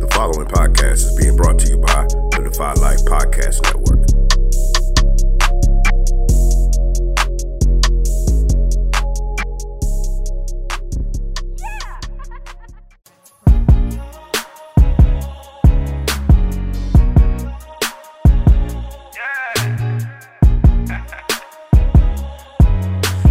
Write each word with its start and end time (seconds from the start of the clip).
The 0.00 0.08
following 0.12 0.48
podcast 0.48 0.92
is 0.92 1.16
being 1.16 1.36
brought 1.36 1.58
to 1.60 1.68
you 1.68 1.78
by 1.78 2.04
the 2.32 2.50
Defy 2.50 2.72
Life 2.74 3.04
Podcast 3.04 3.62
Network. 3.62 4.04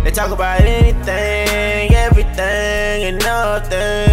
They 0.04 0.12
talk 0.12 0.32
about 0.32 0.62
anything, 0.62 1.94
everything, 1.94 3.04
and 3.04 3.20
nothing. 3.20 4.13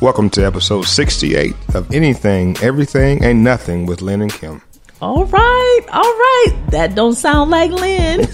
Welcome 0.00 0.30
to 0.30 0.46
episode 0.46 0.84
68 0.84 1.56
of 1.74 1.92
Anything, 1.92 2.56
Everything, 2.62 3.24
and 3.24 3.42
Nothing 3.42 3.84
with 3.84 4.00
Lynn 4.00 4.22
and 4.22 4.32
Kim. 4.32 4.62
All 5.02 5.24
right, 5.24 5.80
all 5.92 6.02
right. 6.02 6.54
That 6.70 6.94
don't 6.94 7.16
sound 7.16 7.50
like 7.50 7.72
Lynn. 7.72 8.20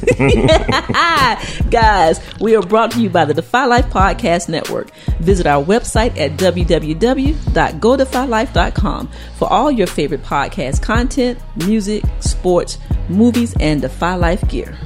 Guys, 1.70 2.20
we 2.38 2.54
are 2.54 2.60
brought 2.60 2.90
to 2.90 3.00
you 3.00 3.08
by 3.08 3.24
the 3.24 3.32
Defy 3.32 3.64
Life 3.64 3.86
Podcast 3.86 4.50
Network. 4.50 4.90
Visit 5.20 5.46
our 5.46 5.64
website 5.64 6.18
at 6.18 6.32
www.godefylife.com 6.32 9.10
for 9.36 9.50
all 9.50 9.70
your 9.70 9.86
favorite 9.86 10.22
podcast 10.22 10.82
content, 10.82 11.38
music, 11.56 12.04
sports, 12.20 12.76
movies, 13.08 13.56
and 13.58 13.80
Defy 13.80 14.16
Life 14.16 14.46
gear. 14.48 14.76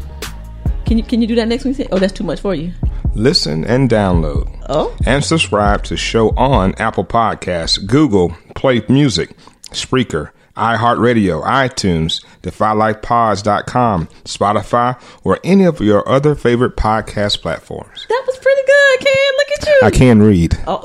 Can 0.87 0.97
you 0.97 1.03
can 1.03 1.21
you 1.21 1.27
do 1.27 1.35
that 1.35 1.49
next 1.49 1.65
week? 1.65 1.89
Oh, 1.91 1.99
that's 1.99 2.13
too 2.13 2.23
much 2.23 2.41
for 2.41 2.55
you. 2.55 2.73
Listen 3.15 3.65
and 3.65 3.89
download. 3.89 4.65
Oh. 4.69 4.97
And 5.07 5.25
subscribe 5.25 5.85
to 5.85 5.97
show 5.97 6.31
on 6.31 6.75
Apple 6.77 7.05
Podcasts, 7.05 7.85
Google 7.85 8.37
Play 8.55 8.83
Music, 8.89 9.37
Spreaker, 9.71 10.31
iHeartRadio, 10.57 11.45
iTunes, 11.45 12.25
DefyLifePods.com, 12.43 14.09
Spotify, 14.25 15.01
or 15.25 15.39
any 15.45 15.65
of 15.65 15.81
your 15.81 16.09
other 16.09 16.35
favorite 16.35 16.77
podcast 16.77 17.41
platforms. 17.41 18.07
That 18.09 18.25
was 18.27 18.39
pretty 18.39 18.63
good, 18.67 19.01
Ken. 19.01 19.33
Look 19.37 19.49
at 19.57 19.67
you. 19.67 19.81
I 19.83 19.91
can 19.91 20.23
read. 20.23 20.59
Oh. 20.67 20.83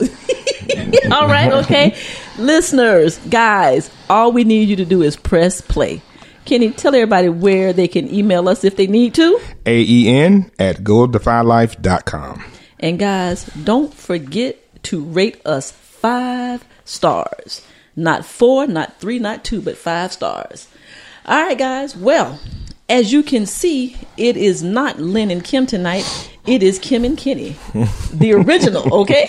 all 1.11 1.27
right, 1.27 1.51
okay. 1.51 1.95
Listeners, 2.37 3.17
guys, 3.29 3.89
all 4.09 4.31
we 4.31 4.43
need 4.43 4.69
you 4.69 4.75
to 4.77 4.85
do 4.85 5.01
is 5.01 5.15
press 5.15 5.59
play. 5.59 6.01
Kenny, 6.45 6.71
tell 6.71 6.93
everybody 6.93 7.29
where 7.29 7.73
they 7.73 7.87
can 7.87 8.13
email 8.13 8.49
us 8.49 8.63
if 8.63 8.75
they 8.75 8.87
need 8.87 9.13
to. 9.15 9.39
A-E-N 9.65 10.51
at 10.59 10.77
GoDefyLife.com. 10.77 12.43
And 12.79 12.99
guys, 12.99 13.45
don't 13.45 13.93
forget 13.93 14.57
to 14.83 15.03
rate 15.03 15.41
us 15.45 15.71
five 15.71 16.65
stars. 16.83 17.65
Not 17.95 18.25
four, 18.25 18.67
not 18.67 18.99
three, 18.99 19.19
not 19.19 19.45
two, 19.45 19.61
but 19.61 19.77
five 19.77 20.11
stars. 20.11 20.67
All 21.25 21.41
right, 21.41 21.57
guys. 21.57 21.95
Well, 21.95 22.39
as 22.93 23.11
you 23.11 23.23
can 23.23 23.47
see, 23.47 23.97
it 24.17 24.37
is 24.37 24.61
not 24.61 24.99
Lynn 24.99 25.31
and 25.31 25.43
Kim 25.43 25.65
tonight. 25.65 26.29
It 26.45 26.61
is 26.61 26.77
Kim 26.77 27.03
and 27.03 27.17
Kenny, 27.17 27.55
the 28.13 28.33
original. 28.33 29.01
Okay, 29.01 29.27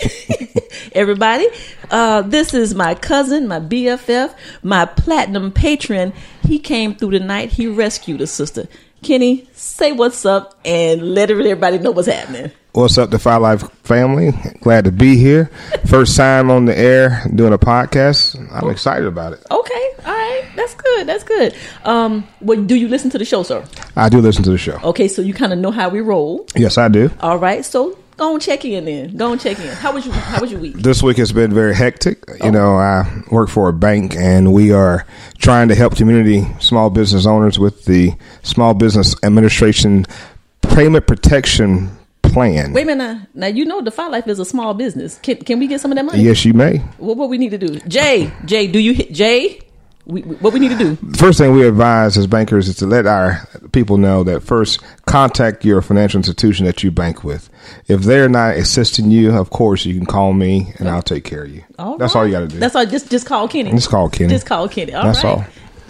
everybody. 0.91 1.47
Uh, 1.89 2.21
this 2.21 2.53
is 2.53 2.75
my 2.75 2.93
cousin, 2.93 3.47
my 3.47 3.59
BFF, 3.59 4.35
my 4.61 4.85
platinum 4.85 5.51
patron. 5.51 6.13
He 6.43 6.59
came 6.59 6.93
through 6.93 7.11
tonight. 7.11 7.53
He 7.53 7.65
rescued 7.65 8.21
a 8.21 8.27
sister. 8.27 8.67
Kenny, 9.01 9.47
say 9.53 9.91
what's 9.93 10.27
up 10.27 10.59
and 10.63 11.15
let 11.15 11.31
everybody 11.31 11.79
know 11.79 11.89
what's 11.89 12.07
happening. 12.07 12.51
What's 12.75 12.97
up, 12.97 13.09
Defy 13.09 13.37
Life 13.37 13.71
family? 13.83 14.33
Glad 14.59 14.83
to 14.83 14.91
be 14.91 15.15
here. 15.15 15.49
First 15.85 16.17
time 16.17 16.51
on 16.51 16.65
the 16.65 16.77
air 16.77 17.23
doing 17.33 17.53
a 17.53 17.57
podcast. 17.57 18.35
I'm 18.51 18.69
excited 18.69 19.07
about 19.07 19.31
it. 19.31 19.45
Okay, 19.49 19.91
all 20.05 20.11
right, 20.11 20.43
that's 20.57 20.75
good. 20.75 21.07
That's 21.07 21.23
good. 21.23 21.55
Um, 21.85 22.27
what 22.41 22.67
do 22.67 22.75
you 22.75 22.89
listen 22.89 23.09
to 23.11 23.17
the 23.17 23.23
show, 23.23 23.43
sir? 23.43 23.63
I 23.95 24.09
do 24.09 24.19
listen 24.19 24.43
to 24.43 24.49
the 24.49 24.57
show. 24.57 24.77
Okay, 24.83 25.07
so 25.07 25.21
you 25.21 25.33
kind 25.33 25.53
of 25.53 25.59
know 25.59 25.71
how 25.71 25.87
we 25.87 26.01
roll. 26.01 26.45
Yes, 26.53 26.77
I 26.77 26.89
do. 26.89 27.09
All 27.21 27.37
right, 27.37 27.63
so 27.63 27.97
go 28.17 28.33
and 28.33 28.41
check 28.41 28.65
in 28.65 28.83
then. 28.83 29.15
Go 29.15 29.31
and 29.31 29.39
check 29.39 29.57
in. 29.57 29.67
How 29.67 29.93
was 29.93 30.05
you? 30.05 30.11
How 30.11 30.41
was 30.41 30.51
your 30.51 30.59
week? 30.59 30.75
This 30.75 31.01
week 31.01 31.15
has 31.15 31.31
been 31.31 31.53
very 31.53 31.73
hectic. 31.73 32.25
You 32.43 32.51
know, 32.51 32.75
I 32.75 33.21
work 33.31 33.47
for 33.47 33.69
a 33.69 33.73
bank 33.73 34.17
and 34.17 34.51
we 34.51 34.73
are 34.73 35.05
trying 35.37 35.69
to 35.69 35.75
help 35.75 35.95
community 35.95 36.45
small 36.59 36.89
business 36.89 37.25
owners 37.25 37.57
with 37.57 37.85
the 37.85 38.15
Small 38.43 38.73
Business 38.73 39.15
Administration 39.23 40.05
Payment 40.61 41.07
Protection 41.07 41.97
Plan. 42.35 42.73
Wait 42.73 42.83
a 42.83 42.85
minute. 42.85 42.97
Now, 42.97 43.27
now 43.33 43.47
you 43.47 43.63
know 43.63 43.79
Defy 43.81 44.07
Life 44.09 44.27
is 44.27 44.39
a 44.39 44.45
small 44.45 44.73
business. 44.73 45.19
Can 45.19 45.37
can 45.37 45.57
we 45.57 45.67
get 45.67 45.79
some 45.79 45.91
of 45.91 45.95
that 45.95 46.03
money? 46.03 46.21
Yes, 46.21 46.43
you 46.43 46.53
may. 46.53 46.79
What 46.97 47.15
what 47.15 47.29
we 47.29 47.37
need 47.37 47.51
to 47.51 47.57
do? 47.57 47.79
Jay, 47.87 48.29
Jay, 48.43 48.67
do 48.67 48.77
you 48.77 48.93
hit 48.93 49.13
Jay? 49.13 49.61
We, 50.05 50.21
what 50.21 50.53
we 50.53 50.59
need 50.59 50.69
to 50.69 50.77
do? 50.77 50.95
The 51.01 51.17
first 51.17 51.39
thing 51.39 51.53
we 51.53 51.65
advise 51.65 52.17
as 52.17 52.27
bankers 52.27 52.67
is 52.67 52.75
to 52.75 52.85
let 52.85 53.07
our 53.07 53.47
people 53.71 53.97
know 53.97 54.23
that 54.25 54.43
first 54.43 54.81
contact 55.05 55.65
your 55.65 55.81
financial 55.81 56.19
institution 56.19 56.65
that 56.65 56.83
you 56.83 56.91
bank 56.91 57.23
with. 57.23 57.49
If 57.87 58.01
they're 58.01 58.29
not 58.29 58.55
assisting 58.57 59.09
you, 59.09 59.33
of 59.33 59.49
course 59.49 59.85
you 59.85 59.95
can 59.95 60.05
call 60.05 60.33
me 60.33 60.73
and 60.77 60.89
I'll 60.89 61.01
take 61.01 61.23
care 61.23 61.45
of 61.45 61.49
you. 61.49 61.63
That's 61.97 62.15
all 62.15 62.25
you 62.25 62.33
got 62.33 62.41
to 62.41 62.47
do. 62.47 62.59
That's 62.59 62.75
all. 62.75 62.85
Just 62.85 63.09
just 63.09 63.25
call 63.25 63.47
Kenny. 63.47 63.71
Just 63.71 63.89
call 63.89 64.09
Kenny. 64.09 64.29
Just 64.29 64.45
call 64.45 64.67
Kenny. 64.67 64.93
All 64.93 65.05
That's 65.05 65.23
right. 65.23 65.37
all. 65.37 65.45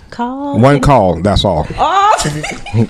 Call 0.10 0.60
One 0.60 0.82
call. 0.82 1.22
That's 1.22 1.44
all. 1.44 1.66
Oh, 1.78 2.16
he 2.74 2.86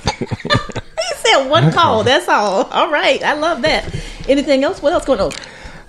said 1.17 1.49
one 1.49 1.71
call. 1.71 2.03
That's 2.03 2.27
all. 2.27 2.63
All 2.65 2.91
right. 2.91 3.23
I 3.23 3.33
love 3.33 3.61
that. 3.63 3.93
Anything 4.27 4.63
else? 4.63 4.81
What 4.81 4.93
else 4.93 5.05
going 5.05 5.19
on? 5.19 5.31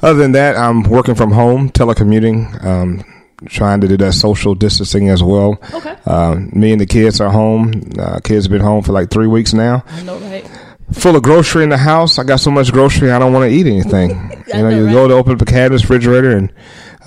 Other 0.03 0.19
than 0.19 0.33
that, 0.33 0.57
I'm 0.57 0.83
working 0.83 1.15
from 1.15 1.31
home, 1.33 1.71
telecommuting, 1.71 2.63
um, 2.65 3.05
trying 3.47 3.81
to 3.81 3.89
do 3.89 3.97
that 3.99 4.13
social 4.13 4.55
distancing 4.55 5.09
as 5.09 5.23
well. 5.23 5.59
Okay. 5.73 5.97
Uh, 6.05 6.37
me 6.53 6.73
and 6.73 6.81
the 6.81 6.87
kids 6.87 7.21
are 7.21 7.31
home. 7.31 7.73
Uh, 7.99 8.21
kids 8.21 8.45
have 8.47 8.53
been 8.53 8.61
home 8.61 8.83
for 8.83 8.93
like 8.93 9.11
three 9.11 9.27
weeks 9.27 9.53
now. 9.55 9.85
I 9.89 10.03
know, 10.03 10.19
right? 10.19 10.49
Full 10.93 11.17
of 11.17 11.23
grocery 11.23 11.65
in 11.65 11.71
the 11.71 11.79
house. 11.79 12.19
I 12.19 12.25
got 12.25 12.41
so 12.41 12.51
much 12.51 12.73
grocery, 12.73 13.11
I 13.11 13.19
don't 13.19 13.33
want 13.33 13.51
to 13.51 13.55
eat 13.55 13.67
anything. 13.67 14.33
You 14.47 14.63
know, 14.63 14.71
know, 14.71 14.77
you 14.79 14.87
right? 14.87 14.93
go 14.93 15.09
to 15.09 15.15
open 15.15 15.33
up 15.33 15.39
the 15.41 15.45
cabinet, 15.45 15.83
refrigerator, 15.83 16.37
and 16.37 16.53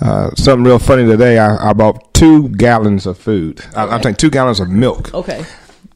uh, 0.00 0.30
something 0.34 0.64
real 0.64 0.78
funny 0.78 1.04
today. 1.06 1.38
I, 1.38 1.70
I 1.70 1.72
bought 1.72 2.12
two 2.14 2.48
gallons 2.50 3.06
of 3.06 3.18
food. 3.18 3.64
I, 3.74 3.86
I'm 3.86 4.02
saying 4.02 4.16
two 4.16 4.30
gallons 4.30 4.60
of 4.60 4.68
milk. 4.68 5.12
Okay. 5.14 5.44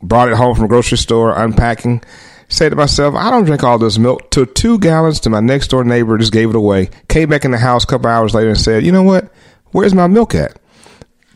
Brought 0.02 0.28
it 0.28 0.36
home 0.36 0.54
from 0.54 0.62
the 0.62 0.68
grocery 0.68 0.98
store, 0.98 1.32
unpacking. 1.36 2.02
Say 2.48 2.68
to 2.68 2.76
myself, 2.76 3.14
I 3.14 3.30
don't 3.30 3.44
drink 3.44 3.64
all 3.64 3.78
this 3.78 3.98
milk. 3.98 4.30
Took 4.30 4.54
two 4.54 4.78
gallons 4.78 5.20
to 5.20 5.30
my 5.30 5.40
next 5.40 5.68
door 5.68 5.82
neighbor, 5.82 6.18
just 6.18 6.32
gave 6.32 6.50
it 6.50 6.56
away. 6.56 6.90
Came 7.08 7.30
back 7.30 7.44
in 7.44 7.50
the 7.50 7.58
house 7.58 7.84
a 7.84 7.86
couple 7.86 8.08
hours 8.08 8.34
later 8.34 8.50
and 8.50 8.58
said, 8.58 8.84
You 8.84 8.92
know 8.92 9.02
what? 9.02 9.32
Where's 9.72 9.94
my 9.94 10.06
milk 10.06 10.34
at? 10.34 10.58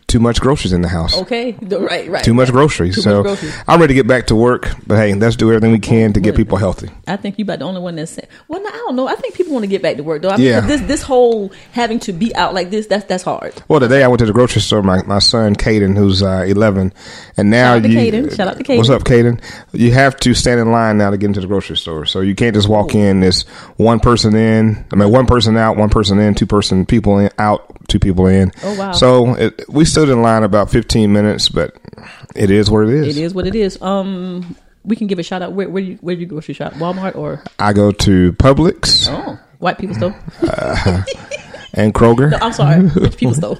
Too 0.08 0.18
much 0.18 0.40
groceries 0.40 0.72
in 0.72 0.80
the 0.80 0.88
house. 0.88 1.16
Okay, 1.18 1.52
right, 1.62 2.08
right. 2.08 2.24
Too 2.24 2.34
much 2.34 2.50
groceries. 2.50 2.96
Too 2.96 3.02
so 3.02 3.16
much 3.18 3.24
groceries. 3.24 3.54
I'm 3.68 3.78
ready 3.78 3.92
to 3.92 3.94
get 3.94 4.06
back 4.06 4.26
to 4.28 4.34
work. 4.34 4.68
But 4.86 4.96
hey, 4.96 5.14
let's 5.14 5.36
do 5.36 5.50
everything 5.52 5.70
we 5.70 5.78
can 5.78 6.14
to 6.14 6.20
get 6.20 6.34
people 6.34 6.56
healthy. 6.56 6.88
I 7.06 7.16
think 7.16 7.38
you're 7.38 7.44
about 7.44 7.58
the 7.60 7.66
only 7.66 7.80
one 7.82 7.94
that's 7.96 8.12
saying. 8.12 8.26
Well, 8.48 8.62
no, 8.62 8.68
I 8.70 8.72
don't 8.72 8.96
know. 8.96 9.06
I 9.06 9.14
think 9.16 9.34
people 9.34 9.52
want 9.52 9.64
to 9.64 9.68
get 9.68 9.82
back 9.82 9.96
to 9.98 10.02
work 10.02 10.22
though. 10.22 10.30
I 10.30 10.36
mean, 10.38 10.46
Yeah. 10.46 10.60
this 10.60 10.80
this 10.82 11.02
whole 11.02 11.52
having 11.72 12.00
to 12.00 12.12
be 12.12 12.34
out 12.34 12.54
like 12.54 12.70
this 12.70 12.86
that's 12.86 13.04
that's 13.04 13.22
hard. 13.22 13.62
Well, 13.68 13.80
today 13.80 14.02
I 14.02 14.08
went 14.08 14.20
to 14.20 14.26
the 14.26 14.32
grocery 14.32 14.62
store. 14.62 14.82
My 14.82 15.02
my 15.02 15.18
son 15.18 15.54
Caden, 15.54 15.96
who's 15.96 16.22
uh, 16.22 16.44
11, 16.48 16.92
and 17.36 17.50
now 17.50 17.74
Shout 17.74 17.76
out 17.76 17.82
to 17.82 17.88
you. 17.90 17.98
Caden. 17.98 18.36
Shout 18.36 18.48
out 18.48 18.56
to 18.56 18.64
Caden. 18.64 18.76
What's 18.78 18.90
up, 18.90 19.04
Caden? 19.04 19.42
You 19.72 19.92
have 19.92 20.16
to 20.20 20.32
stand 20.32 20.58
in 20.58 20.72
line 20.72 20.96
now 20.96 21.10
to 21.10 21.18
get 21.18 21.26
into 21.26 21.40
the 21.42 21.46
grocery 21.46 21.76
store. 21.76 22.06
So 22.06 22.20
you 22.20 22.34
can't 22.34 22.54
just 22.54 22.68
walk 22.68 22.94
in. 22.94 23.20
There's 23.20 23.42
one 23.76 24.00
person 24.00 24.34
in. 24.34 24.86
I 24.90 24.96
mean, 24.96 25.10
one 25.12 25.26
person 25.26 25.56
out, 25.58 25.76
one 25.76 25.90
person 25.90 26.18
in, 26.18 26.34
two 26.34 26.46
person 26.46 26.86
people 26.86 27.18
in, 27.18 27.28
out, 27.38 27.77
two 27.88 27.98
people 27.98 28.26
in. 28.26 28.52
Oh, 28.62 28.78
wow. 28.78 28.92
So 28.92 29.34
it, 29.34 29.64
we 29.68 29.84
stood 29.84 30.08
in 30.08 30.22
line 30.22 30.44
about 30.44 30.70
15 30.70 31.12
minutes, 31.12 31.48
but 31.48 31.76
it 32.36 32.50
is 32.50 32.70
what 32.70 32.84
it 32.84 32.90
is. 32.90 33.16
It 33.16 33.22
is 33.22 33.34
what 33.34 33.46
it 33.46 33.54
is. 33.54 33.80
Um, 33.82 34.54
we 34.84 34.94
can 34.96 35.06
give 35.06 35.18
a 35.18 35.22
shout 35.22 35.42
out. 35.42 35.52
Where 35.52 35.68
where 35.68 35.82
you 35.82 35.96
where 35.96 36.14
do 36.14 36.20
you 36.20 36.26
grocery 36.26 36.54
shop? 36.54 36.72
Walmart 36.74 37.16
or 37.16 37.42
I 37.58 37.72
go 37.72 37.90
to 37.92 38.32
Publix 38.34 39.06
oh 39.10 39.38
white 39.58 39.78
people 39.78 39.96
store? 39.96 40.14
and 41.74 41.92
Kroger. 41.92 42.30
No, 42.38 42.38
I'm 42.40 42.52
sorry, 42.52 42.80
rich 42.86 43.16
people 43.16 43.34
store. 43.40 43.56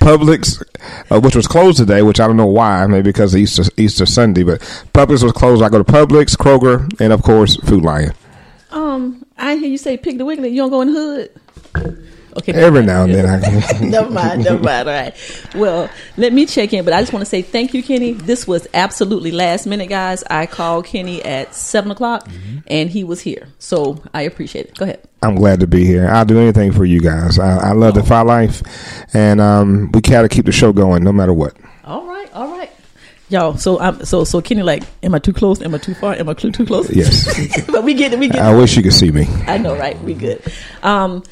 Publix, 0.00 0.62
uh, 1.10 1.20
which 1.20 1.36
was 1.36 1.46
closed 1.46 1.78
today, 1.78 2.02
which 2.02 2.18
I 2.20 2.26
don't 2.26 2.36
know 2.36 2.46
why, 2.46 2.86
maybe 2.86 3.04
because 3.10 3.34
of 3.34 3.40
Easter 3.40 3.64
Easter 3.76 4.06
Sunday, 4.06 4.42
but 4.42 4.60
Publix 4.92 5.22
was 5.22 5.32
closed. 5.32 5.62
I 5.62 5.68
go 5.68 5.78
to 5.82 5.84
Publix, 5.84 6.36
Kroger, 6.36 6.88
and 7.00 7.12
of 7.12 7.22
course 7.22 7.56
Food 7.56 7.84
Lion. 7.84 8.12
Um, 8.70 9.24
I 9.38 9.56
hear 9.56 9.68
you 9.68 9.78
say 9.78 9.96
Piggly 9.96 10.24
Wiggly. 10.24 10.48
You 10.48 10.62
don't 10.62 10.70
go 10.70 10.80
in 10.80 10.92
the 10.92 11.30
hood. 11.74 12.10
Okay, 12.36 12.52
Every 12.52 12.84
now 12.84 13.04
and 13.04 13.14
then, 13.14 13.26
I 13.26 13.40
can 13.40 13.90
never 13.90 14.10
mind, 14.10 14.44
never 14.44 14.62
mind. 14.62 14.88
All 14.88 14.94
right. 14.94 15.50
Well, 15.54 15.88
let 16.16 16.32
me 16.32 16.44
check 16.44 16.72
in, 16.72 16.84
but 16.84 16.92
I 16.92 17.00
just 17.00 17.12
want 17.12 17.22
to 17.22 17.26
say 17.26 17.42
thank 17.42 17.72
you, 17.72 17.82
Kenny. 17.82 18.12
This 18.12 18.46
was 18.46 18.68
absolutely 18.74 19.30
last 19.30 19.66
minute, 19.66 19.88
guys. 19.88 20.22
I 20.28 20.46
called 20.46 20.84
Kenny 20.84 21.24
at 21.24 21.54
seven 21.54 21.90
o'clock, 21.90 22.28
and 22.66 22.90
he 22.90 23.04
was 23.04 23.20
here, 23.20 23.48
so 23.58 24.02
I 24.12 24.22
appreciate 24.22 24.66
it. 24.66 24.74
Go 24.78 24.84
ahead. 24.84 25.06
I'm 25.22 25.34
glad 25.34 25.60
to 25.60 25.66
be 25.66 25.84
here. 25.84 26.08
I'll 26.08 26.26
do 26.26 26.38
anything 26.38 26.72
for 26.72 26.84
you 26.84 27.00
guys. 27.00 27.38
I, 27.38 27.70
I 27.70 27.72
love 27.72 27.94
Defy 27.94 28.20
Life, 28.20 28.62
and 29.14 29.40
um, 29.40 29.90
we 29.92 30.00
got 30.00 30.22
to 30.22 30.28
keep 30.28 30.44
the 30.44 30.52
show 30.52 30.72
going 30.72 31.02
no 31.02 31.12
matter 31.12 31.32
what. 31.32 31.56
All 31.84 32.06
right, 32.06 32.32
all 32.34 32.48
right. 32.48 32.70
Y'all, 33.28 33.56
so 33.56 33.80
I'm 33.80 34.04
so 34.04 34.22
so 34.22 34.40
Kenny 34.40 34.62
like, 34.62 34.84
am 35.02 35.14
I 35.14 35.18
too 35.18 35.32
close? 35.32 35.60
Am 35.60 35.74
I 35.74 35.78
too 35.78 35.94
far? 35.94 36.12
Am 36.14 36.28
I 36.28 36.34
too 36.34 36.52
too 36.52 36.64
close? 36.64 36.88
Yes. 36.94 37.66
but 37.66 37.82
we 37.82 37.94
get 37.94 38.12
it. 38.12 38.20
We 38.20 38.28
get 38.28 38.40
I 38.40 38.54
wish 38.54 38.76
you 38.76 38.84
could 38.84 38.92
see 38.92 39.10
me. 39.10 39.26
I 39.48 39.58
know, 39.58 39.76
right? 39.76 40.00
We 40.02 40.14
good. 40.14 40.42
Um, 40.84 41.24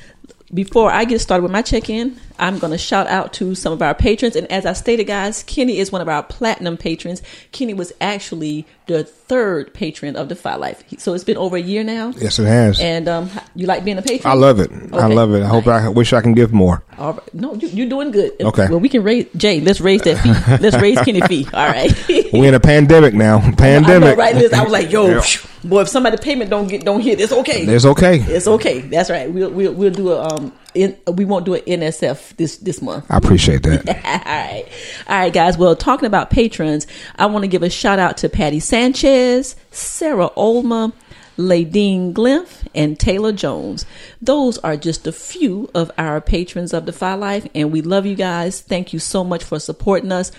before 0.52 0.90
I 0.90 1.04
get 1.04 1.20
started 1.20 1.42
with 1.42 1.52
my 1.52 1.62
check-in, 1.62 2.20
I'm 2.38 2.58
going 2.58 2.72
to 2.72 2.78
shout 2.78 3.06
out 3.06 3.32
to 3.34 3.54
some 3.54 3.72
of 3.72 3.80
our 3.80 3.94
patrons. 3.94 4.36
And 4.36 4.50
as 4.50 4.66
I 4.66 4.72
stated, 4.72 5.04
guys, 5.04 5.42
Kenny 5.44 5.78
is 5.78 5.92
one 5.92 6.00
of 6.00 6.08
our 6.08 6.22
platinum 6.22 6.76
patrons. 6.76 7.22
Kenny 7.52 7.74
was 7.74 7.92
actually 8.00 8.66
the 8.86 9.04
third 9.04 9.72
patron 9.72 10.16
of 10.16 10.28
Defy 10.28 10.56
Life. 10.56 10.82
So 10.98 11.14
it's 11.14 11.24
been 11.24 11.36
over 11.36 11.56
a 11.56 11.60
year 11.60 11.84
now. 11.84 12.12
Yes, 12.16 12.38
it 12.38 12.46
has. 12.46 12.80
And 12.80 13.08
um, 13.08 13.30
you 13.54 13.66
like 13.66 13.84
being 13.84 13.98
a 13.98 14.02
patron? 14.02 14.30
I 14.30 14.34
love 14.34 14.58
it. 14.58 14.70
I 14.92 15.06
love 15.06 15.32
it. 15.32 15.42
I 15.42 15.46
hope 15.46 15.66
I 15.66 15.88
wish 15.88 16.12
I 16.12 16.20
can 16.20 16.34
give 16.34 16.52
more. 16.52 16.82
All 16.98 17.14
right. 17.14 17.34
No, 17.34 17.54
you, 17.54 17.68
you're 17.68 17.88
doing 17.88 18.10
good. 18.10 18.32
Okay. 18.40 18.66
Well, 18.68 18.80
we 18.80 18.88
can 18.88 19.02
raise 19.02 19.26
Jay. 19.36 19.60
Let's 19.60 19.80
raise 19.80 20.02
that 20.02 20.18
fee. 20.18 20.56
Let's 20.62 20.76
raise 20.76 21.00
Kenny 21.00 21.20
fee. 21.22 21.46
All 21.52 21.66
right. 21.66 21.92
We're 22.32 22.48
in 22.48 22.54
a 22.54 22.60
pandemic 22.60 23.14
now. 23.14 23.40
Pandemic. 23.52 23.86
I 24.08 24.10
know, 24.10 24.16
right? 24.16 24.34
Listen, 24.34 24.58
I 24.58 24.62
was 24.64 24.72
like, 24.72 24.90
yo, 24.90 25.20
phew, 25.20 25.48
boy, 25.64 25.82
if 25.82 25.88
somebody 25.88 26.16
payment 26.18 26.50
don't 26.50 26.66
get 26.68 26.84
don't 26.84 27.00
hit, 27.00 27.20
it's 27.20 27.32
okay. 27.32 27.62
It's 27.62 27.84
okay. 27.84 28.18
It's 28.18 28.46
okay. 28.46 28.80
That's 28.80 29.08
right. 29.08 29.30
We'll 29.30 29.50
we'll, 29.50 29.72
we'll 29.72 29.92
do 29.92 30.10
a 30.12 30.22
um. 30.28 30.52
In, 30.74 30.96
we 31.06 31.24
won't 31.24 31.44
do 31.44 31.54
an 31.54 31.62
NSF 31.62 32.36
this 32.36 32.56
this 32.56 32.82
month. 32.82 33.06
I 33.10 33.16
appreciate 33.16 33.62
that. 33.62 33.88
all 33.88 33.94
right, 33.94 34.64
all 35.06 35.18
right, 35.18 35.32
guys. 35.32 35.56
Well, 35.56 35.76
talking 35.76 36.06
about 36.06 36.30
patrons, 36.30 36.86
I 37.16 37.26
want 37.26 37.44
to 37.44 37.48
give 37.48 37.62
a 37.62 37.70
shout 37.70 37.98
out 37.98 38.16
to 38.18 38.28
Patty 38.28 38.60
Sanchez, 38.60 39.56
Sarah 39.70 40.30
Olma, 40.36 40.92
Ladine 41.36 42.12
Glimph, 42.12 42.66
and 42.74 42.98
Taylor 42.98 43.32
Jones. 43.32 43.86
Those 44.20 44.58
are 44.58 44.76
just 44.76 45.06
a 45.06 45.12
few 45.12 45.70
of 45.74 45.90
our 45.98 46.20
patrons 46.20 46.72
of 46.72 46.86
Defy 46.86 47.14
Life, 47.14 47.46
and 47.54 47.72
we 47.72 47.82
love 47.82 48.06
you 48.06 48.14
guys. 48.14 48.60
Thank 48.60 48.92
you 48.92 48.98
so 48.98 49.24
much 49.24 49.44
for 49.44 49.58
supporting 49.58 50.12
us. 50.12 50.32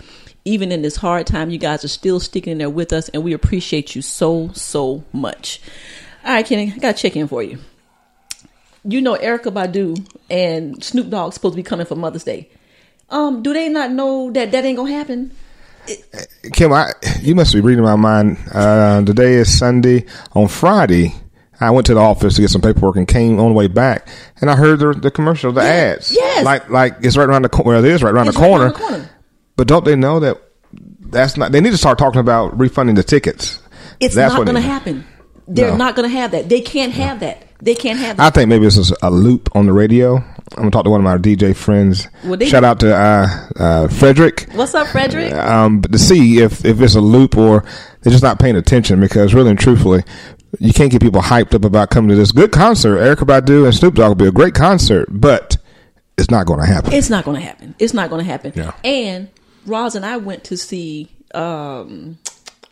Even 0.43 0.71
in 0.71 0.83
this 0.83 0.97
hard 0.97 1.25
time, 1.25 1.49
you 1.49 1.57
guys 1.57 1.83
are 1.83 1.89
still 1.89 2.19
sticking 2.19 2.51
in 2.51 2.57
there 2.59 2.69
with 2.69 2.93
us, 2.93 3.09
and 3.09 3.23
we 3.23 3.33
appreciate 3.33 3.95
you 3.95 4.01
so, 4.01 4.49
so 4.53 5.03
much. 5.11 5.59
All 6.23 6.33
right, 6.33 6.45
Kenny, 6.45 6.71
I 6.75 6.79
got 6.79 6.95
to 6.95 7.01
check 7.01 7.15
in 7.15 7.27
for 7.27 7.41
you. 7.43 7.59
You 8.87 9.01
know 9.01 9.15
Erykah 9.15 9.51
Badu 9.53 10.05
and 10.29 10.83
Snoop 10.83 11.09
Dogg 11.09 11.33
supposed 11.33 11.53
to 11.53 11.57
be 11.57 11.63
coming 11.63 11.85
for 11.85 11.95
Mother's 11.95 12.23
Day. 12.23 12.49
Um, 13.09 13.41
do 13.43 13.53
they 13.53 13.69
not 13.69 13.91
know 13.91 14.31
that 14.31 14.51
that 14.51 14.65
ain't 14.65 14.77
gonna 14.77 14.91
happen? 14.91 15.31
Kim, 16.53 16.73
I, 16.73 16.91
you 17.21 17.35
must 17.35 17.53
be 17.53 17.61
reading 17.61 17.83
my 17.83 17.95
mind. 17.95 18.37
Uh, 18.51 19.03
today 19.03 19.33
is 19.33 19.55
Sunday. 19.55 20.05
On 20.33 20.47
Friday, 20.47 21.13
I 21.59 21.69
went 21.71 21.85
to 21.87 21.93
the 21.93 21.99
office 21.99 22.35
to 22.35 22.41
get 22.41 22.49
some 22.49 22.61
paperwork 22.61 22.95
and 22.95 23.07
came 23.07 23.39
on 23.39 23.49
the 23.49 23.53
way 23.53 23.67
back, 23.67 24.07
and 24.41 24.49
I 24.49 24.55
heard 24.55 24.79
the, 24.79 24.93
the 24.93 25.11
commercial, 25.11 25.51
the 25.51 25.61
ads. 25.61 26.11
yes. 26.13 26.43
like 26.43 26.69
like 26.69 26.95
it's 27.01 27.15
right 27.17 27.29
around 27.29 27.43
the 27.43 27.49
corner. 27.49 27.71
Well, 27.77 27.85
it 27.85 27.91
is 27.91 28.01
right 28.03 28.13
around 28.13 28.27
It's 28.27 28.35
the 28.37 28.41
right 28.41 28.47
corner. 28.49 28.63
around 28.65 28.73
the 28.73 28.79
corner. 28.79 29.09
But 29.55 29.67
don't 29.67 29.85
they 29.85 29.95
know 29.95 30.19
that 30.19 30.41
that's 30.99 31.37
not? 31.37 31.51
They 31.51 31.61
need 31.61 31.71
to 31.71 31.77
start 31.77 31.97
talking 31.99 32.19
about 32.19 32.57
refunding 32.57 32.95
the 32.95 33.03
tickets. 33.03 33.59
It's 33.99 34.15
That's 34.15 34.33
not 34.33 34.39
what 34.39 34.45
gonna 34.47 34.59
they- 34.61 34.65
happen. 34.65 35.05
They're 35.47 35.69
No. 35.71 35.77
not 35.77 35.95
gonna 35.95 36.09
have 36.09 36.31
that. 36.31 36.49
They 36.49 36.61
can't 36.61 36.91
have 36.93 37.19
that. 37.19 37.43
They 37.61 37.73
can't 37.75 37.99
have 37.99 38.19
I 38.19 38.29
think 38.29 38.49
maybe 38.49 38.65
this 38.65 38.77
is 38.77 38.93
a 39.01 39.09
loop 39.09 39.49
on 39.55 39.65
the 39.65 39.73
radio. 39.73 40.17
I'm 40.17 40.57
gonna 40.57 40.71
talk 40.71 40.83
to 40.83 40.89
one 40.89 40.99
of 40.99 41.03
my 41.05 41.17
DJ 41.17 41.55
friends. 41.55 42.07
Well, 42.23 42.39
Shout 42.41 42.63
out 42.63 42.79
to 42.81 42.95
uh, 42.95 43.27
uh, 43.57 43.87
Frederick. 43.87 44.47
What's 44.53 44.75
up, 44.75 44.87
Frederick? 44.87 45.33
um, 45.33 45.79
but 45.81 45.91
to 45.91 45.97
see 45.97 46.39
if, 46.39 46.63
if 46.65 46.79
it's 46.81 46.95
a 46.95 47.01
loop 47.01 47.35
or 47.37 47.63
they're 48.01 48.11
just 48.11 48.23
not 48.23 48.39
paying 48.39 48.55
attention 48.55 48.99
because 48.99 49.33
really 49.33 49.49
and 49.49 49.59
truthfully, 49.59 50.03
you 50.59 50.71
can't 50.73 50.91
get 50.91 51.01
people 51.01 51.21
hyped 51.21 51.53
up 51.55 51.65
about 51.65 51.89
coming 51.89 52.09
to 52.09 52.15
this 52.15 52.31
good 52.31 52.51
concert. 52.51 52.97
Erykah 52.97 53.25
Badu 53.41 53.65
and 53.65 53.73
Snoop 53.73 53.95
Dogg 53.95 54.09
will 54.09 54.15
be 54.15 54.27
a 54.27 54.31
great 54.31 54.53
concert, 54.53 55.07
but 55.09 55.57
it's 56.17 56.29
not 56.29 56.45
going 56.45 56.59
to 56.59 56.65
happen. 56.65 56.93
It's 56.93 57.09
not 57.09 57.25
gonna 57.25 57.41
happen. 57.41 57.73
It's 57.79 57.93
not 57.93 58.09
gonna 58.09 58.23
happen. 58.23 58.53
Yeah. 58.55 58.73
And 58.83 59.29
Roz 59.65 59.95
and 59.95 60.05
I 60.05 60.17
went 60.17 60.43
to 60.45 60.57
see 60.57 61.09
um 61.33 62.17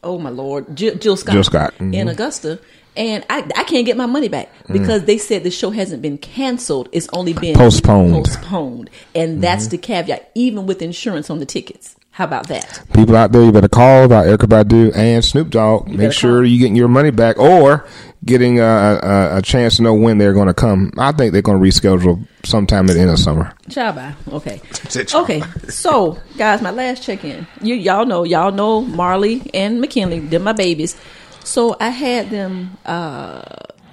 oh 0.03 0.19
my 0.19 0.29
lord, 0.29 0.75
Jill, 0.75 0.95
Jill 0.95 1.17
Scott, 1.17 1.33
Jill 1.33 1.43
Scott, 1.43 1.73
mhm. 1.79 1.93
in 1.93 2.07
Augusta. 2.07 2.59
And 2.95 3.25
I, 3.27 3.39
I 3.55 3.63
can't 3.63 3.87
get 3.87 3.97
my 3.97 4.05
money 4.05 4.27
back 4.27 4.49
because 4.71 5.05
they 5.05 5.17
said 5.17 5.41
the 5.41 5.49
show 5.49 5.71
hasn't 5.71 6.03
been 6.03 6.19
canceled. 6.19 6.89
It's 6.91 7.09
only 7.11 7.33
been 7.33 7.55
Postponed. 7.55 8.13
Postponed. 8.13 8.91
And 9.15 9.41
that's 9.41 9.67
the 9.67 9.79
caveat, 9.79 10.29
even 10.35 10.67
with 10.67 10.79
insurance 10.83 11.31
on 11.31 11.39
the 11.39 11.45
tickets. 11.47 11.95
How 12.13 12.25
about 12.25 12.47
that? 12.49 12.83
People 12.93 13.15
out 13.15 13.31
there, 13.31 13.43
you 13.43 13.51
better 13.51 13.67
call 13.67 14.05
about 14.05 14.27
Erykah 14.27 14.45
Badu 14.63 14.95
and 14.95 15.25
Snoop 15.25 15.49
Dogg. 15.49 15.85
better 15.85 15.97
Make 15.97 16.13
sure 16.13 16.41
call. 16.41 16.45
you're 16.45 16.59
getting 16.59 16.75
your 16.75 16.87
money 16.87 17.09
back 17.09 17.39
or 17.39 17.87
getting 18.23 18.59
a, 18.59 18.63
a, 18.63 19.37
a 19.37 19.41
chance 19.41 19.77
to 19.77 19.81
know 19.81 19.95
when 19.95 20.19
they're 20.19 20.33
going 20.33 20.45
to 20.47 20.53
come. 20.53 20.91
I 20.99 21.11
think 21.11 21.33
they're 21.33 21.41
going 21.41 21.59
to 21.59 21.67
reschedule 21.67 22.23
sometime 22.45 22.87
at 22.87 22.93
the 22.93 22.99
end 22.99 23.09
of 23.09 23.17
summer. 23.17 23.55
Ciao, 23.67 23.93
bye. 23.93 24.13
Okay. 24.31 24.61
Okay. 24.95 25.41
So, 25.69 26.19
guys, 26.37 26.61
my 26.61 26.69
last 26.69 27.01
check 27.01 27.23
in. 27.25 27.47
You 27.61 27.73
y'all 27.73 28.05
know, 28.05 28.23
y'all 28.23 28.51
know 28.51 28.81
Marley 28.81 29.49
and 29.51 29.81
McKinley. 29.81 30.19
They're 30.19 30.39
my 30.39 30.53
babies. 30.53 30.95
So 31.43 31.75
I 31.79 31.89
had 31.89 32.29
them 32.29 32.77
uh 32.85 33.41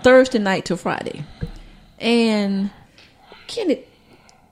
Thursday 0.02 0.40
night 0.40 0.66
to 0.66 0.76
Friday. 0.76 1.24
And 1.98 2.70
Kenny, 3.46 3.84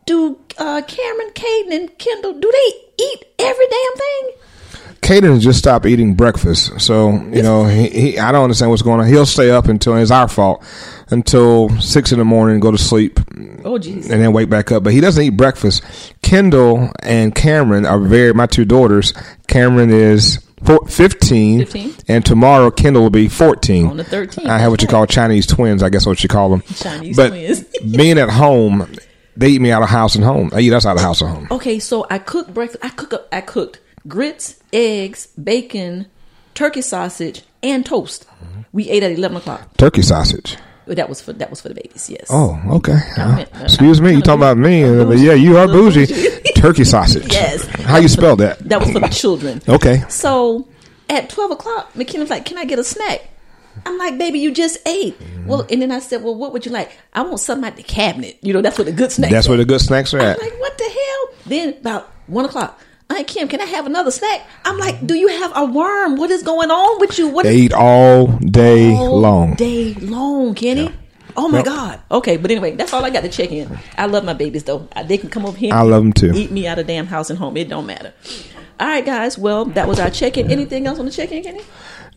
do 0.07 0.39
uh 0.57 0.81
Cameron, 0.89 1.31
Caden, 1.35 1.73
and 1.73 1.99
Kendall, 1.99 2.33
do 2.33 2.51
they 2.51 2.88
eat 2.99 3.25
every 3.39 3.67
damn 3.67 3.97
thing? 3.97 4.33
Caden 5.01 5.41
just 5.41 5.59
stopped 5.59 5.87
eating 5.87 6.15
breakfast, 6.15 6.81
so 6.81 7.13
you 7.13 7.43
know 7.43 7.65
he, 7.65 7.89
he. 7.89 8.19
I 8.19 8.31
don't 8.31 8.43
understand 8.45 8.71
what's 8.71 8.83
going 8.83 9.01
on. 9.01 9.07
He'll 9.07 9.25
stay 9.25 9.51
up 9.51 9.67
until 9.67 9.97
it's 9.97 10.11
our 10.11 10.29
fault 10.29 10.63
until 11.11 11.71
six 11.81 12.13
in 12.13 12.19
the 12.19 12.25
morning, 12.27 12.61
go 12.61 12.71
to 12.71 12.77
sleep, 12.77 13.19
Oh 13.65 13.79
jeez. 13.79 14.11
and 14.11 14.21
then 14.23 14.33
wake 14.35 14.51
back 14.51 14.71
up. 14.71 14.83
But 14.85 14.93
he 14.93 15.01
doesn't 15.01 15.23
eat 15.23 15.31
breakfast. 15.31 15.83
Kendall 16.21 16.91
and 17.03 17.35
Cameron 17.35 17.87
are 17.87 17.99
very 17.99 18.35
my 18.35 18.47
two 18.47 18.67
daughters. 18.67 19.15
Cameron 19.47 19.89
is 19.91 20.41
four, 20.65 20.81
15, 20.87 21.61
15. 21.61 21.95
and 22.09 22.27
tomorrow 22.27 22.71
Kendall 22.71 23.05
will 23.05 23.09
be 23.11 23.29
fourteen. 23.29 23.87
On 23.87 23.97
the 23.97 24.05
13th, 24.05 24.45
I 24.47 24.59
have 24.59 24.71
what 24.73 24.83
you 24.83 24.89
call 24.89 25.07
Chinese 25.07 25.47
twins. 25.47 25.83
I 25.83 25.89
guess 25.89 26.05
what 26.05 26.23
you 26.23 26.29
call 26.29 26.51
them. 26.51 26.61
Chinese 26.75 27.17
but 27.17 27.29
twins. 27.31 27.63
being 27.97 28.19
at 28.19 28.29
home, 28.29 28.93
they 29.39 29.49
eat 29.51 29.61
me 29.61 29.71
out 29.71 29.83
of 29.83 29.89
house 29.89 30.15
and 30.15 30.25
home. 30.25 30.49
They 30.51 30.63
eat 30.63 30.73
us 30.73 30.85
out 30.85 30.97
of 30.97 31.03
house 31.03 31.21
and 31.23 31.31
home. 31.31 31.49
Okay, 31.51 31.79
so 31.79 32.07
I 32.11 32.19
cooked 32.19 32.53
breakfast. 32.53 32.85
I 32.85 32.89
cook. 32.91 33.27
I 33.33 33.41
cooked 33.41 33.81
grits, 34.07 34.59
eggs, 34.73 35.29
bacon, 35.43 36.07
turkey 36.55 36.83
sausage, 36.83 37.43
and 37.63 37.87
toast. 37.87 38.27
We 38.73 38.91
ate 38.91 39.03
at 39.03 39.13
eleven 39.13 39.39
o'clock. 39.39 39.77
Turkey 39.77 40.03
sausage. 40.03 40.57
That 40.87 41.09
was 41.09 41.21
for 41.21 41.33
that 41.35 41.51
was 41.51 41.61
for 41.61 41.69
the 41.69 41.75
babies. 41.75 42.09
Yes. 42.09 42.27
Oh, 42.31 42.59
okay. 42.77 42.99
Uh, 43.17 43.37
meant- 43.37 43.51
excuse 43.61 44.01
me. 44.01 44.13
You 44.15 44.23
talking 44.23 44.41
about 44.41 44.57
me? 44.57 44.83
Bougie. 44.85 45.23
yeah, 45.25 45.35
you 45.35 45.57
are 45.59 45.65
I'm 45.65 45.71
a 45.71 45.73
little 45.73 45.91
bougie. 46.07 46.53
Turkey 46.55 46.85
sausage. 46.85 47.31
Yes. 47.33 47.67
How 47.85 47.99
you 47.99 48.09
spell 48.09 48.37
that? 48.37 48.59
That 48.61 48.81
was 48.81 48.91
for 48.93 49.01
the 49.01 49.09
children. 49.09 49.61
Okay. 49.69 50.03
So 50.09 50.67
at 51.11 51.29
twelve 51.29 51.51
o'clock, 51.51 51.95
McKenna's 51.95 52.31
like, 52.31 52.47
"Can 52.47 52.57
I 52.59 52.65
get 52.65 52.79
a 52.79 52.85
snack?" 52.85 53.29
I'm 53.87 53.99
like, 53.99 54.19
"Baby, 54.19 54.39
you 54.41 54.53
just 54.53 54.79
ate." 54.87 55.19
Mm-hmm. 55.19 55.47
Well, 55.47 55.67
and 55.71 55.81
then 55.83 55.91
I 55.93 55.99
said, 56.01 56.23
"Well, 56.23 56.35
what 56.35 56.53
would 56.53 56.67
you 56.67 56.73
like?" 56.73 56.91
I 57.13 57.23
want 57.23 57.41
something 57.41 57.67
out 57.69 57.77
the 57.77 57.83
cabinet. 57.83 58.39
You 58.43 58.53
know, 58.53 58.61
that's 58.63 58.79
where 58.79 58.85
the 58.85 58.93
good 58.93 59.13
snacks. 59.13 59.33
That's 59.33 59.47
at. 59.47 59.51
where 59.51 59.59
the 59.59 59.65
good 59.65 59.81
snacks 59.81 60.13
are 60.15 60.19
I'm 60.21 60.27
at. 60.27 60.41
like, 60.41 60.59
"What 60.61 60.77
the 60.79 60.85
hell?" 60.85 61.35
Then 61.47 61.69
about 61.81 62.13
one 62.27 62.45
o'clock. 62.45 62.81
Aunt 63.11 63.27
Kim, 63.27 63.49
can 63.49 63.61
I 63.63 63.65
have 63.65 63.87
another 63.87 64.11
snack? 64.11 64.47
I'm 64.67 64.77
like, 64.77 65.07
do 65.07 65.15
you 65.15 65.29
have 65.29 65.51
a 65.57 65.65
worm? 65.65 66.17
What 66.17 66.31
is 66.31 66.43
going 66.43 66.71
on 66.71 67.01
with 67.01 67.19
you? 67.19 67.27
What 67.29 67.45
They 67.45 67.57
eat 67.57 67.73
all 67.73 68.27
day 68.27 68.95
all 68.95 69.19
long. 69.19 69.55
day 69.55 69.95
long, 69.95 70.55
Kenny? 70.55 70.95
Oh 71.35 71.49
my. 71.49 71.63
God. 71.63 72.01
Okay, 72.11 72.37
but 72.37 72.51
anyway, 72.51 72.73
that's 72.77 72.93
all 72.93 73.03
I 73.07 73.09
got 73.11 73.23
to 73.23 73.31
check 73.31 73.51
in. 73.51 73.79
I 73.97 74.05
love 74.07 74.25
my 74.27 74.35
babies 74.35 74.65
though. 74.65 74.89
They 75.07 75.17
can 75.17 75.31
come 75.31 75.47
over 75.47 75.57
here. 75.57 75.73
I 75.73 75.83
love 75.83 76.03
them 76.03 76.13
too. 76.13 76.33
Eat 76.35 76.51
me 76.51 76.67
out 76.67 76.79
of 76.79 76.87
damn 76.87 77.07
house 77.07 77.31
and 77.31 77.39
home. 77.39 77.57
It 77.57 77.71
don't 77.71 77.87
matter. 77.87 78.13
All 78.79 78.87
right, 78.87 79.05
guys. 79.05 79.39
Well, 79.39 79.65
that 79.67 79.89
was 79.89 79.99
our 79.99 80.11
check 80.11 80.37
in. 80.37 80.51
Anything 80.51 80.87
else 80.87 80.99
on 80.99 81.07
the 81.07 81.11
check 81.11 81.33
in, 81.33 81.43
Kenny? 81.43 81.63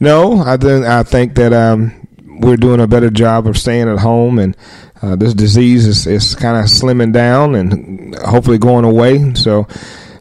No, 0.01 0.39
I 0.39 0.58
think 0.58 0.84
I 0.84 1.03
think 1.03 1.36
that 1.36 1.53
um, 1.53 2.08
we're 2.25 2.58
doing 2.58 2.81
a 2.81 2.88
better 2.88 3.12
job 3.12 3.46
of 3.46 3.55
staying 3.55 3.88
at 3.88 4.00
home, 4.00 4.39
and 4.39 4.58
uh, 5.00 5.15
this 5.15 5.36
disease 5.36 5.86
is, 5.86 6.08
is 6.08 6.34
kind 6.34 6.58
of 6.58 6.65
slimming 6.65 7.13
down 7.13 7.53
and 7.53 8.15
hopefully 8.15 8.58
going 8.58 8.84
away. 8.84 9.36
So, 9.36 9.67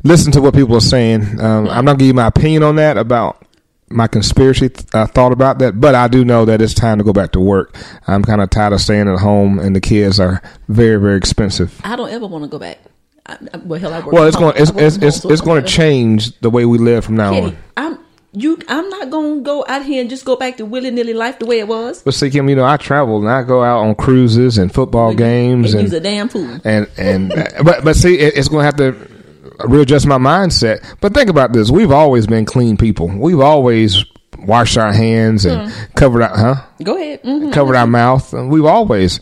listen 0.05 0.33
to 0.33 0.43
what 0.43 0.55
people 0.55 0.77
are 0.77 0.81
saying. 0.81 1.41
Um, 1.41 1.67
I'm 1.67 1.87
not 1.87 1.93
gonna 1.93 1.99
give 1.99 2.07
you 2.09 2.15
my 2.15 2.27
opinion 2.27 2.63
on 2.63 2.77
that 2.77 2.99
about 2.99 3.43
my 3.89 4.07
conspiracy 4.07 4.69
th- 4.69 4.87
uh, 4.93 5.07
thought 5.07 5.33
about 5.33 5.61
that, 5.61 5.81
but 5.81 5.95
I 5.95 6.09
do 6.09 6.27
know 6.27 6.45
that 6.45 6.61
it's 6.61 6.75
time 6.75 6.99
to 6.99 7.05
go 7.05 7.15
back 7.15 7.33
to 7.33 7.41
work. 7.41 7.75
I'm 8.07 8.23
kind 8.23 8.43
of 8.43 8.51
tired 8.51 8.75
of 8.75 8.83
staying 8.83 9.09
at 9.09 9.19
home, 9.19 9.59
and 9.59 9.75
the 9.75 9.81
kids 9.81 10.21
are 10.21 10.43
very 10.69 11.01
very 11.01 11.17
expensive. 11.17 11.81
I 11.85 11.97
don't 11.97 12.11
ever 12.11 12.27
want 12.27 12.45
to 12.45 12.49
go 12.49 12.59
back. 12.59 12.81
I, 13.25 13.39
I, 13.55 13.57
well, 13.59 13.81
hell, 13.81 13.95
I 13.95 14.01
work 14.01 14.13
Well, 14.13 14.27
it's 14.27 14.37
going 14.37 14.57
it's 14.59 14.71
it's 14.77 14.97
home, 14.97 15.05
it's, 15.09 15.21
so 15.23 15.31
it's 15.31 15.41
going 15.41 15.63
to 15.63 15.69
change 15.69 16.39
the 16.41 16.51
way 16.51 16.67
we 16.67 16.77
live 16.77 17.07
from 17.07 17.17
now 17.17 17.33
Kenny, 17.33 17.47
on. 17.47 17.57
I'm 17.79 18.00
you. 18.33 18.59
I'm 18.69 18.89
not 18.89 19.11
gonna 19.11 19.41
go 19.41 19.65
out 19.69 19.85
here 19.85 20.01
and 20.01 20.09
just 20.11 20.25
go 20.25 20.37
back 20.37 20.57
to 20.59 20.65
willy 20.65 20.91
nilly 20.91 21.15
life 21.15 21.39
the 21.39 21.47
way 21.47 21.59
it 21.59 21.69
was. 21.69 22.03
But 22.03 22.15
see, 22.15 22.31
Kim, 22.31 22.49
you 22.49 22.57
know, 22.57 22.65
I 22.65 22.77
travel 22.77 23.19
and 23.19 23.29
I 23.29 23.43
go 23.43 23.63
out 23.63 23.81
on 23.81 23.95
cruises 23.95 24.59
and 24.59 24.73
football 24.73 25.15
games 25.15 25.73
and 25.75 25.81
and 25.81 25.89
use 25.89 25.93
a 25.93 26.01
damn 26.01 26.29
fool. 26.29 26.59
and 26.65 26.89
and 26.97 27.29
but 27.65 27.85
but 27.85 27.97
see, 27.97 28.19
it, 28.19 28.37
it's 28.37 28.49
going 28.49 28.61
to 28.63 28.65
have 28.67 28.77
to 28.77 29.67
readjust 29.67 30.07
my 30.07 30.19
mindset. 30.19 30.85
But 31.01 31.15
think 31.15 31.29
about 31.31 31.53
this: 31.53 31.71
we've 31.71 31.91
always 31.93 32.27
been 32.27 32.45
clean 32.45 32.77
people. 32.77 33.09
We've 33.09 33.41
always 33.41 34.05
washed 34.39 34.79
our 34.79 34.93
hands 34.93 35.45
and 35.45 35.71
covered 35.97 36.23
our 36.23 36.37
huh 36.37 36.55
Go 36.83 36.97
ahead. 36.97 37.21
hmm 37.23 37.51
covered 37.51 37.77
our 37.77 37.87
mouth. 37.87 38.33
And 38.33 38.51
We've 38.51 38.65
always. 38.65 39.21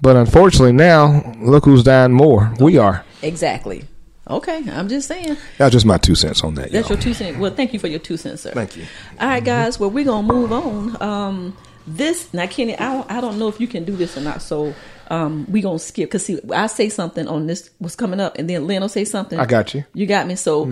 But 0.00 0.16
unfortunately, 0.16 0.72
now 0.72 1.34
look 1.40 1.64
who's 1.64 1.82
dying 1.82 2.12
more. 2.12 2.52
We 2.60 2.76
are. 2.78 3.04
Exactly. 3.22 3.84
Okay, 4.28 4.62
I'm 4.70 4.88
just 4.88 5.08
saying. 5.08 5.36
That's 5.56 5.72
just 5.72 5.86
my 5.86 5.98
two 5.98 6.14
cents 6.14 6.44
on 6.44 6.54
that. 6.54 6.70
That's 6.70 6.88
y'all. 6.88 6.96
your 6.96 7.02
two 7.02 7.14
cents. 7.14 7.38
Well, 7.38 7.54
thank 7.54 7.72
you 7.72 7.78
for 7.78 7.88
your 7.88 7.98
two 7.98 8.16
cents, 8.16 8.42
sir. 8.42 8.52
Thank 8.52 8.76
you. 8.76 8.84
All 9.18 9.28
right, 9.28 9.42
guys. 9.42 9.80
Well, 9.80 9.90
we're 9.90 10.04
gonna 10.04 10.26
move 10.26 10.52
on. 10.52 11.02
Um, 11.02 11.56
this 11.86 12.32
now, 12.34 12.46
Kenny. 12.46 12.78
I 12.78 12.92
don't, 12.92 13.10
I 13.10 13.20
don't 13.20 13.38
know 13.38 13.48
if 13.48 13.60
you 13.60 13.66
can 13.66 13.84
do 13.84 13.96
this 13.96 14.16
or 14.16 14.20
not. 14.20 14.42
So, 14.42 14.74
um, 15.08 15.46
we 15.50 15.62
gonna 15.62 15.78
skip 15.78 16.10
because 16.10 16.26
see, 16.26 16.38
I 16.52 16.66
say 16.66 16.90
something 16.90 17.26
on 17.26 17.46
this 17.46 17.70
what's 17.78 17.96
coming 17.96 18.20
up, 18.20 18.38
and 18.38 18.48
then 18.48 18.66
Lynn 18.66 18.82
will 18.82 18.88
say 18.88 19.04
something. 19.04 19.38
I 19.38 19.46
got 19.46 19.74
you. 19.74 19.84
You 19.94 20.06
got 20.06 20.26
me. 20.26 20.36
So, 20.36 20.66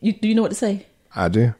you 0.00 0.12
do 0.12 0.28
you 0.28 0.34
know 0.34 0.42
what 0.42 0.50
to 0.50 0.54
say? 0.54 0.86
I 1.14 1.28
do. 1.28 1.54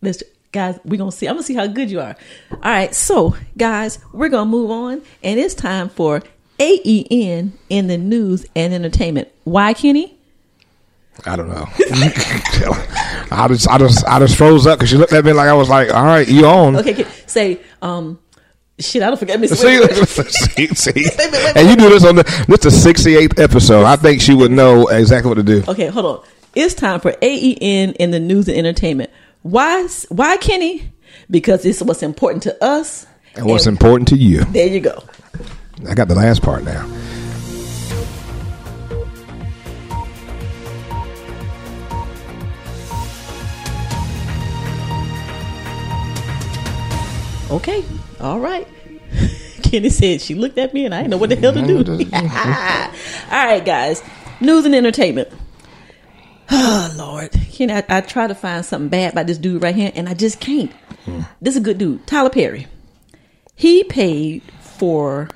Let's 0.00 0.22
guys, 0.52 0.80
we're 0.84 0.96
gonna 0.96 1.12
see. 1.12 1.26
I'm 1.28 1.34
gonna 1.34 1.42
see 1.42 1.54
how 1.54 1.66
good 1.66 1.90
you 1.90 2.00
are. 2.00 2.16
All 2.50 2.58
right, 2.62 2.94
so 2.94 3.36
guys, 3.58 3.98
we're 4.12 4.30
gonna 4.30 4.50
move 4.50 4.70
on, 4.70 5.02
and 5.22 5.38
it's 5.38 5.54
time 5.54 5.90
for 5.90 6.22
AEN 6.58 7.52
in 7.68 7.86
the 7.86 7.98
news 7.98 8.46
and 8.56 8.72
entertainment. 8.72 9.28
Why, 9.44 9.74
Kenny? 9.74 10.15
I 11.24 11.36
don't 11.36 11.48
know. 11.48 11.66
I 13.30 13.46
just, 13.48 13.68
I 13.68 13.78
just, 13.78 14.04
I 14.06 14.18
just 14.18 14.36
froze 14.36 14.66
up 14.66 14.78
because 14.78 14.90
she 14.90 14.96
looked 14.96 15.12
at 15.12 15.24
me 15.24 15.32
like 15.32 15.48
I 15.48 15.54
was 15.54 15.68
like, 15.68 15.92
"All 15.92 16.04
right, 16.04 16.26
you 16.26 16.46
on?" 16.46 16.76
Okay, 16.76 16.92
okay. 16.92 17.06
say, 17.26 17.60
um, 17.82 18.18
shit. 18.78 19.02
I 19.02 19.06
don't 19.06 19.18
forget. 19.18 19.40
Miss 19.40 19.58
See, 19.58 19.86
see, 20.04 20.66
see. 20.68 21.10
and 21.56 21.68
you 21.68 21.76
do 21.76 21.88
this 21.88 22.04
on 22.04 22.16
the 22.16 22.44
this 22.48 22.60
the 22.60 22.70
sixty 22.70 23.16
eighth 23.16 23.38
episode. 23.38 23.84
I 23.84 23.96
think 23.96 24.20
she 24.20 24.34
would 24.34 24.50
know 24.50 24.88
exactly 24.88 25.28
what 25.28 25.36
to 25.36 25.42
do. 25.42 25.64
Okay, 25.66 25.86
hold 25.86 26.06
on. 26.06 26.24
It's 26.54 26.74
time 26.74 27.00
for 27.00 27.14
AEN 27.20 27.92
in 27.94 28.10
the 28.10 28.20
news 28.20 28.48
and 28.48 28.56
entertainment. 28.56 29.10
Why? 29.42 29.88
Why, 30.08 30.36
Kenny? 30.36 30.92
Because 31.30 31.64
it's 31.64 31.82
what's 31.82 32.02
important 32.02 32.44
to 32.44 32.64
us. 32.64 33.06
And 33.34 33.46
what's 33.46 33.66
important 33.66 34.08
to 34.08 34.16
you? 34.16 34.44
There 34.44 34.66
you 34.66 34.80
go. 34.80 35.02
I 35.88 35.94
got 35.94 36.08
the 36.08 36.14
last 36.14 36.42
part 36.42 36.64
now. 36.64 36.86
Okay. 47.50 47.84
All 48.20 48.40
right. 48.40 48.66
Kenny 49.62 49.88
said 49.90 50.20
she 50.20 50.34
looked 50.34 50.58
at 50.58 50.74
me 50.74 50.84
and 50.84 50.94
I 50.94 50.98
didn't 50.98 51.10
know 51.12 51.16
what 51.16 51.30
the 51.30 51.36
hell 51.36 51.52
to 51.52 51.62
do. 51.84 52.04
All 52.12 53.46
right, 53.46 53.64
guys. 53.64 54.02
News 54.40 54.64
and 54.64 54.74
entertainment. 54.74 55.28
Oh 56.48 56.94
Lord, 56.96 57.32
Kenny, 57.50 57.72
I, 57.72 57.82
I 57.88 58.00
try 58.02 58.28
to 58.28 58.34
find 58.34 58.64
something 58.64 58.88
bad 58.88 59.12
about 59.12 59.26
this 59.26 59.36
dude 59.36 59.64
right 59.64 59.74
here, 59.74 59.90
and 59.96 60.08
I 60.08 60.14
just 60.14 60.38
can't. 60.38 60.70
This 61.42 61.54
is 61.54 61.56
a 61.56 61.60
good 61.64 61.76
dude, 61.78 62.06
Tyler 62.06 62.30
Perry. 62.30 62.68
He 63.56 63.82
paid 63.82 64.42
for 64.60 65.28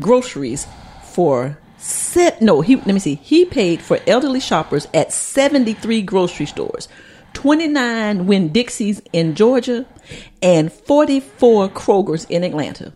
groceries 0.00 0.66
for 1.04 1.58
set. 1.76 2.40
No, 2.40 2.62
he 2.62 2.76
let 2.76 2.86
me 2.86 2.98
see. 2.98 3.16
He 3.16 3.44
paid 3.44 3.82
for 3.82 3.98
elderly 4.06 4.40
shoppers 4.40 4.88
at 4.94 5.12
seventy 5.12 5.74
three 5.74 6.00
grocery 6.00 6.46
stores, 6.46 6.88
twenty 7.34 7.68
nine 7.68 8.24
Winn 8.26 8.48
Dixies 8.50 9.02
in 9.12 9.34
Georgia, 9.34 9.84
and 10.42 10.72
forty 10.72 11.20
four 11.20 11.68
Krogers 11.68 12.26
in 12.28 12.44
Atlanta 12.44 12.92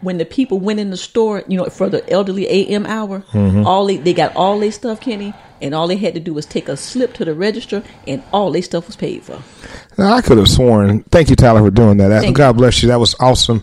when 0.00 0.18
the 0.18 0.24
people 0.24 0.60
went 0.60 0.78
in 0.78 0.90
the 0.90 0.96
store, 0.96 1.42
you 1.48 1.56
know, 1.56 1.64
for 1.66 1.88
the 1.88 2.08
elderly 2.10 2.46
AM 2.48 2.86
hour, 2.86 3.20
mm-hmm. 3.32 3.66
all 3.66 3.86
they, 3.86 3.96
they 3.96 4.12
got 4.12 4.34
all 4.36 4.58
their 4.60 4.72
stuff, 4.72 5.00
Kenny, 5.00 5.34
and 5.60 5.74
all 5.74 5.88
they 5.88 5.96
had 5.96 6.14
to 6.14 6.20
do 6.20 6.34
was 6.34 6.46
take 6.46 6.68
a 6.68 6.76
slip 6.76 7.14
to 7.14 7.24
the 7.24 7.34
register, 7.34 7.82
and 8.06 8.22
all 8.32 8.50
their 8.50 8.62
stuff 8.62 8.86
was 8.86 8.96
paid 8.96 9.22
for. 9.22 9.42
Now, 9.98 10.12
I 10.12 10.22
could 10.22 10.38
have 10.38 10.48
sworn. 10.48 11.02
Thank 11.04 11.30
you, 11.30 11.36
Tyler, 11.36 11.60
for 11.60 11.70
doing 11.70 11.96
that. 11.98 12.22
Thank 12.22 12.36
God 12.36 12.56
bless 12.56 12.82
you. 12.82 12.88
That 12.88 13.00
was 13.00 13.14
awesome. 13.20 13.62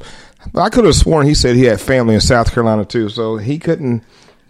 But 0.51 0.61
I 0.61 0.69
could 0.69 0.85
have 0.85 0.95
sworn 0.95 1.25
he 1.25 1.35
said 1.35 1.55
he 1.55 1.63
had 1.63 1.79
family 1.79 2.15
in 2.15 2.21
South 2.21 2.51
Carolina 2.51 2.83
too, 2.83 3.09
so 3.09 3.37
he 3.37 3.59
couldn't 3.59 4.03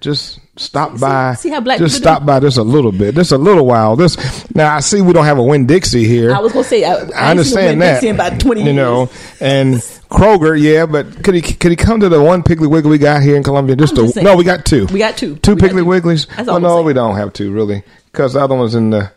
just 0.03 0.39
stop 0.59 0.99
by. 0.99 1.33
see 1.33 1.49
how 1.49 1.61
black 1.61 1.79
just 1.79 1.95
people 1.95 2.11
do? 2.11 2.15
stop 2.15 2.25
by 2.25 2.39
just 2.39 2.57
a 2.57 2.63
little 2.63 2.91
bit, 2.91 3.15
just 3.15 3.31
a 3.31 3.37
little 3.37 3.65
while. 3.65 3.95
This 3.95 4.17
now 4.53 4.75
I 4.75 4.81
see 4.81 5.01
we 5.01 5.13
don't 5.13 5.25
have 5.25 5.37
a 5.37 5.43
Winn 5.43 5.65
Dixie 5.65 6.05
here. 6.05 6.35
I 6.35 6.39
was 6.39 6.51
gonna 6.51 6.65
say, 6.65 6.83
I, 6.83 6.93
I 7.15 7.31
understand 7.31 7.81
that. 7.81 8.03
In 8.03 8.15
about 8.15 8.39
twenty 8.39 8.61
you 8.61 8.67
years. 8.67 8.75
know, 8.75 9.09
and 9.39 9.75
Kroger, 10.11 10.59
yeah, 10.59 10.85
but 10.85 11.23
could 11.23 11.33
he 11.33 11.41
could 11.41 11.71
he 11.71 11.75
come 11.77 12.01
to 12.01 12.09
the 12.09 12.21
one 12.21 12.43
Piggly 12.43 12.69
Wiggly 12.69 12.91
we 12.91 12.97
got 12.97 13.23
here 13.23 13.35
in 13.35 13.43
Columbia? 13.43 13.75
Just, 13.75 13.95
just 13.95 14.13
saying. 14.13 14.25
no, 14.25 14.35
we 14.35 14.43
got 14.43 14.65
two. 14.65 14.85
We 14.87 14.99
got 14.99 15.17
two. 15.17 15.37
Two 15.37 15.55
We 15.55 15.61
Piggly 15.61 15.83
two. 15.83 15.85
Wigglies. 15.85 16.27
That's 16.35 16.49
all 16.49 16.59
no, 16.59 16.75
saying. 16.75 16.85
we 16.85 16.93
don't 16.93 17.15
have 17.15 17.33
two 17.33 17.51
really, 17.51 17.81
because 18.11 18.33
the 18.33 18.41
other 18.41 18.55
one's 18.55 18.75
in 18.75 18.89
the 18.91 19.11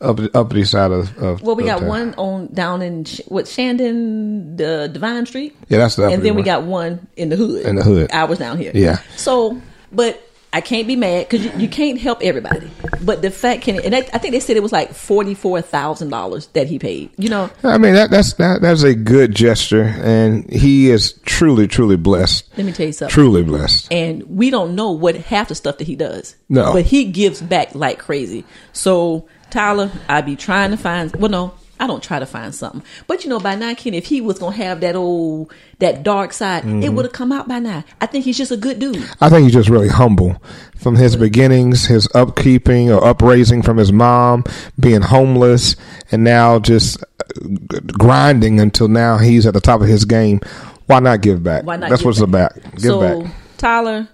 up, 0.00 0.18
uppity 0.34 0.64
side 0.64 0.90
of. 0.90 1.16
of 1.18 1.42
Well, 1.42 1.56
we 1.56 1.64
got 1.64 1.80
town. 1.80 1.88
one 1.88 2.14
on 2.14 2.46
down 2.54 2.82
in 2.82 3.04
what 3.26 3.46
Shandon, 3.48 4.56
the 4.56 4.88
Devine 4.92 5.26
Street. 5.26 5.56
Yeah, 5.68 5.78
that's 5.78 5.96
the 5.96 6.08
and 6.08 6.22
then 6.22 6.34
we 6.34 6.42
got 6.42 6.62
one 6.62 7.08
in 7.16 7.28
the 7.28 7.36
hood. 7.36 7.66
In 7.66 7.76
the 7.76 7.82
hood. 7.82 8.10
ours 8.12 8.38
down 8.38 8.58
here. 8.58 8.72
Yeah. 8.74 9.00
So, 9.16 9.60
but 9.92 10.28
I 10.54 10.60
can't 10.60 10.86
be 10.86 10.96
mad 10.96 11.28
because 11.28 11.46
you, 11.46 11.52
you 11.56 11.68
can't 11.68 11.98
help 11.98 12.20
everybody. 12.22 12.70
But 13.02 13.22
the 13.22 13.30
fact 13.30 13.62
can, 13.62 13.80
and 13.80 13.94
I, 13.94 13.98
I 13.98 14.18
think 14.18 14.32
they 14.32 14.40
said 14.40 14.56
it 14.56 14.62
was 14.62 14.72
like 14.72 14.92
forty 14.92 15.34
four 15.34 15.62
thousand 15.62 16.10
dollars 16.10 16.48
that 16.48 16.66
he 16.66 16.78
paid. 16.78 17.10
You 17.16 17.30
know, 17.30 17.50
I 17.62 17.78
mean 17.78 17.94
that 17.94 18.10
that's 18.10 18.34
that, 18.34 18.60
that's 18.60 18.82
a 18.82 18.94
good 18.94 19.34
gesture, 19.34 19.94
and 20.02 20.50
he 20.52 20.90
is 20.90 21.14
truly 21.24 21.66
truly 21.66 21.96
blessed. 21.96 22.46
let 22.58 22.66
me 22.66 22.72
tell 22.72 22.86
you 22.86 22.92
something. 22.92 23.12
Truly 23.12 23.42
blessed. 23.42 23.90
and 23.90 24.22
we 24.24 24.50
don't 24.50 24.74
know 24.74 24.90
what 24.90 25.16
half 25.16 25.48
the 25.48 25.54
stuff 25.54 25.78
that 25.78 25.86
he 25.86 25.96
does. 25.96 26.36
No. 26.48 26.72
but 26.74 26.84
he 26.84 27.06
gives 27.06 27.40
back 27.40 27.74
like 27.74 27.98
crazy. 27.98 28.44
So 28.72 29.26
Tyler, 29.50 29.90
I 30.08 30.20
be 30.20 30.36
trying 30.36 30.70
to 30.70 30.76
find. 30.76 31.14
Well, 31.16 31.30
no, 31.30 31.54
I 31.80 31.86
don't 31.88 32.02
try 32.02 32.20
to 32.20 32.26
find 32.26 32.54
something. 32.54 32.82
But 33.08 33.24
you 33.24 33.30
know, 33.30 33.40
by 33.40 33.56
now, 33.56 33.74
Kenny, 33.74 33.96
if 33.96 34.06
he 34.06 34.20
was 34.20 34.38
gonna 34.38 34.54
have 34.56 34.80
that 34.82 34.94
old 34.94 35.52
that 35.80 36.02
dark 36.04 36.32
side, 36.32 36.62
Mm-hmm. 36.62 36.82
it 36.84 36.92
would 36.92 37.04
have 37.04 37.12
come 37.12 37.32
out 37.32 37.48
by 37.48 37.58
now. 37.58 37.82
I 38.00 38.06
think 38.06 38.24
he's 38.24 38.38
just 38.38 38.52
a 38.52 38.56
good 38.56 38.78
dude. 38.78 39.04
I 39.20 39.28
think 39.28 39.44
he's 39.44 39.52
just 39.52 39.68
really 39.68 39.88
humble 39.88 40.40
from 40.76 40.94
his 40.94 41.16
beginnings, 41.16 41.86
his 41.86 42.06
upkeeping 42.08 42.88
or 42.96 43.04
upraising 43.04 43.62
from 43.62 43.78
his 43.78 43.90
mom, 43.92 44.44
being 44.78 45.00
homeless, 45.00 45.74
and 46.12 46.22
now 46.22 46.60
just 46.60 47.02
uh, 47.02 47.80
grinding 47.98 48.60
until 48.60 48.88
now 48.88 49.18
he's 49.18 49.46
at 49.46 49.54
the 49.54 49.60
top 49.60 49.80
of 49.80 49.88
his 49.88 50.04
game. 50.04 50.40
Why 50.86 51.00
not 51.00 51.20
give 51.20 51.42
back? 51.42 51.64
Why 51.64 51.76
not? 51.76 51.90
That's 51.90 52.02
give 52.02 52.06
what 52.06 52.10
it's 52.22 52.30
back? 52.30 52.56
about. 52.56 52.72
Give 52.74 52.80
so, 52.82 53.22
back. 53.22 53.32
Tyler, 53.58 54.08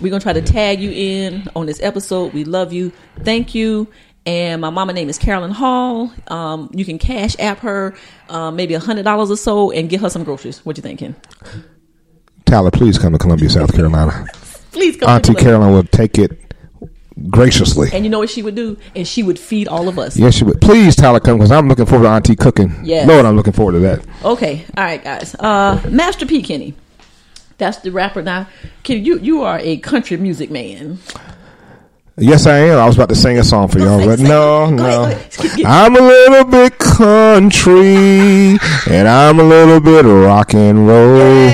we're 0.00 0.10
gonna 0.10 0.20
try 0.22 0.32
to 0.32 0.42
tag 0.42 0.80
you 0.80 0.90
in 0.92 1.46
on 1.56 1.66
this 1.66 1.82
episode. 1.82 2.32
We 2.32 2.44
love 2.44 2.72
you. 2.72 2.92
Thank 3.22 3.54
you. 3.54 3.88
And 4.24 4.60
my 4.60 4.70
mama 4.70 4.92
name 4.92 5.08
is 5.08 5.18
Carolyn 5.18 5.50
Hall. 5.50 6.12
Um, 6.28 6.70
you 6.74 6.84
can 6.84 6.98
cash 6.98 7.34
app 7.40 7.58
her 7.60 7.94
um, 8.28 8.54
maybe 8.54 8.74
a 8.74 8.80
hundred 8.80 9.02
dollars 9.02 9.30
or 9.30 9.36
so 9.36 9.72
and 9.72 9.88
get 9.90 10.00
her 10.00 10.08
some 10.10 10.22
groceries. 10.22 10.64
What 10.64 10.76
you 10.76 10.82
thinking? 10.82 11.16
Tyler, 12.44 12.70
please 12.70 12.98
come 12.98 13.12
to 13.12 13.18
Columbia, 13.18 13.50
South 13.50 13.74
Carolina. 13.74 14.26
Please 14.70 14.96
come. 14.96 15.08
Auntie 15.08 15.34
Carolyn 15.34 15.72
will 15.72 15.84
take 15.84 16.18
it 16.18 16.54
graciously. 17.30 17.88
And 17.92 18.04
you 18.04 18.10
know 18.10 18.18
what 18.20 18.30
she 18.30 18.42
would 18.42 18.54
do? 18.54 18.78
And 18.94 19.06
she 19.06 19.22
would 19.22 19.38
feed 19.38 19.68
all 19.68 19.88
of 19.88 19.98
us. 19.98 20.16
Yes, 20.16 20.34
she 20.34 20.44
would. 20.44 20.60
Please, 20.60 20.94
Tyler, 20.94 21.20
come 21.20 21.38
because 21.38 21.50
I'm 21.50 21.68
looking 21.68 21.86
forward 21.86 22.04
to 22.04 22.10
Auntie 22.10 22.36
cooking. 22.36 22.74
Yes. 22.84 23.08
Lord, 23.08 23.26
I'm 23.26 23.36
looking 23.36 23.52
forward 23.52 23.72
to 23.72 23.78
that. 23.80 24.06
Okay, 24.24 24.64
all 24.76 24.84
right, 24.84 25.02
guys. 25.02 25.34
Uh, 25.34 25.82
Master 25.90 26.26
P. 26.26 26.42
Kenny, 26.42 26.74
that's 27.58 27.78
the 27.78 27.90
rapper. 27.90 28.22
Now, 28.22 28.48
Kenny, 28.82 29.00
you 29.00 29.18
you 29.18 29.42
are 29.42 29.58
a 29.58 29.78
country 29.78 30.16
music 30.16 30.50
man. 30.50 30.98
Yes, 32.22 32.46
I 32.46 32.58
am. 32.58 32.78
I 32.78 32.86
was 32.86 32.94
about 32.94 33.08
to 33.08 33.14
sing 33.16 33.38
a 33.38 33.44
song 33.44 33.68
for 33.68 33.78
y'all, 33.80 34.04
but 34.04 34.20
no, 34.20 34.70
no. 34.70 35.04
ahead, 35.04 35.30
go 35.36 35.44
ahead. 35.44 35.56
Get- 35.56 35.66
I'm 35.66 35.96
a 35.96 36.00
little 36.00 36.44
bit 36.44 36.78
country, 36.78 38.58
and 38.88 39.08
I'm 39.08 39.40
a 39.40 39.42
little 39.42 39.80
bit 39.80 40.04
rock 40.04 40.54
and 40.54 40.86
roll. 40.86 41.50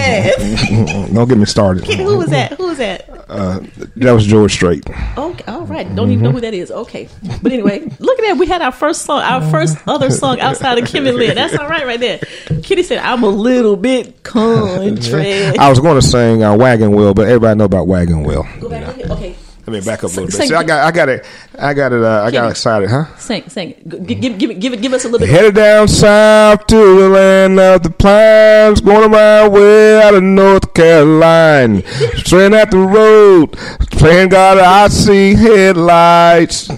Don't 1.13 1.29
get 1.29 1.39
me 1.39 1.47
started. 1.47 1.85
Who 1.87 2.19
was 2.19 2.29
that? 2.29 2.53
Who 2.53 2.67
was 2.67 2.79
that? 2.79 3.09
Uh, 3.29 3.61
that 3.97 4.13
was 4.13 4.27
George 4.27 4.53
Strait. 4.53 4.85
Okay, 5.19 5.45
all 5.53 5.67
right. 5.67 5.95
Don't 5.95 6.11
even 6.11 6.25
know 6.25 6.33
who 6.33 6.41
that 6.41 6.55
is. 6.55 6.71
Okay, 6.71 7.09
but 7.43 7.53
anyway, 7.53 7.81
look 7.99 8.19
at 8.19 8.23
that. 8.27 8.37
We 8.39 8.47
had 8.47 8.63
our 8.63 8.73
first 8.73 9.03
song, 9.03 9.21
our 9.23 9.43
first 9.51 9.77
other 9.87 10.11
song 10.11 10.41
outside 10.41 10.79
of 10.79 10.89
Kim 10.89 11.07
and 11.07 11.17
Lynn. 11.17 11.35
That's 11.35 11.57
all 11.57 11.69
right, 11.69 11.87
right 11.87 12.01
there. 12.01 12.19
Kitty 12.63 12.83
said, 12.83 12.99
"I'm 12.99 13.23
a 13.23 13.29
little 13.29 13.77
bit 13.77 14.23
country." 14.23 15.45
I 15.59 15.69
was 15.69 15.79
going 15.81 16.01
to 16.01 16.07
sing 16.07 16.43
uh, 16.43 16.57
Wagon 16.57 16.93
Wheel, 16.93 17.13
but 17.15 17.27
everybody 17.27 17.59
know 17.59 17.65
about 17.65 17.87
Wagon 17.87 18.23
Wheel. 18.23 18.47
Go 18.61 18.69
back. 18.71 18.89
Okay, 18.99 19.05
okay. 19.13 19.37
Let 19.69 19.85
me 19.85 19.85
back 19.85 19.99
up 19.99 20.05
a 20.05 20.15
little 20.15 20.25
bit. 20.27 20.33
See, 20.49 20.55
I 20.55 20.63
got, 20.63 20.83
I 20.83 20.91
got 20.91 21.09
it, 21.11 21.27
I 21.59 21.75
got 21.75 21.93
it, 21.93 22.03
uh, 22.03 22.23
I 22.25 22.31
got 22.31 22.51
excited, 22.51 22.89
huh? 22.89 23.05
Sing, 23.19 23.47
sing. 23.51 23.75
G- 23.87 23.99
Give, 23.99 24.19
give, 24.21 24.39
give, 24.39 24.51
it- 24.51 24.61
give, 24.61 24.73
it, 24.73 24.81
give 24.81 24.93
us 24.95 25.05
a 25.05 25.09
little 25.09 25.27
bit. 25.27 25.29
Headed 25.29 25.55
down 25.57 25.89
south 25.89 26.67
to 26.69 26.77
the 26.77 27.09
land 27.11 27.61
of 27.61 27.83
the 27.83 27.91
pines, 27.91 28.81
going 28.81 29.13
around 29.13 29.53
way 29.53 30.01
out 30.03 30.15
of 30.15 30.23
North 30.23 30.73
Carolina. 30.73 31.83
Straight 32.17 32.55
at 32.55 32.71
the 32.71 32.79
road, 32.79 33.53
playing 33.93 34.31
God, 34.31 34.57
I 34.57 34.89
see 34.89 35.35
headlights. 35.35 36.71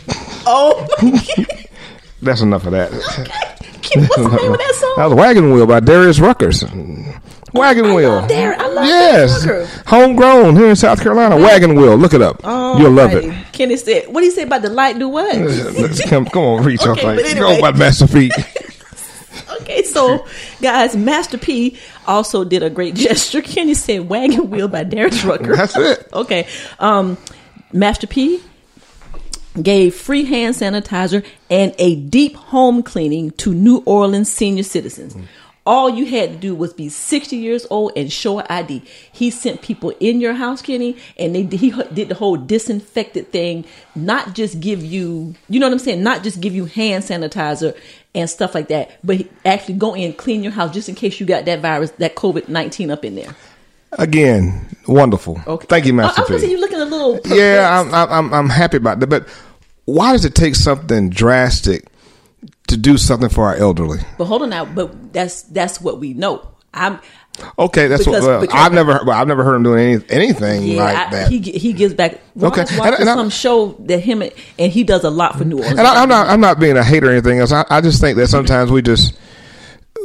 Oh, 0.47 0.85
That's 2.23 2.40
enough 2.40 2.66
of 2.66 2.73
that. 2.73 2.90
Kitty, 3.82 4.00
what's 4.00 4.16
the 4.16 4.23
name 4.37 4.52
of 4.52 4.59
that 4.59 4.75
song? 4.75 4.94
That 4.97 5.04
was 5.06 5.14
Wagon 5.14 5.52
Wheel 5.52 5.66
by 5.66 5.78
Darius 5.80 6.18
Ruckers. 6.18 6.64
Wagon 7.52 7.87
I 7.87 7.95
Wheel. 7.95 8.26
Dar- 8.26 8.54
I 8.61 8.66
love 8.69 8.85
yes. 8.85 9.83
Homegrown 9.87 10.57
here 10.57 10.69
in 10.69 10.76
South 10.76 11.02
Carolina. 11.02 11.37
Wagon 11.37 11.75
Wheel. 11.75 11.97
Look 11.97 12.14
it 12.14 12.23
up. 12.23 12.40
You'll 12.45 12.90
love 12.92 13.12
it. 13.14 13.33
Kenny 13.52 13.76
said, 13.76 14.07
"What 14.12 14.21
do 14.21 14.26
you 14.26 14.33
say 14.33 14.42
about 14.42 14.62
the 14.62 14.71
light? 14.71 14.99
Do 14.99 15.09
what?" 15.09 15.35
Come, 16.09 16.26
come 16.26 16.42
on, 16.42 16.64
reach 16.64 16.83
Okay, 16.87 17.00
thing. 17.00 17.19
anyway. 17.26 17.57
Go 17.57 17.61
by 17.61 17.73
Master 17.73 18.07
Pete. 18.07 18.33
Okay, 19.62 19.83
so 19.83 20.26
guys, 20.61 20.97
Master 20.97 21.38
P 21.38 21.76
also 22.07 22.45
did 22.45 22.62
a 22.62 22.71
great 22.71 22.95
gesture. 23.07 23.40
Kenny 23.42 23.75
said 23.75 24.09
"Wagon 24.09 24.50
Wheel" 24.50 24.69
by 24.69 24.85
Darius 24.85 25.25
Rucker. 25.25 25.54
That's 25.54 25.76
it. 25.76 26.09
Okay, 26.12 26.49
um, 26.78 27.16
Master 27.73 28.07
P 28.07 28.40
gave 29.61 29.95
free 29.95 30.25
hand 30.25 30.54
sanitizer 30.57 31.25
and 31.50 31.75
a 31.78 31.95
deep 31.97 32.35
home 32.37 32.83
cleaning 32.83 33.30
to 33.33 33.52
New 33.54 33.83
Orleans 33.87 34.33
senior 34.33 34.62
citizens. 34.62 35.16
All 35.67 35.90
you 35.90 36.07
had 36.07 36.31
to 36.31 36.37
do 36.37 36.55
was 36.55 36.73
be 36.73 36.88
60 36.88 37.37
years 37.37 37.67
old 37.71 37.93
and 37.95 38.11
show 38.11 38.38
an 38.38 38.47
ID. 38.49 38.83
He 39.12 39.31
sent 39.31 39.61
people 39.61 39.93
in 40.00 40.21
your 40.21 40.33
house, 40.33 40.62
Kenny, 40.62 40.97
and 41.19 41.35
they 41.35 41.43
he 41.57 41.71
did 41.93 42.09
the 42.09 42.14
whole 42.14 42.37
disinfected 42.37 43.31
thing. 43.31 43.67
Not 43.95 44.35
just 44.35 44.61
give 44.61 44.83
you, 44.83 45.35
you 45.49 45.61
know 45.61 45.67
what 45.67 45.73
I'm 45.75 45.79
saying? 45.79 46.02
Not 46.02 46.23
just 46.23 46.40
give 46.40 46.55
you 46.55 46.64
hand 46.64 47.05
sanitizer 47.05 47.76
and 48.14 48.29
stuff 48.29 48.55
like 48.55 48.69
that, 48.69 48.99
but 49.05 49.26
actually 49.45 49.75
go 49.75 49.95
in 49.95 50.05
and 50.05 50.17
clean 50.17 50.43
your 50.43 50.52
house 50.52 50.73
just 50.73 50.88
in 50.88 50.95
case 50.95 51.21
you 51.21 51.26
got 51.26 51.45
that 51.45 51.61
virus, 51.61 51.90
that 51.93 52.17
COVID 52.17 52.49
19 52.49 52.90
up 52.90 53.05
in 53.05 53.14
there. 53.14 53.37
Again, 53.93 54.67
wonderful. 54.87 55.40
Okay. 55.47 55.67
Thank 55.67 55.85
you, 55.87 55.93
I, 55.93 55.97
Master 55.97 56.21
I 56.21 56.23
was 56.23 56.29
gonna 56.29 56.40
say 56.40 56.47
P. 56.47 56.52
you're 56.52 56.61
looking 56.61 56.81
a 56.81 56.85
little. 56.85 57.14
perplexed. 57.17 57.38
Yeah, 57.38 57.85
I'm, 57.93 57.93
I'm 57.95 58.33
I'm 58.33 58.49
happy 58.49 58.76
about 58.76 59.00
that. 59.00 59.09
But 59.09 59.29
why 59.85 60.12
does 60.12 60.25
it 60.25 60.35
take 60.35 60.55
something 60.55 61.11
drastic 61.11 61.89
to 62.71 62.77
do 62.77 62.97
something 62.97 63.29
for 63.29 63.45
our 63.47 63.55
elderly? 63.57 64.00
But 64.19 64.25
hold 64.25 64.43
on 64.43 64.50
now. 64.50 64.65
But 64.65 65.12
that's 65.12 65.43
that's 65.43 65.81
what 65.81 66.00
we 66.00 66.15
know. 66.15 66.47
I'm 66.75 66.99
Okay, 67.59 67.87
that's 67.87 68.05
Because- 68.05 68.23
what 68.23 68.29
well, 68.29 68.41
because- 68.43 68.61
I've 68.61 68.73
never 68.73 69.00
well, 69.07 69.19
I've 69.19 69.29
never 69.29 69.45
heard 69.45 69.55
him 69.57 69.62
doing 69.62 69.95
any, 69.95 70.05
anything 70.11 70.62
yeah. 70.65 70.83
like 70.85 70.97
I- 70.97 71.11
that. 71.11 71.29
He 71.31 71.39
he 71.41 71.73
gives 71.73 71.95
back. 71.95 72.19
Ron 72.37 72.53
Okay. 72.53 72.62
And- 72.71 72.95
and 72.97 73.09
I- 73.11 73.15
some 73.15 73.31
show 73.31 73.77
that 73.87 74.00
him 74.00 74.21
and, 74.23 74.33
and 74.59 74.71
he 74.73 74.85
does 74.85 75.05
a 75.05 75.11
lot 75.11 75.39
for 75.39 75.45
New 75.45 75.57
Orleans. 75.57 75.79
and 75.79 75.87
I, 75.87 76.03
I'm 76.03 76.09
not 76.09 76.29
I'm 76.29 76.41
not 76.41 76.59
being 76.61 76.77
a 76.77 76.85
hater 76.85 77.09
or 77.09 77.12
anything 77.12 77.39
else. 77.39 77.53
I, 77.53 77.65
I 77.71 77.81
just 77.81 78.00
think 78.00 78.17
that 78.19 78.29
sometimes 78.29 78.71
we 78.71 78.83
just 78.83 79.15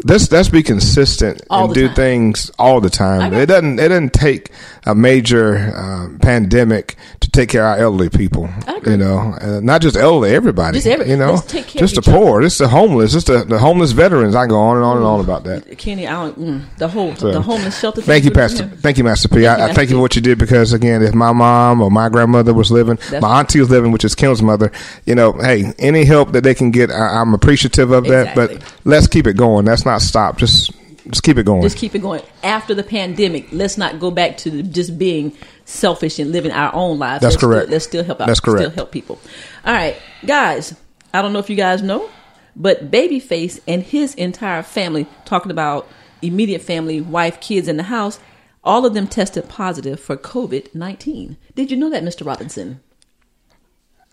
let's 0.06 0.32
let's 0.32 0.50
be 0.50 0.64
consistent 0.64 1.42
All 1.50 1.66
and 1.66 1.74
do 1.74 1.88
time. 1.88 1.96
things 1.96 2.52
all 2.60 2.80
the 2.82 2.90
time. 2.90 3.34
It 3.34 3.48
doesn't 3.48 3.80
it 3.80 3.90
doesn't 3.90 4.14
take 4.14 4.52
a 4.86 4.94
major 4.94 5.74
um, 5.76 6.20
pandemic 6.20 6.96
to 7.20 7.30
take 7.32 7.50
care 7.50 7.66
of 7.66 7.78
our 7.80 7.84
elderly 7.86 8.10
people. 8.10 8.48
I. 8.68 8.80
You 8.86 8.98
know, 8.98 9.36
uh, 9.42 9.60
not 9.64 9.82
just 9.82 9.96
elderly, 9.98 10.36
everybody. 10.36 10.78
Just 10.78 10.86
every- 10.86 11.10
you 11.10 11.18
know, 11.18 11.34
let's 11.34 11.48
take 11.48 11.66
care 11.66 11.80
just 11.80 11.96
the 11.96 12.02
each 12.02 12.08
other. 12.08 12.18
poor, 12.18 12.42
just 12.42 12.60
the 12.60 12.68
homeless, 12.68 13.14
just 13.14 13.26
the, 13.28 13.44
the 13.44 13.58
homeless 13.58 13.94
veterans. 13.94 14.36
I 14.36 14.46
go 14.46 14.60
on 14.60 14.76
and 14.78 14.86
on 14.86 14.98
and 14.98 15.06
on 15.06 15.20
about 15.22 15.44
that. 15.46 15.76
Kenny, 15.80 16.08
I 16.08 16.12
don't, 16.12 16.40
mm, 16.40 16.78
the 16.78 16.88
whole 16.88 17.16
So, 17.16 17.32
the 17.32 17.42
homeless 17.42 17.80
shelter. 17.80 18.02
Thank 18.04 18.26
you, 18.26 18.32
Pastor. 18.32 18.68
Thank 18.68 19.00
you, 19.00 19.04
Master 19.04 19.28
P. 19.28 19.48
I, 19.48 19.56
I 19.56 19.58
Master 19.58 19.74
thank 19.74 19.90
you 19.90 19.96
for 19.96 20.02
what 20.02 20.16
you 20.16 20.22
did 20.22 20.38
because 20.38 20.72
again, 20.72 21.02
if 21.02 21.16
my 21.16 21.32
mom 21.34 21.82
or 21.82 21.90
my 21.90 22.10
grandmother 22.10 22.54
was 22.54 22.70
living, 22.72 22.98
That's- 22.98 23.22
my 23.24 23.40
auntie 23.40 23.60
was 23.60 23.72
living, 23.72 23.92
which 23.92 24.06
is 24.06 24.14
Kim's 24.14 24.44
mother, 24.44 24.72
you 25.08 25.16
know, 25.16 25.34
hey, 25.34 25.74
any 25.80 26.06
help 26.06 26.32
that 26.34 26.44
they 26.44 26.54
can 26.54 26.70
get, 26.70 26.92
I, 26.92 27.20
I'm 27.22 27.34
appreciative 27.34 27.90
of 27.90 28.04
that. 28.06 28.30
Exactly. 28.38 28.58
But 28.60 28.74
let's 28.84 29.08
keep 29.08 29.26
it 29.26 29.34
going. 29.36 29.66
Let's 29.66 29.84
not 29.84 30.02
stop. 30.04 30.38
Just 30.38 30.72
just 31.10 31.24
keep 31.24 31.38
it 31.38 31.46
going. 31.46 31.62
Just 31.62 31.78
keep 31.78 31.96
it 31.96 32.00
going. 32.00 32.22
After 32.44 32.74
the 32.74 32.84
pandemic, 32.84 33.48
let's 33.52 33.78
not 33.78 34.00
go 34.00 34.12
back 34.12 34.38
to 34.38 34.64
just 34.64 34.98
being 34.98 35.32
selfish 35.66 36.20
and 36.20 36.32
living 36.32 36.52
our 36.52 36.74
own 36.74 37.00
lives. 37.00 37.22
That's 37.22 37.34
let's 37.34 37.36
Still, 37.38 37.50
correct. 37.50 37.70
let's 37.70 37.86
still 37.86 38.04
help 38.04 38.22
out. 38.22 38.28
That's 38.28 38.40
correct. 38.40 38.62
Still 38.62 38.72
help 38.72 38.92
people. 38.92 39.20
All 39.66 39.74
right, 39.74 39.96
guys. 40.26 40.76
I 41.14 41.22
don't 41.22 41.32
know 41.32 41.40
if 41.40 41.50
you 41.50 41.56
guys 41.56 41.82
know, 41.82 42.10
but 42.56 42.92
Babyface 42.92 43.62
and 43.68 43.82
his 43.82 44.16
entire 44.16 44.64
family, 44.64 45.08
talking 45.24 45.50
about 45.52 45.88
immediate 46.22 46.62
family, 46.62 47.00
wife, 47.00 47.40
kids 47.40 47.68
in 47.70 47.78
the 47.78 47.84
house, 47.84 48.20
all 48.64 48.86
of 48.86 48.94
them 48.94 49.08
tested 49.08 49.48
positive 49.48 50.00
for 50.00 50.18
COVID 50.18 50.76
nineteen. 50.76 51.38
Did 51.56 51.72
you 51.72 51.78
know 51.78 51.90
that, 51.90 52.04
Mister 52.04 52.26
Robinson? 52.26 52.82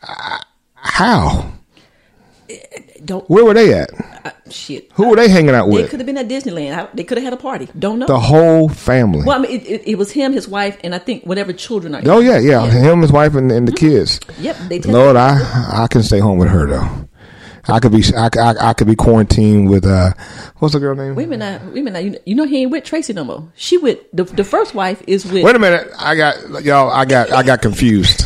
Uh, 0.07 0.39
how? 0.75 1.53
Eh, 2.49 2.59
don't 3.05 3.29
Where 3.29 3.45
were 3.45 3.55
they 3.55 3.73
at? 3.73 3.91
Uh, 4.25 4.31
shit. 4.53 4.91
Who 4.95 5.09
were 5.09 5.17
they 5.17 5.29
hanging 5.29 5.55
out 5.55 5.69
with? 5.69 5.83
They 5.85 5.89
could 5.91 6.01
have 6.01 6.07
been 6.07 6.19
at 6.19 6.29
Disneyland. 6.29 6.77
I- 6.77 6.89
They 6.95 7.05
could 7.05 7.19
have 7.19 7.25
had 7.25 7.33
a 7.33 7.37
party. 7.37 7.69
Don't 7.79 7.99
know. 7.99 8.07
The 8.07 8.21
whole 8.21 8.69
family. 8.69 9.25
well, 9.25 9.39
I 9.39 9.43
mean, 9.43 9.51
it, 9.61 9.65
it, 9.67 9.83
it 9.93 9.99
was 9.99 10.11
him, 10.13 10.33
his 10.33 10.49
wife, 10.49 10.79
and 10.85 10.95
I 10.95 10.99
think 10.99 11.25
whatever 11.25 11.53
children 11.53 11.95
are. 11.95 12.03
Oh 12.07 12.21
yeah, 12.21 12.39
yeah. 12.39 12.67
Him, 12.67 13.03
his 13.03 13.13
wife, 13.13 13.35
and, 13.35 13.51
and 13.51 13.67
the 13.67 13.73
kids. 13.73 14.21
Yep, 14.39 14.57
they 14.69 14.81
Lord, 14.81 15.17
I 15.17 15.83
I 15.85 15.87
can 15.89 16.03
stay 16.03 16.19
home 16.21 16.39
with 16.39 16.49
her 16.49 16.67
though. 16.67 17.09
I 17.69 17.79
could 17.79 17.93
be 17.93 18.03
I, 18.17 18.29
I, 18.41 18.71
I 18.71 18.73
could 18.75 18.89
be 18.89 18.97
quarantined 18.97 19.71
with 19.71 19.87
uh 19.87 20.13
what's 20.59 20.75
the 20.75 20.81
girl 20.81 20.97
name? 20.97 21.15
Minute, 21.15 21.39
now, 21.39 21.59
now. 21.59 21.99
You 22.01 22.11
know, 22.11 22.19
you 22.27 22.35
know 22.35 22.45
he 22.45 22.63
ain't 22.63 22.73
with 22.73 22.83
Tracy 22.83 23.13
no 23.13 23.23
more. 23.23 23.53
She 23.55 23.77
with 23.79 24.01
the 24.13 24.25
the 24.25 24.43
first 24.43 24.75
wife 24.75 25.01
is 25.07 25.25
with. 25.25 25.45
Wait 25.45 25.55
a 25.55 25.61
minute, 25.61 25.89
I 25.97 26.17
got 26.17 26.65
y'all. 26.65 26.91
I 26.91 27.05
got 27.05 27.31
I 27.31 27.45
got 27.45 27.63
confused. 27.63 28.25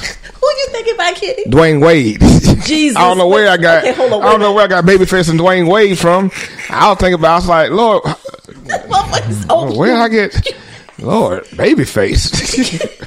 You 0.66 0.72
thinking 0.72 0.94
about, 0.94 1.14
Kitty? 1.14 1.44
Dwyane 1.44 1.84
Wade. 1.84 2.20
Jesus. 2.66 2.96
I 2.96 3.02
don't 3.02 3.18
know 3.18 3.28
where 3.28 3.48
I 3.48 3.56
got. 3.56 3.84
Okay, 3.84 4.02
on, 4.02 4.22
I 4.22 4.30
don't 4.30 4.40
know 4.40 4.52
where 4.52 4.64
I 4.64 4.68
got 4.68 4.84
Babyface 4.84 5.30
and 5.30 5.38
Dwyane 5.38 5.70
Wade 5.70 5.98
from. 5.98 6.30
I 6.70 6.88
was 6.88 6.98
thinking 6.98 7.14
about. 7.14 7.32
I 7.32 7.36
was 7.36 7.48
like, 7.48 7.70
Lord, 7.70 8.02
where 9.76 9.96
I 9.96 10.08
get? 10.08 10.56
Lord, 10.98 11.44
Babyface. 11.48 12.32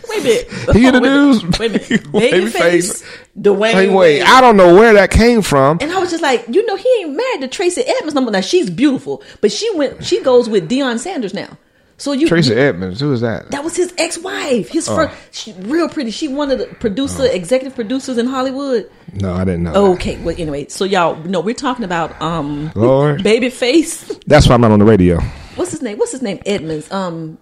Wait 0.07 0.19
a 0.19 0.23
minute. 0.23 0.51
He 0.75 0.83
Hold 0.83 0.95
on, 0.95 1.05
introduced 1.05 1.59
Wait 1.59 1.69
a 1.69 1.73
minute. 1.73 2.53
Babyface. 2.53 3.21
Dwyane 3.37 3.73
Wade. 3.75 3.93
Wade. 3.93 4.21
I 4.23 4.41
don't 4.41 4.55
know 4.57 4.75
where 4.75 4.93
that 4.93 5.11
came 5.11 5.41
from. 5.41 5.79
And 5.81 5.91
I 5.91 5.99
was 5.99 6.11
just 6.11 6.21
like, 6.23 6.45
you 6.47 6.65
know, 6.65 6.75
he 6.75 6.89
ain't 7.01 7.15
married 7.15 7.41
to 7.41 7.47
Tracy 7.47 7.81
Edmonds 7.85 8.13
no 8.13 8.21
more. 8.21 8.31
Now 8.31 8.41
she's 8.41 8.69
beautiful, 8.69 9.23
but 9.41 9.51
she 9.51 9.69
went. 9.75 10.05
She 10.05 10.21
goes 10.21 10.47
with 10.47 10.69
Deion 10.69 10.99
Sanders 10.99 11.33
now. 11.33 11.57
So 11.99 12.13
you 12.13 12.27
Tracy 12.27 12.55
Edmonds. 12.55 13.01
Who 13.01 13.11
is 13.11 13.21
that? 13.21 13.51
That 13.51 13.63
was 13.63 13.75
his 13.75 13.93
ex-wife. 13.97 14.69
Oh. 14.69 14.73
His 14.73 14.87
first, 14.87 15.15
she, 15.31 15.51
real 15.53 15.89
pretty. 15.89 16.11
She 16.11 16.29
one 16.29 16.49
of 16.49 16.57
the 16.57 16.65
producer, 16.65 17.25
executive 17.25 17.75
producers 17.75 18.17
in 18.17 18.25
Hollywood. 18.25 18.89
No, 19.13 19.33
I 19.33 19.43
didn't 19.43 19.63
know. 19.63 19.73
that. 19.73 19.79
Okay, 19.95 20.17
well, 20.23 20.35
anyway, 20.37 20.67
so 20.69 20.85
y'all 20.85 21.21
know 21.23 21.41
we're 21.41 21.53
talking 21.53 21.83
about 21.83 22.19
um, 22.21 22.71
Lord. 22.73 23.21
Babyface. 23.23 24.23
That's 24.25 24.47
why 24.47 24.55
I'm 24.55 24.61
not 24.61 24.71
on 24.71 24.79
the 24.79 24.85
radio. 24.85 25.19
What's 25.55 25.71
his 25.71 25.81
name? 25.81 25.97
What's 25.97 26.13
his 26.13 26.21
name? 26.21 26.39
Edmonds. 26.45 26.89
Um, 26.89 27.37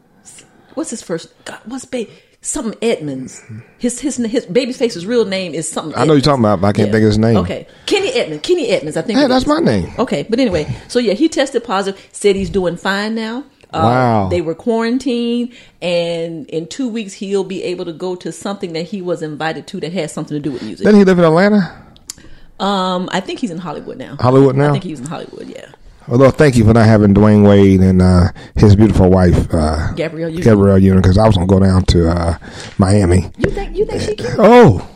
what's 0.74 0.90
his 0.90 1.04
first? 1.04 1.32
God, 1.46 1.60
what's 1.66 1.86
baby? 1.86 2.12
something 2.42 2.78
Edmonds? 2.82 3.44
His 3.78 4.00
his 4.00 4.18
his 4.18 4.46
Babyface's 4.46 5.06
real 5.06 5.26
name 5.26 5.54
is 5.54 5.70
something. 5.70 6.00
I 6.00 6.06
know 6.06 6.14
you're 6.14 6.22
talking 6.22 6.44
about, 6.44 6.62
but 6.62 6.68
I 6.68 6.74
can't 6.74 6.92
think 6.92 7.04
of 7.04 7.08
his 7.08 7.18
name. 7.18 7.38
Okay, 7.38 7.68
Kenny 7.86 8.12
Edmonds. 8.12 8.48
Kenny 8.48 8.70
Edmonds. 8.70 8.98
I 8.98 9.02
think. 9.02 9.20
Hey, 9.20 9.28
that's 9.28 9.46
my 9.46 9.60
name. 9.60 9.92
Okay, 10.00 10.26
but 10.28 10.40
anyway, 10.40 10.66
so 10.88 11.00
yeah, 11.00 11.14
he 11.14 11.30
tested 11.30 11.64
positive. 11.64 12.04
Said 12.12 12.36
he's 12.36 12.50
doing 12.50 12.78
fine 12.78 13.16
now. 13.16 13.44
Uh, 13.74 13.82
Wow. 13.84 14.30
They 14.30 14.42
were 14.42 14.56
quarantined, 14.56 15.54
and 15.82 16.50
in 16.50 16.68
two 16.68 16.88
weeks 16.88 17.14
he'll 17.14 17.44
be 17.44 17.64
able 17.64 17.86
to 17.86 17.94
go 17.94 18.16
to 18.16 18.32
something 18.32 18.74
that 18.74 18.84
he 18.84 19.02
was 19.02 19.22
invited 19.22 19.68
to 19.68 19.80
that 19.82 19.94
has 19.94 20.14
something 20.14 20.36
to 20.36 20.42
do 20.42 20.52
with 20.52 20.64
music. 20.64 20.86
Didn't 20.86 21.00
he 21.00 21.06
live 21.06 21.20
in 21.20 21.26
Atlanta? 21.26 21.84
Um, 22.60 23.08
I 23.12 23.20
think 23.20 23.40
he's 23.40 23.52
in 23.52 23.58
Hollywood 23.60 23.98
now. 23.98 24.16
Hollywood 24.20 24.56
now? 24.56 24.70
I 24.70 24.72
think 24.72 24.84
he's 24.84 25.00
in 25.00 25.06
Hollywood. 25.06 25.48
Yeah. 25.48 25.70
Although, 26.10 26.32
thank 26.32 26.56
you 26.56 26.64
for 26.64 26.74
not 26.74 26.86
having 26.86 27.14
Dwyane 27.14 27.46
Wade 27.48 27.82
and 27.82 28.02
uh, 28.02 28.32
his 28.56 28.76
beautiful 28.76 29.10
wife, 29.10 29.54
uh, 29.54 29.92
Gabrielle 29.94 30.30
Union. 30.30 30.44
Gabrielle 30.44 30.78
Union, 30.80 31.02
because 31.02 31.18
I 31.18 31.28
was 31.28 31.36
going 31.36 31.48
to 31.48 31.54
go 31.54 31.60
down 31.60 31.84
to 31.84 32.10
uh, 32.10 32.38
Miami. 32.78 33.30
You 33.38 33.52
think 33.52 33.76
you 33.78 33.86
think 33.86 34.02
she 34.02 34.16
cute? 34.16 34.36
Oh, 34.38 34.88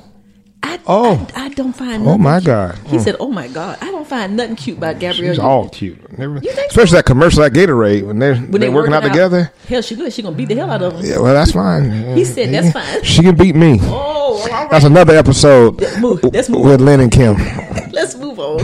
I 0.64 0.80
Oh. 0.88 1.28
I, 1.36 1.46
I 1.46 1.50
don't 1.50 1.74
find. 1.74 2.08
Oh, 2.08 2.18
my 2.18 2.38
cute. 2.40 2.46
God. 2.48 2.78
He 2.88 2.98
Mm. 2.98 3.04
said, 3.04 3.16
"Oh 3.20 3.30
my 3.32 3.48
God, 3.48 3.78
I 3.82 3.92
don't 3.92 4.08
find 4.08 4.36
nothing 4.38 4.56
cute 4.56 4.78
about 4.78 5.00
Gabrielle." 5.00 5.34
She's 5.34 5.40
all 5.40 5.70
cute. 5.70 6.18
Never- 6.18 6.36
You 6.36 6.52
think 6.52 6.70
especially 6.70 6.96
that 6.98 7.06
commercial 7.06 7.44
at 7.44 7.54
Gatorade 7.54 8.06
when 8.06 8.20
they're, 8.20 8.36
When 8.36 8.52
they're 8.52 8.60
they 8.62 8.70
working 8.70 8.94
out 8.94 9.04
together. 9.04 9.52
Hell, 9.68 9.82
she 9.82 9.96
good. 9.96 10.12
She 10.14 10.22
gonna 10.22 10.36
beat 10.36 10.50
the 10.50 10.56
hell 10.56 10.70
out 10.70 10.82
of 10.82 10.94
him. 11.00 11.06
Yeah, 11.06 11.20
well, 11.20 11.34
that's 11.34 11.52
fine. 11.52 11.92
He 12.16 12.26
said 12.26 12.54
that's 12.54 12.72
fine. 12.72 13.04
She 13.04 13.22
can 13.24 13.36
beat 13.36 13.56
me. 13.56 13.80
Oh, 13.84 14.46
right. 14.52 14.70
That's 14.70 14.86
another 14.86 15.16
episode 15.16 15.82
Let's 15.82 15.98
move- 16.00 16.24
let's 16.34 16.50
move 16.50 16.66
with 16.66 16.82
Lynn 16.82 17.00
and 17.00 17.12
Kim. 17.12 17.36
Let's 17.92 18.16
move 18.16 18.40
on. 18.40 18.62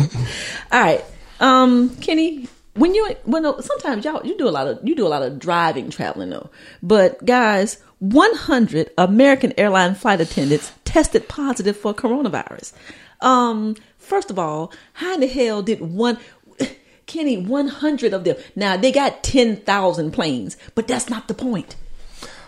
All 0.72 0.82
right, 0.82 1.04
um, 1.40 1.96
Kenny. 1.98 2.48
When 2.76 2.94
you 2.94 3.16
when 3.26 3.44
sometimes 3.62 4.06
y'all 4.06 4.24
you 4.26 4.38
do 4.38 4.48
a 4.48 4.52
lot 4.54 4.68
of 4.68 4.80
you 4.84 4.94
do 4.96 5.06
a 5.08 5.10
lot 5.10 5.24
of 5.24 5.40
driving 5.40 5.90
traveling 5.90 6.30
though, 6.30 6.52
but 6.84 7.26
guys, 7.26 7.78
100 8.00 8.92
American 9.00 9.52
airline 9.58 9.96
flight 9.96 10.22
attendants 10.22 10.72
tested 10.98 11.28
positive 11.28 11.78
for 11.78 11.94
coronavirus. 11.94 12.74
Um, 13.22 13.76
first 14.00 14.32
of 14.32 14.40
all, 14.40 14.72
how 14.94 15.14
in 15.14 15.20
the 15.20 15.28
hell 15.28 15.62
did 15.62 15.80
one 15.80 16.18
Kenny 17.06 17.38
100 17.38 18.14
of 18.14 18.24
them? 18.24 18.36
Now 18.56 18.78
they 18.78 18.92
got 18.92 19.22
10,000 19.22 20.10
planes, 20.12 20.58
but 20.74 20.88
that's 20.88 21.08
not 21.08 21.28
the 21.28 21.36
point. 21.36 21.76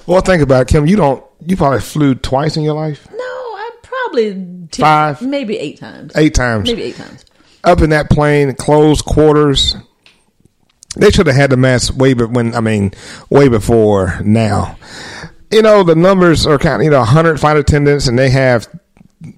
Well, 0.07 0.21
think 0.21 0.41
about 0.41 0.63
it, 0.63 0.67
Kim. 0.69 0.87
You 0.87 0.95
don't. 0.95 1.23
You 1.45 1.55
probably 1.55 1.81
flew 1.81 2.15
twice 2.15 2.57
in 2.57 2.63
your 2.63 2.73
life, 2.73 3.07
No, 3.11 3.17
I 3.23 3.69
probably 3.83 4.33
10, 4.33 4.67
Five. 4.71 5.21
maybe 5.21 5.55
eight 5.59 5.77
times, 5.79 6.11
eight 6.15 6.33
times. 6.33 6.67
maybe 6.67 6.81
eight 6.81 6.95
times. 6.95 7.23
Up 7.63 7.81
in 7.81 7.91
that 7.91 8.09
plane, 8.09 8.55
closed 8.55 9.05
quarters. 9.05 9.75
They 10.97 11.11
should 11.11 11.27
have 11.27 11.35
had 11.35 11.51
the 11.51 11.57
mask 11.57 11.95
way, 11.95 12.15
but 12.15 12.31
when 12.31 12.55
I 12.55 12.61
mean, 12.61 12.93
way 13.29 13.47
before 13.47 14.19
now. 14.23 14.75
You 15.51 15.61
know, 15.61 15.83
the 15.83 15.95
numbers 15.95 16.45
are 16.45 16.57
kind 16.57 16.75
of 16.81 16.83
you 16.83 16.89
know, 16.91 17.03
hundred 17.03 17.39
flight 17.39 17.57
attendants, 17.57 18.07
and 18.07 18.17
they 18.19 18.29
have 18.29 18.67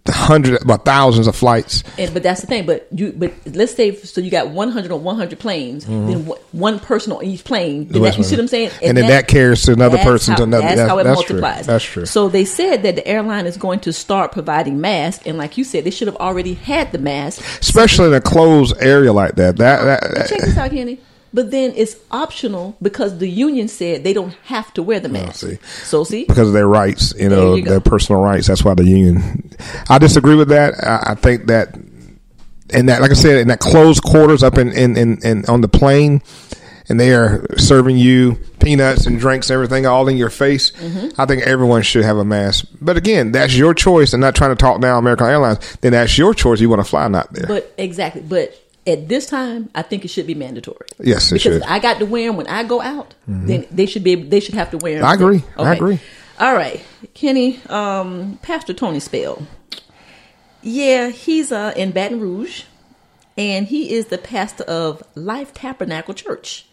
hundred, 0.07 0.61
about 0.61 0.85
thousands 0.85 1.25
of 1.25 1.35
flights. 1.35 1.83
And, 1.97 2.13
but 2.13 2.21
that's 2.21 2.41
the 2.41 2.47
thing. 2.47 2.65
But 2.67 2.87
you, 2.91 3.13
but 3.13 3.33
let's 3.47 3.73
say 3.73 3.95
so 3.95 4.21
you 4.21 4.29
got 4.29 4.49
one 4.49 4.69
hundred 4.69 4.91
on 4.91 5.03
one 5.03 5.15
hundred 5.15 5.39
planes, 5.39 5.85
then 5.85 6.25
one- 6.25 6.39
one 6.51 6.79
person 6.79 7.13
on 7.13 7.23
each 7.23 7.43
plane. 7.43 7.87
Then 7.87 8.01
that, 8.03 8.17
you 8.17 8.23
see 8.23 8.35
what 8.35 8.41
I'm 8.41 8.47
saying? 8.47 8.69
Mm-hmm. 8.69 8.85
And 8.85 8.97
then 8.97 9.07
that 9.07 9.27
carries 9.27 9.63
to 9.63 9.71
another 9.73 9.97
person 9.99 10.33
how- 10.33 10.37
to 10.37 10.43
another- 10.43 10.63
That's 10.67 10.75
that- 10.81 10.89
how 10.89 10.97
it 10.99 11.05
that's 11.05 11.23
true. 11.23 11.39
multiplies. 11.39 11.65
That's 11.65 11.83
true. 11.83 12.05
So 12.05 12.29
they 12.29 12.45
said 12.45 12.83
that 12.83 12.95
the 12.95 13.07
airline 13.07 13.47
is 13.47 13.57
going 13.57 13.79
to 13.81 13.93
start 13.93 14.33
providing 14.33 14.81
masks, 14.81 15.25
and 15.25 15.37
like 15.37 15.57
you 15.57 15.63
said, 15.63 15.83
they 15.85 15.91
should 15.91 16.07
have 16.09 16.17
already 16.17 16.53
had 16.55 16.91
the 16.91 16.99
mask. 16.99 17.39
especially 17.61 18.07
in 18.07 18.13
a 18.13 18.21
closed 18.21 18.75
area 18.81 19.13
like 19.13 19.35
that. 19.35 19.57
That, 19.57 19.83
that, 19.83 20.01
But 20.13 20.27
check 20.27 20.41
this 20.41 20.57
out, 20.57 20.69
Kenny. 20.71 20.99
But 21.33 21.51
then 21.51 21.73
it's 21.75 21.95
optional 22.11 22.75
because 22.81 23.17
the 23.19 23.27
union 23.29 23.67
said 23.69 24.03
they 24.03 24.13
don't 24.13 24.33
have 24.45 24.73
to 24.73 24.83
wear 24.83 24.99
the 24.99 25.09
mask. 25.09 25.45
Oh, 25.45 25.49
see. 25.49 25.59
So 25.83 26.03
see, 26.03 26.25
because 26.25 26.49
of 26.49 26.53
their 26.53 26.67
rights, 26.67 27.13
you 27.17 27.29
know, 27.29 27.55
you 27.55 27.63
their 27.63 27.79
personal 27.79 28.21
rights. 28.21 28.47
That's 28.47 28.63
why 28.65 28.73
the 28.73 28.83
union. 28.83 29.49
I 29.89 29.97
disagree 29.97 30.35
with 30.35 30.49
that. 30.49 30.73
I, 30.83 31.11
I 31.11 31.15
think 31.15 31.47
that, 31.47 31.75
and 32.73 32.89
that, 32.89 33.01
like 33.01 33.11
I 33.11 33.13
said, 33.15 33.39
in 33.39 33.47
that 33.47 33.59
closed 33.59 34.03
quarters 34.03 34.43
up 34.43 34.57
in 34.57 34.73
in, 34.73 34.97
in, 34.97 35.25
in 35.25 35.45
on 35.45 35.61
the 35.61 35.69
plane, 35.69 36.21
and 36.89 36.99
they 36.99 37.13
are 37.13 37.45
serving 37.57 37.97
you 37.97 38.37
peanuts 38.59 39.05
and 39.05 39.17
drinks 39.17 39.49
and 39.49 39.55
everything 39.55 39.85
all 39.85 40.09
in 40.09 40.17
your 40.17 40.29
face. 40.29 40.71
Mm-hmm. 40.71 41.19
I 41.19 41.25
think 41.25 41.43
everyone 41.43 41.81
should 41.83 42.03
have 42.03 42.17
a 42.17 42.25
mask. 42.25 42.65
But 42.81 42.97
again, 42.97 43.31
that's 43.31 43.55
your 43.55 43.73
choice. 43.73 44.11
And 44.11 44.19
not 44.19 44.35
trying 44.35 44.51
to 44.51 44.57
talk 44.57 44.81
down 44.81 44.99
American 44.99 45.27
Airlines. 45.27 45.77
Then 45.77 45.93
that's 45.93 46.17
your 46.17 46.33
choice. 46.33 46.59
You 46.59 46.69
want 46.69 46.81
to 46.81 46.89
fly 46.89 47.07
not 47.07 47.31
there. 47.31 47.47
But 47.47 47.73
exactly, 47.77 48.21
but 48.21 48.60
at 48.87 49.07
this 49.07 49.27
time, 49.27 49.69
I 49.75 49.81
think 49.83 50.05
it 50.05 50.07
should 50.07 50.27
be 50.27 50.33
mandatory. 50.33 50.87
Yes, 50.99 51.31
it 51.31 51.35
because 51.35 51.53
should. 51.53 51.61
if 51.61 51.67
I 51.67 51.79
got 51.79 51.99
to 51.99 52.05
wear 52.05 52.27
them 52.27 52.37
when 52.37 52.47
I 52.47 52.63
go 52.63 52.81
out, 52.81 53.13
then 53.27 53.67
they 53.71 53.85
should 53.85 54.03
be. 54.03 54.15
They 54.15 54.39
should 54.39 54.55
have 54.55 54.71
to 54.71 54.77
wear 54.77 54.95
them. 54.95 55.05
I 55.05 55.13
agree. 55.13 55.43
I 55.57 55.75
agree. 55.75 55.99
All 56.39 56.55
right, 56.55 56.83
Kenny, 57.13 57.59
um, 57.69 58.39
Pastor 58.41 58.73
Tony 58.73 58.99
Spell. 58.99 59.45
Yeah, 60.63 61.09
he's 61.09 61.51
uh, 61.51 61.73
in 61.75 61.91
Baton 61.91 62.19
Rouge, 62.19 62.63
and 63.37 63.67
he 63.67 63.93
is 63.93 64.07
the 64.07 64.17
pastor 64.17 64.63
of 64.63 65.03
Life 65.15 65.53
Tabernacle 65.53 66.13
Church. 66.13 66.65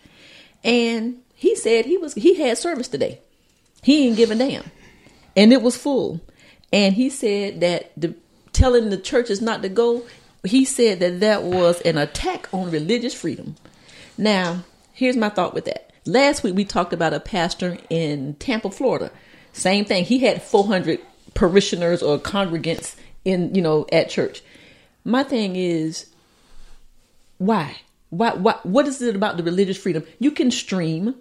And 0.64 1.18
he 1.34 1.54
said 1.54 1.84
he 1.84 1.98
was 1.98 2.14
he 2.14 2.34
had 2.34 2.58
service 2.58 2.88
today. 2.88 3.20
He 3.82 4.06
ain't 4.06 4.16
give 4.16 4.30
a 4.30 4.34
damn, 4.34 4.64
and 5.36 5.52
it 5.52 5.62
was 5.62 5.76
full. 5.76 6.20
And 6.72 6.94
he 6.94 7.10
said 7.10 7.60
that 7.60 7.92
the 7.96 8.14
telling 8.52 8.90
the 8.90 8.96
churches 8.96 9.40
not 9.40 9.62
to 9.62 9.68
go. 9.68 10.02
He 10.48 10.64
said 10.64 11.00
that 11.00 11.20
that 11.20 11.42
was 11.42 11.80
an 11.82 11.98
attack 11.98 12.48
on 12.52 12.70
religious 12.70 13.14
freedom. 13.14 13.56
Now, 14.16 14.64
here's 14.92 15.16
my 15.16 15.28
thought 15.28 15.54
with 15.54 15.64
that. 15.66 15.92
Last 16.04 16.42
week 16.42 16.54
we 16.54 16.64
talked 16.64 16.92
about 16.92 17.14
a 17.14 17.20
pastor 17.20 17.78
in 17.90 18.34
Tampa, 18.34 18.70
Florida. 18.70 19.11
Same 19.52 19.84
thing. 19.84 20.04
He 20.04 20.20
had 20.20 20.42
400 20.42 21.00
parishioners 21.34 22.02
or 22.02 22.18
congregants 22.18 22.96
in, 23.24 23.54
you 23.54 23.62
know, 23.62 23.87
at 23.92 24.08
church. 24.08 24.42
My 25.04 25.22
thing 25.22 25.56
is 25.56 26.06
why? 27.38 27.76
Why 28.11 28.34
why 28.34 28.58
what 28.62 28.87
is 28.87 29.02
it 29.02 29.14
about 29.14 29.37
the 29.37 29.42
religious 29.42 29.76
freedom? 29.76 30.04
You 30.18 30.30
can 30.30 30.50
stream. 30.50 31.14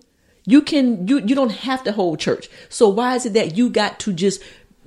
You 0.46 0.62
can 0.62 1.08
you 1.08 1.20
you 1.20 1.36
don't 1.36 1.52
have 1.52 1.84
to 1.84 1.92
hold 1.92 2.20
church. 2.20 2.50
So 2.70 2.88
why 2.88 3.16
is 3.16 3.26
it 3.26 3.34
that 3.34 3.58
you 3.58 3.70
got 3.70 4.00
to 4.02 4.13
just 4.13 4.42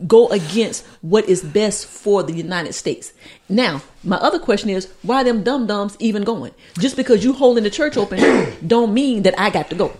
go 0.06 0.28
against 0.28 0.84
what 1.02 1.28
is 1.28 1.42
best 1.42 1.86
for 1.86 2.22
the 2.22 2.32
United 2.32 2.72
States? 2.74 3.12
Now, 3.48 3.82
my 4.04 4.16
other 4.16 4.38
question 4.38 4.70
is 4.70 4.88
why 5.02 5.22
them 5.22 5.42
dum 5.42 5.66
dums 5.66 5.96
even 5.98 6.22
going? 6.24 6.52
Just 6.78 6.96
because 6.96 7.24
you 7.24 7.32
holding 7.32 7.64
the 7.64 7.70
church 7.70 7.96
open 7.96 8.18
don't 8.66 8.92
mean 8.94 9.22
that 9.22 9.38
I 9.38 9.50
got 9.50 9.68
to 9.70 9.76
go. 9.76 9.92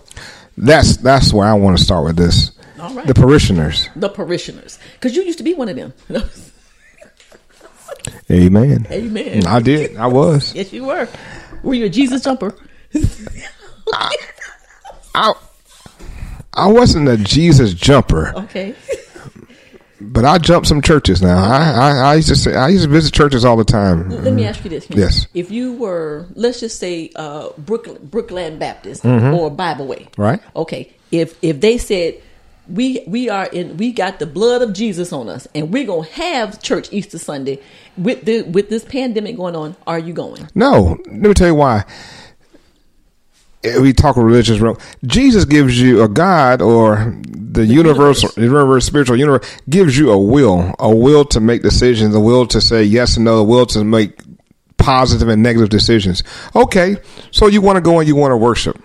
that's 0.57 0.97
that's 0.97 1.33
where 1.33 1.47
I 1.47 1.53
want 1.53 1.77
to 1.77 1.83
start 1.83 2.03
with 2.05 2.17
this. 2.17 2.51
All 2.79 2.93
right. 2.93 3.05
The 3.05 3.13
parishioners. 3.13 3.89
The 3.95 4.09
parishioners. 4.09 4.79
Because 4.93 5.15
you 5.15 5.21
used 5.23 5.37
to 5.37 5.43
be 5.43 5.53
one 5.53 5.69
of 5.69 5.75
them. 5.75 5.93
Amen. 8.31 8.87
Amen. 8.89 9.45
I 9.45 9.59
did. 9.59 9.95
I 9.97 10.07
was. 10.07 10.55
yes, 10.55 10.73
you 10.73 10.85
were. 10.85 11.07
Were 11.61 11.75
you 11.75 11.85
a 11.85 11.89
Jesus 11.89 12.23
jumper? 12.23 12.55
I 15.13 15.33
I 16.53 16.67
wasn't 16.67 17.07
a 17.07 17.17
Jesus 17.17 17.73
jumper, 17.73 18.33
Okay. 18.35 18.75
But 20.01 20.25
I 20.25 20.37
jumped 20.37 20.67
some 20.67 20.81
churches. 20.81 21.21
Now 21.21 21.37
I, 21.37 21.71
I 21.71 21.91
I 22.11 22.15
used 22.15 22.29
to 22.29 22.35
say 22.35 22.55
I 22.55 22.69
used 22.69 22.83
to 22.85 22.89
visit 22.89 23.13
churches 23.13 23.45
all 23.45 23.55
the 23.57 23.63
time. 23.63 24.09
Let 24.09 24.33
me 24.33 24.45
ask 24.45 24.63
you 24.63 24.69
this. 24.69 24.87
Yes. 24.89 25.27
If 25.33 25.51
you 25.51 25.73
were, 25.73 26.27
let's 26.35 26.59
just 26.59 26.79
say, 26.79 27.11
uh, 27.15 27.49
Brookland, 27.49 28.09
Brookland 28.09 28.59
Baptist 28.59 29.05
or 29.05 29.49
Bible 29.51 29.87
Way, 29.87 30.07
Mm-hmm. 30.11 30.21
Right. 30.21 30.39
Okay. 30.55 30.93
If 31.11 31.37
if 31.41 31.59
they 31.61 31.77
said 31.77 32.21
we 32.67 33.03
we 33.07 33.29
are 33.29 33.45
in, 33.47 33.77
we 33.77 33.91
got 33.91 34.19
the 34.19 34.25
blood 34.25 34.61
of 34.61 34.73
Jesus 34.73 35.11
on 35.11 35.27
us, 35.29 35.47
and 35.53 35.71
we're 35.73 35.85
gonna 35.85 36.07
have 36.07 36.61
church 36.61 36.87
Easter 36.91 37.17
Sunday 37.17 37.59
with 37.97 38.23
the 38.25 38.43
with 38.43 38.69
this 38.69 38.83
pandemic 38.85 39.35
going 39.35 39.55
on, 39.55 39.75
are 39.85 39.99
you 39.99 40.13
going? 40.13 40.47
No, 40.55 40.97
let 41.05 41.13
me 41.13 41.33
tell 41.33 41.47
you 41.47 41.55
why. 41.55 41.83
We 43.63 43.93
talk 43.93 44.17
religious. 44.17 44.59
realm. 44.59 44.77
Jesus 45.05 45.45
gives 45.45 45.79
you 45.79 46.01
a 46.01 46.07
God 46.07 46.61
or 46.61 47.15
the, 47.23 47.65
universal, 47.65 48.31
universe, 48.41 48.85
spiritual 48.85 49.17
universe 49.17 49.59
gives 49.69 49.97
you 49.97 50.11
a 50.11 50.17
will, 50.17 50.73
a 50.79 50.93
will 50.93 51.25
to 51.25 51.39
make 51.39 51.61
decisions, 51.61 52.15
a 52.15 52.19
will 52.19 52.47
to 52.47 52.61
say 52.61 52.83
yes 52.83 53.17
and 53.17 53.25
no, 53.25 53.37
a 53.37 53.43
will 53.43 53.65
to 53.67 53.83
make 53.83 54.19
positive 54.77 55.27
and 55.27 55.43
negative 55.43 55.69
decisions. 55.69 56.23
Okay, 56.55 56.97
so 57.29 57.47
you 57.47 57.61
want 57.61 57.77
to 57.77 57.81
go 57.81 57.99
and 57.99 58.07
you 58.07 58.15
want 58.15 58.31
to 58.31 58.37
worship. 58.37 58.81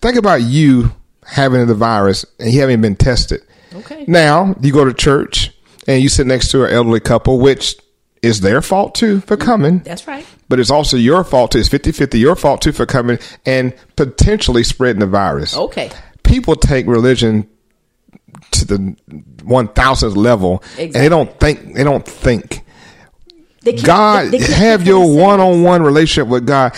Think 0.00 0.16
about 0.16 0.42
you 0.42 0.92
having 1.24 1.66
the 1.66 1.74
virus 1.74 2.26
and 2.38 2.52
you 2.52 2.60
haven't 2.60 2.82
been 2.82 2.96
tested. 2.96 3.40
Okay. 3.74 4.04
Now 4.06 4.54
you 4.60 4.72
go 4.72 4.84
to 4.84 4.92
church 4.92 5.50
and 5.86 6.02
you 6.02 6.08
sit 6.08 6.26
next 6.26 6.50
to 6.50 6.64
an 6.64 6.72
elderly 6.72 7.00
couple, 7.00 7.38
which 7.38 7.76
is 8.24 8.40
their 8.40 8.62
fault 8.62 8.94
too 8.94 9.20
for 9.20 9.36
coming 9.36 9.80
That's 9.80 10.06
right. 10.06 10.26
but 10.48 10.58
it's 10.58 10.70
also 10.70 10.96
your 10.96 11.24
fault 11.24 11.52
too. 11.52 11.58
It's 11.58 11.68
50 11.68 11.92
50, 11.92 12.18
your 12.18 12.34
fault 12.36 12.62
too 12.62 12.72
for 12.72 12.86
coming 12.86 13.18
and 13.44 13.74
potentially 13.96 14.64
spreading 14.64 15.00
the 15.00 15.06
virus. 15.06 15.56
Okay. 15.56 15.90
People 16.22 16.56
take 16.56 16.86
religion 16.86 17.48
to 18.52 18.64
the 18.64 18.96
1000th 19.44 20.16
level 20.16 20.62
and 20.78 20.92
they 20.92 21.08
don't 21.08 21.38
think, 21.38 21.74
they 21.74 21.84
don't 21.84 22.06
think. 22.06 22.62
They 23.62 23.72
God, 23.74 24.30
they- 24.30 24.38
they 24.38 24.52
have 24.52 24.86
your 24.86 25.14
one 25.14 25.40
on 25.40 25.62
one 25.62 25.82
relationship 25.82 26.28
with 26.28 26.46
God. 26.46 26.74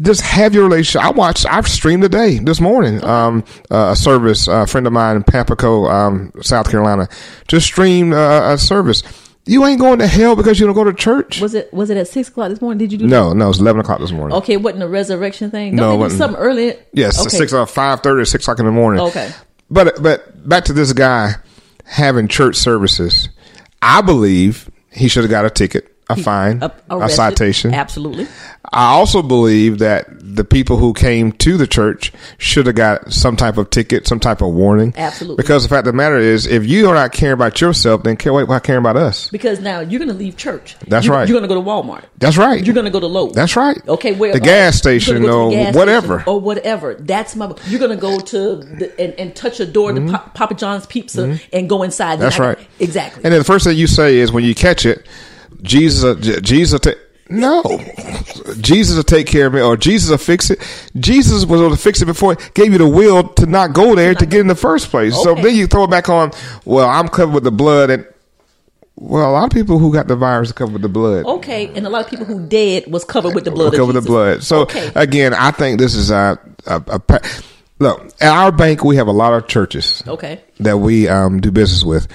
Just 0.00 0.22
have 0.22 0.54
your 0.54 0.64
relationship. 0.64 1.04
I 1.04 1.10
watched, 1.10 1.44
I've 1.50 1.68
streamed 1.68 2.02
today, 2.02 2.38
this 2.38 2.60
morning, 2.60 3.04
um, 3.04 3.44
uh, 3.70 3.90
a 3.92 3.96
service, 3.96 4.48
a 4.48 4.66
friend 4.66 4.86
of 4.86 4.92
mine 4.92 5.16
in 5.16 5.24
Pamplico, 5.24 5.90
um, 5.90 6.32
South 6.40 6.70
Carolina, 6.70 7.08
just 7.48 7.66
streamed 7.66 8.14
uh, 8.14 8.52
a 8.54 8.58
service. 8.58 9.02
You 9.50 9.64
ain't 9.66 9.80
going 9.80 9.98
to 9.98 10.06
hell 10.06 10.36
because 10.36 10.60
you 10.60 10.66
don't 10.66 10.76
go 10.76 10.84
to 10.84 10.92
church. 10.92 11.40
Was 11.40 11.54
it 11.54 11.74
was 11.74 11.90
it 11.90 11.96
at 11.96 12.06
six 12.06 12.28
o'clock 12.28 12.50
this 12.50 12.60
morning? 12.60 12.78
Did 12.78 12.92
you 12.92 12.98
do 12.98 13.08
No, 13.08 13.32
no, 13.32 13.50
it's 13.50 13.58
11 13.58 13.80
o'clock 13.80 13.98
this 13.98 14.12
morning. 14.12 14.36
Okay, 14.38 14.56
wasn't 14.56 14.84
a 14.84 14.88
resurrection 14.88 15.50
thing? 15.50 15.74
No, 15.74 15.82
it 15.82 15.86
Don't 15.86 15.90
they 15.90 15.96
do 15.96 16.00
wasn't. 16.02 16.18
something 16.18 16.40
early? 16.40 16.76
Yes, 16.92 17.20
okay. 17.20 17.36
six 17.36 17.52
or 17.52 17.66
five 17.66 18.00
thirty 18.00 18.22
or 18.22 18.24
six 18.26 18.44
o'clock 18.44 18.60
in 18.60 18.66
the 18.66 18.70
morning. 18.70 19.00
Okay. 19.00 19.32
But 19.68 20.00
but 20.00 20.48
back 20.48 20.66
to 20.66 20.72
this 20.72 20.92
guy 20.92 21.34
having 21.84 22.28
church 22.28 22.54
services. 22.54 23.28
I 23.82 24.02
believe 24.02 24.70
he 24.92 25.08
should 25.08 25.24
have 25.24 25.30
got 25.32 25.44
a 25.44 25.50
ticket. 25.50 25.89
A 26.10 26.16
fine, 26.16 26.62
a, 26.62 26.72
a 26.90 27.08
citation. 27.08 27.72
Absolutely. 27.74 28.26
I 28.72 28.86
also 28.92 29.22
believe 29.22 29.78
that 29.78 30.06
the 30.20 30.44
people 30.44 30.76
who 30.76 30.92
came 30.92 31.32
to 31.32 31.56
the 31.56 31.66
church 31.66 32.12
should 32.38 32.66
have 32.66 32.76
got 32.76 33.12
some 33.12 33.34
type 33.36 33.56
of 33.56 33.70
ticket, 33.70 34.06
some 34.06 34.20
type 34.20 34.42
of 34.42 34.52
warning. 34.54 34.94
Absolutely. 34.96 35.42
Because 35.42 35.62
the 35.64 35.68
fact 35.68 35.86
of 35.86 35.92
the 35.94 35.96
matter 35.96 36.18
is, 36.18 36.46
if 36.46 36.66
you 36.66 36.88
are 36.88 36.94
not 36.94 37.12
caring 37.12 37.32
about 37.34 37.60
yourself, 37.60 38.02
then 38.04 38.16
care, 38.16 38.32
why 38.32 38.58
caring 38.60 38.80
about 38.80 38.96
us? 38.96 39.28
Because 39.30 39.60
now 39.60 39.80
you're 39.80 39.98
going 39.98 40.08
to 40.10 40.14
leave 40.14 40.36
church. 40.36 40.76
That's 40.86 41.06
You- 41.06 41.12
right. 41.12 41.28
You're 41.28 41.38
going 41.40 41.48
to 41.48 41.54
go 41.54 41.60
to 41.60 41.66
Walmart. 41.66 42.04
That's 42.18 42.36
right. 42.36 42.64
You're 42.64 42.74
going 42.74 42.84
to 42.84 42.90
go 42.92 43.00
to 43.00 43.06
Lowe's. 43.06 43.32
That's 43.34 43.56
right. 43.56 43.80
Okay, 43.88 44.14
where 44.14 44.32
The 44.32 44.40
gas 44.40 44.76
station 44.76 45.22
go 45.22 45.46
or 45.46 45.50
gas 45.50 45.74
whatever. 45.74 46.18
station 46.20 46.28
or 46.32 46.40
whatever. 46.40 46.94
That's 46.94 47.34
my. 47.34 47.52
You're 47.66 47.80
gonna 47.80 47.96
go 47.96 48.18
to 48.20 48.56
the, 48.56 48.92
and, 49.00 49.14
and 49.14 49.34
touch 49.34 49.58
a 49.60 49.66
door 49.66 49.92
to 49.92 50.00
Pa- 50.10 50.30
Papa 50.34 50.54
John's 50.54 50.86
Pizza 50.86 51.38
and 51.52 51.68
go 51.68 51.82
inside. 51.82 52.14
Mm-hmm. 52.14 52.22
That's 52.22 52.38
I- 52.40 52.46
right. 52.48 52.58
Exactly. 52.78 53.24
And 53.24 53.32
then 53.32 53.40
the 53.40 53.44
first 53.44 53.64
thing 53.64 53.76
you 53.76 53.86
say 53.86 54.16
is 54.18 54.30
when 54.32 54.44
you 54.44 54.54
catch 54.54 54.84
it, 54.86 55.06
Jesus, 55.62 56.40
Jesus, 56.40 56.72
will 56.72 56.92
ta- 56.92 57.00
no, 57.30 57.62
Jesus 58.60 58.96
will 58.96 59.04
take 59.04 59.28
care 59.28 59.46
of 59.46 59.54
me, 59.54 59.60
or 59.60 59.76
Jesus 59.76 60.10
will 60.10 60.18
fix 60.18 60.50
it. 60.50 60.58
Jesus 60.96 61.44
was 61.44 61.60
able 61.60 61.70
to 61.70 61.80
fix 61.80 62.02
it 62.02 62.06
before 62.06 62.34
he 62.34 62.50
gave 62.54 62.72
you 62.72 62.78
the 62.78 62.88
will 62.88 63.22
to 63.22 63.46
not 63.46 63.72
go 63.72 63.94
there 63.94 64.14
to 64.14 64.26
get 64.26 64.40
in 64.40 64.48
the 64.48 64.56
first 64.56 64.88
place. 64.88 65.14
So 65.14 65.36
then 65.36 65.54
you 65.54 65.68
throw 65.68 65.84
it 65.84 65.90
back 65.90 66.08
on. 66.08 66.32
Well, 66.64 66.88
I'm 66.88 67.08
covered 67.08 67.34
with 67.34 67.44
the 67.44 67.52
blood, 67.52 67.90
and 67.90 68.04
well, 68.96 69.30
a 69.30 69.32
lot 69.32 69.44
of 69.44 69.50
people 69.50 69.78
who 69.78 69.92
got 69.92 70.08
the 70.08 70.16
virus 70.16 70.50
are 70.50 70.54
covered 70.54 70.74
with 70.74 70.82
the 70.82 70.88
blood. 70.88 71.24
okay, 71.24 71.68
and 71.74 71.86
a 71.86 71.90
lot 71.90 72.04
of 72.04 72.10
people 72.10 72.26
who 72.26 72.46
dead 72.46 72.90
was 72.90 73.04
covered 73.04 73.34
with 73.34 73.44
the 73.44 73.52
blood. 73.52 73.74
covered 73.74 73.92
the 73.92 74.02
blood. 74.02 74.42
So 74.42 74.62
okay. 74.62 74.90
again, 74.96 75.32
I 75.32 75.52
think 75.52 75.78
this 75.78 75.94
is 75.94 76.10
a, 76.10 76.36
a, 76.66 76.76
a 76.88 76.98
pa- 76.98 77.20
look 77.78 78.12
at 78.20 78.32
our 78.32 78.50
bank. 78.50 78.82
We 78.82 78.96
have 78.96 79.06
a 79.06 79.12
lot 79.12 79.34
of 79.34 79.46
churches. 79.46 80.02
Okay. 80.06 80.42
that 80.58 80.78
we 80.78 81.06
um, 81.08 81.40
do 81.40 81.52
business 81.52 81.84
with, 81.84 82.08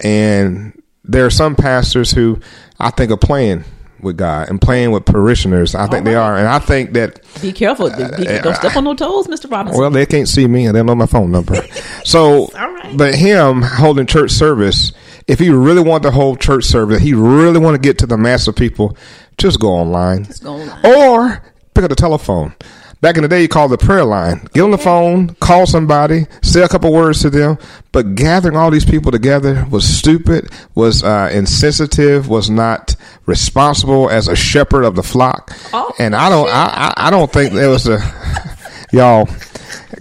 and 0.00 0.82
there 1.04 1.24
are 1.24 1.30
some 1.30 1.54
pastors 1.54 2.10
who 2.10 2.40
I 2.78 2.90
think 2.90 3.10
are 3.10 3.16
playing 3.16 3.64
with 4.00 4.18
God 4.18 4.50
and 4.50 4.60
playing 4.60 4.90
with 4.90 5.06
parishioners. 5.06 5.74
I 5.74 5.86
think 5.86 6.04
they 6.04 6.14
are, 6.14 6.36
and 6.36 6.46
I 6.46 6.58
think 6.58 6.92
that 6.92 7.20
Be 7.40 7.50
careful. 7.52 7.88
Be- 7.90 7.96
be- 7.96 8.28
uh, 8.28 8.42
don't 8.42 8.54
step 8.54 8.76
on 8.76 8.84
no 8.84 8.94
toes, 8.94 9.26
Mister 9.28 9.48
Robinson. 9.48 9.80
well, 9.80 9.90
they 9.90 10.04
can't 10.06 10.28
see 10.28 10.46
me 10.46 10.66
and 10.66 10.74
they 10.74 10.80
don't 10.80 10.86
know 10.86 10.94
my 10.94 11.06
phone 11.06 11.30
number. 11.30 11.56
So, 12.04 12.44
All 12.56 12.72
right. 12.72 12.96
but 12.96 13.16
him 13.16 13.62
holding 13.62 14.06
church 14.06 14.30
service, 14.30 14.92
if 15.26 15.40
he 15.40 15.50
really 15.50 15.82
want 15.82 16.04
to 16.04 16.12
hold 16.12 16.40
church 16.40 16.64
service, 16.64 17.02
he 17.02 17.14
really 17.14 17.58
want 17.58 17.74
to 17.74 17.80
get 17.80 17.98
to 17.98 18.06
the 18.06 18.16
mass 18.16 18.46
of 18.46 18.54
people, 18.54 18.96
just 19.38 19.58
go 19.58 19.70
online. 19.70 20.22
Just 20.24 20.44
go 20.44 20.52
online. 20.54 20.86
Or 20.86 21.42
pick 21.74 21.82
up 21.82 21.90
the 21.90 21.96
telephone. 21.96 22.54
Back 23.02 23.16
in 23.16 23.22
the 23.22 23.28
day, 23.28 23.42
you 23.42 23.48
called 23.48 23.72
the 23.72 23.78
prayer 23.78 24.04
line. 24.04 24.48
Get 24.54 24.62
on 24.62 24.70
the 24.70 24.78
phone, 24.78 25.34
call 25.34 25.66
somebody, 25.66 26.26
say 26.42 26.62
a 26.62 26.68
couple 26.68 26.92
words 26.92 27.20
to 27.22 27.30
them. 27.30 27.58
But 27.92 28.14
gathering 28.14 28.56
all 28.56 28.70
these 28.70 28.86
people 28.86 29.12
together 29.12 29.66
was 29.70 29.86
stupid, 29.86 30.50
was 30.74 31.04
uh, 31.04 31.30
insensitive, 31.32 32.28
was 32.28 32.48
not 32.48 32.96
responsible 33.26 34.08
as 34.08 34.28
a 34.28 34.36
shepherd 34.36 34.84
of 34.84 34.96
the 34.96 35.02
flock. 35.02 35.52
Oh, 35.74 35.92
and 35.98 36.16
I 36.16 36.30
don't, 36.30 36.48
I, 36.48 36.94
I, 36.96 37.08
I 37.08 37.10
don't 37.10 37.30
think 37.30 37.52
there 37.52 37.68
was 37.68 37.86
a, 37.86 37.98
y'all. 38.92 39.28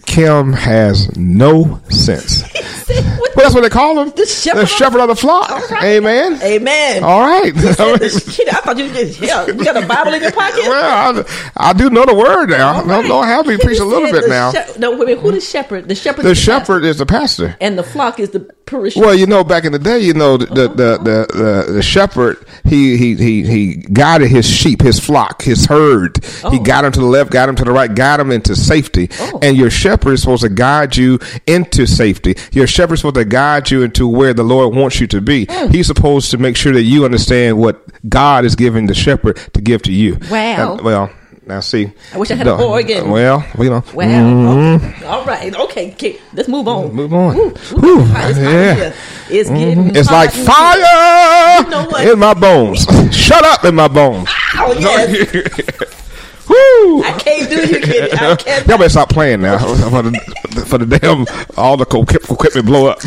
Kim 0.05 0.53
has 0.53 1.15
no 1.17 1.79
sense. 1.89 2.43
Well, 2.87 3.43
that's 3.43 3.55
what 3.55 3.61
they 3.61 3.69
call 3.69 3.99
him. 3.99 4.13
The 4.15 4.25
shepherd 4.27 4.99
of- 5.01 5.09
of 5.09 5.15
the 5.15 5.15
flock. 5.15 5.49
All 5.49 5.59
right. 5.69 5.83
Amen. 5.97 6.39
Amen. 6.41 7.03
All 7.03 7.19
right. 7.19 7.53
He 7.53 7.59
said 7.59 7.75
the 7.97 8.45
I 8.53 8.61
thought 8.61 8.77
you 8.77 8.93
did. 8.93 9.19
Yeah, 9.19 9.45
you 9.47 9.55
got 9.55 9.75
a 9.83 9.85
Bible 9.87 10.13
in 10.13 10.21
your 10.21 10.31
pocket. 10.31 10.59
well, 10.67 11.25
I, 11.57 11.69
I 11.71 11.73
do 11.73 11.89
know 11.89 12.05
the 12.05 12.13
word 12.13 12.51
now. 12.51 12.75
All 12.75 12.85
No, 12.85 12.97
right. 12.99 13.07
no, 13.07 13.19
I 13.19 13.27
have 13.27 13.47
me 13.47 13.55
He 13.55 13.61
preach 13.63 13.79
a 13.79 13.83
little 13.83 14.09
bit 14.11 14.29
now. 14.29 14.51
shep- 14.51 14.77
no, 14.77 14.91
wait, 14.95 15.07
wait, 15.07 15.17
who 15.17 15.31
the 15.31 15.41
shepherd? 15.41 15.87
The 15.89 15.95
shepherd. 15.95 16.23
The 16.25 16.29
is 16.29 16.37
pastor, 16.37 16.51
shepherd 16.59 16.83
is 16.85 16.97
the 16.99 17.05
pastor. 17.07 17.57
and 17.59 17.77
the 17.77 17.83
flock 17.83 18.19
is 18.19 18.29
the 18.29 18.41
parishioner. 18.41 19.07
Well, 19.07 19.15
you 19.15 19.25
know, 19.25 19.43
back 19.43 19.65
in 19.65 19.71
the 19.71 19.79
day, 19.79 19.99
you 19.99 20.13
know, 20.13 20.37
the 20.37 20.45
the 20.45 20.67
the, 20.67 20.97
the, 20.99 21.65
the, 21.67 21.73
the 21.73 21.81
shepherd 21.81 22.37
he, 22.65 22.97
he 22.97 23.15
he 23.15 23.43
he 23.45 23.75
guided 23.75 24.29
his 24.29 24.47
sheep, 24.47 24.81
his 24.81 24.99
flock, 24.99 25.41
his 25.41 25.65
herd. 25.65 26.23
He 26.23 26.59
Oh. 26.59 26.59
got 26.63 26.85
him 26.85 26.91
to 26.93 26.99
the 26.99 27.05
left, 27.07 27.31
got 27.31 27.49
him 27.49 27.55
to 27.55 27.63
the 27.65 27.71
right, 27.71 27.93
got 27.93 28.19
him 28.19 28.31
into 28.31 28.55
safety. 28.55 29.09
Oh. 29.19 29.39
And 29.41 29.57
your 29.57 29.64
shepherd 29.69 30.13
is 30.13 30.21
supposed 30.21 30.43
to 30.43 30.49
guide 30.49 30.95
you 30.97 31.19
into 31.47 31.85
safety. 31.85 32.35
Your 32.51 32.67
shepherd 32.67 32.95
is 32.95 32.99
supposed 33.01 33.15
to 33.15 33.25
guide 33.25 33.71
you 33.71 33.83
into 33.83 34.07
where 34.07 34.33
the 34.33 34.43
Lord 34.43 34.75
wants 34.75 34.99
you 34.99 35.07
to 35.07 35.21
be. 35.21 35.45
Hmm. 35.49 35.69
He's 35.69 35.87
supposed 35.87 36.31
to 36.31 36.37
make 36.37 36.55
sure 36.57 36.73
that 36.73 36.83
you 36.83 37.05
understand 37.05 37.57
what 37.57 37.81
God 38.09 38.45
is 38.45 38.55
giving 38.55 38.87
the 38.87 38.93
shepherd 38.95 39.37
to 39.53 39.61
give 39.61 39.81
to 39.83 39.91
you. 39.91 40.17
Wow. 40.29 40.77
Well. 40.81 41.09
Now 41.47 41.59
see, 41.59 41.91
I 42.11 42.17
wish 42.17 42.31
I 42.31 42.35
had 42.35 42.47
a 42.47 42.57
No, 42.57 42.71
organ. 42.71 43.11
Well, 43.11 43.45
you 43.59 43.69
know, 43.69 43.83
Wow. 43.93 44.75
Okay. 44.77 45.05
All 45.05 45.23
right. 45.25 45.55
Okay. 45.55 45.91
okay. 45.91 46.19
Let's 46.33 46.49
move 46.49 46.67
on. 46.67 46.85
Mm-hmm. 46.87 46.95
Move 46.95 47.13
on. 47.13 47.35
Woo, 47.37 47.49
Whew. 47.51 47.97
woo, 47.97 48.05
it's 48.07 48.37
Yeah. 48.39 48.93
It's 49.29 49.49
getting. 49.51 49.95
It's 49.95 50.09
like 50.09 50.31
fire 50.31 51.61
You 51.63 51.69
know 51.69 52.11
in 52.11 52.17
my 52.17 52.33
bones. 52.33 52.85
Shut 53.15 53.43
up 53.45 53.63
in 53.63 53.75
my 53.75 53.87
bones. 53.87 54.27
Oh 54.55 54.73
yes. 54.79 55.91
Woo! 56.47 57.03
I 57.03 57.15
can't 57.19 57.49
do 57.49 57.55
you, 57.67 57.79
kid. 57.81 58.13
I 58.13 58.35
can't. 58.37 58.67
Y'all 58.67 58.77
better 58.77 58.89
stop 58.89 59.09
playing 59.09 59.41
now 59.41 59.57
for 59.89 60.01
the, 60.03 60.65
for 60.67 60.77
the 60.77 60.85
damn 60.99 61.25
all 61.57 61.77
the 61.77 61.83
equipment 61.85 62.65
blow 62.65 62.87
up. 62.87 62.99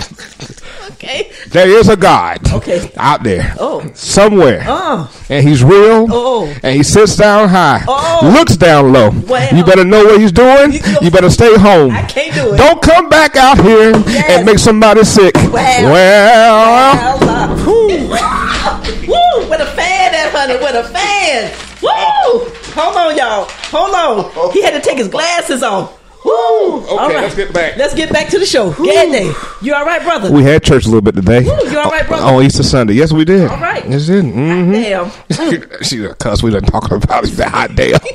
Okay. 0.92 1.30
There 1.48 1.68
is 1.68 1.88
a 1.88 1.96
God 1.96 2.40
Okay. 2.52 2.90
out 2.96 3.22
there 3.22 3.54
Oh. 3.60 3.88
somewhere, 3.94 4.64
Oh. 4.66 5.08
and 5.30 5.46
He's 5.46 5.62
real. 5.62 6.06
Oh. 6.10 6.52
and 6.62 6.74
He 6.76 6.82
sits 6.82 7.14
down 7.16 7.48
high, 7.48 7.84
Oh. 7.86 8.32
looks 8.36 8.56
down 8.56 8.92
low. 8.92 9.10
Well. 9.10 9.54
You 9.56 9.62
better 9.64 9.84
know 9.84 10.04
what 10.04 10.20
He's 10.20 10.32
doing. 10.32 10.72
You- 10.72 10.80
You 11.02 11.10
better 11.12 11.30
stay 11.30 11.54
home. 11.56 11.92
I 11.92 12.02
can't 12.02 12.34
do 12.34 12.52
it. 12.52 12.56
Don't 12.56 12.82
come 12.82 13.08
back 13.08 13.36
out 13.36 13.60
here 13.60 13.92
Yes. 14.08 14.30
and 14.30 14.46
make 14.46 14.58
somebody 14.58 15.04
sick. 15.04 15.34
Well. 15.36 15.52
well 15.92 17.18
Well, 17.20 17.28
uh, 17.30 17.64
Woo! 19.06 19.48
With 19.48 19.60
a 19.60 19.66
fan, 19.76 20.12
that 20.12 20.30
honey. 20.34 20.56
With 20.58 20.74
a 20.74 20.88
fan. 20.88 21.52
Woo! 21.80 22.52
Hold 22.78 22.96
on, 22.96 23.16
y'all. 23.16 23.44
Hold 23.70 23.94
on. 23.94 24.52
He 24.52 24.62
had 24.62 24.70
to 24.72 24.80
take 24.80 24.98
his 24.98 25.08
glasses 25.08 25.62
off. 25.62 25.98
Woo! 26.24 26.84
Okay, 26.84 27.20
let's 27.20 27.34
get 27.34 27.52
back. 27.52 27.76
Let's 27.76 27.94
get 27.94 28.12
back 28.12 28.28
to 28.28 28.38
the 28.38 28.46
show. 28.46 28.72
Gad 28.72 29.12
day. 29.12 29.32
You 29.62 29.74
all 29.74 29.84
right, 29.86 30.02
brother? 30.02 30.30
We 30.30 30.42
had 30.42 30.62
church 30.62 30.84
a 30.84 30.88
little 30.88 31.00
bit 31.00 31.14
today. 31.14 31.40
Woo, 31.40 31.70
you 31.70 31.78
all 31.78 31.90
right, 31.90 32.06
brother? 32.06 32.24
On 32.24 32.42
Easter 32.42 32.62
Sunday. 32.62 32.94
Yes, 32.94 33.12
we 33.12 33.24
did. 33.24 33.48
All 33.48 33.56
right. 33.58 33.88
Yes, 33.88 34.08
we 34.08 34.16
did. 34.16 34.24
Mm-hmm. 34.26 34.72
Damn. 34.72 35.82
she 35.82 36.04
a 36.04 36.14
cuss. 36.14 36.42
We 36.42 36.50
done 36.50 36.64
talking 36.64 37.02
about 37.02 37.24
it. 37.24 37.30
That 37.32 37.48
hot 37.48 37.74
damn. 37.74 38.00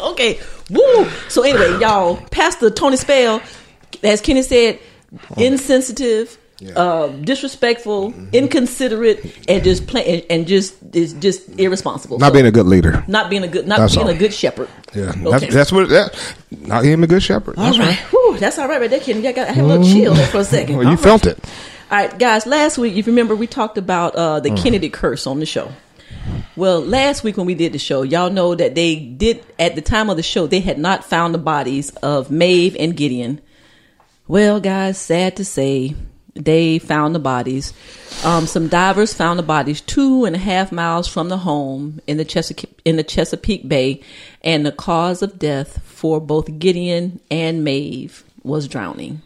Okay. 0.00 0.40
Woo. 0.70 1.08
So 1.28 1.42
anyway, 1.42 1.78
y'all, 1.80 2.16
Pastor 2.30 2.70
Tony 2.70 2.96
Spell, 2.96 3.40
as 4.02 4.20
Kenny 4.20 4.42
said, 4.42 4.78
insensitive, 5.36 6.36
uh, 6.74 7.06
disrespectful, 7.08 8.12
inconsiderate, 8.32 9.24
and 9.48 9.62
just 9.62 9.94
and, 9.94 10.46
just 10.46 10.74
is 10.92 11.12
just 11.14 11.48
irresponsible. 11.58 12.18
Not 12.18 12.28
So, 12.28 12.32
being 12.34 12.46
a 12.46 12.50
good 12.50 12.66
leader. 12.66 13.04
not 13.06 13.30
being 13.30 13.44
a 13.44 13.48
good, 13.48 13.66
not 13.68 13.78
That's 13.78 13.94
being 13.94 14.06
all. 14.08 14.12
a 14.12 14.16
good 14.18 14.32
shepherd. 14.34 14.68
Yeah, 14.94 15.10
Okay. 15.10 15.30
that's, 15.30 15.54
that's 15.54 15.72
what 15.72 15.88
that. 15.90 16.34
Not 16.50 16.84
him 16.84 17.04
a 17.04 17.06
good 17.06 17.22
shepherd. 17.22 17.56
All 17.58 17.64
That's 17.64 17.78
right. 17.78 17.96
Whew, 18.10 18.38
that's 18.38 18.58
all 18.58 18.66
right 18.68 18.80
right 18.80 18.90
there, 18.90 19.00
Kenny. 19.00 19.26
I, 19.28 19.32
got, 19.32 19.48
I 19.48 19.52
had 19.52 19.64
a 19.64 19.66
little 19.66 19.84
chill 19.86 20.14
there 20.14 20.26
for 20.26 20.38
a 20.40 20.44
second. 20.44 20.76
Well, 20.76 20.84
you 20.84 20.90
All 20.90 20.96
right. 20.96 21.02
felt 21.04 21.26
it. 21.26 21.38
All 21.90 21.98
right, 21.98 22.18
guys. 22.18 22.46
Last 22.46 22.76
week, 22.78 22.96
if 22.96 23.06
you 23.06 23.12
remember, 23.12 23.36
we 23.36 23.46
talked 23.46 23.78
about 23.78 24.16
uh, 24.16 24.40
Mm. 24.40 24.42
the 24.42 24.62
Kennedy 24.62 24.88
curse 24.90 25.26
on 25.26 25.40
the 25.40 25.46
show. 25.46 25.70
Well, 26.56 26.80
last 26.80 27.22
week 27.22 27.36
when 27.36 27.46
we 27.46 27.54
did 27.54 27.72
the 27.72 27.78
show, 27.78 28.02
y'all 28.02 28.30
know 28.30 28.54
that 28.54 28.74
they 28.74 28.96
did 28.96 29.44
at 29.58 29.74
the 29.76 29.80
time 29.80 30.10
of 30.10 30.16
the 30.16 30.22
show 30.22 30.46
they 30.46 30.60
had 30.60 30.78
not 30.78 31.04
found 31.04 31.32
the 31.34 31.38
bodies 31.38 31.90
of 32.02 32.30
Maeve 32.30 32.76
and 32.78 32.96
Gideon. 32.96 33.40
Well, 34.26 34.60
guys, 34.60 34.98
sad 34.98 35.36
to 35.36 35.44
say, 35.44 35.94
they 36.38 36.78
found 36.78 37.14
the 37.14 37.20
bodies. 37.20 37.72
Um, 38.24 38.46
some 38.46 38.68
divers 38.68 39.12
found 39.12 39.38
the 39.38 39.44
bodies 39.44 39.80
two 39.80 40.24
and 40.24 40.34
a 40.34 40.38
half 40.38 40.72
miles 40.72 41.06
from 41.06 41.28
the 41.28 41.38
home 41.38 42.00
in 42.06 42.16
the 42.16 42.24
Chesapeake 42.24 42.80
in 42.84 42.96
the 42.96 43.04
Chesapeake 43.04 43.68
Bay, 43.68 44.02
and 44.42 44.64
the 44.64 44.72
cause 44.72 45.22
of 45.22 45.38
death 45.38 45.82
for 45.84 46.20
both 46.20 46.58
Gideon 46.58 47.20
and 47.30 47.64
Maeve 47.64 48.24
was 48.42 48.68
drowning. 48.68 49.22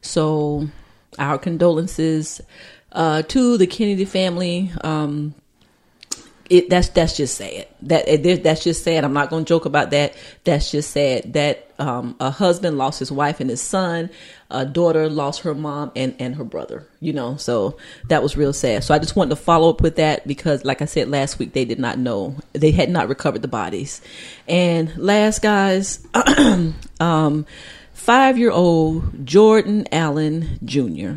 So, 0.00 0.68
our 1.18 1.38
condolences 1.38 2.40
uh, 2.92 3.22
to 3.22 3.56
the 3.56 3.66
Kennedy 3.66 4.04
family. 4.04 4.70
Um, 4.82 5.34
it 6.50 6.70
that's 6.70 6.88
that's 6.88 7.16
just 7.16 7.36
sad. 7.36 7.68
That 7.82 8.06
that's 8.42 8.64
just 8.64 8.82
sad. 8.82 9.04
I'm 9.04 9.12
not 9.12 9.30
going 9.30 9.44
to 9.44 9.48
joke 9.48 9.66
about 9.66 9.90
that. 9.90 10.14
That's 10.44 10.70
just 10.70 10.90
sad 10.90 11.34
that 11.34 11.70
um, 11.78 12.16
a 12.20 12.30
husband 12.30 12.78
lost 12.78 12.98
his 12.98 13.12
wife 13.12 13.40
and 13.40 13.50
his 13.50 13.60
son, 13.60 14.10
a 14.50 14.64
daughter 14.64 15.10
lost 15.10 15.42
her 15.42 15.54
mom 15.54 15.92
and 15.94 16.14
and 16.18 16.36
her 16.36 16.44
brother. 16.44 16.86
You 17.00 17.12
know, 17.12 17.36
so 17.36 17.76
that 18.08 18.22
was 18.22 18.36
real 18.36 18.52
sad. 18.52 18.84
So 18.84 18.94
I 18.94 18.98
just 18.98 19.16
wanted 19.16 19.30
to 19.30 19.36
follow 19.36 19.70
up 19.70 19.80
with 19.80 19.96
that 19.96 20.26
because, 20.26 20.64
like 20.64 20.82
I 20.82 20.86
said 20.86 21.08
last 21.08 21.38
week, 21.38 21.52
they 21.52 21.64
did 21.64 21.78
not 21.78 21.98
know 21.98 22.36
they 22.52 22.70
had 22.70 22.90
not 22.90 23.08
recovered 23.08 23.42
the 23.42 23.48
bodies. 23.48 24.00
And 24.46 24.96
last, 24.96 25.42
guys, 25.42 26.06
um, 27.00 27.46
five 27.92 28.38
year 28.38 28.50
old 28.50 29.26
Jordan 29.26 29.86
Allen 29.92 30.58
Jr. 30.64 31.14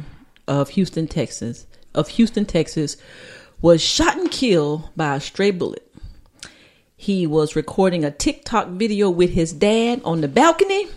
of 0.47 0.69
Houston, 0.69 1.07
Texas, 1.07 1.65
of 1.93 2.09
Houston, 2.09 2.45
Texas, 2.45 2.97
was 3.61 3.81
shot 3.81 4.17
and 4.17 4.29
killed 4.31 4.89
by 4.95 5.15
a 5.15 5.21
stray 5.21 5.51
bullet. 5.51 5.87
He 6.97 7.25
was 7.25 7.55
recording 7.55 8.03
a 8.03 8.11
TikTok 8.11 8.67
video 8.69 9.09
with 9.09 9.31
his 9.31 9.53
dad 9.53 10.01
on 10.03 10.21
the 10.21 10.27
balcony, 10.27 10.87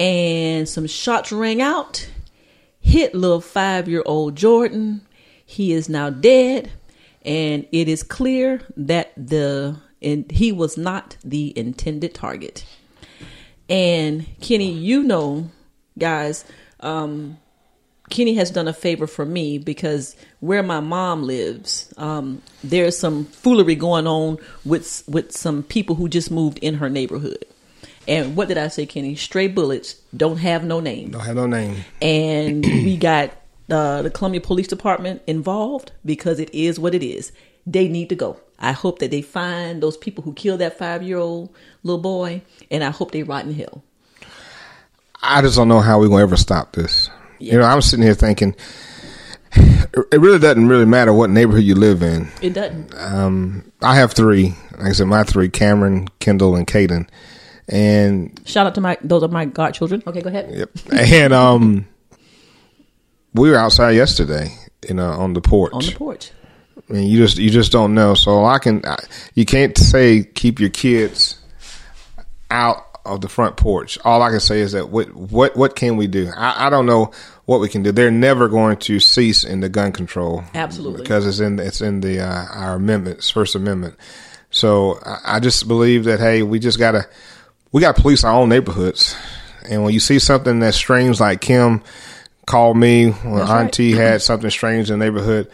and 0.00 0.66
some 0.66 0.86
shots 0.86 1.30
rang 1.30 1.60
out, 1.60 2.08
hit 2.80 3.14
little 3.14 3.42
five 3.42 3.86
year 3.86 4.02
old 4.06 4.34
Jordan. 4.34 5.02
He 5.44 5.72
is 5.72 5.88
now 5.88 6.08
dead, 6.08 6.70
and 7.22 7.66
it 7.70 7.86
is 7.86 8.02
clear 8.02 8.62
that 8.76 9.12
the 9.16 9.76
and 10.00 10.28
he 10.30 10.50
was 10.50 10.78
not 10.78 11.16
the 11.22 11.56
intended 11.56 12.14
target. 12.14 12.64
And 13.68 14.26
Kenny, 14.40 14.72
you 14.72 15.02
know, 15.02 15.50
guys, 15.98 16.46
um, 16.80 17.36
Kenny 18.08 18.34
has 18.34 18.50
done 18.50 18.68
a 18.68 18.72
favor 18.72 19.06
for 19.06 19.26
me 19.26 19.58
because 19.58 20.16
where 20.40 20.62
my 20.62 20.80
mom 20.80 21.24
lives, 21.24 21.92
um, 21.98 22.40
there's 22.64 22.96
some 22.96 23.26
foolery 23.26 23.74
going 23.74 24.06
on 24.06 24.38
with 24.64 25.04
with 25.06 25.32
some 25.32 25.62
people 25.62 25.94
who 25.96 26.08
just 26.08 26.30
moved 26.30 26.58
in 26.58 26.76
her 26.76 26.88
neighborhood. 26.88 27.44
And 28.10 28.36
what 28.36 28.48
did 28.48 28.58
I 28.58 28.66
say, 28.66 28.86
Kenny? 28.86 29.14
Stray 29.14 29.46
bullets 29.46 29.94
don't 30.16 30.38
have 30.38 30.64
no 30.64 30.80
name. 30.80 31.12
Don't 31.12 31.24
have 31.24 31.36
no 31.36 31.46
name. 31.46 31.76
And 32.02 32.64
we 32.64 32.96
got 32.96 33.30
uh, 33.70 34.02
the 34.02 34.10
Columbia 34.10 34.40
Police 34.40 34.66
Department 34.66 35.22
involved 35.28 35.92
because 36.04 36.40
it 36.40 36.52
is 36.52 36.78
what 36.80 36.92
it 36.92 37.04
is. 37.04 37.30
They 37.66 37.86
need 37.86 38.08
to 38.08 38.16
go. 38.16 38.40
I 38.58 38.72
hope 38.72 38.98
that 38.98 39.12
they 39.12 39.22
find 39.22 39.80
those 39.80 39.96
people 39.96 40.24
who 40.24 40.34
killed 40.34 40.58
that 40.58 40.76
five 40.76 41.04
year 41.04 41.18
old 41.18 41.54
little 41.84 42.00
boy, 42.00 42.42
and 42.68 42.82
I 42.82 42.90
hope 42.90 43.12
they 43.12 43.22
rot 43.22 43.44
in 43.44 43.54
hell. 43.54 43.84
I 45.22 45.40
just 45.40 45.56
don't 45.56 45.68
know 45.68 45.80
how 45.80 46.00
we're 46.00 46.08
gonna 46.08 46.22
ever 46.22 46.36
stop 46.36 46.72
this. 46.72 47.08
You 47.38 47.58
know, 47.58 47.64
I'm 47.64 47.80
sitting 47.80 48.04
here 48.04 48.14
thinking 48.14 48.56
it 49.54 50.20
really 50.20 50.40
doesn't 50.40 50.66
really 50.66 50.84
matter 50.84 51.12
what 51.12 51.30
neighborhood 51.30 51.62
you 51.62 51.76
live 51.76 52.02
in. 52.02 52.28
It 52.42 52.54
doesn't. 52.54 52.92
Um, 52.96 53.70
I 53.80 53.94
have 53.94 54.12
three. 54.12 54.54
Like 54.72 54.88
I 54.88 54.92
said, 54.92 55.06
my 55.06 55.22
three: 55.22 55.48
Cameron, 55.48 56.08
Kendall, 56.18 56.56
and 56.56 56.66
Caden. 56.66 57.08
And 57.70 58.40
Shout 58.44 58.66
out 58.66 58.74
to 58.74 58.80
my 58.80 58.98
those 59.00 59.22
are 59.22 59.28
my 59.28 59.44
godchildren. 59.44 60.02
Okay, 60.06 60.20
go 60.20 60.28
ahead. 60.28 60.52
Yep. 60.52 60.70
And 60.92 61.32
um, 61.32 61.86
we 63.32 63.48
were 63.48 63.56
outside 63.56 63.92
yesterday, 63.92 64.52
you 64.88 64.94
know, 64.94 65.08
on 65.08 65.34
the 65.34 65.40
porch. 65.40 65.72
On 65.72 65.80
the 65.80 65.92
porch. 65.92 66.32
I 66.88 66.92
mean, 66.92 67.08
you 67.08 67.18
just 67.18 67.38
you 67.38 67.48
just 67.48 67.70
don't 67.70 67.94
know. 67.94 68.14
So 68.14 68.44
I 68.44 68.58
can, 68.58 68.84
I, 68.84 68.96
you 69.34 69.44
can't 69.44 69.78
say 69.78 70.24
keep 70.24 70.58
your 70.58 70.70
kids 70.70 71.38
out 72.50 72.86
of 73.04 73.20
the 73.20 73.28
front 73.28 73.56
porch. 73.56 73.98
All 74.04 74.20
I 74.20 74.30
can 74.30 74.40
say 74.40 74.60
is 74.60 74.72
that 74.72 74.88
what 74.88 75.14
what 75.14 75.56
what 75.56 75.76
can 75.76 75.96
we 75.96 76.08
do? 76.08 76.28
I, 76.36 76.66
I 76.66 76.70
don't 76.70 76.86
know 76.86 77.12
what 77.44 77.60
we 77.60 77.68
can 77.68 77.84
do. 77.84 77.92
They're 77.92 78.10
never 78.10 78.48
going 78.48 78.78
to 78.78 78.98
cease 78.98 79.44
in 79.44 79.60
the 79.60 79.68
gun 79.68 79.92
control, 79.92 80.42
Absolutely. 80.54 81.02
because 81.02 81.26
it's 81.26 81.38
in 81.38 81.58
it's 81.60 81.80
in 81.80 82.00
the 82.00 82.20
uh, 82.20 82.46
our 82.52 82.74
amendments, 82.74 83.30
First 83.30 83.54
Amendment. 83.54 83.96
So 84.50 84.98
I, 85.04 85.36
I 85.36 85.40
just 85.40 85.68
believe 85.68 86.04
that 86.04 86.18
hey, 86.18 86.42
we 86.42 86.58
just 86.58 86.78
gotta 86.78 87.08
we 87.72 87.80
got 87.80 87.96
to 87.96 88.02
police 88.02 88.24
our 88.24 88.32
own 88.32 88.48
neighborhoods. 88.48 89.16
And 89.68 89.84
when 89.84 89.92
you 89.92 90.00
see 90.00 90.18
something 90.18 90.60
that's 90.60 90.76
strange, 90.76 91.20
like 91.20 91.40
Kim 91.40 91.82
called 92.46 92.76
me 92.76 93.10
when 93.10 93.36
That's 93.36 93.50
right. 93.50 93.60
Auntie 93.62 93.92
had 93.92 94.22
something 94.22 94.50
strange 94.50 94.90
in 94.90 94.98
the 94.98 95.04
neighborhood, 95.04 95.50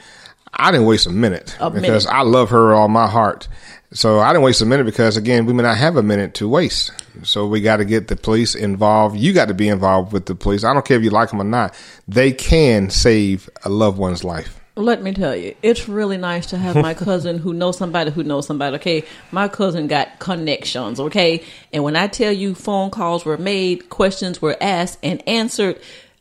I 0.53 0.71
didn't 0.71 0.87
waste 0.87 1.07
a 1.07 1.11
minute 1.11 1.57
A 1.61 1.71
because 1.71 2.07
minute. 2.07 2.19
I 2.19 2.23
love 2.23 2.51
her 2.51 2.75
all 2.75 2.89
my 2.89 3.07
heart. 3.07 3.49
So 3.93 4.19
I 4.19 4.33
didn't 4.33 4.43
waste 4.43 4.63
a 4.63 4.67
minute 4.67 4.85
because 4.85 5.17
again, 5.17 5.47
we 5.47 5.53
may 5.53 5.63
not 5.63 5.77
have 5.77 5.97
a 5.97 6.03
minute 6.03 6.35
to 6.35 6.49
waste. 6.49 6.93
So 7.23 7.47
we 7.47 7.61
got 7.61 7.77
to 7.77 7.85
get 7.85 8.09
the 8.09 8.17
police 8.17 8.55
involved. 8.55 9.17
You 9.17 9.33
got 9.33 9.49
to 9.49 9.55
be 9.55 9.69
involved 9.69 10.13
with 10.13 10.27
the 10.27 10.35
police. 10.35 10.65
I 10.65 10.73
don't 10.73 10.85
care 10.85 10.97
if 10.97 11.05
you 11.05 11.11
like 11.11 11.31
them 11.31 11.41
or 11.41 11.45
not. 11.45 11.75
They 12.09 12.33
can 12.33 12.91
save 12.91 13.49
a 13.65 13.69
loved 13.69 13.99
one's 13.99 14.25
life. 14.25 14.61
Let 14.79 15.03
me 15.03 15.15
tell 15.15 15.35
you, 15.35 15.55
it's 15.63 15.89
really 15.89 16.19
nice 16.19 16.47
to 16.47 16.59
have 16.59 16.77
my 16.77 16.93
cousin 17.07 17.39
who 17.39 17.55
knows 17.55 17.79
somebody 17.79 18.11
who 18.11 18.23
knows 18.23 18.47
somebody. 18.47 18.77
Okay, 18.77 19.05
my 19.33 19.49
cousin 19.49 19.87
got 19.87 20.19
connections. 20.19 21.01
Okay, 21.01 21.43
and 21.73 21.83
when 21.83 21.97
I 21.97 22.09
tell 22.09 22.31
you 22.31 22.55
phone 22.55 22.91
calls 22.91 23.25
were 23.25 23.39
made, 23.39 23.89
questions 23.89 24.43
were 24.43 24.57
asked 24.61 24.99
and 25.03 25.27
answered, 25.27 25.81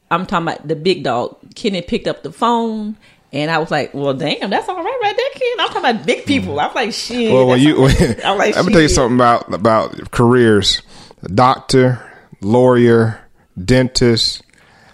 I'm 0.09 0.25
talking 0.25 0.47
about 0.47 0.67
the 0.67 0.75
big 0.75 1.03
dog. 1.03 1.37
Kenny 1.55 1.81
picked 1.81 2.07
up 2.07 2.23
the 2.23 2.31
phone. 2.31 2.95
And 3.33 3.51
I 3.51 3.57
was 3.57 3.69
like, 3.69 3.93
"Well, 3.93 4.13
damn, 4.13 4.49
that's 4.49 4.69
all 4.69 4.81
right, 4.81 4.99
right 5.01 5.17
there, 5.17 5.29
Ken." 5.33 5.59
I'm 5.59 5.67
talking 5.67 5.89
about 5.89 6.05
big 6.05 6.25
people. 6.25 6.57
I'm 6.57 6.73
like, 6.73 6.93
"Shit." 6.93 7.33
Well, 7.33 7.47
when 7.47 7.59
you. 7.59 7.85
I'm 8.23 8.37
like, 8.37 8.55
let 8.55 8.65
me 8.65 8.71
tell 8.71 8.81
you 8.81 8.87
something 8.87 9.17
about 9.17 9.53
about 9.53 10.11
careers: 10.11 10.81
doctor, 11.21 11.99
lawyer, 12.39 13.19
dentist, 13.61 14.41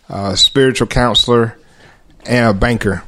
uh, 0.09 0.35
spiritual 0.35 0.87
counselor, 0.87 1.55
and 2.25 2.49
a 2.49 2.53
banker. 2.53 3.03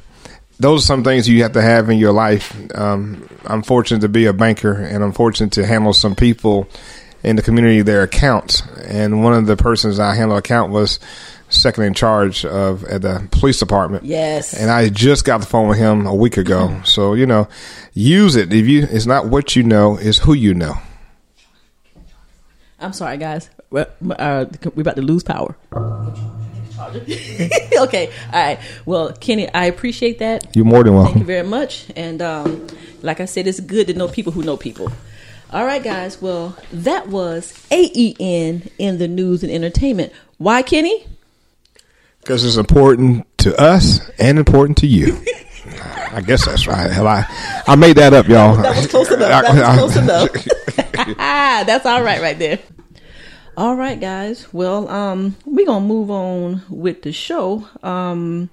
Those 0.59 0.83
are 0.83 0.85
some 0.85 1.03
things 1.03 1.27
you 1.27 1.43
have 1.43 1.53
to 1.53 1.61
have 1.61 1.89
in 1.89 1.97
your 1.97 2.13
life. 2.13 2.55
Um, 2.75 3.27
I'm 3.45 3.63
fortunate 3.63 4.01
to 4.01 4.09
be 4.09 4.25
a 4.25 4.33
banker, 4.33 4.73
and 4.73 5.03
I'm 5.03 5.11
fortunate 5.11 5.53
to 5.53 5.65
handle 5.65 5.93
some 5.93 6.15
people 6.15 6.69
in 7.23 7.35
the 7.35 7.41
community 7.41 7.81
their 7.81 8.03
accounts. 8.03 8.61
And 8.85 9.23
one 9.23 9.33
of 9.33 9.45
the 9.45 9.57
persons 9.57 9.99
I 9.99 10.15
handle 10.15 10.37
account 10.37 10.71
was 10.71 10.99
second 11.49 11.83
in 11.83 11.93
charge 11.93 12.45
of 12.45 12.83
at 12.85 13.01
the 13.01 13.27
police 13.31 13.59
department. 13.59 14.05
Yes. 14.05 14.53
And 14.53 14.69
I 14.69 14.89
just 14.89 15.25
got 15.25 15.39
the 15.39 15.45
phone 15.45 15.69
with 15.69 15.77
him 15.77 16.05
a 16.05 16.15
week 16.15 16.37
ago. 16.37 16.81
So, 16.83 17.13
you 17.13 17.25
know, 17.25 17.47
use 17.93 18.35
it. 18.35 18.51
If 18.51 18.67
you 18.67 18.87
it's 18.89 19.05
not 19.05 19.27
what 19.27 19.55
you 19.55 19.63
know, 19.63 19.97
it's 19.97 20.17
who 20.17 20.33
you 20.33 20.53
know. 20.53 20.75
I'm 22.79 22.93
sorry, 22.93 23.17
guys. 23.17 23.49
We're, 23.69 23.87
uh, 24.09 24.45
we're 24.75 24.81
about 24.81 24.97
to 24.97 25.01
lose 25.01 25.23
power. 25.23 25.55
okay. 27.81 28.11
All 28.31 28.33
right. 28.33 28.59
Well, 28.85 29.13
Kenny, 29.13 29.51
I 29.53 29.65
appreciate 29.65 30.19
that. 30.19 30.55
You're 30.55 30.65
more 30.65 30.83
than 30.83 30.93
welcome. 30.93 31.13
Thank 31.13 31.21
you 31.21 31.27
very 31.27 31.47
much. 31.47 31.85
And 31.95 32.21
um, 32.21 32.67
like 33.01 33.19
I 33.19 33.25
said, 33.25 33.47
it's 33.47 33.59
good 33.59 33.87
to 33.87 33.93
know 33.93 34.07
people 34.07 34.31
who 34.31 34.43
know 34.43 34.57
people. 34.57 34.91
All 35.51 35.65
right, 35.65 35.83
guys. 35.83 36.21
Well, 36.21 36.57
that 36.71 37.07
was 37.07 37.53
AEN 37.71 38.69
in 38.79 38.97
the 38.97 39.07
news 39.07 39.43
and 39.43 39.51
entertainment. 39.51 40.11
Why, 40.37 40.63
Kenny? 40.63 41.05
Because 42.21 42.43
it's 42.43 42.57
important 42.57 43.27
to 43.39 43.59
us 43.61 44.09
and 44.17 44.39
important 44.39 44.77
to 44.79 44.87
you. 44.87 45.21
I 46.11 46.21
guess 46.21 46.45
that's 46.45 46.67
right. 46.67 46.89
Hell, 46.91 47.07
I, 47.07 47.25
I 47.67 47.75
made 47.75 47.97
that 47.97 48.13
up, 48.13 48.27
y'all. 48.27 48.55
That 48.57 48.75
was 48.75 48.87
close 48.87 49.11
enough. 49.11 49.43
That 49.43 49.53
was 49.53 49.93
close 49.93 49.95
enough. 49.97 51.17
That's 51.65 51.85
all 51.85 52.03
right, 52.03 52.21
right 52.21 52.37
there. 52.37 52.59
All 53.55 53.75
right, 53.75 53.99
guys. 53.99 54.51
Well, 54.51 54.87
um, 54.89 55.35
we're 55.45 55.65
gonna 55.65 55.85
move 55.85 56.09
on 56.09 56.63
with 56.69 57.03
the 57.03 57.11
show. 57.11 57.67
Um, 57.83 58.49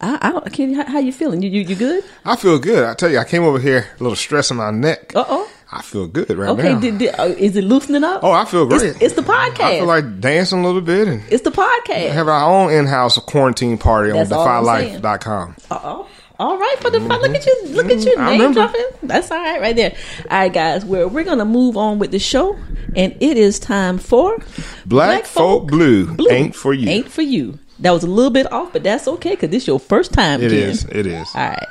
I, 0.00 0.18
I 0.22 0.32
don't. 0.32 0.52
Kenny, 0.52 0.74
how, 0.74 0.84
how 0.86 0.98
you 1.00 1.12
feeling? 1.12 1.42
You, 1.42 1.50
you 1.50 1.62
you 1.62 1.74
good? 1.74 2.04
I 2.24 2.36
feel 2.36 2.58
good. 2.58 2.84
I 2.84 2.94
tell 2.94 3.10
you, 3.10 3.18
I 3.18 3.24
came 3.24 3.42
over 3.42 3.58
here 3.58 3.86
a 3.98 4.02
little 4.02 4.14
stress 4.16 4.50
in 4.50 4.58
my 4.58 4.70
neck. 4.70 5.12
Uh 5.16 5.24
oh. 5.28 5.50
I 5.72 5.82
feel 5.82 6.06
good 6.06 6.30
right 6.30 6.50
Okay. 6.50 6.74
now. 6.74 6.78
Did, 6.80 7.02
uh, 7.18 7.24
is 7.36 7.56
it 7.56 7.64
loosening 7.64 8.04
up? 8.04 8.22
oh, 8.22 8.30
I 8.30 8.44
feel 8.44 8.66
great. 8.66 8.82
It's, 8.84 9.02
it's 9.02 9.14
the 9.14 9.22
podcast. 9.22 9.60
I 9.62 9.78
feel 9.78 9.86
like 9.86 10.20
dancing 10.20 10.60
a 10.60 10.64
little 10.64 10.80
bit 10.80 11.08
and 11.08 11.22
it's 11.28 11.42
the 11.42 11.50
podcast. 11.50 12.12
have 12.12 12.28
our 12.28 12.48
own 12.48 12.70
in-house 12.72 13.18
quarantine 13.18 13.76
party 13.76 14.12
on 14.12 14.18
That's 14.18 14.30
all 14.32 14.46
I'm 14.46 14.64
saying. 14.64 15.00
defylife.com. 15.02 16.06
All 16.38 16.58
right, 16.58 16.76
for 16.80 16.90
the 16.90 17.00
fun. 17.00 17.20
Look 17.22 17.34
at 17.34 17.46
you. 17.46 17.62
Look 17.68 17.86
at 17.86 18.04
you. 18.04 18.14
Mm-hmm. 18.16 18.38
Name 18.38 18.52
dropping. 18.52 18.84
That's 19.02 19.30
all 19.30 19.38
right, 19.38 19.60
right 19.60 19.74
there. 19.74 19.96
All 20.30 20.38
right, 20.38 20.52
guys. 20.52 20.84
We're 20.84 21.08
we're 21.08 21.24
gonna 21.24 21.46
move 21.46 21.76
on 21.76 21.98
with 21.98 22.10
the 22.10 22.18
show, 22.18 22.58
and 22.94 23.16
it 23.20 23.38
is 23.38 23.58
time 23.58 23.96
for 23.98 24.36
Black 24.84 25.24
Folk 25.24 25.68
Blue 25.68 26.14
ain't 26.30 26.54
for 26.54 26.74
you. 26.74 26.88
Ain't 26.88 27.08
for 27.10 27.22
you. 27.22 27.58
That 27.78 27.90
was 27.92 28.04
a 28.04 28.06
little 28.06 28.30
bit 28.30 28.50
off, 28.52 28.72
but 28.72 28.82
that's 28.82 29.08
okay 29.08 29.30
because 29.30 29.50
this 29.50 29.66
your 29.66 29.80
first 29.80 30.12
time. 30.12 30.42
It 30.42 30.50
Ken. 30.50 30.58
is. 30.58 30.84
It 30.84 31.06
is. 31.06 31.28
All 31.34 31.48
right. 31.48 31.66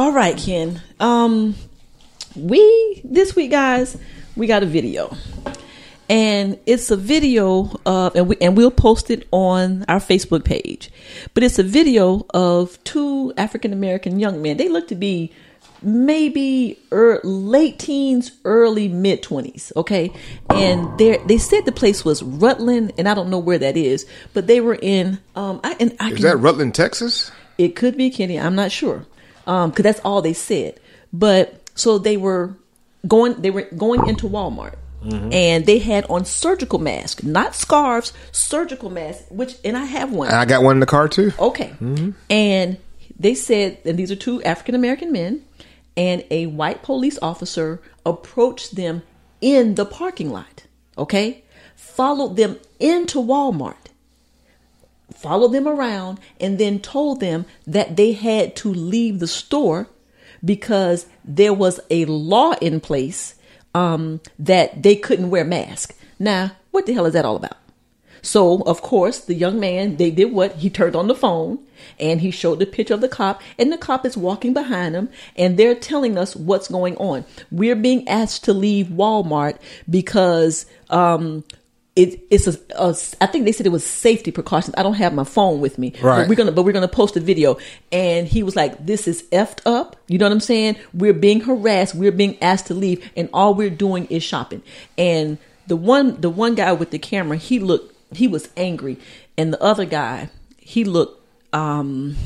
All 0.00 0.12
right, 0.12 0.36
Ken. 0.36 0.80
Um, 1.00 1.54
we 2.36 3.00
this 3.04 3.34
week, 3.34 3.50
guys, 3.50 3.96
we 4.36 4.46
got 4.46 4.62
a 4.62 4.66
video, 4.66 5.16
and 6.08 6.58
it's 6.64 6.90
a 6.90 6.96
video 6.96 7.70
of, 7.84 8.16
and 8.16 8.28
we 8.28 8.36
and 8.40 8.56
we'll 8.56 8.70
post 8.70 9.10
it 9.10 9.28
on 9.30 9.84
our 9.88 10.00
Facebook 10.00 10.44
page. 10.44 10.90
But 11.34 11.42
it's 11.42 11.58
a 11.58 11.62
video 11.62 12.26
of 12.30 12.82
two 12.84 13.32
African 13.36 13.72
American 13.72 14.18
young 14.18 14.40
men. 14.40 14.56
They 14.56 14.68
look 14.68 14.88
to 14.88 14.94
be 14.94 15.32
maybe 15.82 16.78
er, 16.90 17.20
late 17.22 17.78
teens, 17.78 18.32
early 18.44 18.88
mid 18.88 19.22
twenties. 19.22 19.70
Okay, 19.76 20.12
and 20.50 20.98
they 20.98 21.18
they 21.18 21.38
said 21.38 21.66
the 21.66 21.72
place 21.72 22.04
was 22.04 22.22
Rutland, 22.22 22.92
and 22.96 23.08
I 23.08 23.14
don't 23.14 23.28
know 23.28 23.38
where 23.38 23.58
that 23.58 23.76
is, 23.76 24.06
but 24.32 24.46
they 24.46 24.60
were 24.60 24.78
in. 24.80 25.18
Um, 25.36 25.60
I 25.62 25.76
and 25.78 25.94
I 26.00 26.08
Is 26.08 26.14
can, 26.14 26.22
that 26.22 26.36
Rutland, 26.38 26.74
Texas? 26.74 27.30
it 27.58 27.76
could 27.76 27.96
be 27.96 28.08
Kenny. 28.10 28.38
I'm 28.38 28.54
not 28.54 28.72
sure. 28.72 29.04
Um, 29.46 29.72
cause 29.72 29.82
that's 29.82 30.00
all 30.00 30.22
they 30.22 30.32
said. 30.32 30.78
But 31.12 31.60
so 31.74 31.98
they 31.98 32.16
were 32.16 32.54
going, 33.06 33.40
they 33.40 33.50
were 33.50 33.62
going 33.62 34.06
into 34.06 34.28
Walmart 34.28 34.74
Mm-hmm. 35.02 35.32
and 35.32 35.64
they 35.64 35.78
had 35.78 36.06
on 36.10 36.24
surgical 36.24 36.80
masks, 36.80 37.22
not 37.22 37.54
scarves, 37.54 38.12
surgical 38.32 38.90
masks, 38.90 39.30
which, 39.30 39.54
and 39.64 39.76
I 39.76 39.84
have 39.84 40.12
one. 40.12 40.28
I 40.28 40.44
got 40.44 40.64
one 40.64 40.74
in 40.76 40.80
the 40.80 40.86
car 40.86 41.08
too. 41.08 41.30
Okay. 41.38 41.72
Mm-hmm. 41.80 42.10
And 42.28 42.78
they 43.16 43.34
said, 43.34 43.78
and 43.84 43.96
these 43.96 44.10
are 44.10 44.16
two 44.16 44.42
African 44.42 44.74
American 44.74 45.12
men, 45.12 45.44
and 45.96 46.24
a 46.32 46.46
white 46.46 46.82
police 46.82 47.16
officer 47.22 47.80
approached 48.04 48.74
them 48.74 49.02
in 49.40 49.76
the 49.76 49.84
parking 49.84 50.32
lot. 50.32 50.66
Okay. 50.96 51.44
Followed 51.76 52.36
them 52.36 52.58
into 52.80 53.18
Walmart, 53.18 53.76
followed 55.14 55.52
them 55.52 55.68
around, 55.68 56.18
and 56.40 56.58
then 56.58 56.80
told 56.80 57.20
them 57.20 57.46
that 57.68 57.96
they 57.96 58.12
had 58.12 58.56
to 58.56 58.72
leave 58.72 59.20
the 59.20 59.28
store 59.28 59.88
because 60.44 61.06
there 61.24 61.54
was 61.54 61.78
a 61.88 62.04
law 62.06 62.54
in 62.60 62.80
place 62.80 63.36
um, 63.74 64.20
that 64.38 64.82
they 64.82 64.96
couldn't 64.96 65.30
wear 65.30 65.44
masks. 65.44 65.94
Now, 66.18 66.52
what 66.70 66.86
the 66.86 66.92
hell 66.92 67.06
is 67.06 67.14
that 67.14 67.24
all 67.24 67.36
about? 67.36 67.56
So, 68.22 68.62
of 68.62 68.82
course, 68.82 69.20
the 69.20 69.34
young 69.34 69.60
man, 69.60 69.96
they 69.96 70.10
did 70.10 70.32
what? 70.32 70.56
He 70.56 70.70
turned 70.70 70.96
on 70.96 71.08
the 71.08 71.14
phone 71.14 71.60
and 72.00 72.20
he 72.20 72.30
showed 72.30 72.58
the 72.58 72.66
picture 72.66 72.94
of 72.94 73.00
the 73.00 73.08
cop, 73.08 73.40
and 73.58 73.72
the 73.72 73.78
cop 73.78 74.04
is 74.04 74.16
walking 74.16 74.52
behind 74.52 74.94
him, 74.94 75.08
and 75.36 75.56
they're 75.56 75.74
telling 75.74 76.18
us 76.18 76.34
what's 76.34 76.68
going 76.68 76.96
on. 76.96 77.24
We're 77.50 77.76
being 77.76 78.06
asked 78.08 78.44
to 78.44 78.52
leave 78.52 78.88
Walmart 78.88 79.58
because 79.88 80.66
um, 80.90 81.44
it, 81.98 82.20
it's 82.30 82.46
a, 82.46 82.56
a, 82.76 82.96
I 83.20 83.26
think 83.26 83.44
they 83.44 83.50
said 83.50 83.66
it 83.66 83.70
was 83.70 83.84
safety 83.84 84.30
precautions. 84.30 84.76
I 84.78 84.84
don't 84.84 84.94
have 84.94 85.12
my 85.12 85.24
phone 85.24 85.60
with 85.60 85.78
me, 85.78 85.92
Right. 86.00 86.20
But 86.20 86.28
we're 86.28 86.36
gonna, 86.36 86.52
but 86.52 86.62
we're 86.62 86.72
gonna 86.72 86.86
post 86.86 87.16
a 87.16 87.20
video. 87.20 87.58
And 87.90 88.28
he 88.28 88.44
was 88.44 88.54
like, 88.54 88.86
"This 88.86 89.08
is 89.08 89.24
effed 89.32 89.60
up." 89.66 89.96
You 90.06 90.16
know 90.16 90.26
what 90.26 90.32
I'm 90.32 90.38
saying? 90.38 90.76
We're 90.94 91.12
being 91.12 91.40
harassed. 91.40 91.96
We're 91.96 92.12
being 92.12 92.40
asked 92.40 92.68
to 92.68 92.74
leave, 92.74 93.10
and 93.16 93.28
all 93.32 93.52
we're 93.52 93.68
doing 93.68 94.06
is 94.06 94.22
shopping. 94.22 94.62
And 94.96 95.38
the 95.66 95.74
one, 95.74 96.20
the 96.20 96.30
one 96.30 96.54
guy 96.54 96.72
with 96.72 96.92
the 96.92 97.00
camera, 97.00 97.36
he 97.36 97.58
looked, 97.58 97.96
he 98.16 98.28
was 98.28 98.48
angry, 98.56 98.96
and 99.36 99.52
the 99.52 99.60
other 99.60 99.84
guy, 99.84 100.30
he 100.56 100.84
looked 100.84 101.20
um 101.52 102.16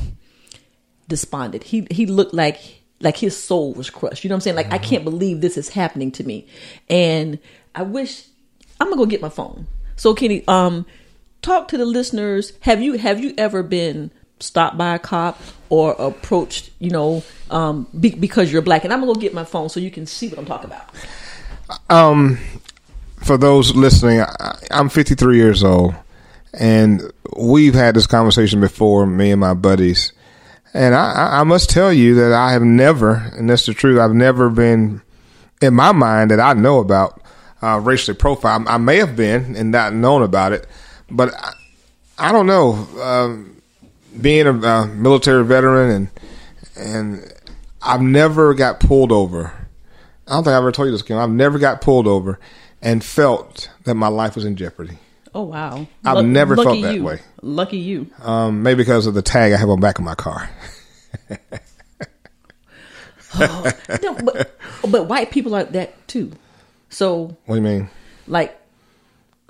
despondent. 1.07 1.63
He 1.63 1.87
he 1.89 2.05
looked 2.05 2.35
like 2.35 2.83
like 3.01 3.17
his 3.17 3.35
soul 3.35 3.73
was 3.73 3.89
crushed. 3.89 4.23
You 4.23 4.29
know 4.29 4.35
what 4.35 4.37
I'm 4.37 4.41
saying? 4.41 4.55
Like 4.55 4.71
I 4.71 4.77
can't 4.77 5.03
believe 5.03 5.41
this 5.41 5.57
is 5.57 5.69
happening 5.69 6.11
to 6.11 6.23
me. 6.23 6.45
And 6.91 7.39
I 7.73 7.81
wish 7.81 8.27
I'm 8.83 8.89
gonna 8.89 9.01
go 9.01 9.05
get 9.05 9.21
my 9.21 9.29
phone. 9.29 9.65
So 9.95 10.13
Kenny, 10.13 10.43
um, 10.47 10.85
talk 11.41 11.67
to 11.69 11.77
the 11.77 11.85
listeners. 11.85 12.53
Have 12.61 12.81
you 12.81 12.93
have 12.97 13.23
you 13.23 13.33
ever 13.37 13.63
been 13.63 14.11
stopped 14.39 14.77
by 14.77 14.95
a 14.95 14.99
cop 14.99 15.39
or 15.69 15.93
approached? 15.97 16.69
You 16.79 16.89
know, 16.91 17.23
um, 17.49 17.87
be, 17.99 18.11
because 18.11 18.51
you're 18.51 18.61
black. 18.61 18.83
And 18.83 18.91
I'm 18.93 18.99
gonna 18.99 19.13
go 19.13 19.19
get 19.19 19.33
my 19.33 19.45
phone 19.45 19.69
so 19.69 19.79
you 19.79 19.91
can 19.91 20.05
see 20.05 20.27
what 20.29 20.37
I'm 20.37 20.45
talking 20.45 20.69
about. 20.69 20.89
Um, 21.89 22.37
for 23.17 23.37
those 23.37 23.75
listening, 23.75 24.21
I, 24.21 24.57
I'm 24.71 24.89
53 24.89 25.37
years 25.37 25.63
old, 25.63 25.95
and 26.53 27.01
we've 27.37 27.73
had 27.73 27.95
this 27.95 28.07
conversation 28.07 28.59
before, 28.59 29.05
me 29.05 29.31
and 29.31 29.39
my 29.39 29.53
buddies. 29.53 30.11
And 30.73 30.93
I, 30.95 31.13
I- 31.13 31.39
I 31.39 31.43
must 31.43 31.69
tell 31.69 31.93
you 31.93 32.15
that 32.15 32.33
I 32.33 32.51
have 32.51 32.63
never, 32.63 33.13
and 33.37 33.49
that's 33.49 33.65
the 33.65 33.73
truth, 33.73 33.99
I've 33.99 34.13
never 34.13 34.49
been, 34.49 35.01
in 35.61 35.73
my 35.73 35.91
mind, 35.93 36.31
that 36.31 36.39
I 36.39 36.53
know 36.53 36.79
about 36.79 37.21
uh, 37.63 37.79
racially 37.79 38.15
profiled. 38.15 38.67
I 38.67 38.77
may 38.77 38.97
have 38.97 39.15
been 39.15 39.55
and 39.55 39.71
not 39.71 39.93
known 39.93 40.21
about 40.21 40.51
it, 40.51 40.67
but 41.09 41.33
I, 41.33 41.53
I 42.17 42.31
don't 42.31 42.45
know. 42.45 42.73
Um, 43.01 43.61
being 44.19 44.45
a 44.47 44.51
uh, 44.51 44.85
military 44.87 45.43
veteran 45.45 45.89
and 45.89 46.09
and 46.75 47.33
I've 47.81 48.01
never 48.01 48.53
got 48.53 48.79
pulled 48.79 49.11
over. 49.11 49.53
I 50.27 50.31
don't 50.31 50.43
think 50.43 50.53
I 50.53 50.57
ever 50.57 50.71
told 50.71 50.87
you 50.87 50.91
this, 50.91 51.01
Kim. 51.01 51.17
I've 51.17 51.29
never 51.29 51.59
got 51.59 51.81
pulled 51.81 52.07
over 52.07 52.39
and 52.81 53.03
felt 53.03 53.69
that 53.85 53.95
my 53.95 54.07
life 54.07 54.35
was 54.35 54.45
in 54.45 54.55
jeopardy. 54.55 54.97
Oh 55.33 55.43
wow! 55.43 55.87
I've 56.05 56.25
never 56.25 56.55
felt 56.55 56.81
that 56.81 56.95
you. 56.95 57.03
way. 57.03 57.19
Lucky 57.41 57.77
you. 57.77 58.07
Um, 58.21 58.61
maybe 58.61 58.77
because 58.77 59.07
of 59.07 59.13
the 59.13 59.21
tag 59.21 59.51
I 59.51 59.57
have 59.57 59.69
on 59.69 59.79
the 59.79 59.81
back 59.81 59.97
of 59.97 60.05
my 60.05 60.15
car. 60.15 60.49
No, 63.39 64.13
but, 64.23 64.59
but 64.87 65.07
white 65.07 65.31
people 65.31 65.55
are 65.55 65.63
that 65.63 66.07
too. 66.07 66.33
So 66.93 67.35
What 67.45 67.55
do 67.55 67.61
you 67.61 67.61
mean? 67.61 67.89
like 68.27 68.57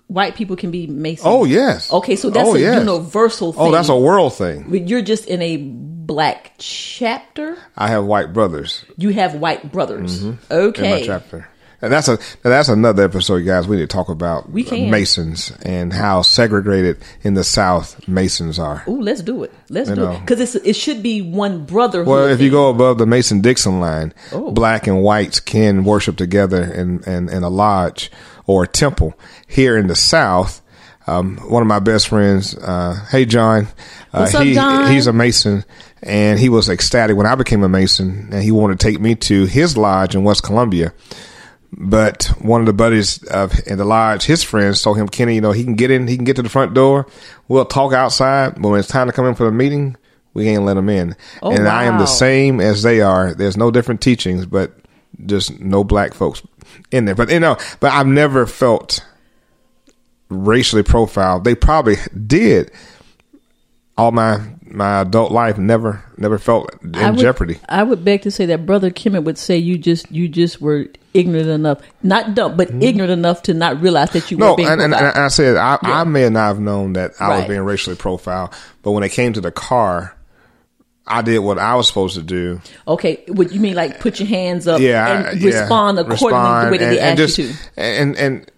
white 0.07 0.35
people 0.35 0.55
can 0.55 0.71
be 0.71 0.87
Masons. 0.87 1.25
Oh 1.25 1.45
yes. 1.45 1.91
Okay, 1.91 2.15
so 2.15 2.29
that's 2.29 2.49
oh, 2.49 2.55
a 2.55 2.59
yes. 2.59 2.79
universal 2.79 3.53
thing. 3.53 3.61
Oh, 3.61 3.71
that's 3.71 3.89
a 3.89 3.97
world 3.97 4.33
thing. 4.33 4.87
You're 4.87 5.01
just 5.01 5.25
in 5.27 5.41
a 5.41 5.57
black 5.57 6.53
chapter. 6.57 7.57
I 7.77 7.87
have 7.87 8.05
white 8.05 8.33
brothers 8.33 8.83
You 8.97 9.09
have 9.09 9.35
white 9.35 9.71
brothers. 9.71 10.23
Mm-hmm. 10.23 10.53
in 10.53 10.57
Okay. 10.69 10.91
my 10.91 11.05
chapter. 11.05 11.47
And 11.83 11.91
that's 11.91 12.07
a 12.07 12.17
that's 12.43 12.69
another 12.69 13.03
episode, 13.03 13.41
guys. 13.45 13.67
We 13.67 13.75
need 13.75 13.83
to 13.83 13.87
talk 13.95 14.07
about 14.09 14.49
We 14.49 14.63
can. 14.63 14.89
Masons 14.89 15.51
and 15.63 15.91
how 15.91 16.21
segregated 16.21 16.97
in 17.23 17.33
the 17.33 17.43
South 17.43 18.07
Masons 18.07 18.57
are. 18.57 18.83
Ooh, 18.87 19.01
let's 19.01 19.21
do 19.21 19.43
it. 19.43 19.51
Let's 19.69 19.89
You 19.89 19.95
do 19.95 20.01
know. 20.01 20.11
it 20.13 20.19
because 20.21 20.55
it 20.55 20.75
should 20.77 21.03
be 21.03 21.21
one 21.21 21.65
brotherhood. 21.65 22.07
Well, 22.07 22.27
if 22.29 22.39
you 22.39 22.49
go 22.49 22.69
above 22.69 22.97
the 22.99 23.05
Mason 23.05 23.41
Dixon 23.41 23.81
line, 23.81 24.13
Oh. 24.31 24.51
black 24.51 24.87
and 24.87 25.03
whites 25.03 25.39
can 25.41 25.83
worship 25.83 26.15
together 26.15 26.63
in, 26.63 27.03
in, 27.03 27.27
in 27.29 27.43
a 27.43 27.49
lodge 27.49 28.09
or 28.47 28.63
a 28.63 28.67
temple. 28.67 29.13
Here 29.47 29.77
in 29.77 29.87
the 29.87 29.95
South, 29.95 30.61
um, 31.05 31.37
one 31.49 31.61
of 31.61 31.67
my 31.67 31.79
best 31.79 32.07
friends, 32.07 32.55
uh, 32.55 32.95
hey 33.11 33.25
John, 33.25 33.67
uh, 34.13 34.29
up, 34.33 34.43
he, 34.43 34.53
John? 34.53 34.89
he's 34.89 35.07
a 35.07 35.11
Mason, 35.13 35.65
and 36.01 36.39
he 36.39 36.47
was 36.47 36.69
ecstatic 36.69 37.17
when 37.17 37.25
I 37.27 37.35
became 37.35 37.61
a 37.63 37.67
Mason, 37.69 38.29
and 38.31 38.41
he 38.41 38.51
wanted 38.51 38.79
to 38.79 38.87
take 38.89 39.01
me 39.01 39.15
to 39.15 39.45
his 39.47 39.75
lodge 39.77 40.15
in 40.15 40.23
West 40.23 40.43
Columbia. 40.43 40.93
But 41.75 42.25
one 42.39 42.61
of 42.61 42.67
the 42.67 42.73
buddies 42.73 43.23
of 43.23 43.53
in 43.65 43.77
the 43.77 43.85
lodge, 43.85 44.23
his 44.23 44.43
friends 44.43 44.81
told 44.81 44.97
him, 44.97 45.07
Kenny, 45.07 45.35
you 45.35 45.41
know, 45.41 45.51
he 45.51 45.63
can 45.63 45.75
get 45.75 45.91
in, 45.91 46.07
he 46.07 46.15
can 46.15 46.25
get 46.25 46.35
to 46.35 46.41
the 46.41 46.49
front 46.49 46.73
door. 46.73 47.07
We'll 47.47 47.65
talk 47.65 47.93
outside, 47.93 48.61
but 48.61 48.69
when 48.69 48.79
it's 48.79 48.89
time 48.89 49.07
to 49.07 49.13
come 49.13 49.25
in 49.25 49.35
for 49.35 49.45
the 49.45 49.51
meeting, 49.51 49.97
we 50.33 50.47
ain't 50.47 50.63
let 50.63 50.77
him 50.77 50.89
in. 50.89 51.15
Oh, 51.41 51.51
and 51.51 51.67
I 51.67 51.85
am 51.85 51.97
the 51.97 52.05
same 52.05 52.59
as 52.59 52.83
they 52.83 53.01
are. 53.01 53.33
There's 53.33 53.57
no 53.57 53.71
different 53.71 54.01
teachings, 54.01 54.45
but 54.45 54.73
just 55.25 55.59
no 55.59 55.83
black 55.83 56.13
folks 56.13 56.43
in 56.91 57.05
there. 57.05 57.15
But 57.15 57.31
you 57.31 57.39
know, 57.39 57.57
but 57.79 57.91
I've 57.91 58.07
never 58.07 58.45
felt 58.45 59.03
racially 60.29 60.83
profiled. 60.83 61.43
They 61.43 61.55
probably 61.55 61.97
did 62.27 62.71
all 63.97 64.11
my 64.11 64.41
my 64.65 65.01
adult 65.01 65.31
life. 65.31 65.57
Never 65.57 66.03
never 66.17 66.37
felt 66.37 66.71
in 66.83 66.95
I 66.95 67.11
would, 67.11 67.19
jeopardy. 67.19 67.59
I 67.69 67.83
would 67.83 68.03
beg 68.03 68.23
to 68.23 68.31
say 68.31 68.45
that 68.47 68.65
Brother 68.65 68.89
Kimmett 68.89 69.23
would 69.23 69.37
say 69.37 69.57
you 69.57 69.77
just 69.77 70.11
you 70.11 70.27
just 70.27 70.61
were 70.61 70.87
ignorant 71.13 71.47
enough, 71.49 71.79
not 72.01 72.33
dumb, 72.35 72.57
but 72.57 72.69
ignorant 72.71 73.11
enough 73.11 73.43
to 73.43 73.53
not 73.53 73.81
realize 73.81 74.11
that 74.11 74.31
you 74.31 74.37
Mm-hmm. 74.37 74.43
No, 74.45 74.51
were 74.51 74.57
being 74.57 74.69
and, 74.69 74.81
and, 74.81 74.93
and. 74.93 75.05
I 75.17 75.27
said 75.27 75.57
I, 75.57 75.77
Yeah. 75.83 76.01
I 76.01 76.03
may 76.03 76.27
not 76.29 76.47
have 76.47 76.59
known 76.59 76.93
that 76.93 77.11
I 77.19 77.37
was 77.37 77.47
being 77.47 77.61
racially 77.61 77.95
profiled, 77.95 78.53
but 78.81 78.91
when 78.91 79.03
it 79.03 79.09
came 79.09 79.33
to 79.33 79.41
the 79.41 79.51
car, 79.51 80.15
I 81.05 81.21
did 81.21 81.39
what 81.39 81.59
I 81.59 81.75
was 81.75 81.87
supposed 81.87 82.15
to 82.15 82.21
do. 82.23 82.61
okay, 82.87 83.23
what 83.27 83.51
you 83.51 83.59
mean 83.59 83.75
like 83.75 83.99
put 83.99 84.19
your 84.19 84.27
hands 84.29 84.67
up 84.67 84.79
yeah, 84.79 85.07
and 85.17 85.27
I- 85.27 85.31
yeah, 85.33 85.59
respond 85.61 85.99
accordingly 85.99 86.25
respond 86.27 86.67
the 86.67 86.71
way 86.71 86.77
that 86.77 86.85
and, 86.87 86.95
they 86.95 86.99
and 87.01 87.19
asked 87.19 87.35
just, 87.35 87.37
you 87.39 87.47
to. 87.53 87.79
And 87.81 88.15
and 88.17 88.51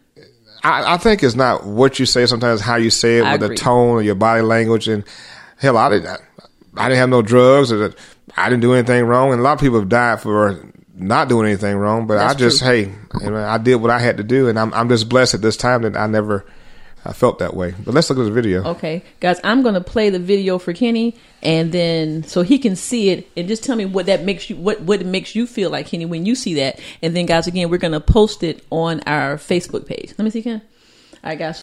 I, 0.63 0.93
I 0.93 0.97
think 0.97 1.23
it's 1.23 1.35
not 1.35 1.65
what 1.65 1.99
you 1.99 2.05
say, 2.05 2.25
sometimes 2.25 2.61
how 2.61 2.75
you 2.77 2.89
say 2.89 3.17
it, 3.19 3.23
I 3.23 3.35
with 3.37 3.49
the 3.49 3.55
tone 3.55 3.99
of 3.99 4.05
your 4.05 4.15
body 4.15 4.41
language. 4.41 4.87
And 4.87 5.03
hell, 5.57 5.77
I 5.77 5.89
didn't, 5.89 6.19
I 6.75 6.87
didn't 6.89 6.99
have 6.99 7.09
no 7.09 7.21
drugs, 7.21 7.71
or 7.71 7.93
I 8.35 8.49
didn't 8.49 8.61
do 8.61 8.73
anything 8.73 9.05
wrong. 9.05 9.31
And 9.31 9.39
a 9.39 9.43
lot 9.43 9.53
of 9.53 9.59
people 9.59 9.79
have 9.79 9.89
died 9.89 10.21
for 10.21 10.59
not 10.95 11.29
doing 11.29 11.47
anything 11.47 11.75
wrong. 11.75 12.07
But 12.07 12.15
That's 12.15 12.35
I 12.35 12.37
just, 12.37 12.59
true. 12.59 12.67
hey, 12.67 12.91
you 13.21 13.31
know, 13.31 13.43
I 13.43 13.57
did 13.57 13.75
what 13.75 13.91
I 13.91 13.99
had 13.99 14.17
to 14.17 14.23
do, 14.23 14.47
and 14.47 14.57
I'm 14.57 14.73
I'm 14.73 14.89
just 14.89 15.09
blessed 15.09 15.35
at 15.35 15.41
this 15.41 15.57
time 15.57 15.83
that 15.83 15.95
I 15.95 16.07
never. 16.07 16.45
I 17.07 17.13
felt 17.13 17.37
that 17.37 17.55
way, 17.55 17.75
but 17.83 17.93
let's 17.93 18.09
look 18.09 18.17
at 18.17 18.23
the 18.23 18.31
video. 18.31 18.63
Okay, 18.63 19.03
guys, 19.19 19.39
I'm 19.43 19.61
gonna 19.61 19.79
play 19.79 20.09
the 20.09 20.17
video 20.17 20.57
for 20.57 20.73
Kenny, 20.73 21.15
and 21.43 21.71
then 21.71 22.23
so 22.23 22.41
he 22.41 22.57
can 22.57 22.75
see 22.75 23.11
it, 23.11 23.29
and 23.37 23.47
just 23.47 23.63
tell 23.63 23.75
me 23.75 23.85
what 23.85 24.07
that 24.07 24.23
makes 24.23 24.49
you, 24.49 24.55
what 24.55 24.81
what 24.81 25.01
it 25.01 25.05
makes 25.05 25.35
you 25.35 25.45
feel 25.45 25.69
like, 25.69 25.85
Kenny, 25.85 26.05
when 26.05 26.25
you 26.25 26.33
see 26.33 26.55
that. 26.55 26.79
And 27.03 27.15
then, 27.15 27.27
guys, 27.27 27.45
again, 27.45 27.69
we're 27.69 27.77
gonna 27.77 27.99
post 27.99 28.41
it 28.41 28.65
on 28.71 29.01
our 29.01 29.35
Facebook 29.37 29.85
page. 29.85 30.15
Let 30.17 30.25
me 30.25 30.31
see, 30.31 30.41
Ken. 30.41 30.63
All 31.23 31.29
right, 31.29 31.37
guys. 31.37 31.61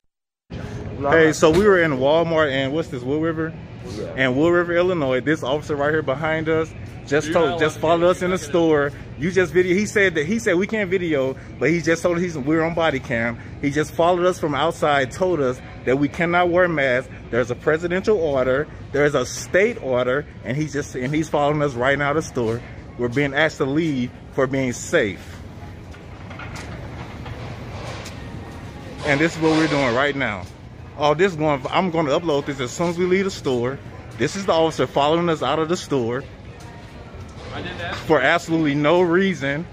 Hey, 1.00 1.32
so 1.32 1.50
we 1.50 1.64
were 1.66 1.82
in 1.82 1.92
Walmart 1.92 2.52
and 2.52 2.72
what's 2.72 2.86
this, 2.88 3.02
Wood 3.02 3.20
River? 3.20 3.52
And 4.16 4.36
Wood 4.36 4.52
River, 4.52 4.76
Illinois. 4.76 5.20
This 5.20 5.42
officer 5.42 5.76
right 5.76 5.90
here 5.90 6.02
behind 6.02 6.48
us 6.48 6.72
just 7.06 7.32
told, 7.32 7.58
just 7.58 7.78
followed 7.78 8.08
us 8.08 8.22
in 8.22 8.30
the 8.30 8.38
store. 8.38 8.92
You 9.18 9.30
just 9.30 9.52
video. 9.52 9.74
He 9.74 9.86
said 9.86 10.14
that 10.14 10.26
he 10.26 10.38
said 10.38 10.54
we 10.56 10.66
can't 10.66 10.90
video, 10.90 11.36
but 11.58 11.70
he 11.70 11.80
just 11.80 12.02
told 12.02 12.16
us 12.16 12.22
he's 12.22 12.38
we're 12.38 12.62
on 12.62 12.74
body 12.74 13.00
cam. 13.00 13.38
He 13.60 13.70
just 13.70 13.92
followed 13.92 14.24
us 14.26 14.38
from 14.38 14.54
outside, 14.54 15.10
told 15.10 15.40
us 15.40 15.60
that 15.84 15.98
we 15.98 16.08
cannot 16.08 16.50
wear 16.50 16.68
masks. 16.68 17.12
There's 17.30 17.50
a 17.50 17.54
presidential 17.54 18.16
order. 18.18 18.68
There's 18.92 19.14
a 19.14 19.26
state 19.26 19.82
order, 19.82 20.26
and 20.44 20.56
he's 20.56 20.72
just 20.72 20.94
and 20.94 21.14
he's 21.14 21.28
following 21.28 21.62
us 21.62 21.74
right 21.74 21.98
now 21.98 22.12
to 22.12 22.20
the 22.20 22.26
store. 22.26 22.62
We're 22.98 23.08
being 23.08 23.34
asked 23.34 23.58
to 23.58 23.64
leave 23.64 24.10
for 24.32 24.46
being 24.46 24.72
safe. 24.72 25.28
And 29.04 29.20
this 29.20 29.34
is 29.34 29.42
what 29.42 29.50
we're 29.52 29.66
doing 29.66 29.94
right 29.94 30.14
now. 30.14 30.44
Oh, 30.98 31.14
this 31.14 31.32
is 31.32 31.38
going. 31.38 31.64
I'm 31.70 31.90
going 31.90 32.06
to 32.06 32.12
upload 32.12 32.46
this 32.46 32.60
as 32.60 32.70
soon 32.70 32.88
as 32.90 32.98
we 32.98 33.06
leave 33.06 33.24
the 33.24 33.30
store. 33.30 33.78
This 34.18 34.36
is 34.36 34.46
the 34.46 34.52
officer 34.52 34.86
following 34.86 35.28
us 35.28 35.42
out 35.42 35.58
of 35.58 35.68
the 35.68 35.76
store 35.76 36.22
for 38.06 38.20
absolutely 38.20 38.74
no 38.74 39.00
reason. 39.02 39.66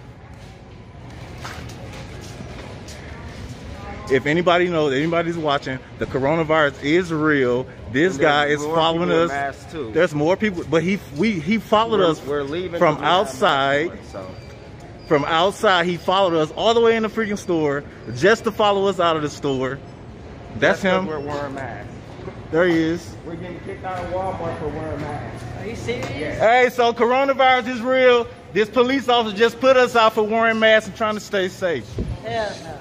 If 4.11 4.25
anybody 4.25 4.67
knows, 4.69 4.91
anybody's 4.93 5.37
watching, 5.37 5.77
the 5.99 6.07
coronavirus 6.07 6.81
is 6.83 7.13
real. 7.13 7.67
This 7.91 8.17
guy 8.17 8.47
is 8.47 8.63
following 8.63 9.11
us. 9.11 9.65
There's 9.71 10.15
more 10.15 10.35
people, 10.35 10.63
but 10.67 10.81
he 10.81 10.99
we 11.15 11.39
he 11.39 11.57
followed 11.59 11.99
We're- 11.99 12.11
us 12.11 12.25
we're 12.25 12.43
leaving 12.43 12.79
from 12.79 12.95
because 12.95 13.01
we 13.01 13.05
have 13.05 13.27
outside 13.27 13.99
so. 14.11 14.27
from 15.07 15.25
outside. 15.25 15.85
He 15.85 15.97
followed 15.97 16.33
us 16.33 16.49
all 16.55 16.73
the 16.73 16.79
way 16.81 16.95
in 16.95 17.03
the 17.03 17.09
freaking 17.09 17.37
store 17.37 17.83
just 18.15 18.45
to 18.45 18.51
follow 18.51 18.87
us 18.87 18.99
out 18.99 19.15
of 19.15 19.21
the 19.21 19.29
store. 19.29 19.77
That's, 20.57 20.81
That's 20.81 20.81
'cause 20.81 21.01
him. 21.01 21.07
We're 21.07 21.19
wearing 21.19 21.53
masks. 21.55 21.93
There 22.51 22.65
he 22.67 22.77
is. 22.77 23.15
We're 23.25 23.35
getting 23.35 23.59
kicked 23.61 23.85
out 23.85 24.03
of 24.03 24.11
Walmart 24.11 24.57
for 24.59 24.67
wearing 24.69 24.99
masks. 25.01 25.43
Are 25.59 25.67
you 25.67 25.75
serious? 25.75 26.39
Hey, 26.39 26.69
so 26.73 26.91
coronavirus 26.93 27.67
is 27.67 27.81
real. 27.81 28.27
This 28.53 28.69
police 28.69 29.07
officer 29.07 29.37
just 29.37 29.59
put 29.59 29.77
us 29.77 29.95
out 29.95 30.13
for 30.13 30.23
wearing 30.23 30.57
masks 30.59 30.87
and 30.87 30.97
trying 30.97 31.13
to 31.13 31.19
stay 31.19 31.47
safe. 31.49 31.85
Hell 32.25 32.51
no. 32.63 32.75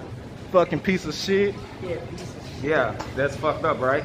Fucking 0.53 0.81
piece 0.81 1.05
of 1.05 1.15
shit. 1.15 1.55
Yeah, 1.83 1.97
piece 2.11 2.23
of 2.23 2.65
Yeah, 2.65 2.95
that's 3.15 3.37
fucked 3.37 3.65
up, 3.65 3.79
right? 3.81 4.05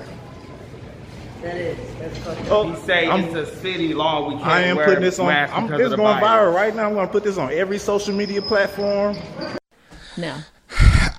That 1.42 1.56
is. 1.56 1.78
That's 2.00 2.18
fucking 2.20 2.46
Oh, 2.50 2.72
He 2.72 2.86
say 2.86 3.08
I'm- 3.08 3.24
it's 3.24 3.36
a 3.36 3.56
city 3.62 3.94
law. 3.94 4.28
We 4.30 4.36
can't 4.36 4.48
I 4.48 4.62
am 4.62 4.76
wear 4.78 4.86
putting 4.86 5.04
this 5.04 5.20
on. 5.20 5.30
I'm, 5.30 5.64
because 5.68 5.78
this 5.78 5.86
of 5.86 5.92
the 5.92 5.98
going 5.98 6.20
virus. 6.20 6.54
viral 6.54 6.56
right 6.56 6.76
now. 6.76 6.88
I'm 6.88 6.94
going 6.94 7.08
to 7.08 7.12
put 7.12 7.24
this 7.24 7.38
on 7.38 7.52
every 7.54 7.80
social 7.80 8.14
media 8.14 8.42
platform. 8.42 9.18
Now, 10.18 10.38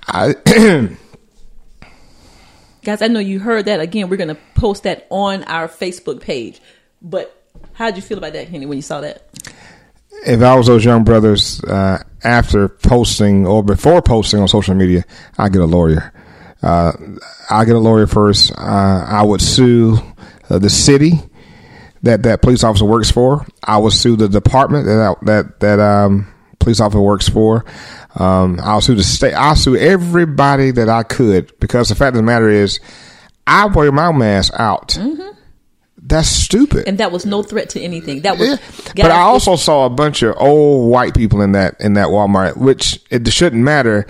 I, 0.08 0.34
guys, 2.84 3.02
I 3.02 3.08
know 3.08 3.20
you 3.20 3.40
heard 3.40 3.64
that. 3.64 3.80
Again, 3.80 4.08
we're 4.08 4.16
gonna 4.16 4.38
post 4.54 4.84
that 4.84 5.06
on 5.10 5.44
our 5.44 5.68
Facebook 5.68 6.20
page. 6.20 6.60
But 7.02 7.36
how'd 7.74 7.96
you 7.96 8.02
feel 8.02 8.18
about 8.18 8.32
that, 8.34 8.50
Kenny, 8.50 8.66
when 8.66 8.78
you 8.78 8.82
saw 8.82 9.00
that? 9.00 9.28
if 10.26 10.42
I 10.42 10.54
was 10.54 10.66
those 10.66 10.84
young 10.84 11.04
brothers 11.04 11.62
uh, 11.64 12.02
after 12.22 12.68
posting 12.68 13.46
or 13.46 13.62
before 13.62 14.02
posting 14.02 14.40
on 14.40 14.48
social 14.48 14.74
media, 14.74 15.04
I 15.38 15.48
get 15.48 15.60
a 15.60 15.66
lawyer. 15.66 16.12
Uh, 16.62 16.92
I 17.50 17.64
get 17.64 17.76
a 17.76 17.80
lawyer 17.80 18.06
first. 18.06 18.52
Uh, 18.52 19.04
I 19.06 19.22
would 19.22 19.42
sue 19.42 19.98
uh, 20.48 20.58
the 20.58 20.70
city 20.70 21.12
that 22.02 22.22
that 22.22 22.42
police 22.42 22.64
officer 22.64 22.86
works 22.86 23.10
for. 23.10 23.46
I 23.62 23.76
would 23.78 23.92
sue 23.92 24.16
the 24.16 24.28
department 24.28 24.86
that 24.86 25.16
that 25.22 25.60
that 25.60 25.80
um, 25.80 26.32
police 26.58 26.80
officer 26.80 27.00
works 27.00 27.28
for. 27.28 27.64
Um, 28.16 28.60
I'll 28.62 28.80
sue 28.80 28.94
the 28.94 29.02
state. 29.02 29.34
I'll 29.34 29.56
sue 29.56 29.76
everybody 29.76 30.70
that 30.70 30.88
I 30.88 31.02
could 31.02 31.58
because 31.58 31.88
the 31.88 31.94
fact 31.94 32.10
of 32.10 32.16
the 32.16 32.22
matter 32.22 32.48
is, 32.48 32.80
I 33.46 33.66
wear 33.66 33.90
my 33.92 34.12
mask 34.12 34.52
out. 34.58 34.98
That's 36.06 36.28
stupid. 36.28 36.86
And 36.86 36.98
that 36.98 37.12
was 37.12 37.24
no 37.24 37.42
threat 37.42 37.70
to 37.70 37.80
anything. 37.80 38.22
That 38.22 38.38
was. 38.38 38.60
Yeah. 38.94 39.04
but 39.04 39.10
I 39.10 39.20
also 39.20 39.56
saw 39.56 39.86
a 39.86 39.90
bunch 39.90 40.22
of 40.22 40.34
old 40.38 40.90
white 40.90 41.14
people 41.14 41.40
in 41.40 41.52
that 41.52 41.76
in 41.80 41.94
that 41.94 42.08
Walmart, 42.08 42.56
which 42.58 43.00
it 43.10 43.26
shouldn't 43.32 43.62
matter. 43.62 44.06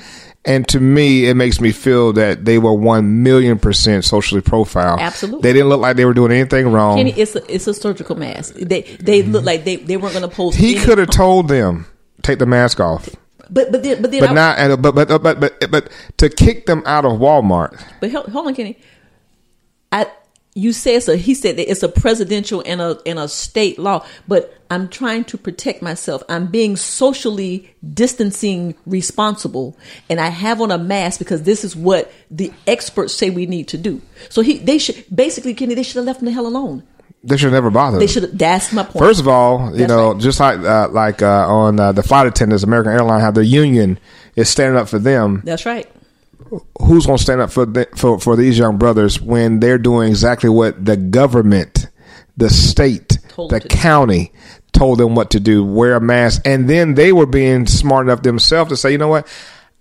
And 0.47 0.69
to 0.69 0.81
me, 0.81 1.27
it 1.27 1.35
makes 1.35 1.59
me 1.59 1.73
feel 1.73 2.13
that 2.15 2.45
they 2.45 2.59
were 2.59 2.75
one 2.75 3.23
million 3.23 3.59
percent 3.59 4.05
socially 4.05 4.43
profiled. 4.43 5.01
Absolutely. 5.01 5.41
they 5.43 5.53
didn't 5.55 5.69
look 5.69 5.81
like 5.81 5.97
they 5.97 6.05
were 6.05 6.13
doing 6.13 6.33
anything 6.33 6.71
wrong. 6.71 6.99
Kenny, 6.99 7.13
it's 7.13 7.37
a 7.37 7.55
it's 7.55 7.67
a 7.67 7.73
surgical 7.73 8.17
mask. 8.17 8.57
They 8.57 8.83
they 8.83 9.23
look 9.23 9.45
like 9.45 9.65
they, 9.65 9.77
they 9.77 9.97
weren't 9.97 10.15
going 10.15 10.29
to 10.29 10.35
post. 10.35 10.59
he 10.59 10.75
could 10.75 10.99
have 10.99 11.11
told 11.11 11.49
them 11.49 11.87
take 12.23 12.41
the 12.41 12.47
mask 12.47 12.81
off, 12.81 13.09
But 13.51 13.73
but 13.73 13.83
then, 13.83 14.03
but 14.03 14.11
then 14.11 14.21
but 14.21 14.31
I- 14.31 14.35
not. 14.35 14.59
And 14.59 14.83
but 14.83 14.95
but 14.95 15.09
but 15.23 15.41
but 15.41 15.71
but 15.71 15.91
to 16.19 16.29
kick 16.29 16.67
them 16.67 16.83
out 16.87 17.05
of 17.05 17.13
Walmart. 17.13 17.81
But 18.01 18.11
hold, 18.11 18.29
hold 18.29 18.47
on, 18.47 18.55
Kenny. 18.55 18.79
I 19.93 20.07
you 20.55 20.73
say 20.73 20.95
it's 20.95 21.09
a 21.09 21.17
he 21.17 21.35
said 21.35 21.57
that 21.57 21.69
it's 21.71 21.83
a 21.83 21.89
presidential 21.89 22.63
and 22.65 22.81
a 22.81 22.99
and 23.05 23.19
a 23.19 23.29
state 23.29 23.79
law, 23.79 24.07
but 24.29 24.57
I'm 24.71 24.89
trying 24.89 25.25
to 25.25 25.39
protect 25.39 25.83
myself. 25.83 26.23
I'm 26.29 26.47
being 26.47 26.77
socially 26.77 27.75
distancing 27.93 28.75
responsible, 28.87 29.77
and 30.09 30.21
I 30.21 30.29
have 30.29 30.61
on 30.61 30.71
a 30.71 30.79
mask 30.79 31.19
because 31.19 31.43
this 31.43 31.65
is 31.65 31.75
what 31.75 32.13
the 32.31 32.53
experts 32.67 33.15
say 33.15 33.31
we 33.31 33.47
need 33.47 33.69
to 33.69 33.79
do. 33.79 34.01
So 34.31 34.43
he 34.43 34.59
they 34.59 34.79
should 34.79 35.05
basically 35.15 35.55
Kenny 35.55 35.75
they 35.75 35.83
should 35.83 35.97
have 35.97 36.05
left 36.05 36.21
him 36.21 36.27
the 36.27 36.33
hell 36.33 36.47
alone. 36.47 36.85
They 37.27 37.37
should 37.39 37.53
never 37.53 37.71
bother. 37.71 37.99
They 37.99 38.07
should. 38.07 38.39
That's 38.39 38.73
my 38.73 38.83
point. 38.83 38.99
First 38.99 39.21
of 39.21 39.29
all, 39.29 39.71
you 39.73 39.79
That's 39.79 39.89
know, 39.89 40.13
right. 40.13 40.21
just 40.21 40.39
like 40.41 40.59
uh, 40.61 40.89
like 40.91 41.23
uh, 41.23 41.47
on 41.49 41.81
uh, 41.81 41.93
the 41.93 42.03
flight 42.03 42.27
attendants, 42.27 42.63
American 42.65 42.93
Airlines 42.93 43.23
have 43.23 43.35
the 43.35 43.45
union 43.47 43.99
is 44.37 44.49
standing 44.51 44.79
up 44.79 44.89
for 44.89 44.99
them. 44.99 45.41
That's 45.45 45.65
right. 45.65 45.87
who's 46.83 47.07
going 47.07 47.17
to 47.17 47.23
stand 47.23 47.41
up 47.41 47.51
for, 47.51 47.65
the, 47.65 47.89
for 47.97 48.21
for 48.21 48.37
these 48.37 48.59
young 48.59 48.77
brothers 48.77 49.21
when 49.21 49.61
they're 49.61 49.79
doing 49.79 50.11
exactly 50.11 50.51
what 50.51 50.85
the 50.85 50.97
government, 50.99 51.87
the 52.37 52.51
state, 52.51 53.19
Told 53.29 53.51
the 53.53 53.61
to 53.61 53.69
do. 53.69 53.75
county 53.75 54.33
told 54.73 54.99
them 54.99 55.15
what 55.15 55.31
to 55.31 55.39
do, 55.41 55.65
wear 55.65 55.95
a 55.95 56.01
mask, 56.01 56.43
and 56.45 56.69
then 56.69 56.95
they 56.95 57.13
were 57.13 57.27
being 57.27 57.65
smart 57.65 58.05
enough 58.07 58.23
themselves 58.23 58.71
to 58.71 58.77
say, 58.77 58.91
you 58.91 58.99
know 58.99 59.07
what, 59.09 59.27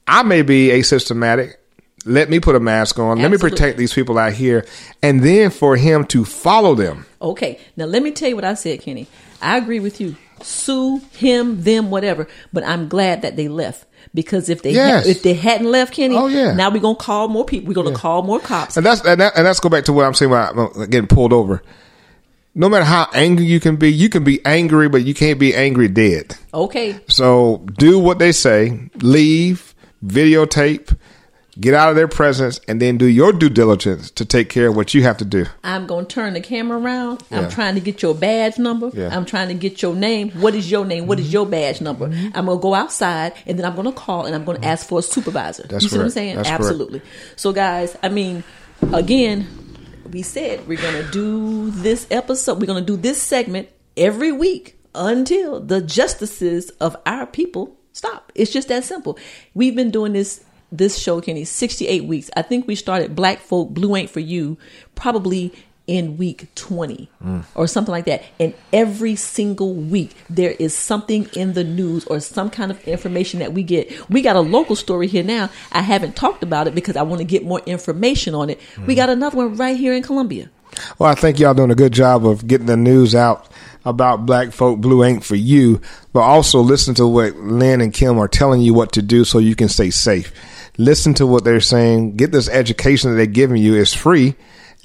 I 0.08 0.22
may 0.22 0.44
be 0.44 0.68
asymptomatic. 0.70 1.54
Let 2.06 2.30
me 2.30 2.40
put 2.40 2.56
a 2.56 2.60
mask 2.60 3.00
on. 3.00 3.20
Let 3.22 3.32
me 3.32 3.38
protect 3.38 3.78
these 3.78 3.94
people 3.94 4.18
out 4.18 4.34
here, 4.34 4.66
and 5.02 5.22
then 5.22 5.50
for 5.52 5.76
him 5.78 6.06
to 6.08 6.26
follow 6.26 6.76
them. 6.76 7.06
Okay, 7.22 7.60
now 7.78 7.86
let 7.86 8.04
me 8.04 8.12
tell 8.12 8.28
you 8.30 8.36
what 8.36 8.44
I 8.44 8.56
said, 8.56 8.82
Kenny. 8.82 9.08
I 9.42 9.58
agree 9.58 9.80
with 9.80 10.02
you. 10.02 10.16
Sue 10.42 11.02
him, 11.14 11.64
them, 11.64 11.90
whatever. 11.90 12.28
But 12.52 12.66
I'm 12.66 12.90
glad 12.90 13.22
that 13.22 13.38
they 13.38 13.48
left 13.48 13.86
because 14.14 14.50
if 14.50 14.62
they 14.62 14.72
Yes. 14.72 15.06
ha- 15.06 15.10
if 15.10 15.24
they 15.24 15.34
hadn't 15.34 15.72
left, 15.72 15.94
Kenny, 15.94 16.16
Oh, 16.18 16.28
yeah. 16.28 16.54
now 16.54 16.70
we're 16.70 16.82
gonna 16.82 16.96
call 16.96 17.30
more 17.30 17.46
people. 17.46 17.70
We're 17.70 17.82
gonna 17.82 17.96
call 17.96 18.24
more 18.24 18.40
cops. 18.42 18.76
And 18.76 18.86
that's 18.86 19.00
and, 19.06 19.22
that, 19.22 19.34
and 19.38 19.46
that's 19.46 19.62
go 19.62 19.70
back 19.70 19.86
to 19.86 19.94
what 19.94 20.06
I'm 20.06 20.14
saying 20.14 20.32
about 20.32 20.74
getting 20.90 21.08
pulled 21.08 21.32
over. 21.32 21.64
No 22.56 22.68
matter 22.68 22.84
how 22.86 23.08
angry 23.14 23.46
you 23.46 23.60
can 23.62 23.78
be, 23.78 23.92
you 23.92 24.10
can 24.10 24.24
be 24.26 24.40
angry, 24.46 24.90
but 24.90 25.04
you 25.06 25.14
can't 25.14 25.40
be 25.40 25.56
angry 25.56 25.88
dead. 25.88 26.36
Okay, 26.54 26.98
So 27.08 27.66
do 27.80 27.98
what 27.98 28.20
they 28.20 28.32
say, 28.34 28.90
leave, 29.02 29.74
videotape, 30.06 30.96
get 31.60 31.74
out 31.74 31.90
of 31.90 31.96
their 31.96 32.08
presence, 32.08 32.60
and 32.68 32.82
then 32.82 32.98
do 32.98 33.06
your 33.06 33.32
due 33.32 33.50
diligence 33.50 34.10
to 34.12 34.26
take 34.26 34.50
care 34.50 34.68
of 34.70 34.76
what 34.76 34.94
you 34.94 35.04
have 35.04 35.18
to 35.18 35.26
do. 35.26 35.46
I'm 35.64 35.86
gonna 35.88 36.06
turn 36.06 36.34
the 36.34 36.42
camera 36.42 36.80
around. 36.80 37.24
Yeah. 37.30 37.40
I'm 37.40 37.50
trying 37.50 37.76
to 37.76 37.82
get 37.82 38.02
your 38.02 38.16
badge 38.16 38.58
number. 38.58 38.88
Yeah. 38.88 39.06
Mm-hmm. 39.06 39.18
I'm 39.18 39.26
trying 39.26 39.48
to 39.50 39.54
get 39.54 39.82
your 39.82 39.96
name. 39.96 40.32
What 40.32 40.56
is 40.56 40.70
your 40.70 40.86
name? 40.86 41.08
What 41.08 41.20
is 41.20 41.32
your 41.32 41.46
badge 41.46 41.82
number? 41.82 42.06
I'm 42.06 42.46
gonna 42.46 42.58
go 42.58 42.74
outside 42.74 43.34
and 43.46 43.58
then 43.58 43.66
I'm 43.66 43.76
gonna 43.76 43.92
call 43.92 44.26
and 44.26 44.36
I'm 44.36 44.46
gonna 44.46 44.66
ask 44.66 44.88
for 44.88 45.00
a 45.00 45.04
supervisor. 45.04 45.64
That's 45.68 45.84
you 45.84 45.90
see 45.90 45.98
what 45.98 46.06
I'm 46.06 46.10
saying? 46.10 46.36
That's 46.38 46.50
correct. 46.50 46.62
Absolutely. 46.62 47.02
So 47.36 47.52
guys, 47.52 47.98
I 48.02 48.10
mean, 48.10 48.44
again, 48.94 49.48
we 50.12 50.22
said 50.22 50.68
we're 50.68 50.82
gonna 50.82 51.10
do 51.12 51.72
this 51.72 52.08
episode. 52.12 52.60
We're 52.60 52.68
gonna 52.68 52.82
do 52.82 52.98
this 52.98 53.22
segment 53.22 53.70
every 53.96 54.32
week 54.32 54.78
until 54.96 55.60
the 55.60 55.82
justices 55.82 56.70
of 56.80 56.96
our 57.06 57.26
people 57.26 57.76
stop. 57.94 58.32
It's 58.36 58.52
just 58.52 58.68
that 58.68 58.84
simple. 58.84 59.18
We've 59.54 59.76
been 59.76 59.92
doing 59.92 60.14
this 60.14 60.44
this 60.78 60.98
show, 60.98 61.22
Kenny, 61.22 61.46
68 61.46 62.04
weeks. 62.06 62.30
I 62.36 62.42
think 62.42 62.68
we 62.68 62.76
started 62.76 63.16
Black 63.16 63.40
Folk 63.40 63.70
Blue 63.70 63.96
Ain't 63.96 64.10
For 64.10 64.20
You 64.20 64.58
probably 64.96 65.54
in 65.86 66.18
week 66.18 66.48
20 66.56 67.10
mm. 67.22 67.46
or 67.56 67.68
something 67.68 67.92
like 67.92 68.06
that. 68.06 68.24
And 68.40 68.54
every 68.72 69.16
single 69.16 69.74
week, 69.74 70.16
there 70.30 70.52
is 70.52 70.74
something 70.74 71.28
in 71.34 71.54
the 71.54 71.64
news 71.64 72.06
or 72.06 72.20
some 72.20 72.50
kind 72.50 72.72
of 72.72 72.88
information 72.88 73.40
that 73.40 73.54
we 73.54 73.64
get. 73.64 74.10
We 74.10 74.22
got 74.22 74.36
a 74.36 74.42
local 74.42 74.76
story 74.76 75.08
here 75.08 75.24
now. 75.24 75.50
I 75.72 75.82
haven't 75.82 76.16
talked 76.16 76.42
about 76.42 76.68
it 76.68 76.76
because 76.76 76.96
I 76.96 77.02
want 77.02 77.20
to 77.20 77.26
get 77.26 77.44
more 77.44 77.62
information 77.66 78.34
on 78.34 78.50
it. 78.50 78.62
We 78.88 78.94
mm. 78.94 78.98
got 78.98 79.10
another 79.10 79.38
one 79.38 79.56
right 79.58 79.78
here 79.78 79.94
in 79.94 80.04
Columbia. 80.04 80.50
Well, 80.98 81.10
I 81.10 81.16
think 81.16 81.38
y'all 81.38 81.54
doing 81.54 81.70
a 81.70 81.76
good 81.76 81.94
job 81.94 82.26
of 82.26 82.48
getting 82.48 82.66
the 82.66 82.78
news 82.78 83.14
out 83.14 83.48
about 83.86 84.26
black 84.26 84.52
folk 84.52 84.80
blue 84.80 85.04
ain't 85.04 85.24
for 85.24 85.36
you, 85.36 85.82
but 86.14 86.22
also 86.22 86.62
listen 86.62 86.96
to 86.96 87.06
what 87.06 87.36
Lynn 87.36 87.82
and 87.82 87.94
Kim 87.94 88.18
are 88.18 88.28
telling 88.28 88.62
you 88.62 88.74
what 88.74 88.94
to 88.94 89.02
do 89.02 89.26
so 89.26 89.40
you 89.40 89.56
can 89.56 89.68
stay 89.68 89.90
safe. 89.90 90.32
Listen 90.78 91.14
to 91.16 91.28
what 91.28 91.44
they're 91.44 91.60
saying. 91.60 92.16
Get 92.16 92.32
this 92.32 92.50
education 92.50 93.12
that 93.12 93.18
they're 93.18 93.26
giving 93.26 93.62
you. 93.62 93.76
It's 93.76 93.94
free 93.94 94.36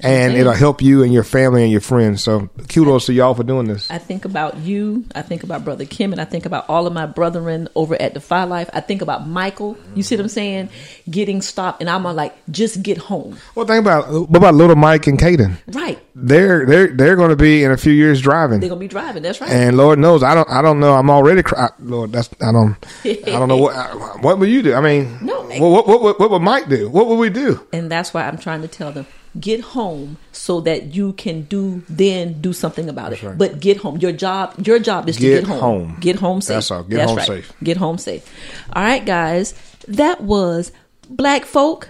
and 0.01 0.33
it'll 0.33 0.53
help 0.53 0.81
you 0.81 1.03
and 1.03 1.13
your 1.13 1.23
family 1.23 1.63
and 1.63 1.71
your 1.71 1.81
friends. 1.81 2.23
So 2.23 2.49
kudos 2.69 3.07
to 3.07 3.13
y'all 3.13 3.33
for 3.33 3.43
doing 3.43 3.67
this. 3.67 3.89
I 3.91 3.97
think 3.97 4.25
about 4.25 4.57
you. 4.57 5.05
I 5.15 5.21
think 5.21 5.43
about 5.43 5.65
Brother 5.65 5.85
Kim, 5.85 6.11
and 6.11 6.21
I 6.21 6.25
think 6.25 6.45
about 6.45 6.69
all 6.69 6.87
of 6.87 6.93
my 6.93 7.05
brethren 7.05 7.67
over 7.75 7.99
at 8.01 8.13
Defy 8.13 8.43
Life. 8.45 8.69
I 8.73 8.79
think 8.81 9.01
about 9.01 9.27
Michael. 9.27 9.77
You 9.95 10.03
see 10.03 10.15
what 10.15 10.21
I'm 10.23 10.29
saying? 10.29 10.69
Getting 11.09 11.41
stopped, 11.41 11.81
and 11.81 11.89
I'm 11.89 12.03
like, 12.03 12.35
just 12.49 12.81
get 12.81 12.97
home. 12.97 13.37
Well, 13.55 13.65
think 13.65 13.81
about 13.81 14.09
what 14.29 14.37
about 14.37 14.55
little 14.55 14.75
Mike 14.75 15.07
and 15.07 15.19
Caden? 15.19 15.57
Right? 15.75 15.99
They're 16.15 16.65
they're 16.65 16.87
they're 16.87 17.15
going 17.15 17.29
to 17.29 17.35
be 17.35 17.63
in 17.63 17.71
a 17.71 17.77
few 17.77 17.93
years 17.93 18.21
driving. 18.21 18.59
They're 18.59 18.69
gonna 18.69 18.79
be 18.79 18.87
driving. 18.87 19.23
That's 19.23 19.39
right. 19.41 19.49
And 19.49 19.77
Lord 19.77 19.99
knows, 19.99 20.23
I 20.23 20.35
don't, 20.35 20.49
I 20.49 20.61
don't 20.61 20.79
know. 20.79 20.93
I'm 20.93 21.09
already, 21.09 21.43
cry- 21.43 21.69
Lord, 21.79 22.11
that's, 22.11 22.29
I 22.41 22.51
don't, 22.51 22.75
I 23.05 23.15
don't 23.25 23.47
know 23.47 23.57
what, 23.57 23.73
what 24.21 24.37
would 24.39 24.49
you 24.49 24.61
do? 24.61 24.73
I 24.73 24.81
mean, 24.81 25.17
No. 25.21 25.41
what, 25.43 25.87
what, 25.87 26.01
what, 26.01 26.19
what 26.19 26.29
would 26.31 26.41
Mike 26.41 26.67
do? 26.69 26.89
What 26.89 27.07
would 27.07 27.15
we 27.17 27.29
do? 27.29 27.65
and 27.73 27.89
that's 27.91 28.13
why 28.13 28.23
I'm 28.27 28.37
trying 28.37 28.61
to 28.61 28.67
tell 28.67 28.91
them 28.91 29.05
get 29.39 29.61
home 29.61 30.17
so 30.31 30.61
that 30.61 30.95
you 30.95 31.13
can 31.13 31.43
do 31.43 31.83
then 31.89 32.39
do 32.41 32.53
something 32.53 32.89
about 32.89 33.13
it. 33.13 33.37
But 33.37 33.59
get 33.59 33.77
home. 33.77 33.97
Your 33.97 34.11
job 34.11 34.55
your 34.65 34.79
job 34.79 35.09
is 35.09 35.17
to 35.17 35.21
Get 35.21 35.39
get 35.41 35.47
home. 35.47 35.59
home. 35.59 35.97
Get 35.99 36.15
home 36.17 36.41
safe. 36.41 36.55
That's 36.55 36.71
all. 36.71 36.83
Get 36.83 37.07
home 37.07 37.19
safe. 37.19 37.53
Get 37.63 37.77
home 37.77 37.97
safe. 37.97 38.25
All 38.73 38.83
right, 38.83 39.05
guys. 39.05 39.53
That 39.87 40.21
was 40.21 40.71
Black 41.09 41.45
Folk 41.45 41.89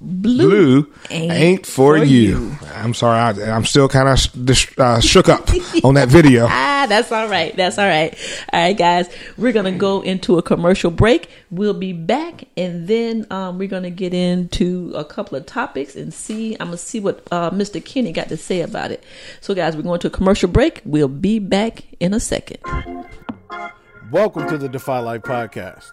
Blue, 0.00 0.82
Blue 0.82 0.92
ain't, 1.10 1.66
for, 1.66 1.96
you. 1.96 2.56
I'm 2.76 2.94
sorry. 2.94 3.18
I, 3.18 3.50
I'm 3.50 3.64
still 3.64 3.88
kind 3.88 4.08
of 4.08 4.78
uh, 4.78 5.00
shook 5.00 5.28
up 5.28 5.50
on 5.82 5.94
that 5.94 6.08
video. 6.08 6.46
Ah, 6.78 6.86
that's 6.88 7.10
all 7.10 7.28
right. 7.28 7.56
That's 7.56 7.76
all 7.76 7.88
right. 7.88 8.16
All 8.52 8.60
right, 8.60 8.78
guys. 8.78 9.12
We're 9.36 9.50
gonna 9.50 9.72
go 9.72 10.00
into 10.00 10.38
a 10.38 10.42
commercial 10.42 10.92
break. 10.92 11.28
We'll 11.50 11.74
be 11.74 11.92
back, 11.92 12.44
and 12.56 12.86
then 12.86 13.26
um, 13.30 13.58
we're 13.58 13.68
gonna 13.68 13.90
get 13.90 14.14
into 14.14 14.92
a 14.94 15.04
couple 15.04 15.36
of 15.36 15.44
topics 15.44 15.96
and 15.96 16.14
see. 16.14 16.54
I'm 16.54 16.68
gonna 16.68 16.76
see 16.76 17.00
what 17.00 17.26
uh, 17.32 17.50
Mr. 17.50 17.84
Kenny 17.84 18.12
got 18.12 18.28
to 18.28 18.36
say 18.36 18.60
about 18.60 18.92
it. 18.92 19.02
So, 19.40 19.56
guys, 19.56 19.76
we're 19.76 19.82
going 19.82 19.98
to 19.98 20.06
a 20.06 20.10
commercial 20.10 20.48
break. 20.48 20.80
We'll 20.84 21.08
be 21.08 21.40
back 21.40 21.82
in 21.98 22.14
a 22.14 22.20
second. 22.20 22.58
Welcome 24.12 24.48
to 24.48 24.56
the 24.56 24.68
Defy 24.68 25.00
Life 25.00 25.22
podcast. 25.22 25.90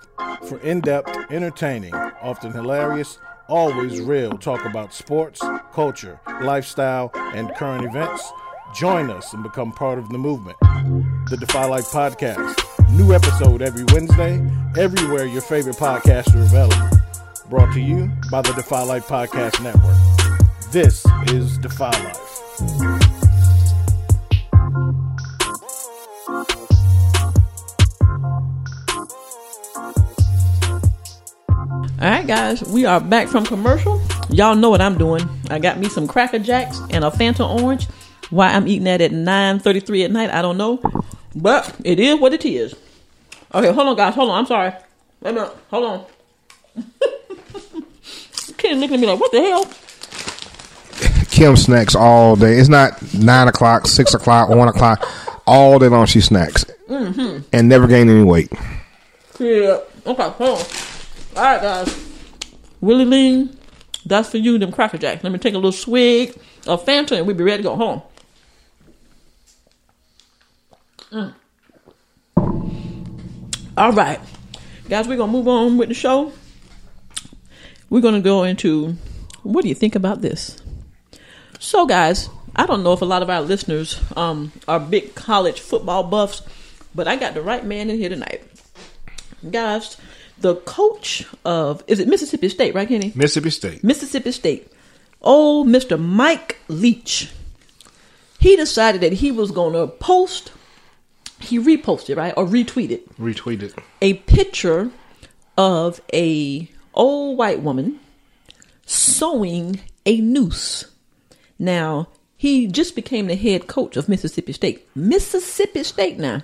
For 0.48 0.60
in 0.60 0.82
depth, 0.82 1.10
entertaining, 1.32 1.96
often 1.96 2.52
hilarious, 2.52 3.18
always 3.48 4.02
real 4.02 4.38
talk 4.38 4.66
about 4.66 4.94
sports, 4.94 5.42
culture, 5.74 6.20
lifestyle, 6.42 7.12
and 7.16 7.54
current 7.56 7.86
events, 7.86 8.24
join 8.74 9.10
us 9.10 9.34
and 9.34 9.44
become 9.44 9.72
part 9.72 10.00
of 10.00 10.10
the 10.10 10.18
movement. 10.18 10.58
The 11.30 11.38
Defy 11.40 11.66
Life 11.66 11.86
podcast. 11.86 12.62
New 12.92 13.14
episode 13.14 13.62
every 13.62 13.84
Wednesday, 13.86 14.46
everywhere 14.78 15.26
your 15.26 15.42
favorite 15.42 15.76
podcasts 15.76 16.36
are 16.36 16.44
available. 16.44 16.98
Brought 17.50 17.74
to 17.74 17.82
you 17.82 18.10
by 18.32 18.42
the 18.42 18.54
Defy 18.54 18.84
Life 18.84 19.08
Podcast 19.08 19.62
Network. 19.64 19.98
This 20.72 21.06
is 21.28 21.58
Defy 21.58 21.92
Life. 21.92 23.05
All 32.02 32.10
right, 32.12 32.28
guys, 32.28 32.62
we 32.64 32.86
are 32.86 33.00
back 33.00 33.28
from 33.30 33.46
commercial. 33.46 34.02
Y'all 34.30 34.56
know 34.56 34.70
what 34.70 34.82
I'm 34.82 34.98
doing. 34.98 35.22
I 35.50 35.60
got 35.60 35.80
me 35.80 35.88
some 35.88 36.08
Cracker 36.08 36.40
Jacks 36.40 36.80
and 36.90 37.06
a 37.06 37.10
Fanta 37.10 37.48
Orange. 37.62 37.88
Why 38.30 38.50
I'm 38.50 38.68
eating 38.68 38.84
that 38.86 39.02
at 39.02 39.12
9:33 39.12 40.04
at 40.06 40.12
night, 40.12 40.30
I 40.32 40.42
don't 40.42 40.58
know, 40.58 40.82
but 41.36 41.74
it 41.84 42.00
is 42.00 42.20
what 42.20 42.34
it 42.34 42.44
is. 42.46 42.76
Okay, 43.54 43.72
hold 43.72 43.88
on, 43.88 43.96
guys. 43.96 44.14
Hold 44.16 44.30
on. 44.30 44.40
I'm 44.40 44.46
sorry. 44.46 44.74
Wait 45.22 45.30
a 45.32 45.34
minute. 45.34 45.56
Hold 45.72 45.86
on. 45.86 46.84
Kenny 48.58 48.76
looking 48.80 48.96
at 48.96 49.00
me 49.00 49.08
like, 49.08 49.20
what 49.20 49.32
the 49.32 49.42
hell? 49.42 49.66
Kim 51.30 51.56
snacks 51.56 51.96
all 51.96 52.36
day. 52.36 52.58
It's 52.58 52.68
not 52.70 53.02
nine 53.14 53.48
o'clock, 53.48 53.88
six 53.88 54.14
o'clock, 54.14 54.50
one 54.50 54.68
o'clock. 54.68 55.08
All 55.48 55.80
day 55.80 55.88
long 55.88 56.06
she 56.08 56.20
snacks 56.22 56.66
Mm-hmm. 56.90 57.40
and 57.54 57.70
never 57.70 57.88
gain 57.88 58.10
any 58.10 58.24
weight. 58.24 58.52
Yeah. 59.40 59.80
Okay, 60.06 60.30
hold 60.30 60.60
on. 60.60 60.66
All 61.36 61.44
right, 61.44 61.62
guys. 61.62 62.12
Willie 62.80 63.04
Lean, 63.04 63.58
that's 64.06 64.30
for 64.30 64.38
you, 64.38 64.58
them 64.58 64.72
Cracker 64.72 64.98
Jacks. 64.98 65.22
Let 65.22 65.34
me 65.34 65.40
take 65.40 65.54
a 65.54 65.58
little 65.58 65.74
swig 65.74 66.34
of 66.66 66.86
Fanta 66.86 67.18
and 67.18 67.28
we'll 67.28 67.36
be 67.36 67.44
ready 67.44 67.62
to 67.62 67.70
go 67.70 67.76
home. 67.76 68.02
Mm. 71.12 71.34
All 73.78 73.92
right. 73.92 74.20
Guys, 74.88 75.08
we're 75.08 75.18
going 75.18 75.30
to 75.30 75.38
move 75.38 75.50
on 75.50 75.78
with 75.78 75.90
the 75.90 75.94
show. 75.94 76.32
We're 77.90 78.02
going 78.02 78.16
to 78.16 78.22
go 78.22 78.44
into 78.44 78.96
what 79.44 79.64
do 79.64 79.68
you 79.68 79.76
think 79.76 79.96
about 79.96 80.22
this? 80.22 80.62
So, 81.60 81.86
guys, 81.86 82.30
I 82.56 82.66
don't 82.66 82.84
know 82.84 82.94
if 82.94 83.02
a 83.02 83.06
lot 83.06 83.22
of 83.22 83.30
our 83.30 83.42
listeners 83.42 84.00
um, 84.16 84.54
are 84.70 84.80
big 84.80 85.16
college 85.16 85.60
football 85.60 86.04
buffs, 86.04 86.42
but 86.94 87.10
I 87.10 87.18
got 87.18 87.34
the 87.34 87.42
right 87.42 87.66
man 87.66 87.90
in 87.90 87.98
here 87.98 88.10
tonight. 88.10 88.44
Guys, 89.52 89.98
the 90.40 90.56
coach 90.56 91.26
of, 91.44 91.84
is 91.88 92.00
it 92.00 92.08
Mississippi 92.08 92.50
State, 92.50 92.76
right, 92.76 92.88
Kenny? 92.88 93.12
Mississippi 93.16 93.50
State. 93.50 93.84
Mississippi 93.84 94.32
State. 94.32 94.72
Old 95.22 95.68
Mr. 95.68 96.00
Mike 96.00 96.58
Leach. 96.68 97.32
He 98.40 98.56
decided 98.56 99.02
that 99.02 99.14
he 99.14 99.32
was 99.32 99.52
going 99.52 99.74
to 99.74 99.88
post, 99.88 100.52
he 101.40 101.58
reposted, 101.60 102.18
right, 102.18 102.34
or 102.38 102.46
retweeted 102.46 103.02
Retweeted. 103.20 103.78
a 104.02 104.16
picture 104.16 104.92
of 105.58 106.02
a 106.14 106.70
old 106.94 107.38
white 107.38 107.62
woman 107.62 108.00
sewing 108.86 109.80
a 110.06 110.22
noose. 110.22 110.86
Now, 111.58 112.10
he 112.38 112.68
just 112.68 112.96
became 112.96 113.28
the 113.28 113.36
head 113.36 113.66
coach 113.68 113.98
of 113.98 114.08
Mississippi 114.10 114.54
State. 114.54 114.88
Mississippi 114.96 115.84
State 115.84 116.20
now. 116.20 116.44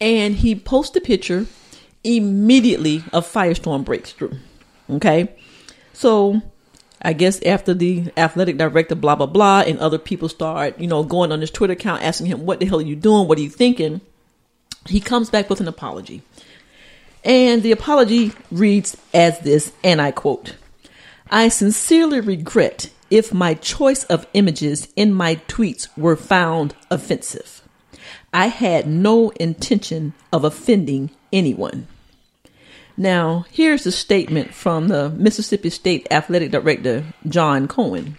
And 0.00 0.36
he 0.36 0.54
posted 0.54 1.02
a 1.02 1.06
picture. 1.06 1.46
Immediately, 2.06 3.02
a 3.12 3.20
firestorm 3.20 3.84
breaks 3.84 4.12
through. 4.12 4.36
Okay? 4.88 5.34
So, 5.92 6.40
I 7.02 7.12
guess 7.12 7.42
after 7.42 7.74
the 7.74 8.12
athletic 8.16 8.56
director, 8.58 8.94
blah, 8.94 9.16
blah, 9.16 9.26
blah, 9.26 9.60
and 9.60 9.78
other 9.78 9.98
people 9.98 10.28
start, 10.28 10.78
you 10.78 10.86
know, 10.86 11.02
going 11.02 11.32
on 11.32 11.40
his 11.40 11.50
Twitter 11.50 11.72
account 11.72 12.02
asking 12.02 12.28
him, 12.28 12.46
what 12.46 12.60
the 12.60 12.66
hell 12.66 12.78
are 12.78 12.82
you 12.82 12.96
doing? 12.96 13.26
What 13.26 13.38
are 13.38 13.42
you 13.42 13.50
thinking? 13.50 14.00
He 14.86 15.00
comes 15.00 15.30
back 15.30 15.50
with 15.50 15.60
an 15.60 15.68
apology. 15.68 16.22
And 17.24 17.64
the 17.64 17.72
apology 17.72 18.32
reads 18.52 18.96
as 19.12 19.40
this, 19.40 19.72
and 19.82 20.00
I 20.00 20.12
quote 20.12 20.54
I 21.28 21.48
sincerely 21.48 22.20
regret 22.20 22.90
if 23.10 23.34
my 23.34 23.54
choice 23.54 24.04
of 24.04 24.28
images 24.32 24.88
in 24.94 25.12
my 25.12 25.36
tweets 25.48 25.88
were 25.98 26.16
found 26.16 26.76
offensive. 26.88 27.62
I 28.32 28.46
had 28.46 28.86
no 28.86 29.30
intention 29.30 30.14
of 30.32 30.44
offending 30.44 31.10
anyone. 31.32 31.88
Now, 32.96 33.44
here's 33.50 33.84
a 33.86 33.92
statement 33.92 34.54
from 34.54 34.88
the 34.88 35.10
Mississippi 35.10 35.68
State 35.68 36.06
Athletic 36.10 36.50
Director, 36.50 37.04
John 37.28 37.68
Cohen. 37.68 38.16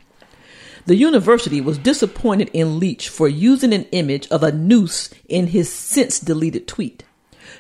The 0.86 0.96
university 0.96 1.60
was 1.60 1.80
disappointed 1.80 2.50
in 2.54 2.80
Leach 2.80 3.10
for 3.10 3.28
using 3.28 3.74
an 3.74 3.86
image 3.92 4.28
of 4.28 4.44
a 4.44 4.52
noose 4.52 5.10
in 5.28 5.48
his 5.48 5.72
since 5.72 6.20
deleted 6.20 6.68
tweet. 6.68 7.04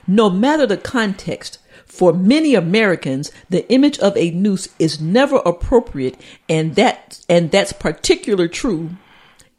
No 0.05 0.29
matter 0.29 0.67
the 0.67 0.77
context, 0.77 1.57
for 1.85 2.13
many 2.13 2.53
Americans, 2.53 3.31
the 3.49 3.67
image 3.71 3.97
of 3.99 4.15
a 4.15 4.31
noose 4.31 4.69
is 4.77 5.01
never 5.01 5.37
appropriate, 5.37 6.19
and 6.47 6.75
that 6.75 7.19
and 7.27 7.49
that's 7.49 7.73
particular 7.73 8.47
true, 8.47 8.91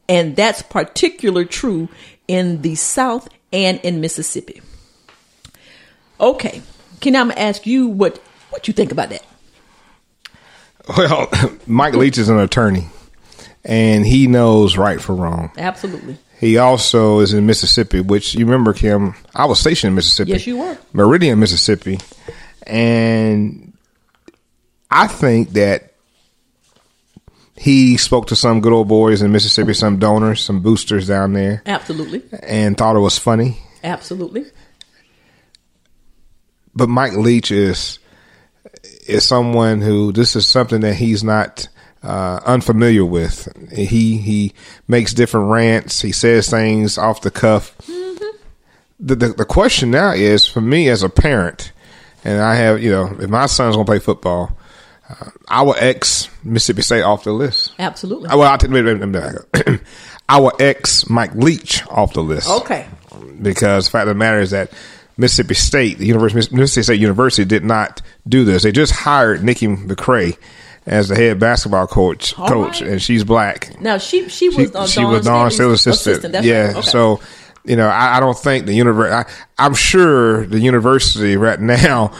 and 0.08 0.36
that's 0.36 0.62
particular 0.62 1.44
true 1.44 1.88
in 2.28 2.62
the 2.62 2.76
South 2.76 3.28
and 3.52 3.80
in 3.80 4.00
Mississippi. 4.00 4.62
Okay, 6.20 6.62
can 7.00 7.16
I 7.16 7.32
ask 7.34 7.66
you 7.66 7.88
what 7.88 8.18
what 8.50 8.68
you 8.68 8.74
think 8.74 8.92
about 8.92 9.10
that? 9.10 9.24
Well, 10.96 11.30
Mike 11.66 11.94
Leach 11.94 12.18
is 12.18 12.28
an 12.28 12.38
attorney, 12.38 12.88
and 13.64 14.06
he 14.06 14.26
knows 14.26 14.76
right 14.76 15.00
from 15.00 15.20
wrong. 15.20 15.52
Absolutely. 15.58 16.16
He 16.40 16.56
also 16.56 17.18
is 17.20 17.32
in 17.34 17.46
Mississippi, 17.46 18.00
which 18.00 18.34
you 18.34 18.46
remember, 18.46 18.72
Kim. 18.72 19.14
I 19.34 19.46
was 19.46 19.58
stationed 19.58 19.90
in 19.90 19.94
Mississippi. 19.96 20.30
Yes, 20.30 20.46
you 20.46 20.58
were. 20.58 20.78
Meridian, 20.92 21.38
Mississippi, 21.40 21.98
and 22.66 23.72
I 24.90 25.06
think 25.08 25.50
that 25.50 25.94
he 27.56 27.96
spoke 27.96 28.28
to 28.28 28.36
some 28.36 28.60
good 28.60 28.72
old 28.72 28.86
boys 28.88 29.20
in 29.20 29.32
Mississippi, 29.32 29.74
some 29.74 29.98
donors, 29.98 30.40
some 30.40 30.60
boosters 30.60 31.08
down 31.08 31.32
there, 31.32 31.62
Absolutely. 31.66 32.22
and 32.44 32.76
thought 32.78 32.94
it 32.96 33.00
was 33.00 33.18
funny. 33.18 33.58
Absolutely. 33.82 34.44
But 36.78 36.88
Mike 36.88 37.14
Leach 37.14 37.50
is 37.50 37.98
is 39.08 39.24
someone 39.26 39.80
who 39.80 40.12
this 40.12 40.36
is 40.36 40.46
something 40.46 40.80
that 40.82 40.94
he's 40.94 41.24
not 41.24 41.68
uh, 42.02 42.38
unfamiliar 42.46 43.04
with. 43.04 43.48
He 43.72 44.16
he 44.18 44.52
makes 44.86 45.12
different 45.12 45.50
rants. 45.50 46.00
He 46.00 46.12
says 46.12 46.48
things 46.48 46.96
off 46.98 47.20
the 47.22 47.30
cuff. 47.32 47.74
The, 49.00 49.14
the 49.14 49.28
the 49.28 49.44
question 49.44 49.90
now 49.90 50.12
is 50.12 50.46
for 50.46 50.60
me 50.60 50.88
as 50.88 51.02
a 51.02 51.08
parent, 51.08 51.72
and 52.24 52.40
I 52.40 52.54
have 52.56 52.82
you 52.82 52.90
know 52.90 53.16
if 53.20 53.28
my 53.30 53.46
son's 53.46 53.76
gonna 53.76 53.84
play 53.84 53.98
football, 54.00 54.56
uh, 55.08 55.30
I 55.48 55.62
will 55.62 55.76
X 55.78 56.28
Mississippi 56.44 56.82
State 56.82 57.02
off 57.02 57.24
the 57.24 57.32
list. 57.32 57.72
Absolutely. 57.78 58.28
Well, 58.28 58.42
I'll 58.42 58.58
take 58.58 58.70
wait, 58.70 58.84
wait, 58.84 59.00
wait, 59.00 59.36
wait. 59.66 59.80
I 60.28 60.40
will 60.40 60.52
X 60.60 61.08
Mike 61.08 61.34
Leach 61.34 61.86
off 61.88 62.12
the 62.12 62.22
list 62.22 62.48
Okay. 62.50 62.86
because 63.40 63.86
the 63.86 63.90
fact 63.92 64.02
of 64.02 64.08
the 64.08 64.14
matter 64.14 64.40
is 64.40 64.50
that 64.50 64.70
Mississippi 65.18 65.54
State, 65.54 65.98
the 65.98 66.06
University, 66.06 66.56
Mississippi 66.56 66.84
State 66.84 67.00
University, 67.00 67.44
did 67.44 67.64
not 67.64 68.00
do 68.26 68.44
this. 68.44 68.62
They 68.62 68.72
just 68.72 68.92
hired 68.92 69.44
Nikki 69.44 69.66
McCray 69.66 70.38
as 70.86 71.08
the 71.08 71.16
head 71.16 71.38
basketball 71.38 71.86
coach, 71.86 72.38
All 72.38 72.48
coach, 72.48 72.80
right. 72.80 72.92
and 72.92 73.02
she's 73.02 73.24
black. 73.24 73.78
Now 73.80 73.98
she 73.98 74.28
she 74.28 74.50
She, 74.50 74.62
was 74.62 74.74
uh, 74.74 74.86
she 74.86 75.04
was 75.04 75.26
Dawn 75.26 75.50
Staley's 75.50 75.86
assistant. 75.86 76.32
That's 76.32 76.46
yeah, 76.46 76.68
right. 76.68 76.76
Okay. 76.76 76.88
so 76.88 77.20
you 77.64 77.76
know, 77.76 77.88
I, 77.88 78.16
I 78.16 78.20
don't 78.20 78.38
think 78.38 78.64
the 78.64 78.72
university. 78.74 79.30
I'm 79.58 79.74
sure 79.74 80.46
the 80.46 80.60
university 80.60 81.36
right 81.36 81.60
now, 81.84 82.12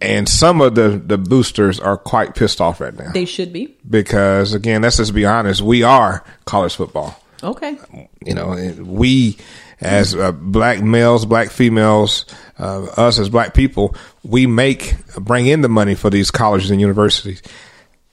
and 0.00 0.28
some 0.28 0.60
of 0.60 0.74
the 0.74 0.88
the 0.90 1.18
boosters 1.18 1.78
are 1.80 1.96
quite 1.96 2.34
pissed 2.34 2.60
off 2.60 2.80
right 2.80 2.96
now 2.96 3.12
they 3.12 3.24
should 3.24 3.52
be 3.52 3.76
because 3.88 4.54
again, 4.54 4.82
let's 4.82 4.96
just 4.96 5.14
be 5.14 5.24
honest, 5.24 5.62
we 5.62 5.84
are 5.84 6.24
college 6.44 6.74
football 6.74 7.16
okay. 7.42 7.78
you 8.24 8.34
know, 8.34 8.50
we 8.80 9.36
as 9.80 10.14
uh, 10.14 10.32
black 10.32 10.82
males, 10.82 11.24
black 11.24 11.50
females, 11.50 12.26
uh, 12.58 12.84
us 12.96 13.18
as 13.18 13.28
black 13.28 13.54
people, 13.54 13.94
we 14.22 14.46
make 14.46 14.94
bring 15.16 15.46
in 15.46 15.62
the 15.62 15.68
money 15.68 15.94
for 15.94 16.10
these 16.10 16.30
colleges 16.30 16.70
and 16.70 16.80
universities. 16.80 17.42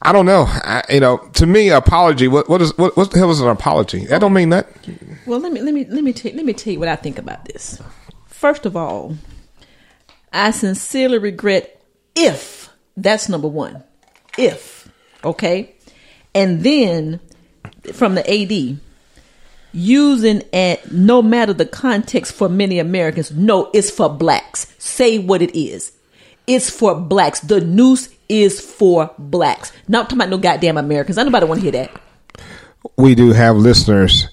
I 0.01 0.13
don't 0.13 0.25
know. 0.25 0.45
I, 0.47 0.83
you 0.89 0.99
know, 0.99 1.17
to 1.33 1.45
me, 1.45 1.69
apology. 1.69 2.27
What 2.27 2.47
what 2.47 2.61
is 2.61 2.77
what, 2.77 2.95
what 2.95 3.11
the 3.11 3.17
hell 3.17 3.31
is 3.31 3.41
an 3.41 3.47
apology? 3.47 4.05
That 4.05 4.21
don't 4.21 4.33
mean 4.33 4.49
that. 4.49 4.67
Well, 5.25 5.39
let 5.39 5.51
me 5.51 5.61
let 5.61 5.73
me 5.73 5.85
let 5.85 6.03
me 6.03 6.13
take 6.13 6.35
let 6.35 6.45
me 6.45 6.53
tell 6.53 6.73
you 6.73 6.79
what 6.79 6.87
I 6.87 6.95
think 6.95 7.17
about 7.17 7.45
this. 7.45 7.81
First 8.27 8.65
of 8.65 8.77
all, 8.77 9.17
I 10.31 10.51
sincerely 10.51 11.17
regret 11.17 11.81
if 12.15 12.69
that's 12.95 13.27
number 13.27 13.47
one. 13.47 13.83
If 14.37 14.87
okay, 15.23 15.75
and 16.35 16.61
then 16.61 17.19
from 17.91 18.15
the 18.15 18.21
AD 18.29 18.79
using 19.77 20.41
at 20.53 20.91
no 20.91 21.21
matter 21.21 21.53
the 21.53 21.65
context 21.65 22.33
for 22.33 22.49
many 22.49 22.79
Americans. 22.79 23.31
No, 23.31 23.69
it's 23.73 23.91
for 23.91 24.09
blacks. 24.09 24.73
Say 24.79 25.19
what 25.19 25.41
it 25.41 25.55
is. 25.57 25.91
It's 26.47 26.69
for 26.69 26.95
blacks. 26.99 27.41
The 27.41 27.61
noose 27.61 28.09
is 28.27 28.59
for 28.59 29.11
blacks. 29.19 29.71
Not 29.87 30.03
talking 30.09 30.17
about 30.17 30.29
no 30.29 30.37
goddamn 30.37 30.77
Americans. 30.77 31.17
Nobody 31.17 31.45
want 31.45 31.61
to 31.61 31.63
hear 31.63 31.71
that. 31.73 32.01
We 32.97 33.15
do 33.15 33.31
have 33.33 33.55
listeners 33.57 34.27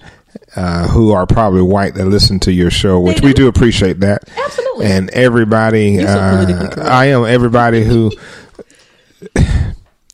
uh, 0.56 0.88
who 0.88 1.12
are 1.12 1.26
probably 1.26 1.62
white 1.62 1.94
that 1.94 2.06
listen 2.06 2.40
to 2.40 2.52
your 2.52 2.70
show, 2.70 2.98
which 3.00 3.20
They 3.20 3.26
we 3.28 3.32
do. 3.34 3.42
do 3.44 3.48
appreciate 3.48 4.00
that. 4.00 4.28
Absolutely. 4.44 4.86
And 4.86 5.10
everybody, 5.10 5.90
You're 5.92 6.06
so 6.06 6.18
uh. 6.18 6.88
I 6.88 7.06
am 7.06 7.24
everybody 7.24 7.84
who 7.84 8.10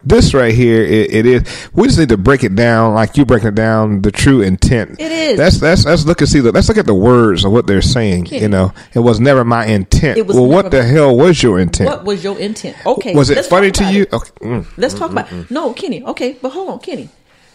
this 0.02 0.32
right 0.32 0.54
here, 0.54 0.82
it, 0.82 1.14
it 1.14 1.26
is. 1.26 1.68
We 1.72 1.86
just 1.86 1.98
need 1.98 2.08
to 2.08 2.16
break 2.16 2.42
it 2.42 2.54
down, 2.54 2.94
like 2.94 3.16
you 3.16 3.24
breaking 3.24 3.48
it 3.48 3.54
down, 3.54 4.02
the 4.02 4.10
true 4.10 4.40
intent. 4.40 5.00
It 5.00 5.12
is. 5.12 5.38
That's 5.38 5.60
that's 5.60 5.84
let's 5.84 6.06
look 6.06 6.20
and 6.20 6.28
see. 6.28 6.40
Let's 6.40 6.68
look 6.68 6.78
at 6.78 6.86
the 6.86 6.94
words 6.94 7.44
of 7.44 7.52
what 7.52 7.66
they're 7.66 7.82
saying. 7.82 8.26
Okay. 8.26 8.40
You 8.40 8.48
know, 8.48 8.72
it 8.94 9.00
was 9.00 9.20
never 9.20 9.44
my 9.44 9.66
intent. 9.66 10.18
It 10.18 10.26
was 10.26 10.36
well, 10.36 10.46
what 10.46 10.70
the 10.70 10.82
hell 10.82 11.16
was 11.16 11.42
your 11.42 11.60
intent? 11.60 11.90
What 11.90 12.04
was 12.04 12.24
your 12.24 12.38
intent? 12.38 12.76
Okay. 12.86 13.14
was 13.14 13.30
it 13.30 13.44
funny 13.46 13.70
to 13.72 13.92
you? 13.92 14.02
it. 14.02 14.12
Okay. 14.12 14.30
mm. 14.40 14.66
Let's 14.76 14.94
talk 14.94 15.10
mm, 15.10 15.12
about 15.12 15.26
mm, 15.26 15.44
mm. 15.44 15.50
no, 15.50 15.72
Kenny. 15.74 16.02
Okay, 16.02 16.38
but 16.40 16.50
hold 16.50 16.70
on, 16.70 16.78
Kenny. 16.78 17.08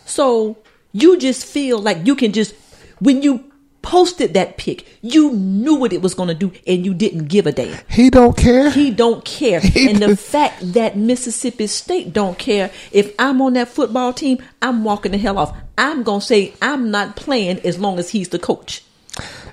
So 0.06 0.58
you 0.92 1.18
just 1.18 1.46
feel 1.46 1.80
like 1.80 2.06
you 2.06 2.16
can 2.16 2.32
just 2.32 2.54
when 3.00 3.22
you 3.22 3.52
posted 3.86 4.34
that 4.34 4.58
pic, 4.58 4.86
you 5.04 5.32
knew 5.32 5.76
what 5.76 5.94
it 5.94 6.02
was 6.02 6.16
going 6.16 6.28
to 6.28 6.34
do, 6.34 6.52
and 6.66 6.84
you 6.84 6.94
didn't 6.94 7.26
give 7.26 7.46
a 7.46 7.52
damn. 7.52 7.80
He 7.88 8.10
don't 8.10 8.36
care. 8.36 8.72
He 8.72 8.90
don't 8.90 9.24
care, 9.24 9.60
He 9.76 9.92
and 9.92 10.00
the 10.00 10.18
fact 10.18 10.74
that 10.74 10.98
Mississippi 10.98 11.68
State 11.68 12.12
don't 12.12 12.38
care 12.38 12.72
if 12.92 13.14
I'm 13.20 13.42
on 13.44 13.54
that 13.54 13.70
football 13.70 14.12
team, 14.12 14.40
I'm 14.60 14.84
walking 14.84 15.12
the 15.12 15.20
hell 15.20 15.38
off. 15.38 15.56
I'm 15.78 16.02
gonna 16.02 16.20
say 16.20 16.54
I'm 16.62 16.90
not 16.90 17.16
playing 17.16 17.60
as 17.60 17.78
long 17.78 18.00
as 18.00 18.10
he's 18.10 18.30
the 18.30 18.40
coach. 18.40 18.84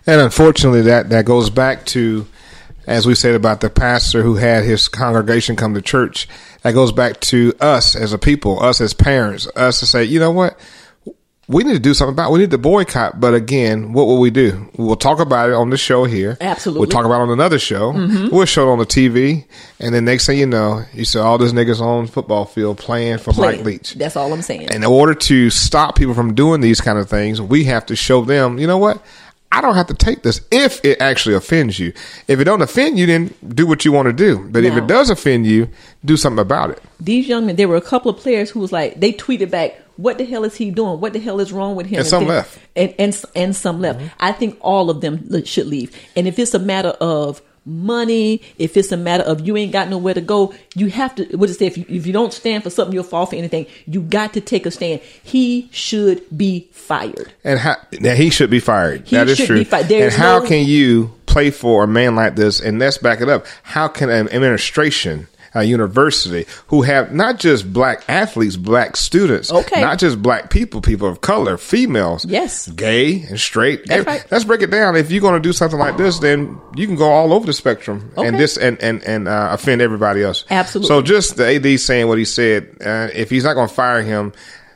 And 0.07 0.21
unfortunately, 0.21 0.83
that 0.83 1.11
that 1.11 1.27
goes 1.27 1.51
back 1.51 1.85
to, 1.87 2.27
as 2.87 3.07
we 3.07 3.15
said 3.15 3.35
about 3.35 3.61
the 3.61 3.69
pastor 3.69 4.23
who 4.23 4.37
had 4.37 4.65
his 4.65 4.89
congregation 4.89 5.57
come 5.57 5.75
to 5.75 5.83
church. 5.83 6.27
That 6.63 6.73
goes 6.73 6.93
back 6.93 7.21
to 7.21 7.53
us 7.61 7.95
as 7.95 8.13
a 8.13 8.19
people, 8.19 8.63
us 8.63 8.81
as 8.81 8.95
parents, 8.95 9.47
us 9.57 9.81
to 9.81 9.87
say, 9.87 10.05
you 10.05 10.21
know 10.21 10.31
what, 10.31 10.59
we 11.49 11.65
need 11.65 11.73
to 11.73 11.79
do 11.81 11.93
something 11.93 12.13
about. 12.15 12.31
it. 12.31 12.33
We 12.33 12.39
need 12.39 12.51
to 12.53 12.59
boycott. 12.59 13.21
But 13.21 13.35
again, 13.35 13.93
what 13.93 14.07
will 14.07 14.21
we 14.21 14.31
do? 14.31 14.69
We'll 14.77 14.97
talk 14.97 15.19
about 15.21 15.51
it 15.51 15.55
on 15.55 15.71
the 15.71 15.77
show 15.77 16.05
here. 16.05 16.39
Absolutely. 16.41 16.81
We'll 16.81 16.89
talk 16.91 17.05
about 17.05 17.17
it 17.21 17.23
on 17.25 17.31
another 17.31 17.59
show. 17.59 17.93
Mhm. 17.93 18.31
We'll 18.31 18.47
show 18.47 18.69
it 18.69 18.73
on 18.73 18.79
the 18.79 18.87
TV, 18.87 19.45
and 19.81 19.95
then 19.95 20.05
next 20.05 20.27
thing 20.27 20.39
you 20.39 20.47
know, 20.47 20.85
you 20.95 21.05
see 21.05 21.19
all 21.19 21.39
these 21.39 21.53
niggas 21.53 21.81
on 21.81 22.07
football 22.07 22.45
field 22.45 22.79
playing 22.79 23.19
for 23.19 23.31
Mike 23.33 23.37
Playing. 23.37 23.65
Leach. 23.65 23.95
That's 23.95 24.17
all 24.17 24.33
I'm 24.33 24.43
saying. 24.43 24.67
And 24.71 24.77
In 24.77 24.85
order 24.85 25.15
to 25.15 25.51
stop 25.51 25.97
people 25.97 26.15
from 26.15 26.35
doing 26.35 26.61
these 26.61 26.81
kind 26.81 26.99
of 26.99 27.09
things, 27.11 27.41
we 27.41 27.65
have 27.65 27.87
to 27.87 27.97
show 27.97 28.25
them, 28.25 28.59
you 28.59 28.67
know 28.67 28.79
what? 28.79 28.99
I 29.55 29.61
don't 29.61 29.75
have 29.75 29.89
to 29.89 29.95
take 29.95 30.23
this 30.23 30.41
if 30.51 30.83
it 30.83 30.99
actually 31.03 31.35
offends 31.35 31.79
you. 31.79 31.93
If 32.27 32.41
it 32.41 32.45
don't 32.45 32.63
offend 32.63 32.99
you, 32.99 33.05
then 33.05 33.35
do 33.47 33.67
what 33.67 33.85
you 33.85 33.93
want 33.93 34.07
to 34.07 34.13
do. 34.15 34.49
But 34.51 34.65
if 34.65 34.75
it 34.75 34.87
does 34.87 35.11
offend 35.11 35.47
you, 35.47 35.69
do 36.03 36.17
something 36.17 36.41
about 36.41 36.71
it. 36.71 36.83
these 36.99 37.27
young 37.29 37.45
men, 37.47 37.57
there 37.57 37.69
were 37.69 37.77
a 37.77 37.81
couple 37.83 38.11
of 38.11 38.17
players 38.17 38.49
who 38.49 38.61
was 38.61 38.73
like, 38.73 38.99
they 39.01 39.13
tweeted 39.13 39.51
back, 39.51 39.75
"What 40.03 40.19
the 40.19 40.25
hell 40.25 40.45
is 40.45 40.57
he 40.57 40.71
doing? 40.71 41.01
What 41.01 41.13
the 41.13 41.21
hell 41.21 41.41
is 41.41 41.53
wrong 41.53 41.77
with 41.77 41.87
him?" 41.87 42.01
And 42.01 42.09
some 42.09 42.25
then- 42.25 42.37
left. 42.37 42.59
and 42.77 42.95
and 42.99 43.25
and 43.35 43.57
some 43.57 43.81
left. 43.81 44.01
Mm-hmm. 44.01 44.09
I 44.21 44.33
think 44.33 44.59
all 44.61 44.91
of 44.91 45.01
them 45.01 45.45
should 45.45 45.67
leave. 45.67 45.95
And 46.17 46.27
if 46.27 46.39
it's 46.39 46.55
a 46.55 46.59
matter 46.59 46.91
of 47.01 47.41
money, 47.65 48.43
if 48.59 48.77
it's 48.77 48.91
a 48.91 48.97
matter 48.97 49.23
of 49.23 49.47
you 49.47 49.57
ain't 49.57 49.73
got 49.73 49.89
nowhere 49.89 50.15
to 50.15 50.21
go, 50.21 50.53
you 50.75 50.89
have 50.89 51.15
to. 51.15 51.25
What 51.37 51.49
is 51.49 51.61
it? 51.61 51.67
If 51.67 51.79
you, 51.79 51.85
if 51.89 52.07
you 52.07 52.13
don't 52.13 52.33
stand 52.33 52.65
for 52.65 52.71
something, 52.71 52.93
you'll 52.93 53.05
fall 53.05 53.27
for 53.27 53.37
anything. 53.37 53.67
You 53.87 54.03
got 54.03 54.33
to 54.35 54.41
take 54.41 54.67
a 54.67 54.71
stand. 54.71 55.01
He 55.23 55.69
should 55.71 56.25
be 56.37 56.69
fired. 56.73 57.33
And 57.45 57.59
how, 57.61 57.77
now 58.01 58.15
he 58.15 58.31
should 58.31 58.51
be 58.51 58.61
fired. 58.61 59.07
He 59.07 59.17
that 59.17 59.29
is 59.29 59.39
true. 59.39 59.65
and 59.71 60.13
how 60.13 60.41
no- 60.41 60.47
can 60.47 60.67
you 60.67 61.13
play 61.27 61.51
for 61.51 61.85
a 61.85 61.87
man 61.87 62.17
like 62.17 62.35
this? 62.37 62.61
And 62.61 62.79
let's 62.79 62.99
back 62.99 63.21
it 63.21 63.29
up. 63.29 63.47
How 63.63 63.87
can 63.89 64.11
an 64.11 64.29
administration, 64.31 65.29
a 65.55 65.65
university, 65.65 66.47
who 66.69 66.83
have 66.83 67.13
not 67.13 67.39
just 67.39 67.73
black 67.73 68.03
athletes, 68.09 68.57
black 68.57 68.97
students, 68.97 69.53
Okay. 69.53 69.81
not 69.81 69.99
just 69.99 70.23
black 70.23 70.51
people, 70.51 70.81
people 70.81 71.07
of 71.09 71.21
color, 71.21 71.57
females, 71.59 72.25
Yes. 72.25 72.69
gay 72.69 73.23
and 73.29 73.39
straight. 73.39 73.87
That's 73.87 74.07
right. 74.07 74.25
Let's 74.31 74.45
break 74.45 74.63
it 74.63 74.71
down. 74.71 74.97
If 74.97 75.11
you're 75.11 75.21
going 75.21 75.35
to 75.35 75.41
do 75.41 75.53
something 75.53 75.79
like 75.79 75.97
this, 75.97 76.19
then 76.21 76.59
you 76.75 76.87
can 76.87 76.97
go 76.97 77.11
all 77.11 77.33
over 77.33 77.47
the 77.47 77.53
spectrum 77.53 78.11
and 78.17 78.39
this 78.39 78.57
and 78.57 78.81
and 78.83 79.03
and 79.05 79.29
uh, 79.29 79.49
offend 79.53 79.83
everybody 79.83 80.23
else. 80.23 80.45
Absolutely. 80.51 80.89
So 80.89 81.03
just 81.03 81.37
the 81.37 81.57
AD 81.57 81.79
saying 81.81 82.09
what 82.09 82.19
he 82.19 82.25
said. 82.25 82.69
Uh, 82.85 83.09
if 83.15 83.29
he's 83.31 83.45
not 83.45 83.55
going 83.55 83.69
to 83.69 83.75
fire 83.75 84.03
him. 84.03 84.33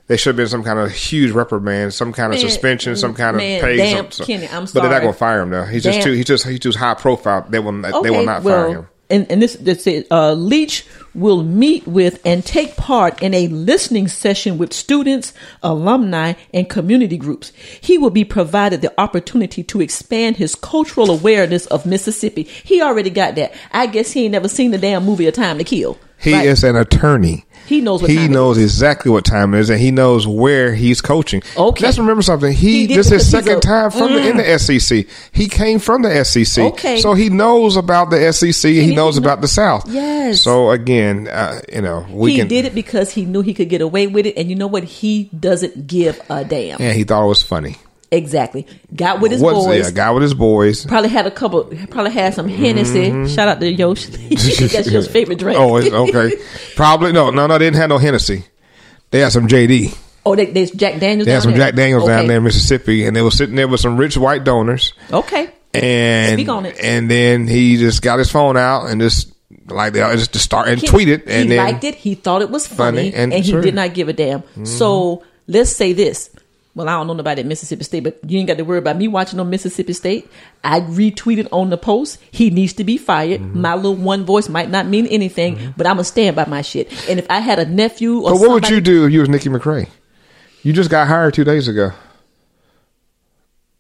There 0.09 0.17
should 0.17 0.29
have 0.31 0.37
been 0.37 0.47
some 0.47 0.63
kind 0.63 0.79
of 0.79 0.93
huge 0.93 1.33
reprimand, 1.33 1.93
some 1.93 2.13
kind 2.13 2.33
of 2.33 2.39
Man, 2.41 2.49
suspension, 2.49 2.95
some 2.95 3.13
kind 3.13 3.37
man, 3.39 3.57
of 3.57 3.63
pay. 3.65 3.77
damn, 3.77 4.09
some, 4.13 4.25
Kenny, 4.25 4.47
I'm 4.47 4.65
But 4.67 4.75
they're 4.75 4.83
not 4.89 5.01
going 5.01 5.13
to 5.13 5.19
fire 5.19 5.41
him 5.41 5.51
though. 5.51 5.65
He's 5.65 5.83
just 5.83 6.01
too. 6.03 6.13
He's 6.13 6.27
just 6.27 6.47
he's 6.47 6.61
too 6.61 6.71
high 6.71 6.95
profile. 6.95 7.45
They 7.49 7.59
will. 7.59 7.73
not 7.73 8.05
they 8.05 8.11
will 8.11 8.25
not 8.25 8.45
fire 8.45 8.69
him. 8.69 8.89
And, 9.09 9.31
and 9.31 9.41
this, 9.41 9.55
this 9.55 9.87
is, 9.87 10.07
uh, 10.11 10.33
Leach 10.33 10.85
will 11.15 11.43
meet 11.45 11.87
with 11.87 12.21
and 12.25 12.45
take 12.45 12.77
part 12.77 13.23
in 13.23 13.33
a 13.35 13.49
listening 13.49 14.09
session 14.09 14.59
with 14.59 14.73
students, 14.73 15.33
alumni, 15.63 16.35
and 16.53 16.69
community 16.69 17.17
groups. 17.17 17.53
He 17.81 17.99
will 17.99 18.11
be 18.11 18.25
provided 18.25 18.83
the 18.83 18.93
opportunity 19.01 19.63
to 19.65 19.81
expand 19.81 20.37
his 20.37 20.55
cultural 20.55 21.11
awareness 21.11 21.67
of 21.67 21.87
Mississippi. 21.87 22.43
He 22.43 22.83
already 22.83 23.11
got 23.11 23.37
that. 23.37 23.55
I 23.73 23.87
guess 23.87 24.13
he 24.13 24.25
ain't 24.25 24.33
never 24.33 24.49
seen 24.49 24.73
the 24.73 24.79
damn 24.79 25.05
movie 25.05 25.27
A 25.27 25.33
Time 25.33 25.59
to 25.59 25.65
Kill. 25.65 25.99
He 26.19 26.33
Right? 26.33 26.47
is 26.47 26.65
an 26.65 26.77
attorney. 26.77 27.45
He 27.67 27.81
knows 27.81 28.01
what 28.01 28.11
he 28.11 28.17
time 28.17 28.27
it 28.27 28.31
knows 28.31 28.59
exactly 28.59 29.11
what 29.11 29.25
time 29.25 29.53
it 29.53 29.59
is, 29.59 29.71
and 29.71 29.81
he 29.81 29.91
knows 29.91 30.25
where 30.25 30.73
he's 30.73 31.01
coaching. 31.01 31.43
Okay. 31.57 31.85
Let's 31.85 31.99
remember 31.99 32.23
something. 32.23 32.53
He, 32.53 32.87
He 32.87 32.95
this 32.95 33.07
is 33.07 33.13
his 33.23 33.31
second 33.31 33.57
a- 33.57 33.61
time 33.61 33.91
from 33.91 34.13
the, 34.13 34.25
in 34.25 34.37
Mm. 34.37 34.37
the 34.37 34.53
SEC. 34.59 35.07
He 35.33 35.49
came 35.49 35.81
from 35.81 36.03
the 36.03 36.15
SEC, 36.25 36.63
Okay. 36.63 37.01
so 37.01 37.15
he 37.15 37.29
knows 37.29 37.77
about 37.77 38.11
the 38.11 38.25
SEC. 38.33 38.71
and 38.71 38.83
he 38.85 38.91
he 38.91 38.95
knows 38.95 39.17
know- 39.19 39.25
about 39.27 39.41
the 39.41 39.49
South. 39.49 39.85
Yes. 39.91 40.43
So 40.43 40.71
again, 40.71 41.27
uh, 41.27 41.61
you 41.73 41.83
know, 41.83 42.07
we 42.09 42.33
he 42.33 42.39
can. 42.39 42.47
did 42.49 42.67
it 42.67 42.75
because 42.75 43.11
he 43.11 43.25
knew 43.25 43.43
he 43.43 43.53
could 43.53 43.69
get 43.69 43.81
away 43.81 44.07
with 44.07 44.27
it. 44.27 44.35
And 44.37 44.49
you 44.49 44.55
know 44.55 44.69
what? 44.69 44.85
He 44.85 45.29
doesn't 45.39 45.89
give 45.89 46.21
a 46.31 46.45
damn. 46.45 46.81
And 46.81 46.95
he 46.97 47.03
thought 47.03 47.25
it 47.25 47.29
was 47.29 47.43
funny. 47.43 47.77
Exactly. 48.17 48.67
Got 48.95 49.21
with 49.21 49.33
his 49.33 49.41
What's- 49.41 49.65
boys. 49.65 49.85
Yeah, 49.85 49.91
guy 49.93 50.11
with 50.11 50.23
his 50.23 50.35
boys. 50.35 50.85
Probably 50.87 51.11
had 51.11 51.27
a 51.27 51.31
couple. 51.31 51.65
Probably 51.91 52.13
had 52.13 52.35
some 52.35 52.49
Hennessy. 52.49 53.11
Mhm. 53.11 53.35
Shout 53.35 53.49
out 53.49 53.61
to 53.61 53.71
Yosh. 53.71 54.07
That's 54.31 54.91
your 54.91 55.03
favorite 55.17 55.39
drink. 55.39 55.59
Oh, 55.59 55.77
it's- 55.79 55.93
okay. 55.93 56.33
Probably 56.75 57.13
no, 57.13 57.31
no, 57.31 57.47
no. 57.47 57.59
They 57.59 57.67
didn't 57.67 57.77
have 57.77 57.89
no 57.91 57.99
Hennessy. 57.99 58.45
They 59.11 59.21
had 59.21 59.33
some 59.33 59.47
JD. 59.49 59.97
oh, 60.25 60.35
they, 60.35 60.47
there's 60.47 60.71
Jack 60.73 60.99
Daniels. 60.99 61.27
They 61.27 61.33
had 61.33 61.43
some 61.43 61.53
there? 61.53 61.61
Jack 61.69 61.75
Daniels 61.77 62.03
okay. 62.05 62.13
down 62.17 62.27
there 62.27 62.39
in 62.39 62.43
Mississippi, 62.45 63.05
and 63.07 63.15
they 63.15 63.23
were 63.23 63.31
sitting 63.31 63.55
there 63.55 63.69
with 63.69 63.81
some 63.81 63.97
rich 63.97 64.17
white 64.17 64.43
donors. 64.45 64.93
Okay. 65.13 65.51
And 65.75 66.33
Speak 66.39 66.49
on 66.49 66.65
it. 66.67 66.79
and 66.83 67.11
then 67.11 67.47
he 67.47 67.77
just 67.77 68.01
got 68.03 68.19
his 68.19 68.31
phone 68.31 68.57
out 68.57 68.87
and 68.89 69.01
just 69.01 69.33
like 69.69 69.93
they 69.93 70.01
just 70.01 70.33
to 70.33 70.39
start 70.39 70.69
and 70.69 70.85
tweet 70.85 71.09
it, 71.09 71.29
and 71.29 71.51
he 71.51 71.57
liked 71.57 71.85
it. 71.85 71.95
He 71.95 72.15
thought 72.15 72.41
it 72.41 72.51
was 72.51 72.67
funny, 72.67 73.11
Funny, 73.11 73.15
and 73.15 73.33
and, 73.35 73.45
he 73.45 73.53
did 73.53 73.75
not 73.75 73.93
give 73.93 74.09
a 74.09 74.13
damn. 74.15 74.41
Mhm. 74.43 74.67
So 74.67 75.23
let's 75.47 75.71
say 75.71 75.93
this. 75.93 76.31
Well, 76.77 76.91
I 76.91 76.93
don't 76.93 77.07
know 77.07 77.15
nobody 77.15 77.41
at 77.41 77.47
Mississippi 77.47 77.85
State, 77.85 78.05
but 78.05 78.19
you 78.27 78.39
ain't 78.39 78.49
got 78.49 78.59
to 78.59 78.63
worry 78.63 78.77
about 78.77 78.99
me 78.99 79.09
watching 79.09 79.41
on 79.41 79.49
Mississippi 79.49 79.95
State. 79.95 80.31
I 80.63 80.81
retweeted 80.81 81.49
on 81.51 81.71
the 81.71 81.79
post. 81.79 82.21
He 82.31 82.51
needs 82.51 82.75
to 82.75 82.85
be 82.85 82.99
fired. 82.99 83.41
Mm-hmm. 83.41 83.63
My 83.63 83.75
little 83.75 83.95
one 83.95 84.27
voice 84.27 84.51
might 84.51 84.69
not 84.69 84.87
mean 84.87 85.07
anything, 85.07 85.73
but 85.79 85.87
I'm 85.87 85.95
gonna 85.97 86.05
stand 86.05 86.37
by 86.37 86.45
my 86.45 86.61
shit. 86.61 86.93
And 87.09 87.19
if 87.19 87.27
I 87.31 87.41
had 87.41 87.59
a 87.59 87.65
nephew 87.65 88.19
or 88.19 88.33
But 88.33 88.41
what 88.41 88.51
would 88.51 88.69
you 88.69 88.83
do 88.83 89.07
if 89.07 89.13
you 89.13 89.21
was 89.21 89.31
Nikki 89.31 89.49
McCray? 89.49 89.89
You 90.63 90.75
just 90.75 90.91
got 90.91 91.09
hired 91.09 91.33
two 91.33 91.45
days 91.45 91.67
ago. 91.67 91.93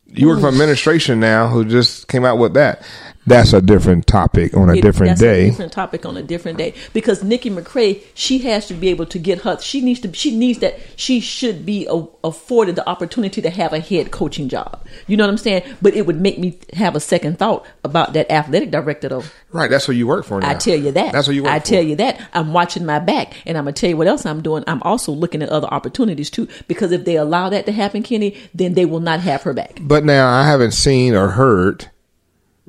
You 0.06 0.28
work 0.28 0.40
for 0.40 0.48
administration 0.48 1.20
now, 1.20 1.48
who 1.48 1.66
just 1.66 2.08
came 2.08 2.24
out 2.24 2.38
with 2.38 2.54
that. 2.54 2.80
That's 3.26 3.52
a 3.52 3.60
different 3.60 4.06
topic 4.06 4.56
on 4.56 4.70
a 4.70 4.74
It- 4.74 4.82
different 4.82 5.10
that's 5.10 5.20
day. 5.20 5.46
A 5.46 5.50
different 5.50 5.72
topic 5.72 6.06
on 6.06 6.16
a 6.16 6.22
different 6.22 6.58
day. 6.58 6.74
Because 6.92 7.24
Nikki 7.24 7.50
McCray, 7.50 8.00
she 8.14 8.38
has 8.40 8.66
to 8.68 8.74
be 8.74 8.88
able 8.88 9.06
to 9.06 9.18
get 9.18 9.40
her. 9.42 9.58
She 9.60 9.80
needs 9.80 10.00
to. 10.00 10.12
She 10.12 10.36
needs 10.36 10.60
that. 10.60 10.78
She 10.94 11.18
should 11.20 11.66
be 11.66 11.86
a, 11.90 12.04
afforded 12.22 12.76
the 12.76 12.88
opportunity 12.88 13.42
to 13.42 13.50
have 13.50 13.72
a 13.72 13.80
head 13.80 14.10
coaching 14.12 14.48
job. 14.48 14.84
You 15.08 15.16
know 15.16 15.24
what 15.24 15.30
I'm 15.30 15.38
saying? 15.38 15.62
But 15.82 15.94
it 15.94 16.06
would 16.06 16.20
make 16.20 16.38
me 16.38 16.58
have 16.74 16.94
a 16.94 17.00
second 17.00 17.38
thought 17.38 17.66
about 17.82 18.12
that 18.12 18.30
athletic 18.30 18.70
director, 18.70 19.08
though. 19.08 19.24
Right, 19.52 19.70
that's 19.70 19.88
what 19.88 19.96
you 19.96 20.06
work 20.06 20.24
for 20.24 20.40
now. 20.40 20.50
I 20.50 20.54
tell 20.54 20.76
you 20.76 20.92
that. 20.92 21.12
That's 21.12 21.26
what 21.26 21.34
you 21.34 21.42
work 21.42 21.52
I 21.52 21.58
for. 21.58 21.66
tell 21.66 21.82
you 21.82 21.96
that. 21.96 22.20
I'm 22.32 22.52
watching 22.52 22.84
my 22.86 22.98
back, 23.00 23.34
and 23.44 23.58
I'm 23.58 23.64
gonna 23.64 23.72
tell 23.72 23.90
you 23.90 23.96
what 23.96 24.06
else 24.06 24.24
I'm 24.24 24.40
doing. 24.42 24.62
I'm 24.66 24.82
also 24.82 25.10
looking 25.12 25.42
at 25.42 25.48
other 25.48 25.68
opportunities 25.68 26.30
too. 26.30 26.46
Because 26.68 26.92
if 26.92 27.04
they 27.04 27.16
allow 27.16 27.48
that 27.48 27.66
to 27.66 27.72
happen, 27.72 28.02
Kenny, 28.04 28.36
then 28.54 28.74
they 28.74 28.84
will 28.84 29.00
not 29.00 29.20
have 29.20 29.42
her 29.42 29.52
back. 29.52 29.78
But 29.80 30.04
now 30.04 30.28
I 30.28 30.44
haven't 30.46 30.72
seen 30.72 31.14
or 31.14 31.28
heard, 31.28 31.90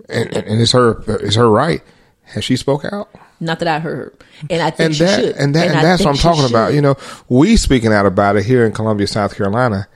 and, 0.09 0.35
and 0.35 0.47
and 0.47 0.61
it's 0.61 0.71
her 0.71 1.03
it's 1.07 1.35
her 1.35 1.49
right. 1.49 1.81
Has 2.23 2.43
she 2.43 2.55
spoke 2.57 2.83
out? 2.85 3.09
Not 3.39 3.59
that 3.59 3.67
I 3.67 3.79
heard, 3.79 4.17
and 4.49 4.61
I 4.61 4.69
think 4.69 4.87
and 4.87 4.95
she 4.95 5.03
that 5.03 5.19
should. 5.19 5.35
and 5.35 5.55
that 5.55 5.67
and, 5.67 5.77
I 5.77 5.81
that's 5.81 6.03
what 6.03 6.09
I'm 6.09 6.17
talking 6.17 6.49
about. 6.49 6.73
You 6.73 6.81
know, 6.81 6.95
we 7.29 7.55
speaking 7.55 7.93
out 7.93 8.05
about 8.05 8.35
it 8.35 8.45
here 8.45 8.65
in 8.65 8.71
Columbia, 8.73 9.07
South 9.07 9.35
Carolina. 9.35 9.87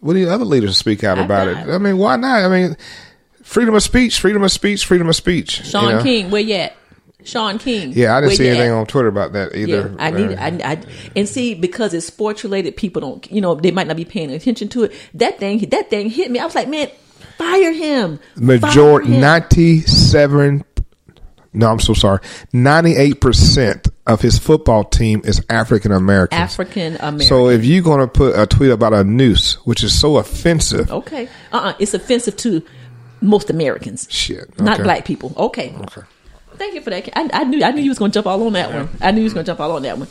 What 0.00 0.14
do 0.14 0.24
the 0.24 0.32
other 0.32 0.44
leaders 0.44 0.76
speak 0.76 1.02
out 1.02 1.18
I- 1.18 1.24
about 1.24 1.48
it? 1.48 1.56
I 1.56 1.78
mean, 1.78 1.96
why 1.98 2.16
not? 2.16 2.42
I 2.44 2.48
mean, 2.48 2.76
freedom 3.42 3.74
of 3.74 3.82
speech, 3.82 4.20
freedom 4.20 4.42
of 4.42 4.52
speech, 4.52 4.84
freedom 4.84 5.08
of 5.08 5.16
speech. 5.16 5.60
you 5.60 5.64
Shaun 5.64 5.92
know? 5.96 6.02
King, 6.02 6.30
where 6.30 6.42
you 6.42 6.54
at? 6.56 6.76
Shaun 7.24 7.58
King. 7.58 7.92
Yeah, 7.94 8.14
I 8.14 8.20
didn't 8.20 8.36
see 8.36 8.46
anything 8.48 8.70
at? 8.70 8.74
on 8.76 8.86
Twitter 8.86 9.08
about 9.08 9.32
that 9.32 9.56
either. 9.56 9.88
Yeah, 9.88 9.96
I 9.98 10.10
need, 10.10 10.32
Uh, 10.32 10.40
I, 10.42 10.72
I, 10.72 10.82
and 11.16 11.26
see 11.26 11.54
because 11.54 11.94
it's 11.94 12.04
sports 12.06 12.44
related, 12.44 12.76
people 12.76 13.00
don't, 13.00 13.32
you 13.32 13.40
know, 13.40 13.54
they 13.54 13.70
might 13.70 13.86
not 13.86 13.96
be 13.96 14.04
paying 14.04 14.30
attention 14.30 14.68
to 14.68 14.84
it. 14.84 14.92
That 15.14 15.38
thing, 15.38 15.58
that 15.70 15.88
thing 15.88 16.10
hit 16.10 16.30
me. 16.30 16.38
I 16.38 16.44
was 16.44 16.54
like, 16.54 16.68
man, 16.68 16.90
fire 17.38 17.72
him. 17.72 18.20
majority 18.36 19.08
ninety 19.08 19.80
seven. 19.82 20.64
No, 21.52 21.70
I'm 21.70 21.80
so 21.80 21.94
sorry. 21.94 22.20
Ninety 22.52 22.96
eight 22.96 23.20
percent 23.20 23.88
of 24.06 24.20
his 24.20 24.38
football 24.38 24.84
team 24.84 25.22
is 25.24 25.44
African 25.48 25.92
American. 25.92 26.38
African 26.38 26.96
American. 26.96 27.20
So 27.20 27.48
if 27.48 27.64
you're 27.64 27.82
going 27.82 28.00
to 28.00 28.08
put 28.08 28.38
a 28.38 28.46
tweet 28.46 28.70
about 28.70 28.92
a 28.92 29.04
noose, 29.04 29.54
which 29.66 29.82
is 29.84 29.98
so 29.98 30.16
offensive, 30.18 30.90
okay, 30.90 31.28
uh, 31.52 31.56
uh 31.56 31.72
it's 31.78 31.94
offensive 31.94 32.36
to 32.38 32.62
most 33.20 33.50
Americans, 33.50 34.06
shit, 34.10 34.58
not 34.60 34.82
black 34.82 35.04
people. 35.04 35.32
Okay, 35.36 35.74
Okay. 35.82 36.02
Thank 36.56 36.74
you 36.74 36.82
for 36.82 36.90
that. 36.90 37.08
I, 37.18 37.28
I 37.32 37.44
knew 37.44 37.64
I 37.64 37.72
knew 37.72 37.82
you 37.82 37.90
was 37.90 37.98
going 37.98 38.10
to 38.12 38.14
jump 38.14 38.26
all 38.26 38.46
on 38.46 38.52
that 38.52 38.72
one. 38.72 38.88
I 39.00 39.10
knew 39.10 39.20
you 39.20 39.24
was 39.24 39.34
going 39.34 39.44
to 39.44 39.50
jump 39.50 39.60
all 39.60 39.72
on 39.72 39.82
that 39.82 39.98
one. 39.98 40.08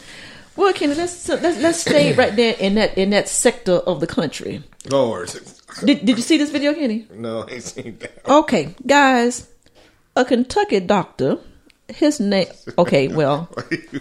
Well, 0.56 0.72
Kenny, 0.74 0.94
let's 0.94 1.14
so 1.14 1.36
let's 1.36 1.60
let's 1.60 1.80
stay 1.80 2.14
right 2.18 2.36
there 2.36 2.56
in 2.60 2.76
that 2.76 2.98
in 2.98 3.10
that 3.12 3.28
sector 3.28 3.74
of 3.74 4.00
the 4.00 4.08
country. 4.08 4.64
Lord. 4.90 5.32
Did 5.84 6.06
Did 6.06 6.18
you 6.18 6.24
see 6.24 6.38
this 6.38 6.52
video, 6.52 6.74
Kenny? 6.74 7.08
No, 7.14 7.44
I 7.44 7.54
ain't 7.54 7.64
seen 7.64 7.98
that. 8.00 8.28
Okay, 8.28 8.76
guys, 8.86 9.50
a 10.16 10.26
Kentucky 10.26 10.80
doctor. 10.80 11.40
His 11.90 12.20
name. 12.20 12.48
Okay, 12.78 13.08
well, 13.10 13.50
you. 13.70 14.00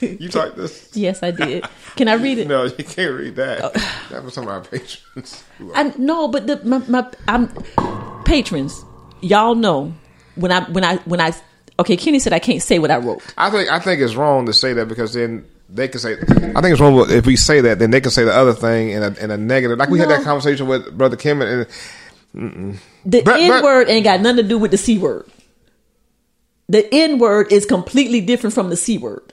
You 0.00 0.28
typed 0.28 0.56
this? 0.56 0.90
yes, 0.94 1.22
I 1.22 1.30
did. 1.32 1.64
Can 1.96 2.08
I 2.08 2.14
read 2.14 2.38
it? 2.38 2.46
No, 2.46 2.64
you 2.64 2.84
can't 2.84 3.12
read 3.18 3.36
that. 3.36 3.60
Oh. 3.62 4.06
That 4.10 4.22
was 4.22 4.34
some 4.34 4.44
of 4.44 4.50
our 4.50 4.60
patrons. 4.60 5.42
I 5.74 5.92
no, 5.98 6.28
but 6.28 6.46
the 6.46 6.62
my, 6.64 6.78
my 6.88 7.10
I'm 7.26 7.48
patrons. 8.24 8.84
Y'all 9.20 9.54
know 9.54 9.92
when 10.36 10.52
I 10.52 10.64
when 10.70 10.84
I 10.84 10.96
when 10.98 11.20
I 11.20 11.32
okay. 11.80 11.96
Kenny 11.96 12.18
said 12.18 12.32
I 12.32 12.38
can't 12.38 12.62
say 12.62 12.78
what 12.78 12.90
I 12.90 12.98
wrote. 12.98 13.22
I 13.36 13.50
think 13.50 13.70
I 13.70 13.78
think 13.78 14.00
it's 14.00 14.14
wrong 14.14 14.46
to 14.46 14.52
say 14.52 14.72
that 14.74 14.86
because 14.86 15.14
then 15.14 15.44
they 15.74 15.88
can 15.88 16.00
say. 16.00 16.12
I 16.12 16.60
think 16.60 16.66
it's 16.72 16.80
wrong 16.80 17.10
if 17.10 17.26
we 17.26 17.36
say 17.36 17.60
that, 17.62 17.78
then 17.78 17.90
they 17.90 18.00
can 18.00 18.10
say 18.10 18.24
the 18.24 18.34
other 18.34 18.52
thing 18.52 18.90
in 18.90 19.02
a 19.02 19.08
in 19.14 19.30
a 19.30 19.36
negative. 19.36 19.78
Like 19.78 19.88
we 19.88 19.98
had 19.98 20.10
that 20.10 20.22
conversation 20.22 20.66
with 20.66 20.96
Brother 20.96 21.16
Kim 21.16 21.40
and. 21.42 21.66
The 22.34 23.22
But- 23.22 23.40
N 23.40 23.48
but- 23.50 23.62
word 23.64 23.88
ain't 23.90 24.04
got 24.04 24.20
nothing 24.20 24.38
to 24.38 24.42
do 24.48 24.58
with 24.58 24.70
the 24.70 24.78
C 24.78 24.98
word. 24.98 25.26
The 26.68 26.88
N 26.94 27.18
word 27.18 27.52
is 27.52 27.66
completely 27.66 28.20
different 28.20 28.54
from 28.54 28.70
the 28.70 28.76
C 28.76 28.96
word. 28.98 29.32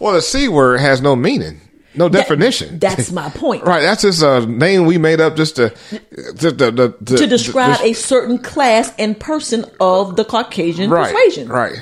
Well, 0.00 0.12
the 0.14 0.20
c 0.22 0.48
word 0.48 0.80
has 0.80 1.00
no 1.00 1.14
meaning, 1.16 1.60
no 1.94 2.08
definition. 2.08 2.78
That's 2.80 3.12
my 3.12 3.30
point. 3.30 3.62
right. 3.62 3.80
That's 3.80 4.02
just 4.02 4.22
a 4.22 4.44
name 4.44 4.84
we 4.86 4.98
made 4.98 5.20
up 5.20 5.36
just 5.36 5.56
to 5.56 5.70
just 6.34 6.58
to, 6.58 6.72
to, 6.72 6.88
To 7.16 7.26
describe 7.26 7.80
a 7.80 7.92
certain 7.94 8.38
class 8.38 8.92
and 8.98 9.18
person 9.18 9.64
of 9.80 10.16
the 10.16 10.24
Caucasian 10.24 10.90
right, 10.90 11.14
persuasion. 11.14 11.48
right. 11.48 11.80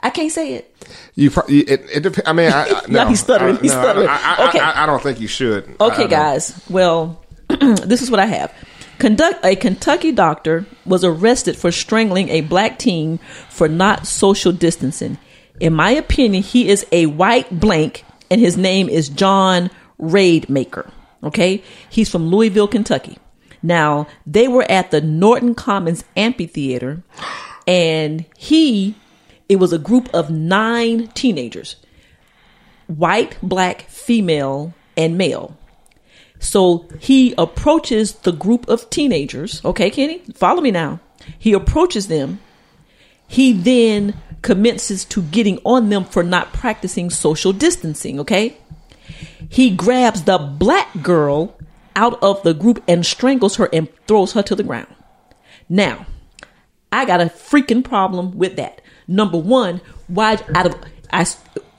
I 0.00 0.10
can't 0.10 0.30
say 0.30 0.54
it. 0.54 0.74
You, 1.14 1.30
pro- 1.30 1.46
it, 1.48 1.68
it 1.92 2.00
dep- 2.02 2.26
I 2.26 2.32
mean, 2.32 2.52
I, 2.52 2.64
I, 2.64 2.82
no, 2.88 3.06
he's 3.08 3.20
stuttering, 3.20 3.56
I, 3.56 3.60
he's 3.60 3.72
no, 3.72 3.82
stuttering. 3.82 4.08
I, 4.08 4.36
I, 4.38 4.48
Okay. 4.48 4.60
I, 4.60 4.86
don't 4.86 5.02
think 5.02 5.20
you 5.20 5.26
should. 5.26 5.76
Okay, 5.80 6.06
guys. 6.06 6.60
Well, 6.70 7.24
this 7.48 8.02
is 8.02 8.10
what 8.10 8.20
I 8.20 8.26
have. 8.26 8.52
Conduct 8.98 9.44
a 9.44 9.54
Kentucky 9.54 10.12
doctor 10.12 10.66
was 10.84 11.04
arrested 11.04 11.56
for 11.56 11.70
strangling 11.70 12.28
a 12.30 12.40
black 12.40 12.78
teen 12.78 13.18
for 13.48 13.68
not 13.68 14.06
social 14.06 14.52
distancing. 14.52 15.18
In 15.60 15.72
my 15.72 15.90
opinion, 15.90 16.42
he 16.42 16.68
is 16.68 16.86
a 16.92 17.06
white 17.06 17.60
blank, 17.60 18.04
and 18.30 18.40
his 18.40 18.56
name 18.56 18.88
is 18.88 19.08
John 19.08 19.70
Raidmaker. 20.00 20.90
Okay, 21.22 21.62
he's 21.90 22.08
from 22.10 22.28
Louisville, 22.28 22.68
Kentucky. 22.68 23.18
Now 23.62 24.06
they 24.26 24.46
were 24.46 24.68
at 24.70 24.90
the 24.92 25.00
Norton 25.00 25.54
Commons 25.54 26.04
Amphitheater, 26.16 27.02
and 27.66 28.24
he, 28.36 28.94
it 29.48 29.56
was 29.56 29.72
a 29.72 29.78
group 29.78 30.08
of 30.14 30.30
nine 30.30 31.08
teenagers, 31.08 31.76
white, 32.86 33.36
black, 33.42 33.82
female, 33.82 34.74
and 34.96 35.16
male. 35.16 35.56
So 36.38 36.88
he 37.00 37.34
approaches 37.36 38.12
the 38.14 38.32
group 38.32 38.68
of 38.68 38.90
teenagers. 38.90 39.64
Okay, 39.64 39.90
Kenny, 39.90 40.18
follow 40.34 40.60
me 40.60 40.70
now. 40.70 41.00
He 41.38 41.52
approaches 41.52 42.08
them. 42.08 42.40
He 43.26 43.52
then 43.52 44.14
commences 44.42 45.04
to 45.06 45.22
getting 45.22 45.58
on 45.64 45.88
them 45.88 46.04
for 46.04 46.22
not 46.22 46.52
practicing 46.52 47.10
social 47.10 47.52
distancing. 47.52 48.20
Okay. 48.20 48.56
He 49.48 49.70
grabs 49.70 50.24
the 50.24 50.38
black 50.38 51.02
girl 51.02 51.58
out 51.96 52.22
of 52.22 52.42
the 52.42 52.54
group 52.54 52.82
and 52.86 53.04
strangles 53.04 53.56
her 53.56 53.68
and 53.72 53.88
throws 54.06 54.32
her 54.32 54.42
to 54.42 54.54
the 54.54 54.62
ground. 54.62 54.94
Now, 55.68 56.06
I 56.92 57.04
got 57.04 57.20
a 57.20 57.26
freaking 57.26 57.84
problem 57.84 58.38
with 58.38 58.56
that. 58.56 58.80
Number 59.08 59.38
one, 59.38 59.80
why 60.06 60.38
out 60.54 60.66
of 60.66 60.76
I 61.10 61.26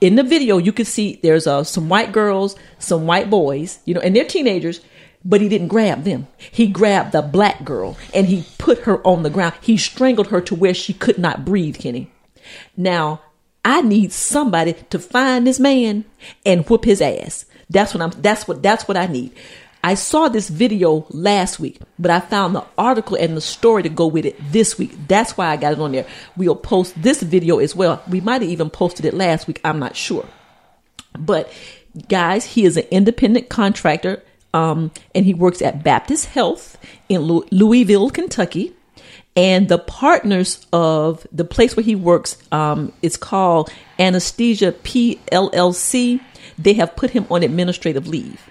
in 0.01 0.15
the 0.15 0.23
video 0.23 0.57
you 0.57 0.73
can 0.73 0.86
see 0.86 1.19
there's 1.21 1.45
uh, 1.45 1.63
some 1.63 1.88
white 1.88 2.11
girls, 2.11 2.55
some 2.80 3.05
white 3.05 3.30
boys, 3.30 3.80
you 3.86 3.93
know, 3.93 4.01
and 4.01 4.15
they're 4.15 4.25
teenagers, 4.25 4.82
but 5.23 5.39
he 5.39 5.47
didn't 5.47 5.67
grab 5.67 6.03
them. 6.03 6.27
He 6.38 6.67
grabbed 6.67 7.11
the 7.11 7.21
black 7.21 7.63
girl 7.63 7.97
and 8.13 8.27
he 8.27 8.45
put 8.57 8.80
her 8.80 9.05
on 9.05 9.23
the 9.23 9.30
ground. 9.30 9.53
He 9.61 9.77
strangled 9.77 10.27
her 10.27 10.41
to 10.41 10.55
where 10.55 10.73
she 10.73 10.93
could 10.93 11.19
not 11.19 11.45
breathe, 11.45 11.77
Kenny. 11.77 12.11
Now, 12.75 13.21
I 13.63 13.82
need 13.82 14.11
somebody 14.11 14.73
to 14.89 14.97
find 14.97 15.45
this 15.45 15.59
man 15.59 16.05
and 16.45 16.67
whoop 16.67 16.86
his 16.86 17.01
ass. 17.01 17.45
That's 17.69 17.93
what 17.93 18.01
I'm 18.01 18.21
that's 18.21 18.47
what 18.47 18.63
that's 18.63 18.88
what 18.88 18.97
I 18.97 19.05
need. 19.05 19.32
I 19.84 19.93
saw 19.93 20.27
this 20.27 20.49
video 20.49 21.05
last 21.09 21.59
week, 21.59 21.80
but 21.97 22.11
I 22.11 22.19
found 22.19 22.53
the 22.53 22.65
article 22.77 23.15
and 23.15 23.38
the 23.38 23.41
story 23.41 23.84
to 23.84 23.89
go 23.89 24.07
with 24.07 24.25
it 24.25 24.38
this 24.51 24.77
week. 24.77 24.91
That's 25.07 25.38
why 25.38 25.47
I 25.47 25.57
got 25.57 25.73
it 25.73 25.80
on 25.80 25.93
there. 25.93 26.05
We'll 26.36 26.55
post 26.55 27.01
this 27.01 27.23
video 27.23 27.59
as 27.59 27.75
well. 27.75 28.03
We 28.09 28.19
might 28.19 28.41
have 28.41 28.51
even 28.51 28.69
posted 28.69 29.05
it 29.05 29.13
last 29.13 29.47
week. 29.47 29.61
I'm 29.63 29.80
not 29.80 29.95
sure. 29.95 30.27
But 31.17 31.51
guys, 32.09 32.45
he 32.45 32.65
is 32.65 32.75
an 32.75 32.86
independent 32.91 33.47
contractor, 33.47 34.21
um, 34.53 34.91
and 35.15 35.25
he 35.25 35.34
works 35.34 35.61
at 35.61 35.82
Baptist 35.82 36.25
Health 36.25 36.77
in 37.07 37.21
Lou- 37.21 37.45
Louisville, 37.49 38.09
Kentucky. 38.09 38.75
And 39.36 39.69
the 39.69 39.77
partners 39.77 40.65
of 40.73 41.25
the 41.32 41.45
place 41.45 41.77
where 41.77 41.84
he 41.84 41.95
works 41.95 42.36
um, 42.51 42.91
is 43.01 43.15
called 43.15 43.71
Anesthesia 43.97 44.73
PLLC. 44.73 46.19
They 46.57 46.73
have 46.73 46.97
put 46.97 47.11
him 47.11 47.25
on 47.32 47.43
administrative 47.43 48.07
leave. 48.07 48.49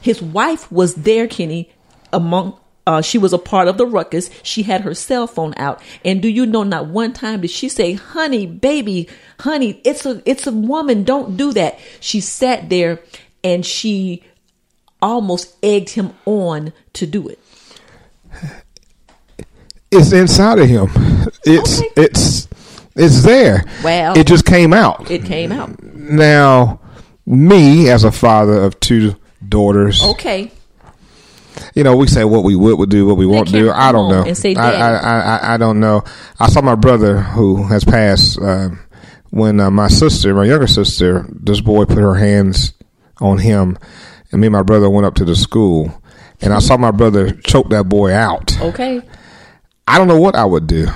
His 0.00 0.20
wife 0.22 0.70
was 0.70 0.94
there, 0.94 1.26
Kenny, 1.26 1.70
among. 2.12 2.58
Uh, 2.88 3.02
she 3.02 3.18
was 3.18 3.32
a 3.32 3.38
part 3.38 3.66
of 3.66 3.78
the 3.78 3.86
ruckus. 3.86 4.30
She 4.44 4.62
had 4.62 4.82
her 4.82 4.94
cell 4.94 5.26
phone 5.26 5.54
out, 5.56 5.82
and 6.04 6.22
do 6.22 6.28
you 6.28 6.46
know? 6.46 6.62
Not 6.62 6.86
one 6.86 7.12
time 7.12 7.40
did 7.40 7.50
she 7.50 7.68
say, 7.68 7.94
"Honey, 7.94 8.46
baby, 8.46 9.08
honey, 9.40 9.80
it's 9.84 10.06
a 10.06 10.22
it's 10.24 10.46
a 10.46 10.52
woman. 10.52 11.02
Don't 11.02 11.36
do 11.36 11.52
that." 11.54 11.80
She 11.98 12.20
sat 12.20 12.68
there 12.70 13.00
and 13.42 13.66
she 13.66 14.22
almost 15.02 15.56
egged 15.64 15.90
him 15.90 16.12
on 16.26 16.72
to 16.92 17.06
do 17.06 17.26
it. 17.28 17.38
It's 19.90 20.12
inside 20.12 20.58
of 20.58 20.68
him. 20.68 20.88
It's 21.44 21.80
Okay. 21.80 21.90
it's 21.96 22.48
it's 22.96 23.22
there. 23.22 23.64
Well- 23.82 24.16
it 24.16 24.26
just 24.26 24.44
came 24.44 24.72
out. 24.72 25.10
It 25.10 25.24
came 25.24 25.52
out. 25.52 25.82
now, 25.82 26.80
me 27.26 27.88
as 27.90 28.04
a 28.04 28.12
father 28.12 28.62
of 28.62 28.78
two 28.80 29.16
daughters, 29.48 30.02
Okay, 30.02 30.50
you 31.74 31.84
know, 31.84 31.96
we 31.96 32.06
say 32.06 32.24
what 32.24 32.44
we 32.44 32.56
would, 32.56 32.78
would 32.78 32.90
do, 32.90 33.06
what 33.06 33.16
we 33.16 33.26
won't 33.26 33.50
do. 33.50 33.70
I 33.70 33.92
don't 33.92 34.10
know. 34.10 34.24
and 34.24 34.36
say, 34.36 34.54
I, 34.54 34.72
I, 34.72 34.92
I, 34.94 35.20
I, 35.20 35.54
I 35.54 35.56
don't 35.56 35.80
know. 35.80 36.04
I 36.38 36.48
saw 36.48 36.60
my 36.60 36.74
brother 36.74 37.20
who 37.20 37.64
has 37.64 37.84
passed 37.84 38.38
uh, 38.40 38.70
when 39.30 39.60
uh, 39.60 39.70
my 39.70 39.88
sister, 39.88 40.34
my 40.34 40.44
younger 40.44 40.66
sister, 40.66 41.26
this 41.30 41.60
boy 41.60 41.84
put 41.84 41.98
her 41.98 42.14
hands 42.14 42.72
on 43.20 43.38
him, 43.38 43.78
and 44.32 44.40
me 44.40 44.46
and 44.48 44.52
my 44.52 44.62
brother 44.62 44.90
went 44.90 45.06
up 45.06 45.14
to 45.16 45.24
the 45.24 45.36
school, 45.36 46.02
and 46.40 46.52
I 46.52 46.58
saw 46.58 46.76
my 46.76 46.90
brother 46.90 47.32
choke 47.32 47.70
that 47.70 47.84
boy 47.84 48.12
out. 48.12 48.58
okay. 48.60 49.02
I 49.88 49.98
don't 49.98 50.08
know 50.08 50.20
what 50.20 50.34
I 50.34 50.44
would 50.44 50.66
do. 50.66 50.88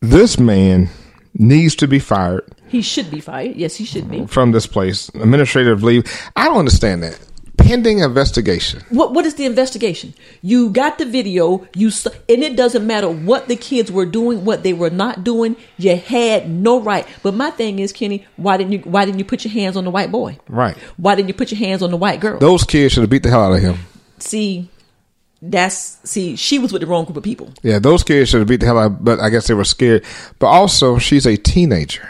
This 0.00 0.38
man 0.38 0.90
needs 1.34 1.76
to 1.76 1.88
be 1.88 1.98
fired 1.98 2.42
He 2.68 2.82
should 2.82 3.10
be 3.10 3.20
fired. 3.20 3.56
Yes, 3.56 3.76
he 3.76 3.84
should 3.84 4.10
be. 4.10 4.26
from 4.26 4.52
this 4.52 4.66
place. 4.66 5.08
Administrative 5.14 5.82
leave. 5.82 6.04
I 6.36 6.46
don't 6.46 6.58
understand 6.58 7.02
that. 7.02 7.18
Pending 7.60 7.98
investigation. 7.98 8.82
What 8.90 9.12
what 9.14 9.26
is 9.26 9.34
the 9.34 9.46
investigation? 9.46 10.14
You 10.42 10.70
got 10.70 10.98
the 10.98 11.04
video, 11.04 11.66
you 11.74 11.90
and 12.28 12.42
it 12.42 12.56
doesn't 12.56 12.86
matter 12.86 13.08
what 13.08 13.48
the 13.48 13.56
kids 13.56 13.92
were 13.92 14.06
doing, 14.06 14.44
what 14.44 14.62
they 14.62 14.72
were 14.72 14.90
not 14.90 15.22
doing. 15.22 15.56
You 15.78 15.96
had 15.96 16.50
no 16.50 16.80
right. 16.80 17.06
But 17.22 17.34
my 17.34 17.50
thing 17.50 17.78
is, 17.78 17.92
Kenny, 17.92 18.26
why 18.36 18.56
didn't 18.56 18.72
you 18.72 18.78
why 18.80 19.04
didn't 19.04 19.18
you 19.18 19.24
put 19.24 19.44
your 19.44 19.52
hands 19.52 19.76
on 19.76 19.84
the 19.84 19.90
white 19.90 20.10
boy? 20.10 20.38
Right. 20.48 20.76
Why 20.96 21.14
didn't 21.14 21.28
you 21.28 21.34
put 21.34 21.52
your 21.52 21.58
hands 21.58 21.82
on 21.82 21.90
the 21.90 21.96
white 21.96 22.20
girl? 22.20 22.38
Those 22.38 22.64
kids 22.64 22.94
should 22.94 23.02
have 23.02 23.10
beat 23.10 23.22
the 23.22 23.30
hell 23.30 23.44
out 23.44 23.52
of 23.52 23.60
him. 23.60 23.78
see, 24.18 24.68
that's 25.42 25.98
see, 26.04 26.36
she 26.36 26.58
was 26.58 26.72
with 26.72 26.80
the 26.80 26.86
wrong 26.86 27.04
group 27.04 27.16
of 27.16 27.22
people. 27.22 27.52
Yeah, 27.62 27.78
those 27.78 28.02
kids 28.02 28.30
should 28.30 28.40
have 28.40 28.48
beat 28.48 28.60
the 28.60 28.66
hell 28.66 28.78
out, 28.78 29.04
but 29.04 29.20
I 29.20 29.30
guess 29.30 29.46
they 29.46 29.54
were 29.54 29.64
scared. 29.64 30.04
But 30.38 30.48
also, 30.48 30.98
she's 30.98 31.26
a 31.26 31.36
teenager. 31.36 32.08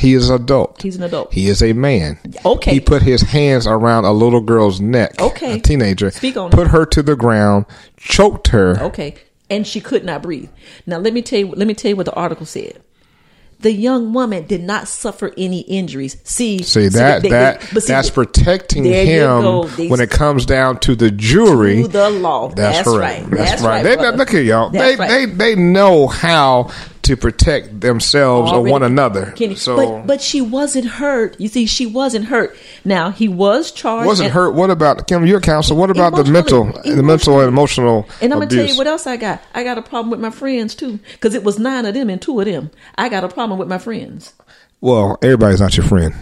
He 0.00 0.14
is 0.14 0.30
an 0.30 0.36
adult. 0.42 0.80
He's 0.82 0.96
an 0.96 1.02
adult. 1.02 1.32
He 1.34 1.48
is 1.48 1.62
a 1.62 1.72
man. 1.74 2.18
Okay. 2.44 2.72
He 2.72 2.80
put 2.80 3.02
his 3.02 3.20
hands 3.20 3.66
around 3.66 4.06
a 4.06 4.12
little 4.12 4.40
girl's 4.40 4.80
neck. 4.80 5.20
Okay. 5.20 5.58
A 5.58 5.60
teenager. 5.60 6.10
Speak 6.10 6.36
on 6.38 6.50
Put 6.50 6.68
it. 6.68 6.70
her 6.70 6.86
to 6.86 7.02
the 7.02 7.16
ground, 7.16 7.66
choked 7.98 8.48
her. 8.48 8.78
Okay. 8.84 9.14
And 9.50 9.66
she 9.66 9.80
could 9.80 10.04
not 10.04 10.22
breathe. 10.22 10.48
Now 10.86 10.98
let 10.98 11.12
me 11.12 11.20
tell 11.22 11.38
you 11.40 11.48
let 11.48 11.66
me 11.66 11.74
tell 11.74 11.90
you 11.90 11.96
what 11.96 12.06
the 12.06 12.14
article 12.14 12.46
said. 12.46 12.80
The 13.58 13.72
young 13.72 14.14
woman 14.14 14.46
did 14.46 14.62
not 14.62 14.88
suffer 14.88 15.32
any 15.36 15.60
injuries. 15.60 16.16
See, 16.24 16.62
See 16.62 16.88
that 16.88 17.20
they- 17.20 17.28
that 17.28 17.62
see, 17.62 17.80
that's 17.92 18.08
protecting 18.08 18.84
him. 18.84 19.66
They- 19.76 19.88
when 19.88 20.00
it 20.00 20.08
comes 20.08 20.46
down 20.46 20.78
to 20.78 20.96
the 20.96 21.10
jury. 21.10 21.82
to 21.82 21.88
the 21.88 22.08
law. 22.08 22.48
That's, 22.48 22.78
That's 22.78 22.88
right. 22.88 22.96
right. 22.96 23.30
That's, 23.30 23.50
That's 23.50 23.62
right. 23.62 23.68
right, 23.68 23.82
They, 23.84 23.96
brother. 23.96 24.16
look 24.16 24.32
at 24.32 24.44
y'all. 24.44 24.70
That's 24.70 24.96
they, 24.96 24.96
right. 24.96 25.10
they 25.38 25.54
they 25.54 25.54
know 25.60 26.06
how 26.06 26.70
to 27.02 27.16
protect 27.16 27.80
themselves 27.80 28.52
or 28.52 28.62
one 28.62 28.82
another. 28.82 29.34
So 29.56 29.76
but 29.76 30.06
but 30.06 30.20
she 30.20 30.40
wasn't 30.40 30.86
hurt. 30.86 31.40
You 31.40 31.48
see, 31.48 31.66
she 31.66 31.86
wasn't 31.86 32.26
hurt. 32.26 32.56
Now 32.84 33.10
he 33.10 33.28
was 33.28 33.72
charged. 33.72 34.06
wasn't 34.06 34.32
hurt. 34.32 34.54
What 34.54 34.70
about 34.70 35.06
Kim? 35.06 35.26
Your 35.26 35.40
counsel. 35.40 35.76
What 35.76 35.90
about 35.90 36.14
the 36.14 36.24
mental, 36.24 36.64
the 36.84 37.02
mental 37.02 37.40
and 37.40 37.48
emotional 37.48 38.06
And 38.20 38.32
I'm 38.32 38.40
gonna 38.40 38.50
tell 38.50 38.66
you 38.66 38.76
what 38.76 38.86
else 38.86 39.06
I 39.06 39.16
got. 39.16 39.42
I 39.54 39.64
got 39.64 39.78
a 39.78 39.82
problem 39.82 40.10
with 40.10 40.20
my 40.20 40.30
friends 40.30 40.74
too, 40.74 40.98
because 41.12 41.34
it 41.34 41.44
was 41.44 41.58
nine 41.58 41.86
of 41.86 41.94
them 41.94 42.10
and 42.10 42.20
two 42.20 42.38
of 42.38 42.46
them. 42.46 42.70
I 42.96 43.08
got 43.08 43.24
a 43.24 43.28
problem 43.28 43.58
with 43.58 43.68
my 43.68 43.78
friends. 43.78 44.34
well, 44.80 45.18
everybody's 45.22 45.60
not 45.60 45.76
your 45.76 45.86
friend. 45.86 46.14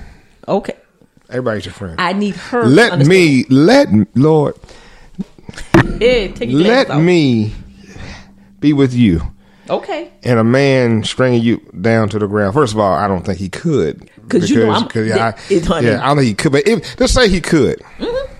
Okay, 0.46 0.76
Everybody's 1.28 1.66
your 1.66 1.74
friend. 1.74 1.96
I 2.00 2.14
need 2.14 2.34
her. 2.36 2.64
let 2.64 3.06
me 3.06 3.44
let 3.50 3.88
Lord 4.16 4.54
Hey, 5.98 6.32
let 6.46 7.00
me 7.00 7.52
be 8.60 8.72
with 8.72 8.94
you. 8.94 9.20
Okay, 9.70 10.10
and 10.22 10.38
a 10.38 10.44
man 10.44 11.04
stringing 11.04 11.42
you 11.42 11.58
down 11.80 12.08
to 12.10 12.18
the 12.18 12.26
ground. 12.26 12.54
First 12.54 12.72
of 12.74 12.78
all, 12.80 12.92
I 12.92 13.06
don't 13.08 13.24
think 13.24 13.38
he 13.38 13.48
could 13.48 14.08
'Cause 14.28 14.48
you 14.50 14.64
know 14.64 14.70
I'm- 14.72 14.84
because, 14.84 15.08
yeah, 15.08 15.34
I, 15.36 15.52
it- 15.52 15.64
honey. 15.66 15.86
yeah, 15.88 16.02
I 16.04 16.08
don't 16.08 16.18
think 16.18 16.28
he 16.28 16.34
could. 16.34 16.52
But 16.52 16.66
if, 16.68 16.98
let's 17.00 17.12
say 17.12 17.28
he 17.28 17.40
could, 17.40 17.78
mm-hmm. 17.98 18.34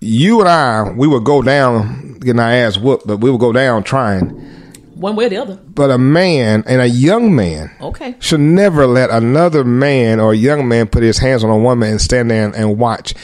you 0.00 0.40
and 0.40 0.48
I, 0.48 0.90
we 0.90 1.06
would 1.06 1.24
go 1.24 1.42
down 1.42 2.14
getting 2.14 2.40
our 2.40 2.50
ass 2.50 2.78
whooped, 2.78 3.06
but 3.06 3.18
we 3.18 3.30
would 3.30 3.40
go 3.40 3.52
down 3.52 3.82
trying. 3.82 4.28
one 4.94 5.16
way 5.16 5.26
or 5.26 5.28
the 5.28 5.36
other. 5.38 5.56
But 5.56 5.90
a 5.90 5.98
man 5.98 6.62
and 6.66 6.80
a 6.80 6.86
young 6.88 7.34
man 7.34 7.70
Okay. 7.80 8.14
should 8.20 8.40
never 8.40 8.86
let 8.86 9.10
another 9.10 9.64
man 9.64 10.20
or 10.20 10.32
a 10.32 10.36
young 10.36 10.68
man 10.68 10.86
put 10.88 11.02
his 11.02 11.18
hands 11.18 11.42
on 11.44 11.50
a 11.50 11.56
woman 11.58 11.90
and 11.90 12.00
stand 12.00 12.30
there 12.30 12.44
and, 12.44 12.54
and 12.54 12.78
watch. 12.78 13.14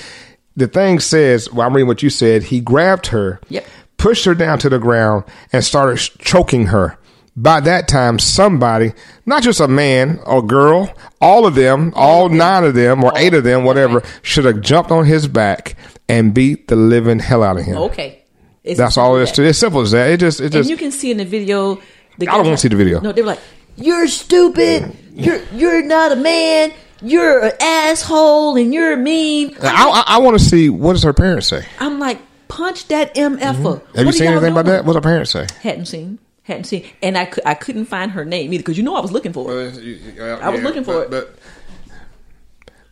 The 0.57 0.67
thing 0.67 1.01
says, 1.01 1.53
well, 1.53 1.67
I'm 1.67 1.75
reading 1.75 1.87
what 1.89 2.03
you 2.03 2.09
said. 2.09 2.45
He 2.45 2.61
grabbed 2.61 3.09
her, 3.09 3.41
Yep. 3.51 3.67
Pushed 3.97 4.25
her 4.25 4.35
down 4.35 4.59
to 4.61 4.69
the 4.69 4.79
ground, 4.79 5.25
and 5.53 5.65
started 5.65 5.99
choking 6.19 6.67
her. 6.67 6.99
By 7.39 7.61
that 7.61 7.87
time, 7.87 8.19
somebody, 8.19 8.93
not 9.27 9.43
just 9.43 9.61
a 9.61 9.69
man 9.69 10.21
or 10.25 10.41
girl, 10.43 10.91
all 11.21 11.45
of 11.47 11.55
them, 11.55 11.93
all 11.95 12.31
nine 12.31 12.65
of 12.65 12.75
them 12.75 13.05
or 13.05 13.13
eight 13.17 13.35
of 13.35 13.45
them, 13.45 13.65
whatever, 13.65 14.03
should 14.23 14.47
have 14.47 14.63
jumped 14.63 14.91
on 14.91 15.05
his 15.05 15.29
back 15.29 15.77
and 16.09 16.33
beat 16.33 16.69
the 16.69 16.77
living 16.77 17.19
hell 17.19 17.43
out 17.43 17.59
of 17.59 17.65
him. 17.65 17.77
Okay, 17.77 18.23
It's 18.65 18.79
That's 18.79 18.97
all 18.97 19.17
it 19.19 19.23
is 19.25 19.33
to. 19.33 19.43
It's 19.45 19.59
simple 19.59 19.83
as 19.83 19.91
that. 19.91 20.11
It 20.11 20.19
just, 20.21 20.41
it 20.41 20.51
just. 20.51 20.69
And 20.69 20.71
you 20.71 20.79
can 20.79 20.91
see 20.91 21.11
in 21.11 21.19
the 21.19 21.27
video. 21.27 21.75
The 22.19 22.27
I 22.29 22.33
don't 22.33 22.43
guy- 22.43 22.49
wanna 22.49 22.57
see 22.57 22.69
the 22.69 22.77
video. 22.77 23.01
No, 23.01 23.13
they 23.13 23.21
were 23.21 23.29
like, 23.29 23.41
"You're 23.77 24.07
stupid. 24.09 24.97
You're 25.13 25.43
you're 25.53 25.83
not 25.83 26.13
a 26.13 26.17
man. 26.17 26.73
You're 27.03 27.45
an 27.45 27.53
asshole, 27.61 28.57
and 28.57 28.73
you're 28.73 28.97
mean." 28.97 29.55
I, 29.63 30.05
I, 30.07 30.15
I 30.17 30.19
want 30.21 30.39
to 30.39 30.43
see 30.45 30.71
what 30.71 30.95
does 30.95 31.03
her 31.03 31.13
parents 31.13 31.49
say. 31.49 31.67
I'm 31.81 31.99
like, 31.99 32.19
punch 32.49 32.89
that 32.89 33.15
mf'er. 33.15 33.39
Mm-hmm. 33.39 33.67
Have 33.67 33.83
What 33.95 34.07
you 34.07 34.13
seen 34.13 34.25
y'all 34.25 34.33
anything 34.35 34.53
about 34.53 34.67
that? 34.67 34.85
What 34.85 34.95
her 34.97 35.01
parents 35.01 35.31
say? 35.31 35.47
Hadn't 35.63 35.87
seen. 35.87 36.19
Hadn't 36.43 36.65
seen. 36.65 36.85
And 37.03 37.19
I, 37.19 37.27
cou- 37.27 37.43
I 37.45 37.55
couldn't 37.55 37.87
find 37.87 38.13
her 38.13 38.25
name 38.25 38.53
either 38.53 38.63
because 38.63 38.77
you 38.79 38.85
know 38.85 38.95
I 38.95 39.01
was 39.01 39.13
looking 39.13 39.33
for 39.33 39.51
it. 39.51 40.21
I 40.21 40.49
was 40.49 40.63
looking 40.63 40.85
for 40.85 41.03
it. 41.03 41.11
But 41.11 41.37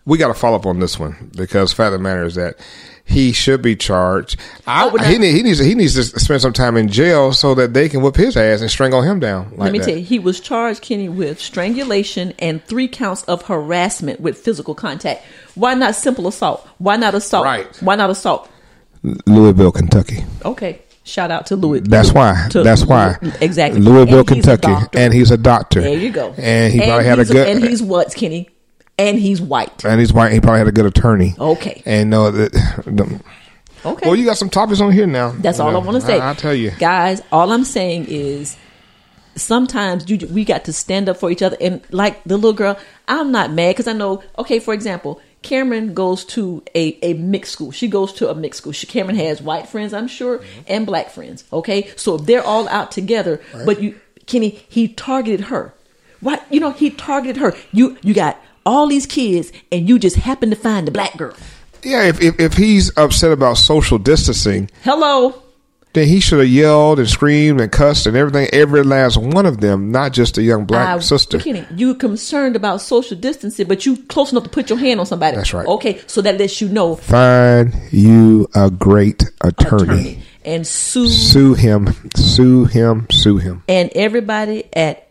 we 0.07 0.19
got 0.19 0.29
to 0.29 0.35
follow 0.35 0.57
up 0.57 0.67
on 0.67 0.81
this 0.81 0.99
one 0.99 1.31
because 1.37 1.73
fact 1.73 1.87
of 1.87 1.93
the 1.93 1.99
matter 1.99 2.25
is 2.25 2.35
that 2.35 2.57
he 3.07 3.33
should 3.33 3.63
be 3.63 3.77
charged. 3.77 4.39
I, 4.67 4.87
Oh, 4.87 4.91
he, 4.91 5.15
now- 5.15 5.19
need, 5.21 5.35
he 5.37 5.43
needs 5.43 5.59
he 5.59 5.75
needs 5.75 5.95
to 5.95 6.19
spend 6.21 6.43
some 6.43 6.53
time 6.53 6.77
in 6.77 6.89
jail 6.89 7.33
so 7.33 7.55
that 7.55 7.75
they 7.75 7.89
can 7.89 8.03
whip 8.03 8.17
his 8.17 8.37
ass 8.37 8.61
and 8.61 8.71
strangle 8.71 9.03
him 9.03 9.21
down. 9.21 9.51
Like 9.51 9.59
Let 9.61 9.73
me 9.73 9.79
that. 9.79 9.85
tell 9.87 9.97
you, 9.99 10.05
he 10.05 10.19
was 10.19 10.41
charged, 10.41 10.83
Kenny, 10.83 11.09
with 11.09 11.41
strangulation 11.41 12.33
and 12.39 12.65
three 12.65 12.89
counts 12.89 13.23
of 13.25 13.43
harassment 13.43 14.21
with 14.21 14.37
physical 14.39 14.75
contact. 14.75 15.25
Why 15.55 15.75
not 15.75 15.95
simple 15.95 16.27
assault? 16.27 16.67
Why 16.79 16.97
not 16.97 17.15
assault? 17.15 17.45
Right. 17.45 17.77
Why 17.83 17.95
not 17.95 18.11
assault? 18.11 18.51
Louisville, 19.27 19.73
Kentucky. 19.73 20.25
Okay. 20.45 20.81
Shout 21.07 21.31
out 21.31 21.47
to 21.49 21.57
Louis. 21.57 21.81
That's 21.81 22.13
why. 22.13 22.47
to- 22.51 22.63
That's 22.63 22.85
why. 22.87 23.19
Exactly. 23.43 23.81
Louisville, 23.81 24.21
And 24.21 24.27
Kentucky, 24.29 24.73
and 24.95 25.13
he's 25.13 25.31
a 25.31 25.37
doctor. 25.37 25.83
There 25.83 25.99
you 25.99 26.11
go. 26.11 26.35
And 26.39 26.73
he 26.73 26.81
probably 26.81 27.05
had 27.05 27.19
a 27.19 27.25
good. 27.27 27.47
And 27.47 27.63
he's 27.63 27.83
what, 27.83 28.15
Kenny? 28.15 28.49
And 28.99 29.19
he's 29.19 29.41
white. 29.41 29.85
and 29.85 30.01
he's 30.01 30.13
white. 30.15 30.33
He 30.33 30.41
probably 30.41 30.61
had 30.61 30.69
a 30.69 30.73
good 30.73 30.87
attorney. 30.87 31.35
Okay. 31.39 31.83
And 31.85 32.15
uh, 32.15 32.17
no, 32.17 32.31
that. 32.31 32.53
the- 32.87 33.21
Okay. 33.87 34.09
Well, 34.09 34.17
you 34.17 34.25
got 34.25 34.39
some 34.39 34.49
topics 34.49 34.81
on 34.81 34.93
here 34.93 35.07
now. 35.07 35.33
That's 35.33 35.61
all 35.61 35.77
I 35.77 35.79
want 35.79 35.97
to 35.97 36.01
say. 36.01 36.19
I, 36.19 36.29
will 36.29 36.35
tell 36.37 36.55
you. 36.55 36.71
guys. 36.79 37.21
All 37.31 37.53
I'm 37.53 37.65
saying 37.65 38.07
is, 38.09 38.57
sometimes 39.37 40.09
you 40.09 40.27
we 40.29 40.45
got 40.45 40.65
to 40.65 40.73
stand 40.73 41.09
up 41.11 41.19
for 41.19 41.31
each 41.31 41.43
other. 41.43 41.57
And 41.61 41.83
like 41.91 42.23
the 42.25 42.37
little 42.37 42.55
girl, 42.55 42.79
I'm 43.09 43.31
not 43.31 43.53
mad 43.53 43.71
because 43.73 43.87
I 43.87 43.93
know. 43.93 44.23
Okay, 44.39 44.59
for 44.59 44.73
example, 44.73 45.21
Cameron 45.45 45.95
goes 45.95 46.25
to 46.25 46.65
a 46.75 46.99
a 47.03 47.15
mixed 47.15 47.53
school. 47.53 47.71
She 47.71 47.87
goes 47.87 48.13
to 48.15 48.31
a 48.31 48.35
mixed 48.35 48.59
school. 48.59 48.73
She, 48.73 48.87
Cameron 48.87 49.17
has 49.17 49.41
white 49.41 49.69
friends, 49.69 49.93
I'm 49.93 50.09
sure, 50.09 50.39
mm-hmm. 50.39 50.61
and 50.67 50.87
black 50.87 51.11
friends. 51.11 51.45
Okay, 51.53 51.93
so 51.97 52.17
they're 52.17 52.43
all 52.43 52.67
out 52.69 52.91
together. 52.91 53.41
But 53.65 53.81
you, 53.81 54.01
Kenny, 54.27 54.65
he 54.69 54.89
targeted 54.89 55.47
her. 55.47 55.75
What 56.21 56.45
you 56.51 56.59
know? 56.59 56.73
He 56.73 56.91
targeted 56.91 57.37
her. 57.37 57.55
You 57.71 57.99
you 58.03 58.15
got 58.15 58.41
all 58.65 58.87
these 58.89 59.07
kids, 59.07 59.53
and 59.71 59.87
you 59.89 59.99
just 59.99 60.17
happen 60.17 60.51
to 60.51 60.57
find 60.57 60.89
the 60.89 60.91
black 60.91 61.17
girl. 61.17 61.37
Yeah, 61.83 62.05
if, 62.05 62.21
if 62.23 62.41
if 62.41 62.55
he's 62.55 62.91
upset 62.97 63.31
about 63.31 63.59
social 63.59 63.99
distancing, 63.99 64.71
Hello. 64.83 65.44
Then 65.95 66.07
he 66.07 66.21
should 66.21 66.39
have 66.41 66.49
yelled 66.49 66.99
and 66.99 67.09
screamed 67.09 67.61
and 67.61 67.73
cussed 67.73 68.07
and 68.07 68.17
everything. 68.17 68.49
Every 68.53 68.83
last 68.83 69.17
one 69.17 69.47
of 69.47 69.61
them, 69.61 69.91
not 69.91 70.13
just 70.13 70.35
the 70.35 70.43
young 70.43 70.65
black 70.67 70.89
I- 70.97 70.99
sister. 71.01 71.39
Kenny, 71.39 71.65
you 71.75 71.95
concerned 71.95 72.55
about 72.57 72.83
social 72.83 73.17
distancing, 73.17 73.67
but 73.67 73.87
you 73.87 73.97
close 74.09 74.31
enough 74.33 74.45
to 74.45 74.51
put 74.51 74.69
your 74.69 74.79
hand 74.79 75.01
on 75.01 75.07
somebody. 75.07 75.37
That's 75.37 75.55
right. 75.55 75.67
Okay, 75.67 76.01
so 76.07 76.21
that 76.21 76.39
lets 76.39 76.61
you 76.61 76.69
know 76.69 76.97
Find 76.97 77.75
you 77.91 78.49
a 78.55 78.71
great 78.71 79.25
attorney. 79.41 79.83
attorney 79.85 80.19
and 80.45 80.67
sue 80.67 81.09
Sue 81.09 81.55
him. 81.55 81.89
Sue 82.17 82.67
him. 82.67 83.07
Sue 83.11 83.39
him. 83.39 83.63
and 83.69 83.91
everybody 83.95 84.65
at 84.75 85.09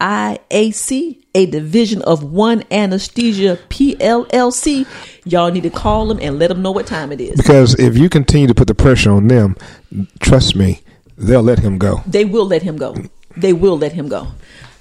SIAC, 0.00 1.18
a 1.34 1.46
division 1.46 2.02
of 2.02 2.22
One 2.22 2.62
Anesthesia 2.70 3.58
PLLC. 3.68 4.86
Y'all 5.24 5.50
need 5.50 5.62
to 5.62 5.70
call 5.70 6.06
them 6.06 6.18
and 6.20 6.38
let 6.38 6.48
them 6.48 6.62
know 6.62 6.70
what 6.72 6.86
time 6.86 7.12
it 7.12 7.20
is. 7.20 7.36
Because 7.36 7.78
if 7.78 7.96
you 7.96 8.08
continue 8.08 8.46
to 8.46 8.54
put 8.54 8.68
the 8.68 8.74
pressure 8.74 9.10
on 9.10 9.28
them, 9.28 9.56
trust 10.20 10.56
me, 10.56 10.80
they'll 11.16 11.42
let 11.42 11.58
him 11.58 11.78
go. 11.78 12.02
They 12.06 12.24
will 12.24 12.46
let 12.46 12.62
him 12.62 12.76
go. 12.76 12.96
They 13.36 13.52
will 13.52 13.78
let 13.78 13.92
him 13.92 14.08
go. 14.08 14.28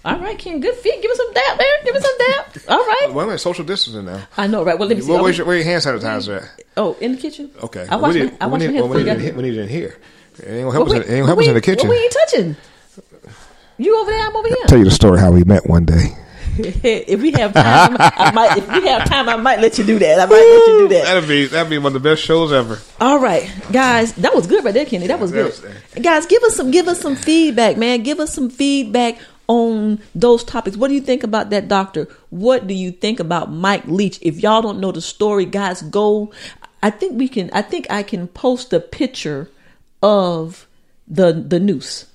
All 0.06 0.20
right, 0.20 0.38
Ken, 0.38 0.60
good 0.60 0.76
feet. 0.76 1.02
Give 1.02 1.10
us 1.10 1.18
some 1.18 1.34
dap 1.34 1.58
there. 1.58 1.68
Give 1.86 1.96
us 1.96 2.04
some 2.04 2.18
dap. 2.18 2.58
All 2.68 2.78
right. 2.86 3.08
Wait 3.14 3.24
a 3.24 3.26
minute, 3.26 3.40
social 3.40 3.64
distancing 3.64 4.04
now. 4.06 4.28
I 4.36 4.48
know, 4.48 4.64
right? 4.66 4.78
Well, 4.78 4.90
let 4.90 4.98
me 4.98 5.02
see. 5.04 5.10
Well, 5.10 5.22
Oh, 5.22 5.24
where's 5.24 5.38
your, 5.38 5.48
where 5.48 5.56
your 5.56 5.64
hand 5.64 5.82
sanitizer 5.82 6.44
at? 6.44 6.62
oh, 6.76 6.98
in 7.00 7.14
the 7.14 7.18
kitchen. 7.18 7.50
Okay. 7.64 7.88
I 7.90 7.96
wash 7.96 8.14
we 8.16 8.24
my, 8.24 8.34
I 8.42 8.48
wash 8.48 8.60
my 8.60 8.66
hands 8.66 8.76
well, 8.82 8.90
we, 8.90 8.98
need, 8.98 9.06
you 9.06 9.12
it- 9.14 9.26
got 9.28 9.36
we 9.38 9.44
need 9.44 9.58
it 9.58 9.62
in 9.62 9.70
here. 9.70 9.98
It 10.40 10.46
ain't 10.46 10.64
gonna 10.66 10.72
help, 10.74 10.88
Well, 10.90 10.98
us, 11.00 11.06
in, 11.06 11.12
it 11.14 11.16
ain't 11.16 11.22
gonna 11.22 11.26
help 11.28 11.38
we- 11.38 11.44
us 11.46 11.48
in 11.48 11.54
the 11.54 11.58
well, 11.66 11.76
kitchen. 11.76 11.90
We 11.90 11.96
ain't 11.98 12.12
touching. 12.14 12.56
You 13.78 14.00
over 14.00 14.12
there? 14.12 14.28
I'm 14.28 14.36
over 14.36 14.48
here. 14.48 14.58
Tell 14.68 14.78
you 14.78 14.86
the 14.86 14.92
story 14.92 15.20
how 15.20 15.32
we 15.32 15.44
met 15.44 15.68
one 15.68 15.86
day. 15.86 16.16
if 16.58 17.20
we 17.20 17.32
have 17.32 17.52
time, 17.52 17.98
I 18.00 18.32
might. 18.32 18.58
If 18.58 18.68
we 18.72 18.88
have 18.88 19.10
time, 19.10 19.28
I 19.28 19.38
might 19.38 19.60
let 19.60 19.80
you 19.80 19.84
do 19.84 19.98
that. 19.98 20.20
I 20.20 20.26
might 20.26 20.36
let 20.36 20.68
you 20.68 20.78
do 20.78 20.88
that. 20.90 21.06
That'd 21.06 21.28
be 21.28 21.48
that'd 21.48 21.70
be 21.70 21.80
one 21.80 21.88
of 21.88 21.94
the 21.94 22.10
best 22.10 22.22
shows 22.22 22.54
ever. 22.54 22.80
All 23.02 23.18
right, 23.18 23.52
guys, 23.72 24.14
that 24.14 24.36
was 24.36 24.46
good 24.46 24.64
right 24.64 24.74
there, 24.74 24.86
Kenny. 24.86 25.08
That 25.08 25.20
was 25.20 25.32
good. 25.32 25.52
Guys, 26.00 26.28
give 26.28 26.44
us 26.44 26.56
some, 26.56 26.70
give 26.70 26.88
us 26.88 27.02
some 27.02 27.16
feedback, 27.16 27.78
man. 27.78 28.04
Give 28.04 28.20
us 28.20 28.32
some 28.32 28.52
feedback 28.52 29.18
on 29.48 30.00
those 30.14 30.44
topics. 30.44 30.78
What 30.78 30.90
do 30.90 30.94
you 30.94 31.02
think 31.02 31.24
about 31.24 31.50
that 31.50 31.68
doctor? 31.68 32.08
What 32.30 32.68
do 32.68 32.76
you 32.76 32.92
think 32.92 33.20
about 33.20 33.52
Mike 33.52 33.86
Leach? 33.88 34.20
If 34.22 34.44
y'all 34.44 34.62
don't 34.62 34.80
know 34.80 34.92
the 34.92 35.02
story, 35.02 35.46
guys, 35.46 35.82
go. 35.82 36.32
I 36.84 36.92
think 36.92 37.18
we 37.18 37.28
can. 37.28 37.50
I 37.52 37.64
think 37.64 37.88
I 37.90 38.04
can 38.04 38.28
post 38.28 38.74
a 38.74 38.80
picture 38.80 39.50
of 40.04 40.68
the 41.08 41.34
the 41.34 41.60
noose. 41.60 42.06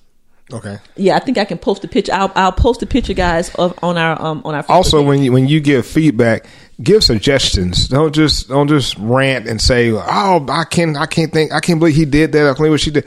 Okay. 0.52 0.78
Yeah, 0.96 1.16
I 1.16 1.18
think 1.18 1.36
I 1.36 1.44
can 1.44 1.58
post 1.58 1.84
a 1.84 1.88
picture. 1.88 2.12
I'll, 2.14 2.32
I'll 2.34 2.52
post 2.52 2.82
a 2.82 2.86
picture, 2.86 3.12
guys, 3.12 3.54
of 3.56 3.78
on 3.82 3.98
our 3.98 4.20
um 4.20 4.40
on 4.44 4.54
our. 4.54 4.62
Facebook 4.62 4.70
Also, 4.70 4.98
page. 5.00 5.06
when 5.08 5.22
you 5.22 5.32
when 5.32 5.46
you 5.48 5.60
give 5.60 5.86
feedback, 5.86 6.46
give 6.82 7.04
suggestions. 7.04 7.86
Don't 7.88 8.14
just 8.14 8.48
don't 8.48 8.66
just 8.68 8.96
rant 8.98 9.46
and 9.46 9.60
say, 9.60 9.90
"Oh, 9.92 10.46
I 10.48 10.64
can 10.64 10.96
I 10.96 11.04
can't 11.06 11.32
think 11.32 11.52
I 11.52 11.60
can't 11.60 11.78
believe 11.78 11.96
he 11.96 12.06
did 12.06 12.32
that. 12.32 12.44
I 12.44 12.48
can't 12.48 12.56
believe 12.58 12.72
what 12.72 12.80
she 12.80 12.90
did." 12.90 13.06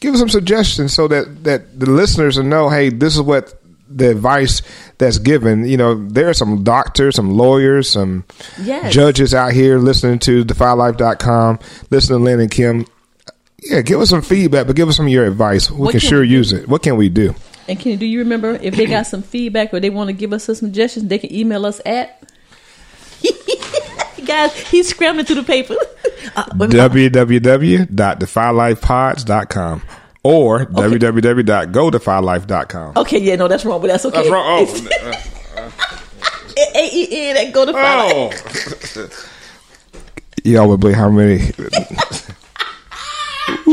Give 0.00 0.16
some 0.16 0.28
suggestions 0.30 0.94
so 0.94 1.08
that 1.08 1.44
that 1.44 1.78
the 1.78 1.90
listeners 1.90 2.36
will 2.38 2.44
know, 2.44 2.68
hey, 2.70 2.88
this 2.88 3.14
is 3.16 3.20
what 3.20 3.52
the 3.90 4.10
advice 4.10 4.62
that's 4.98 5.18
given. 5.18 5.66
You 5.66 5.76
know, 5.76 6.06
there 6.08 6.28
are 6.28 6.34
some 6.34 6.62
doctors, 6.62 7.16
some 7.16 7.30
lawyers, 7.36 7.90
some 7.90 8.24
Yes. 8.62 8.92
judges 8.94 9.34
out 9.34 9.52
here 9.52 9.78
listening 9.78 10.20
to 10.20 10.44
DefyLife.com, 10.44 11.58
listening 11.90 12.18
to 12.20 12.24
Lynn 12.24 12.40
and 12.40 12.50
Kim. 12.50 12.86
Yeah, 13.62 13.82
give 13.82 14.00
us 14.00 14.10
some 14.10 14.22
feedback, 14.22 14.66
but 14.66 14.74
give 14.76 14.88
us 14.88 14.96
some 14.96 15.06
of 15.06 15.12
your 15.12 15.26
advice. 15.26 15.70
We 15.70 15.76
What 15.78 15.90
can 15.90 16.00
can 16.00 16.08
sure 16.08 16.20
we 16.20 16.28
use 16.28 16.52
it. 16.52 16.68
What 16.68 16.82
can 16.82 16.96
we 16.96 17.08
do? 17.08 17.34
And 17.66 17.78
Kenny, 17.78 17.96
do 17.96 18.06
you 18.06 18.20
remember 18.20 18.54
if 18.62 18.76
they 18.76 18.86
got 18.86 19.06
some 19.06 19.22
feedback 19.22 19.74
or 19.74 19.80
they 19.80 19.90
want 19.90 20.08
to 20.08 20.12
give 20.14 20.32
us 20.32 20.44
some 20.44 20.54
suggestions, 20.54 21.08
they 21.08 21.18
can 21.18 21.32
email 21.34 21.66
us 21.66 21.80
at. 21.84 22.22
Guys, 24.24 24.56
he's 24.68 24.88
scrambling 24.88 25.26
through 25.26 25.36
the 25.36 25.42
paper. 25.44 25.76
Uh, 26.36 26.44
wait 26.56 26.74
a 26.74 26.88
minute. 26.90 27.12
www.defylifepods.com 27.12 29.82
or 30.22 30.66
www.godefylife.com. 30.66 32.92
okay, 32.96 33.18
yeah, 33.18 33.36
no, 33.36 33.48
that's 33.48 33.64
wrong, 33.64 33.80
but 33.80 33.86
that's 33.86 34.04
okay. 34.04 34.18
That's 34.18 34.28
wrong. 34.30 34.44
Oh, 34.46 34.66
A 36.74 36.88
E 36.92 37.28
N 37.30 37.34
that 37.36 37.52
go 37.52 37.64
to 37.64 37.72
oh. 37.74 38.30
Y'all 40.50 40.68
would 40.68 40.80
believe 40.80 40.96
how 40.96 41.08
many. 41.10 41.38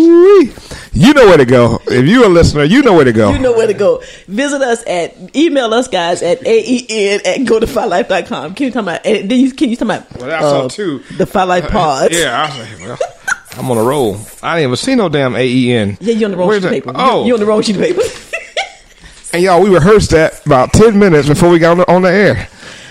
Ooh-wee. 0.05 0.53
You 0.93 1.13
know 1.13 1.25
where 1.25 1.37
to 1.37 1.45
go. 1.45 1.81
If 1.87 2.05
you're 2.05 2.25
a 2.25 2.29
listener, 2.29 2.63
you 2.63 2.81
know 2.81 2.93
where 2.93 3.03
to 3.03 3.11
go. 3.11 3.31
You 3.31 3.39
know 3.39 3.51
where 3.51 3.67
to 3.67 3.73
go. 3.73 4.01
Visit 4.27 4.61
us 4.61 4.83
at 4.87 5.35
email 5.35 5.73
us 5.73 5.87
guys 5.87 6.21
at 6.21 6.39
aen 6.45 7.21
at 7.25 7.45
go 7.45 7.59
to 7.59 8.23
com. 8.27 8.55
Can 8.55 8.67
you 8.67 8.71
talk 8.71 8.83
about? 8.83 9.05
And 9.05 9.29
then 9.29 9.39
you 9.39 9.51
can 9.51 9.69
you 9.69 9.75
talk 9.75 9.87
about? 9.87 10.17
Well, 10.17 10.27
that's 10.29 10.45
all 10.45 10.65
uh, 10.65 10.69
too. 10.69 10.99
Defy 11.17 11.43
Life 11.43 11.67
Pods. 11.71 12.17
Yeah, 12.17 12.43
I 12.43 12.57
was 12.57 12.79
like, 12.79 12.87
well, 12.87 12.97
I'm 13.57 13.71
on 13.71 13.77
a 13.77 13.83
roll. 13.83 14.17
I 14.41 14.55
didn't 14.55 14.69
even 14.69 14.75
see 14.77 14.95
no 14.95 15.09
damn 15.09 15.35
AEN. 15.35 15.97
Yeah, 15.99 16.13
you're 16.13 16.25
on 16.27 16.31
the 16.31 16.37
wrong 16.37 16.47
Where's 16.47 16.61
sheet 16.63 16.67
of 16.67 16.73
paper. 16.73 16.91
Oh. 16.95 17.25
you're 17.25 17.35
on 17.35 17.39
the 17.39 17.45
wrong 17.45 17.61
sheet 17.61 17.75
of 17.75 17.81
paper. 17.81 18.01
And 19.33 19.43
y'all, 19.43 19.61
we 19.61 19.69
rehearsed 19.69 20.11
that 20.11 20.45
about 20.45 20.71
ten 20.71 20.97
minutes 20.97 21.27
before 21.27 21.49
we 21.49 21.59
got 21.59 21.71
on 21.71 21.77
the, 21.79 21.91
on 21.91 22.01
the 22.03 22.09
air. 22.09 22.47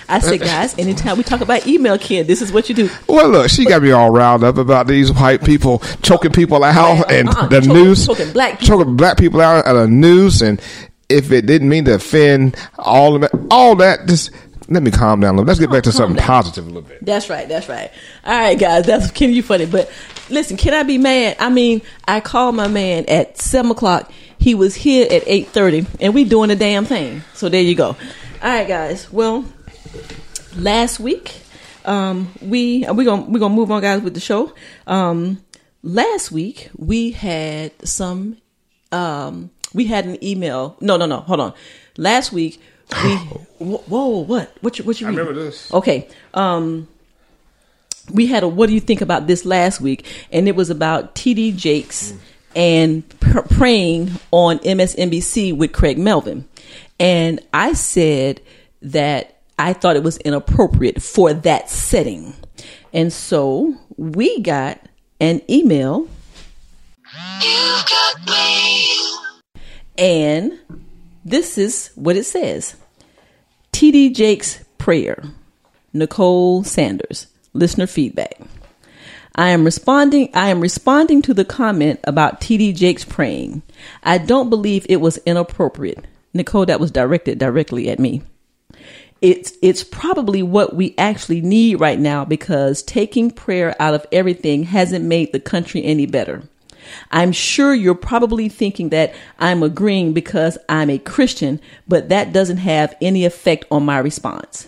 I 0.07 0.19
said, 0.19 0.39
guys, 0.39 0.77
anytime 0.77 1.17
we 1.17 1.23
talk 1.23 1.41
about 1.41 1.65
email, 1.67 1.97
Ken, 1.97 2.27
this 2.27 2.41
is 2.41 2.51
what 2.51 2.69
you 2.69 2.75
do. 2.75 2.89
Well, 3.07 3.29
look, 3.29 3.49
she 3.49 3.65
got 3.65 3.81
me 3.81 3.91
all 3.91 4.11
riled 4.11 4.43
up 4.43 4.57
about 4.57 4.87
these 4.87 5.11
white 5.11 5.43
people 5.43 5.79
choking 6.03 6.31
people 6.31 6.63
out 6.63 7.11
and 7.11 7.29
uh-uh, 7.29 7.47
the 7.47 7.61
choking- 7.61 7.73
news, 7.73 8.05
choking 8.05 8.31
black 8.33 8.59
people. 8.59 8.77
choking 8.79 8.95
black 8.95 9.17
people 9.17 9.41
out 9.41 9.65
at 9.65 9.73
the 9.73 9.87
news. 9.87 10.41
And 10.41 10.61
if 11.09 11.31
it 11.31 11.45
didn't 11.45 11.69
mean 11.69 11.85
to 11.85 11.95
offend 11.95 12.55
all 12.77 13.15
of 13.15 13.21
that, 13.21 13.31
all 13.49 13.75
that, 13.77 14.07
just 14.07 14.31
let 14.67 14.81
me 14.83 14.91
calm 14.91 15.19
down 15.19 15.35
a 15.35 15.37
little. 15.37 15.47
Let's 15.47 15.59
get 15.59 15.69
back 15.71 15.83
to 15.83 15.91
something 15.91 16.15
down. 16.17 16.25
positive 16.25 16.65
a 16.65 16.67
little 16.67 16.81
bit. 16.81 17.03
That's 17.05 17.29
right. 17.29 17.47
That's 17.47 17.69
right. 17.69 17.91
All 18.25 18.37
right, 18.37 18.57
guys. 18.59 18.85
That's 18.85 19.11
Ken. 19.11 19.31
You 19.31 19.43
funny, 19.43 19.65
but 19.65 19.91
listen. 20.29 20.57
Can 20.57 20.73
I 20.73 20.83
be 20.83 20.97
mad? 20.97 21.37
I 21.39 21.49
mean, 21.49 21.81
I 22.07 22.19
called 22.19 22.55
my 22.55 22.67
man 22.67 23.05
at 23.07 23.39
seven 23.39 23.71
o'clock. 23.71 24.11
He 24.39 24.53
was 24.55 24.73
here 24.75 25.07
at 25.09 25.23
eight 25.27 25.47
thirty, 25.49 25.85
and 25.99 26.13
we 26.13 26.23
doing 26.25 26.49
the 26.49 26.55
damn 26.55 26.85
thing. 26.85 27.23
So 27.33 27.47
there 27.49 27.61
you 27.61 27.75
go. 27.75 27.89
All 27.89 27.95
right, 28.49 28.67
guys. 28.67 29.11
Well, 29.11 29.45
last 30.55 30.99
week, 30.99 31.41
um, 31.85 32.31
we 32.41 32.85
we 32.93 33.05
gonna 33.05 33.23
we 33.23 33.39
gonna 33.39 33.53
move 33.53 33.71
on, 33.71 33.81
guys, 33.81 34.01
with 34.01 34.13
the 34.13 34.19
show. 34.19 34.53
Um, 34.87 35.43
last 35.83 36.31
week 36.31 36.69
we 36.77 37.11
had 37.11 37.71
some. 37.87 38.37
Um, 38.91 39.51
we 39.73 39.85
had 39.85 40.05
an 40.05 40.23
email. 40.23 40.77
No, 40.79 40.97
no, 40.97 41.05
no. 41.05 41.19
Hold 41.21 41.39
on. 41.39 41.53
Last 41.97 42.31
week 42.31 42.59
we. 43.03 43.15
whoa, 43.59 43.77
whoa, 43.87 44.19
what? 44.23 44.55
What 44.61 44.79
you 44.79 44.85
what 44.85 44.99
you 45.01 45.07
I 45.07 45.09
remember 45.09 45.33
this. 45.33 45.73
Okay. 45.73 46.07
Um, 46.33 46.87
we 48.11 48.27
had 48.27 48.43
a 48.43 48.47
what 48.47 48.67
do 48.67 48.73
you 48.73 48.79
think 48.79 49.01
about 49.01 49.27
this 49.27 49.45
last 49.45 49.81
week 49.81 50.05
and 50.31 50.47
it 50.47 50.55
was 50.55 50.69
about 50.69 51.15
td 51.15 51.55
jakes 51.55 52.13
and 52.55 53.07
pr- 53.19 53.41
praying 53.41 54.11
on 54.31 54.59
msnbc 54.59 55.55
with 55.57 55.71
craig 55.73 55.97
melvin 55.97 56.45
and 56.99 57.39
i 57.53 57.73
said 57.73 58.41
that 58.81 59.34
i 59.57 59.73
thought 59.73 59.95
it 59.95 60.03
was 60.03 60.17
inappropriate 60.17 61.01
for 61.01 61.33
that 61.33 61.69
setting 61.69 62.33
and 62.93 63.11
so 63.11 63.75
we 63.97 64.39
got 64.41 64.79
an 65.19 65.41
email 65.49 66.07
and 69.97 70.53
this 71.23 71.57
is 71.57 71.91
what 71.95 72.15
it 72.15 72.25
says 72.25 72.75
td 73.71 74.13
jakes 74.13 74.63
prayer 74.77 75.23
Nicole 75.95 76.65
Sanders. 76.65 77.27
Listener 77.53 77.87
feedback. 77.87 78.37
I 79.33 79.49
am 79.49 79.63
responding 79.63 80.29
I 80.33 80.49
am 80.49 80.59
responding 80.59 81.21
to 81.23 81.33
the 81.33 81.45
comment 81.45 82.01
about 82.03 82.41
TD 82.41 82.75
Jakes 82.75 83.05
praying. 83.05 83.61
I 84.03 84.17
don't 84.17 84.49
believe 84.49 84.85
it 84.89 84.97
was 84.97 85.17
inappropriate. 85.19 86.05
Nicole, 86.33 86.65
that 86.65 86.81
was 86.81 86.91
directed 86.91 87.39
directly 87.39 87.89
at 87.89 87.99
me. 87.99 88.23
It's 89.21 89.53
it's 89.61 89.83
probably 89.83 90.43
what 90.43 90.75
we 90.75 90.93
actually 90.97 91.41
need 91.41 91.79
right 91.79 91.99
now 91.99 92.25
because 92.25 92.83
taking 92.83 93.31
prayer 93.31 93.75
out 93.79 93.93
of 93.93 94.05
everything 94.11 94.63
hasn't 94.63 95.05
made 95.05 95.31
the 95.31 95.39
country 95.39 95.83
any 95.83 96.05
better. 96.05 96.43
I'm 97.11 97.31
sure 97.31 97.73
you're 97.73 97.95
probably 97.95 98.49
thinking 98.49 98.89
that 98.89 99.13
I'm 99.39 99.63
agreeing 99.63 100.13
because 100.13 100.57
I'm 100.69 100.89
a 100.89 100.99
Christian, 100.99 101.59
but 101.87 102.09
that 102.09 102.33
doesn't 102.33 102.57
have 102.57 102.95
any 103.01 103.25
effect 103.25 103.65
on 103.71 103.85
my 103.85 103.97
response. 103.97 104.67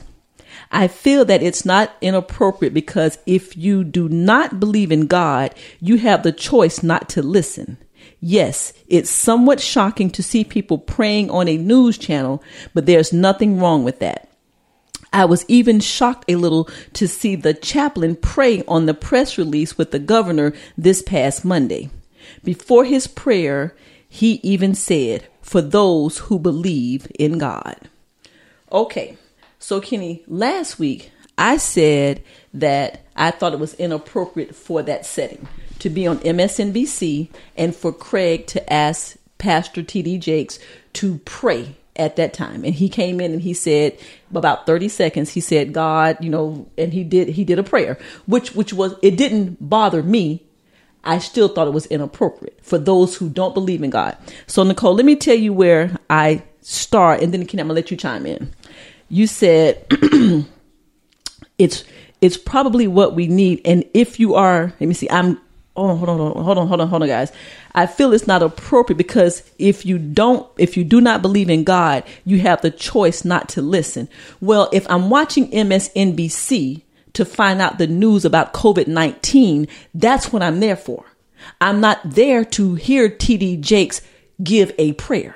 I 0.72 0.88
feel 0.88 1.24
that 1.26 1.44
it's 1.44 1.66
not 1.66 1.96
inappropriate 2.02 2.74
because 2.74 3.20
if 3.26 3.56
you 3.56 3.84
do 3.84 4.10
not 4.10 4.60
believe 4.60 4.92
in 4.92 5.08
God, 5.08 5.54
you 5.80 5.98
have 5.98 6.24
the 6.24 6.32
choice 6.32 6.84
not 6.84 7.08
to 7.10 7.22
listen. 7.22 7.78
Yes, 8.20 8.74
it's 8.88 9.10
somewhat 9.10 9.62
shocking 9.62 10.10
to 10.12 10.24
see 10.24 10.44
people 10.44 10.78
praying 10.78 11.30
on 11.30 11.48
a 11.48 11.58
news 11.58 11.98
channel, 11.98 12.44
but 12.74 12.86
there's 12.86 13.14
nothing 13.14 13.60
wrong 13.60 13.84
with 13.84 14.00
that. 14.00 14.27
I 15.14 15.26
was 15.26 15.46
even 15.48 15.80
shocked 15.80 16.26
a 16.28 16.36
little 16.36 16.70
to 16.94 17.08
see 17.08 17.36
the 17.36 17.54
chaplain 17.54 18.16
pray 18.16 18.64
on 18.68 18.86
the 18.86 18.94
press 18.94 19.38
release 19.38 19.78
with 19.78 19.92
the 19.92 20.00
governor 20.00 20.54
this 20.78 21.02
past 21.02 21.46
Monday. 21.46 21.90
Before 22.44 22.84
his 22.84 23.08
prayer, 23.08 23.76
he 24.10 24.40
even 24.44 24.76
said, 24.76 25.28
For 25.42 25.62
those 25.62 26.18
who 26.20 26.40
believe 26.40 27.12
in 27.18 27.38
God. 27.38 27.90
Okay, 28.72 29.18
so 29.60 29.80
Kenny, 29.80 30.24
last 30.28 30.78
week 30.78 31.12
I 31.38 31.58
said 31.58 32.22
that 32.54 33.06
I 33.16 33.32
thought 33.32 33.54
it 33.54 33.60
was 33.60 33.74
inappropriate 33.76 34.56
for 34.56 34.82
that 34.84 35.06
setting 35.06 35.48
to 35.80 35.90
be 35.90 36.06
on 36.08 36.18
MSNBC 36.20 37.30
and 37.56 37.76
for 37.76 37.94
Craig 37.94 38.48
to 38.48 38.74
ask 38.74 39.16
Pastor 39.38 39.84
TD 39.84 40.20
Jakes 40.20 40.60
to 40.94 41.20
pray 41.20 41.77
at 41.98 42.16
that 42.18 42.34
time. 42.34 42.64
And 42.64 42.74
he 42.74 42.90
came 42.90 43.20
in 43.20 43.32
and 43.32 43.42
he 43.42 43.54
said 43.54 43.98
about 44.32 44.66
30 44.66 44.90
seconds 44.90 45.32
he 45.32 45.42
said 45.42 45.74
God, 45.74 46.18
you 46.22 46.30
know, 46.30 46.70
and 46.78 46.94
he 46.94 47.04
did 47.04 47.30
he 47.30 47.44
did 47.44 47.60
a 47.60 47.64
prayer, 47.64 47.98
which 48.26 48.56
which 48.56 48.74
was 48.74 48.96
it 49.02 49.18
didn't 49.18 49.58
bother 49.60 50.04
me. 50.04 50.44
I 51.04 51.20
still 51.20 51.48
thought 51.48 51.68
it 51.68 51.74
was 51.74 51.86
inappropriate 51.86 52.60
for 52.64 52.78
those 52.78 53.16
who 53.16 53.30
don't 53.30 53.54
believe 53.54 53.82
in 53.82 53.92
God. 53.92 54.18
So 54.46 54.64
Nicole, 54.64 54.94
let 54.94 55.06
me 55.06 55.16
tell 55.16 55.36
you 55.38 55.54
where 55.54 55.96
I 56.10 56.44
start 56.62 57.22
and 57.22 57.34
then 57.34 57.46
Ken, 57.46 57.62
I'm 57.62 57.68
to 57.70 57.74
let 57.74 57.92
you 57.92 57.96
chime 57.96 58.26
in 58.26 58.54
you 59.10 59.28
said 59.28 59.86
it's 61.58 61.84
it's 62.22 62.38
probably 62.38 62.88
what 62.88 63.16
we 63.16 63.28
need 63.28 63.62
and 63.66 63.84
if 63.94 64.20
you 64.20 64.36
are 64.36 64.74
let 64.80 64.88
me 64.88 64.94
see 64.94 65.10
i'm 65.10 65.40
oh 65.78 65.96
hold 65.96 66.10
on 66.10 66.18
hold 66.44 66.58
on 66.58 66.68
hold 66.68 66.82
on 66.82 66.88
hold 66.90 67.04
on 67.04 67.08
guys. 67.08 67.32
I 67.74 67.86
feel 67.86 68.14
it's 68.14 68.28
not 68.28 68.44
appropriate 68.44 68.98
because 68.98 69.44
if 69.60 69.86
you 69.86 69.98
don't 69.98 70.50
if 70.58 70.76
you 70.76 70.84
do 70.84 71.00
not 71.00 71.22
believe 71.22 71.50
in 71.50 71.64
god 71.64 72.04
you 72.26 72.40
have 72.40 72.62
the 72.62 72.72
choice 72.72 73.24
not 73.24 73.48
to 73.50 73.62
listen. 73.62 74.10
Well 74.42 74.70
if 74.74 74.90
i'm 74.90 75.10
watching 75.10 75.50
msnbc 75.52 76.82
to 77.14 77.26
find 77.26 77.62
out 77.62 77.78
the 77.78 77.88
news 77.88 78.26
about 78.26 78.54
covid-19 78.54 79.70
that's 79.94 80.34
what 80.34 80.44
i'm 80.44 80.60
there 80.60 80.76
for. 80.76 81.06
I'm 81.62 81.80
not 81.80 82.00
there 82.04 82.44
to 82.44 82.76
hear 82.76 83.10
td 83.10 83.62
jakes 83.62 84.02
give 84.44 84.74
a 84.78 84.94
prayer 84.94 85.36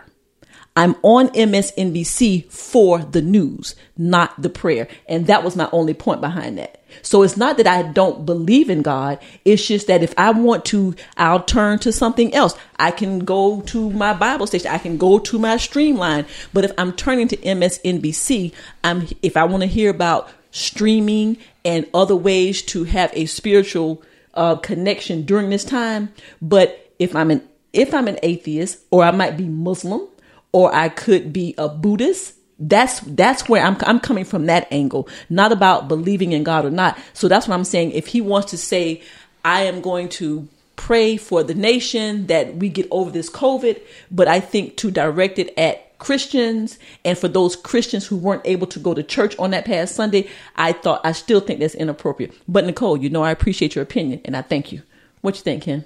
I'm 0.75 0.95
on 1.03 1.27
MSNBC 1.29 2.49
for 2.49 2.99
the 2.99 3.21
news, 3.21 3.75
not 3.97 4.41
the 4.41 4.49
prayer. 4.49 4.87
And 5.07 5.27
that 5.27 5.43
was 5.43 5.55
my 5.55 5.67
only 5.73 5.93
point 5.93 6.21
behind 6.21 6.57
that. 6.57 6.81
So 7.01 7.23
it's 7.23 7.35
not 7.35 7.57
that 7.57 7.67
I 7.67 7.83
don't 7.83 8.25
believe 8.25 8.69
in 8.69 8.81
God. 8.81 9.19
It's 9.43 9.65
just 9.65 9.87
that 9.87 10.01
if 10.01 10.13
I 10.17 10.31
want 10.31 10.63
to, 10.65 10.95
I'll 11.17 11.43
turn 11.43 11.79
to 11.79 11.91
something 11.91 12.33
else. 12.33 12.55
I 12.79 12.91
can 12.91 13.19
go 13.19 13.61
to 13.61 13.89
my 13.91 14.13
Bible 14.13 14.47
station. 14.47 14.71
I 14.71 14.77
can 14.77 14.97
go 14.97 15.19
to 15.19 15.37
my 15.37 15.57
streamline. 15.57 16.25
But 16.53 16.65
if 16.65 16.71
I'm 16.77 16.93
turning 16.93 17.27
to 17.29 17.37
MSNBC, 17.37 18.53
I'm, 18.83 19.07
if 19.21 19.35
I 19.35 19.43
want 19.43 19.63
to 19.63 19.67
hear 19.67 19.89
about 19.89 20.29
streaming 20.51 21.37
and 21.65 21.85
other 21.93 22.15
ways 22.15 22.61
to 22.61 22.83
have 22.85 23.11
a 23.13 23.25
spiritual 23.25 24.03
uh, 24.33 24.55
connection 24.55 25.23
during 25.23 25.49
this 25.49 25.65
time. 25.65 26.13
But 26.41 26.93
if 26.99 27.15
I'm 27.15 27.31
an, 27.31 27.47
if 27.73 27.93
I'm 27.93 28.07
an 28.07 28.19
atheist 28.23 28.79
or 28.91 29.03
I 29.03 29.11
might 29.11 29.37
be 29.37 29.45
Muslim, 29.45 30.07
or 30.51 30.73
I 30.73 30.89
could 30.89 31.31
be 31.31 31.55
a 31.57 31.69
Buddhist. 31.69 32.35
That's 32.59 32.99
that's 33.01 33.49
where 33.49 33.63
I'm 33.63 33.75
I'm 33.81 33.99
coming 33.99 34.25
from 34.25 34.45
that 34.45 34.67
angle, 34.71 35.09
not 35.29 35.51
about 35.51 35.87
believing 35.87 36.31
in 36.31 36.43
God 36.43 36.65
or 36.65 36.69
not. 36.69 36.97
So 37.13 37.27
that's 37.27 37.47
what 37.47 37.55
I'm 37.55 37.63
saying. 37.63 37.91
If 37.91 38.07
he 38.07 38.21
wants 38.21 38.51
to 38.51 38.57
say, 38.57 39.01
I 39.43 39.63
am 39.63 39.81
going 39.81 40.09
to 40.09 40.47
pray 40.75 41.17
for 41.17 41.43
the 41.43 41.53
nation 41.53 42.27
that 42.27 42.55
we 42.55 42.69
get 42.69 42.87
over 42.91 43.11
this 43.11 43.29
COVID, 43.29 43.81
but 44.11 44.27
I 44.27 44.39
think 44.39 44.77
to 44.77 44.91
direct 44.91 45.39
it 45.39 45.53
at 45.57 45.97
Christians 45.99 46.79
and 47.05 47.17
for 47.17 47.27
those 47.27 47.55
Christians 47.55 48.07
who 48.07 48.17
weren't 48.17 48.41
able 48.45 48.65
to 48.67 48.79
go 48.79 48.95
to 48.95 49.03
church 49.03 49.37
on 49.37 49.51
that 49.51 49.65
past 49.65 49.95
Sunday, 49.95 50.27
I 50.55 50.73
thought 50.73 51.01
I 51.03 51.11
still 51.11 51.39
think 51.39 51.59
that's 51.59 51.75
inappropriate. 51.75 52.33
But 52.47 52.65
Nicole, 52.65 52.97
you 52.97 53.09
know 53.09 53.23
I 53.23 53.31
appreciate 53.31 53.75
your 53.75 53.83
opinion 53.83 54.21
and 54.25 54.35
I 54.35 54.41
thank 54.41 54.71
you. 54.71 54.81
What 55.21 55.35
you 55.35 55.43
think, 55.43 55.63
Ken? 55.63 55.85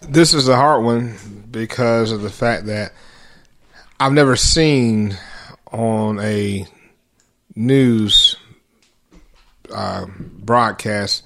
This 0.00 0.32
is 0.32 0.48
a 0.48 0.54
hard 0.54 0.84
one 0.84 1.16
because 1.50 2.12
of 2.12 2.22
the 2.22 2.30
fact 2.30 2.66
that 2.66 2.92
I've 4.00 4.12
never 4.12 4.36
seen 4.36 5.16
on 5.72 6.20
a 6.20 6.66
news 7.54 8.36
uh, 9.72 10.06
broadcast 10.18 11.24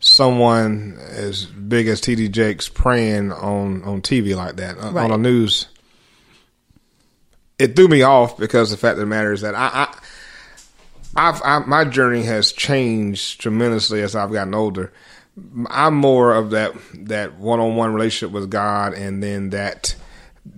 someone 0.00 0.98
as 1.10 1.44
big 1.44 1.86
as 1.88 2.00
TD 2.00 2.30
Jakes 2.30 2.68
praying 2.68 3.32
on, 3.32 3.82
on 3.84 4.02
TV 4.02 4.34
like 4.36 4.56
that 4.56 4.76
uh, 4.78 4.92
Right. 4.92 5.04
on 5.04 5.12
a 5.12 5.18
news. 5.18 5.66
It 7.58 7.76
threw 7.76 7.88
me 7.88 8.02
off 8.02 8.36
because 8.38 8.70
the 8.70 8.76
fact 8.76 8.94
of 8.94 9.00
the 9.00 9.06
matter 9.06 9.32
is 9.32 9.42
that 9.42 9.54
I, 9.54 9.68
I 9.84 9.98
I've 11.14 11.42
I, 11.44 11.58
my 11.60 11.84
journey 11.84 12.22
has 12.24 12.50
changed 12.52 13.40
tremendously 13.40 14.00
as 14.02 14.16
I've 14.16 14.32
gotten 14.32 14.54
older. 14.54 14.92
I'm 15.68 15.94
more 15.94 16.34
of 16.34 16.50
that 16.50 16.72
that 16.94 17.34
one 17.38 17.60
on 17.60 17.76
one 17.76 17.92
relationship 17.94 18.32
with 18.34 18.50
God, 18.50 18.94
and 18.94 19.22
then 19.22 19.50
that 19.50 19.94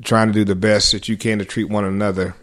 trying 0.02 0.28
to 0.28 0.32
do 0.32 0.44
the 0.44 0.55
best 0.55 0.93
that 0.93 1.09
you 1.09 1.16
can 1.16 1.39
to 1.39 1.44
treat 1.44 1.65
one 1.69 1.85
another. 1.85 2.35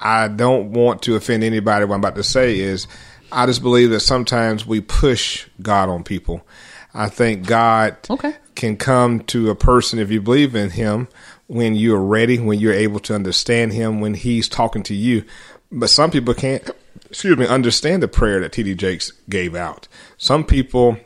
I 0.00 0.28
don't 0.28 0.72
want 0.72 1.02
to 1.02 1.14
offend 1.16 1.44
anybody. 1.44 1.84
What 1.84 1.94
I'm 1.94 2.00
about 2.00 2.16
to 2.16 2.24
say 2.24 2.58
is, 2.58 2.86
I 3.30 3.46
just 3.46 3.62
believe 3.62 3.90
that 3.90 4.00
sometimes 4.00 4.66
we 4.66 4.80
push 4.80 5.46
God 5.60 5.88
on 5.88 6.02
people. 6.04 6.46
I 6.92 7.08
think 7.08 7.46
God 7.46 7.96
Okay. 8.10 8.34
can 8.54 8.76
come 8.76 9.20
to 9.24 9.48
a 9.50 9.54
person 9.54 9.98
if 9.98 10.10
you 10.10 10.20
believe 10.20 10.54
in 10.54 10.70
Him 10.70 11.08
when 11.46 11.74
you're 11.74 12.00
ready, 12.02 12.38
when 12.38 12.58
you're 12.58 12.72
able 12.72 13.00
to 13.00 13.14
understand 13.14 13.72
Him, 13.72 14.00
when 14.00 14.14
He's 14.14 14.48
talking 14.48 14.82
to 14.84 14.94
you. 14.94 15.24
But 15.70 15.88
some 15.88 16.10
people 16.10 16.34
can't, 16.34 16.68
excuse 17.08 17.38
me, 17.38 17.46
understand 17.46 18.02
the 18.02 18.08
prayer 18.08 18.40
that 18.40 18.52
T.D. 18.52 18.74
Jakes 18.74 19.12
gave 19.28 19.54
out. 19.54 19.88
Some 20.18 20.44
people 20.44 20.98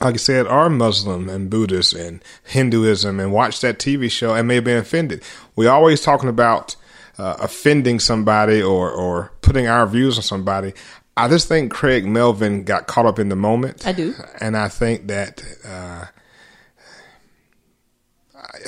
like 0.00 0.14
I 0.14 0.18
said, 0.18 0.46
are 0.46 0.68
Muslim 0.68 1.28
and 1.28 1.48
Buddhist 1.48 1.92
and 1.92 2.22
Hinduism 2.44 3.20
and 3.20 3.32
watch 3.32 3.60
that 3.60 3.78
TV 3.78 4.10
show 4.10 4.34
and 4.34 4.48
may 4.48 4.56
have 4.56 4.64
been 4.64 4.78
offended. 4.78 5.22
We're 5.54 5.70
always 5.70 6.00
talking 6.00 6.28
about 6.28 6.74
uh, 7.16 7.36
offending 7.38 8.00
somebody 8.00 8.60
or, 8.60 8.90
or 8.90 9.32
putting 9.40 9.68
our 9.68 9.86
views 9.86 10.16
on 10.16 10.22
somebody. 10.22 10.74
I 11.16 11.28
just 11.28 11.46
think 11.46 11.72
Craig 11.72 12.04
Melvin 12.06 12.64
got 12.64 12.88
caught 12.88 13.06
up 13.06 13.20
in 13.20 13.28
the 13.28 13.36
moment. 13.36 13.86
I 13.86 13.92
do. 13.92 14.14
And 14.40 14.56
I 14.56 14.68
think 14.68 15.06
that, 15.06 15.42
uh, 15.64 16.06
I 18.36 18.58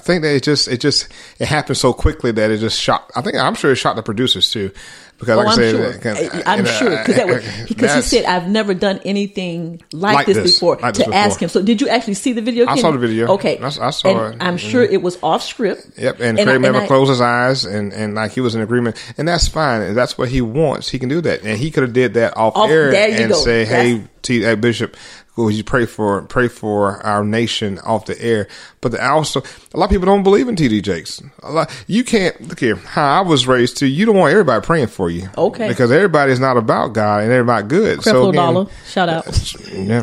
think 0.00 0.22
that 0.22 0.34
it 0.34 0.42
just 0.42 0.68
it 0.68 0.80
just 0.80 1.08
it 1.38 1.46
happened 1.46 1.76
so 1.76 1.92
quickly 1.92 2.32
that 2.32 2.50
it 2.50 2.58
just 2.58 2.80
shocked. 2.80 3.12
I 3.14 3.20
think 3.22 3.36
I'm 3.36 3.54
sure 3.54 3.70
it 3.70 3.76
shocked 3.76 3.96
the 3.96 4.02
producers 4.02 4.50
too, 4.50 4.72
because 5.18 5.30
Oh, 5.30 5.36
like 5.38 5.46
I 5.46 5.50
I'm 5.50 5.56
said, 5.56 5.70
sure. 6.02 6.12
it 6.24 6.46
I- 6.46 6.54
I'm 6.54 6.64
sure 6.64 6.90
because 6.90 7.14
that 7.16 7.26
was, 7.28 7.68
because 7.68 7.94
he 7.94 8.02
said 8.02 8.24
I've 8.24 8.48
never 8.48 8.74
done 8.74 8.98
anything 9.04 9.80
like, 9.92 10.14
Like 10.16 10.26
this, 10.26 10.36
this, 10.38 10.54
before 10.54 10.76
like 10.78 10.94
to 10.94 11.04
this 11.04 11.14
ask 11.14 11.40
him. 11.40 11.48
So 11.48 11.62
did 11.62 11.80
you 11.80 11.88
actually 11.88 12.14
see 12.14 12.32
the 12.32 12.42
video? 12.42 12.66
I 12.66 12.76
saw 12.80 12.90
the 12.90 12.98
video. 12.98 13.28
Okay, 13.34 13.58
I 13.58 13.66
I 13.66 13.90
saw 13.90 14.08
And 14.08 14.34
it. 14.34 14.44
I'm 14.44 14.56
mm-hmm. 14.56 14.68
sure 14.70 14.82
it 14.82 15.00
was 15.02 15.18
off 15.22 15.42
script. 15.44 15.86
Yep, 15.96 16.16
and, 16.20 16.38
And 16.38 16.50
I- 16.50 16.52
Craig 16.54 16.60
never 16.62 16.86
closed 16.86 17.10
his 17.10 17.20
eyes, 17.20 17.64
and, 17.64 17.92
and 17.92 18.14
like 18.16 18.32
he 18.32 18.40
was 18.40 18.56
in 18.56 18.62
agreement, 18.62 18.96
and 19.16 19.28
that's 19.28 19.46
fine. 19.46 19.82
And 19.82 19.96
that's 19.96 20.18
what 20.18 20.28
he 20.30 20.40
wants. 20.42 20.88
He 20.88 20.98
can 20.98 21.08
do 21.08 21.20
that, 21.20 21.42
and 21.44 21.56
he 21.58 21.70
could 21.70 21.84
have 21.84 21.92
did 21.92 22.14
that 22.14 22.36
off, 22.36 22.56
Off- 22.56 22.70
air 22.70 22.92
and 22.92 23.30
go. 23.30 23.36
say, 23.36 23.64
"Hey, 23.64 23.92
That's- 23.94 24.08
T, 24.22 24.40
hey, 24.42 24.56
Bishop, 24.56 24.96
would 25.44 25.54
you 25.54 25.64
pray 25.64 25.84
for 25.86 26.22
pray 26.22 26.48
for 26.48 27.04
our 27.04 27.24
nation 27.24 27.78
off 27.80 28.06
the 28.06 28.20
air?" 28.22 28.48
But 28.80 28.92
the, 28.92 29.06
also, 29.06 29.42
a 29.74 29.76
lot 29.78 29.84
of 29.86 29.90
people 29.90 30.06
don't 30.06 30.22
believe 30.22 30.48
in 30.48 30.56
TD 30.56 30.82
Jakes. 30.82 31.22
A 31.42 31.52
lot, 31.52 31.84
you 31.86 32.04
can't 32.04 32.40
look 32.48 32.58
here. 32.60 32.76
How 32.76 33.18
I 33.18 33.20
was 33.20 33.46
raised 33.46 33.76
too. 33.76 33.86
You 33.86 34.06
don't 34.06 34.16
want 34.16 34.32
everybody 34.32 34.64
praying 34.64 34.86
for 34.88 35.10
you, 35.10 35.28
Okay. 35.36 35.68
Because 35.68 35.90
everybody's 35.92 36.40
not 36.40 36.56
about 36.56 36.92
God 36.94 37.22
and 37.24 37.32
everybody 37.32 37.66
good. 37.68 38.02
so 38.02 38.12
Creflo 38.12 38.28
again, 38.30 38.42
Dollar, 38.54 38.66
shout 38.86 39.08
out. 39.08 39.26
yeah, 39.72 40.00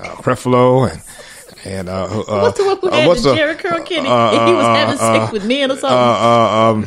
uh, 0.00 0.16
Creflo 0.16 0.90
and. 0.90 1.00
And 1.64 1.88
uh, 1.88 2.06
uh, 2.06 2.40
What's 2.40 2.58
the 2.58 2.64
one 2.64 2.78
who 2.80 2.88
uh, 2.88 2.92
had 2.92 3.06
what's 3.06 3.22
the 3.22 3.36
Jheri 3.36 3.56
Curl 3.56 3.84
Kenny? 3.84 4.08
uh, 4.08 4.32
and 4.32 4.48
he 4.48 4.52
was 4.54 4.64
uh, 4.64 4.74
having 4.74 4.94
uh, 4.98 4.98
sex 5.20 5.32
with 5.32 5.46
men 5.46 5.70
or 5.70 5.76
something. 5.76 5.96
uh, 5.96 6.00
uh, 6.00 6.70
um, 6.72 6.86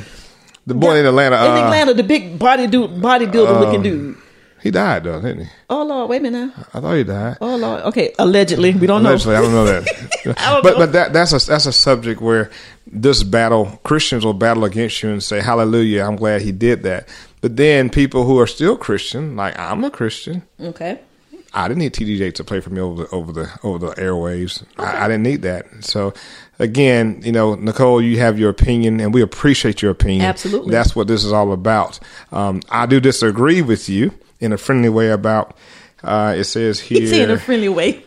the 0.66 0.74
boy 0.74 0.98
in 0.98 1.06
Atlanta. 1.06 1.38
Uh, 1.38 1.46
in 1.46 1.64
Atlanta, 1.64 1.94
the 1.94 2.04
big 2.04 2.38
body 2.38 2.68
dude, 2.68 2.90
bodybuilder 2.92 3.58
looking 3.62 3.78
um, 3.78 3.84
dude. 3.84 4.18
He 4.66 4.72
died 4.72 5.04
though, 5.04 5.22
didn't 5.22 5.46
he? 5.46 5.52
Oh 5.70 5.84
Lord, 5.86 6.10
wait 6.10 6.18
a 6.18 6.22
minute 6.24 6.48
now. 6.58 6.66
I 6.74 6.80
thought 6.82 6.94
he 6.96 7.04
died. 7.04 7.38
Oh 7.40 7.56
Lord. 7.56 7.84
Okay, 7.84 8.16
allegedly, 8.18 8.74
we 8.74 8.88
don't 8.88 9.06
Allegedly, 9.06 9.34
know. 9.36 9.40
I 9.40 9.42
don't 9.44 9.52
know 9.52 9.66
that. 9.66 9.86
Don't 10.24 10.64
but 10.64 10.72
know. 10.72 10.78
but 10.80 10.92
that 10.94 11.14
that's 11.14 11.34
a 11.34 11.48
that's 11.48 11.68
a 11.68 11.72
subject 11.72 12.20
where 12.20 12.50
this 12.88 13.22
battle 13.22 13.80
Christians 13.84 14.26
will 14.26 14.34
battle 14.34 14.66
against 14.66 15.04
you 15.04 15.12
and 15.12 15.22
say 15.22 15.40
Hallelujah. 15.40 16.02
I'm 16.04 16.16
glad 16.16 16.42
he 16.42 16.52
did 16.52 16.82
that. 16.82 17.08
But 17.42 17.58
then 17.58 17.92
people 17.92 18.26
who 18.26 18.40
are 18.40 18.48
still 18.48 18.76
Christian, 18.76 19.36
like 19.36 19.56
I'm 19.60 19.84
a 19.84 19.92
Christian, 19.92 20.42
Okay. 20.60 20.98
I 21.54 21.68
didn't 21.68 21.82
need 21.82 21.94
TDJ 21.94 22.34
to 22.34 22.44
play 22.44 22.60
for 22.60 22.72
me 22.72 22.82
over 22.82 23.04
the 23.04 23.10
over 23.12 23.32
the 23.32 23.60
over 23.62 23.78
the 23.78 23.94
airwaves. 24.02 24.64
I, 24.80 25.06
I 25.06 25.08
didn't 25.08 25.22
need 25.24 25.44
that. 25.44 25.68
So 25.82 26.12
again, 26.58 27.22
you 27.24 27.32
know, 27.32 27.54
Nicole, 27.54 28.02
you 28.02 28.18
have 28.18 28.40
your 28.40 28.50
opinion, 28.50 29.00
and 29.00 29.14
we 29.14 29.22
appreciate 29.22 29.84
your 29.84 29.92
opinion. 29.92 30.26
Absolutely. 30.26 30.72
that's 30.72 30.96
what 30.96 31.08
this 31.08 31.24
is 31.24 31.32
all 31.32 31.52
about. 31.54 32.00
Um, 32.32 32.62
I 32.72 32.88
do 32.88 33.00
disagree 33.00 33.62
with 33.62 33.88
you 33.90 34.12
in 34.46 34.54
a 34.54 34.58
friendly 34.58 34.90
way 34.90 35.10
about. 35.10 35.58
Uh, 36.04 36.36
it 36.38 36.46
says 36.46 36.80
here. 36.80 37.02
He's 37.02 37.12
in 37.12 37.32
a 37.32 37.38
friendly 37.40 37.70
way. 37.70 38.04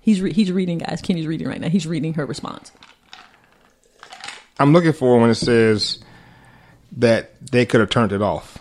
he's 0.00 0.20
re- 0.20 0.32
he's 0.32 0.52
reading, 0.52 0.78
guys. 0.78 1.00
Kenny's 1.02 1.26
reading 1.26 1.48
right 1.48 1.60
now. 1.60 1.68
He's 1.68 1.86
reading 1.86 2.14
her 2.14 2.26
response. 2.26 2.70
I'm 4.58 4.72
looking 4.72 4.92
for 4.92 5.18
when 5.18 5.30
it 5.30 5.34
says 5.36 5.98
that 6.98 7.34
they 7.44 7.66
could 7.66 7.80
have 7.80 7.90
turned 7.90 8.12
it 8.12 8.22
off. 8.22 8.58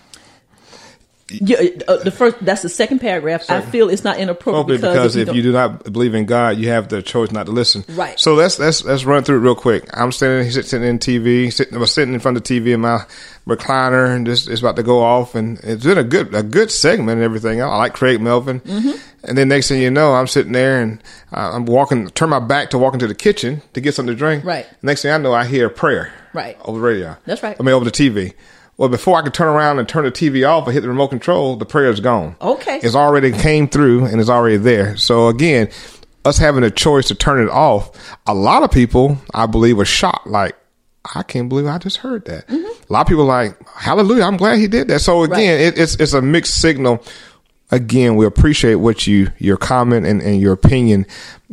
Yeah, 1.32 1.58
uh, 1.88 1.98
the 1.98 2.12
first 2.12 2.38
that's 2.42 2.62
the 2.62 2.70
second 2.70 3.00
paragraph. 3.00 3.50
I 3.50 3.62
feel 3.62 3.90
it's 3.90 4.04
not 4.04 4.18
inappropriate 4.20 4.82
Probably 4.82 4.96
because, 5.00 5.16
if 5.16 5.28
don't- 5.28 5.36
you 5.36 5.42
do 5.44 5.52
not 5.52 5.84
believe 5.92 6.14
in 6.16 6.26
God, 6.26 6.58
you 6.58 6.70
have 6.70 6.90
the 6.90 7.02
choice 7.02 7.32
not 7.32 7.46
to 7.46 7.52
listen. 7.52 7.86
Right. 7.90 8.20
So 8.20 8.34
let's 8.34 8.60
let's 8.60 8.84
let's 8.84 9.06
run 9.06 9.24
through 9.24 9.38
it 9.38 9.42
real 9.42 9.56
quick. 9.56 9.90
I'm 9.94 10.12
standing 10.12 10.50
sitting 10.52 10.84
in 10.84 11.00
TV, 11.00 11.52
sitting, 11.54 11.76
I 11.76 11.80
was 11.80 11.94
sitting 11.94 12.14
in 12.14 12.20
front 12.20 12.38
of 12.38 12.44
the 12.44 12.60
TV 12.60 12.74
in 12.74 12.82
my 12.82 13.06
recliner, 13.48 14.14
and 14.16 14.26
just 14.26 14.50
it's 14.50 14.62
about 14.62 14.76
to 14.76 14.84
go 14.84 15.02
off, 15.02 15.36
and 15.36 15.60
it's 15.64 15.84
been 15.86 15.98
a 15.98 16.04
good 16.04 16.34
a 16.36 16.44
good 16.44 16.72
segment 16.72 17.12
and 17.18 17.24
everything. 17.24 17.62
I 17.62 17.66
like 17.78 17.94
Craig 17.94 18.22
Melvin, 18.22 18.60
Mm-hmm. 18.62 18.92
and 19.24 19.38
then 19.38 19.48
next 19.50 19.68
thing 19.70 19.82
you 19.82 19.92
know, 19.92 20.14
I'm 20.14 20.28
sitting 20.28 20.52
there 20.52 20.82
and 20.82 21.02
uh, 21.34 21.52
I'm 21.54 21.66
walking, 21.66 22.10
turn 22.10 22.30
my 22.30 22.40
back 22.40 22.70
to 22.72 22.78
walk 22.78 22.94
into 22.94 23.08
the 23.08 23.16
kitchen 23.16 23.62
to 23.74 23.82
get 23.82 23.96
something 23.96 24.14
to 24.14 24.18
drink. 24.18 24.44
Right. 24.44 24.68
Next 24.82 25.02
thing 25.02 25.12
I 25.12 25.18
know, 25.18 25.34
I 25.34 25.46
hear 25.46 25.68
a 25.68 25.70
prayer. 25.70 26.14
Right. 26.34 26.58
Over 26.64 26.80
the 26.80 26.86
radio. 26.86 27.18
That's 27.26 27.44
right. 27.44 27.56
I 27.60 27.64
mean, 27.64 27.74
over 27.76 27.86
the 27.86 27.92
TV. 27.92 28.34
Well, 28.82 28.90
before 28.90 29.16
I 29.16 29.22
could 29.22 29.36
turn 29.36 29.48
around 29.48 29.78
and 29.78 29.88
turn 29.88 30.06
the 30.06 30.12
TV 30.12 30.44
off 30.44 30.68
or 30.68 30.72
hit 30.72 30.82
the 30.82 30.88
remote 30.88 31.10
control, 31.10 31.56
the 31.56 31.68
prayer 31.68 31.92
is 31.92 32.00
gone. 32.00 32.36
Okay. 32.42 32.80
It's 32.82 32.96
already 32.96 33.32
came 33.32 33.68
through 33.68 34.06
and 34.06 34.20
it's 34.20 34.28
already 34.28 34.58
there. 34.58 34.98
So 34.98 35.28
again, 35.28 35.70
us 36.26 36.40
having 36.40 36.64
a 36.64 36.72
choice 36.72 37.10
to 37.10 37.14
turn 37.14 37.44
it 37.44 37.50
off, 37.52 37.92
a 38.26 38.34
lot 38.34 38.64
of 38.64 38.72
people, 38.72 39.20
I 39.36 39.46
believe, 39.46 39.78
were 39.78 39.86
shocked. 39.86 40.26
Like, 40.26 40.56
I 41.14 41.22
can't 41.22 41.48
believe 41.48 41.68
I 41.68 41.78
just 41.78 41.98
heard 41.98 42.26
that. 42.26 42.48
Mm-hmm. 42.48 42.84
A 42.90 42.92
lot 42.92 43.02
of 43.02 43.08
people 43.08 43.26
like, 43.26 43.56
hallelujah, 43.70 44.24
I'm 44.24 44.36
glad 44.36 44.58
he 44.58 44.66
did 44.66 44.88
that. 44.88 45.02
So 45.02 45.22
again, 45.22 45.62
it, 45.62 45.78
it's 45.78 45.94
it's 45.98 46.14
a 46.14 46.22
mixed 46.24 46.60
signal. 46.60 47.04
Again, 47.72 48.18
we 48.18 48.26
appreciate 48.26 48.76
what 48.76 49.08
you 49.08 49.32
your 49.38 49.58
comment 49.58 50.06
and, 50.06 50.22
and 50.22 50.42
your 50.42 50.52
opinion, 50.54 51.06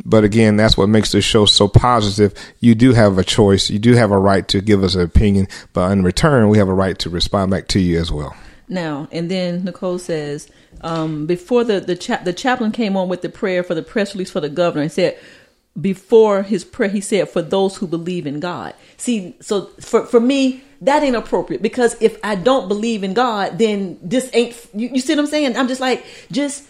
but 0.05 0.23
again, 0.25 0.57
that's 0.57 0.77
what 0.77 0.89
makes 0.89 1.11
this 1.13 1.23
show 1.23 1.45
so 1.45 1.67
positive. 1.67 2.33
You 2.59 2.75
do 2.75 2.93
have 2.93 3.17
a 3.17 3.23
choice. 3.23 3.69
You 3.69 3.79
do 3.79 3.93
have 3.93 4.11
a 4.11 4.19
right 4.19 4.45
to 4.49 4.59
give 4.61 4.83
us 4.83 4.95
an 4.95 5.01
opinion, 5.01 5.47
but 5.71 5.91
in 5.91 6.03
return, 6.03 6.49
we 6.49 6.57
have 6.57 6.67
a 6.67 6.73
right 6.73 6.99
to 6.99 7.09
respond 7.09 7.51
back 7.51 7.67
to 7.69 7.79
you 7.79 7.99
as 7.99 8.11
well. 8.11 8.35
now 8.67 9.07
and 9.11 9.31
then 9.31 9.63
Nicole 9.63 9.97
says 9.97 10.49
um, 10.81 11.25
before 11.25 11.63
the 11.63 11.79
the 11.79 11.95
cha- 11.95 12.21
the 12.23 12.33
chaplain 12.33 12.71
came 12.71 12.95
on 12.97 13.09
with 13.09 13.21
the 13.21 13.29
prayer 13.29 13.63
for 13.63 13.73
the 13.73 13.81
press 13.81 14.13
release 14.13 14.29
for 14.29 14.41
the 14.41 14.49
governor 14.49 14.83
and 14.83 14.91
said 14.91 15.17
before 15.79 16.43
his 16.43 16.63
prayer 16.65 16.89
he 16.89 17.01
said 17.01 17.29
for 17.29 17.41
those 17.41 17.77
who 17.77 17.87
believe 17.87 18.27
in 18.27 18.39
God. 18.39 18.73
See, 18.97 19.35
so 19.41 19.67
for 19.79 20.05
for 20.05 20.19
me 20.19 20.63
that 20.81 21.03
ain't 21.03 21.15
appropriate 21.15 21.61
because 21.61 21.95
if 22.01 22.17
I 22.23 22.35
don't 22.35 22.67
believe 22.67 23.03
in 23.03 23.13
God, 23.13 23.57
then 23.57 23.99
this 24.01 24.29
ain't. 24.33 24.55
You, 24.73 24.89
you 24.93 25.01
see 25.01 25.13
what 25.13 25.19
I'm 25.19 25.27
saying? 25.27 25.57
I'm 25.57 25.67
just 25.67 25.81
like 25.81 26.05
just 26.31 26.65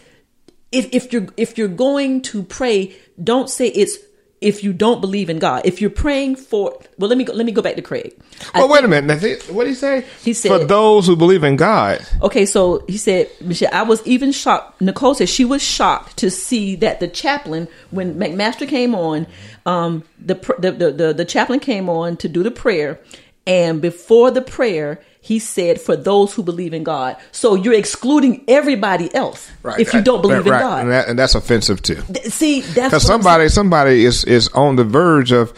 if 0.72 0.90
if 0.91 1.11
you're 1.14 1.27
if 1.38 1.57
you're 1.57 1.68
going 1.68 2.22
to 2.23 2.44
pray, 2.44 2.95
don't 3.23 3.49
say 3.49 3.68
it's 3.68 3.98
if 4.41 4.64
you 4.64 4.72
don't 4.72 5.02
believe 5.02 5.30
in 5.30 5.38
God. 5.38 5.64
If 5.65 5.81
you're 5.81 5.90
praying 5.90 6.38
for 6.38 6.80
well, 6.98 7.10
let 7.10 7.18
me 7.18 7.23
go, 7.26 7.34
let 7.34 7.45
me 7.45 7.52
go 7.52 7.61
back 7.61 7.76
to 7.76 7.81
Craig. 7.81 8.14
Well, 8.56 8.69
wait 8.69 8.84
a 8.84 8.88
minute. 8.88 9.44
What 9.52 9.65
did 9.65 9.69
he 9.69 9.76
say? 9.76 10.06
He 10.23 10.34
said- 10.34 10.61
for 10.61 10.65
those 10.65 11.06
who 11.07 11.15
believe 11.15 11.44
in 11.44 11.56
God. 11.56 12.06
Okay, 12.22 12.45
so 12.45 12.84
he 12.88 12.98
said, 12.98 13.30
Michelle, 13.41 13.69
I 13.73 13.84
was 13.84 14.06
even 14.07 14.31
shocked. 14.31 14.81
Nicole 14.81 15.14
said 15.14 15.27
she 15.30 15.44
was 15.45 15.61
shocked 15.61 16.18
to 16.18 16.31
see 16.31 16.76
that 16.77 16.99
the 16.99 17.07
chaplain, 17.07 17.68
when 17.91 18.15
McMaster 18.15 18.68
came 18.68 18.95
on, 18.95 19.27
um, 19.65 20.03
the, 20.19 20.36
the, 20.60 20.72
the, 20.72 20.91
the, 20.91 21.14
the 21.14 21.26
chaplain 21.26 21.60
came 21.60 21.90
on 21.90 22.15
to 22.18 22.30
do 22.30 22.41
the 22.44 22.52
prayer. 22.52 22.99
And 23.48 23.82
before 23.82 24.32
the 24.32 24.41
prayer, 24.41 25.02
he 25.22 25.40
said, 25.40 25.82
for 25.82 25.95
those 25.95 26.34
who 26.34 26.44
believe 26.44 26.74
in 26.74 26.84
God. 26.84 27.18
So 27.32 27.56
you're 27.56 27.74
excluding 27.74 28.44
everybody 28.48 29.14
else 29.14 29.52
right. 29.64 29.80
if 29.80 29.94
you 29.94 30.02
don't 30.02 30.22
believe 30.22 30.45
in. 30.45 30.45
God. 30.45 30.84
and, 30.84 30.91
that, 30.91 31.07
and 31.07 31.20
that's 31.20 31.36
offensive 31.36 31.82
too. 31.82 32.02
See, 32.30 32.61
that's 32.61 32.90
Because 32.90 33.06
somebody, 33.06 33.49
somebody 33.49 34.06
is 34.06 34.24
is 34.24 34.48
on 34.49 34.76
the 34.76 34.84
verge 34.84 35.32
of 35.32 35.53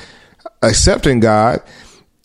accepting 0.62 1.20
God, 1.20 1.62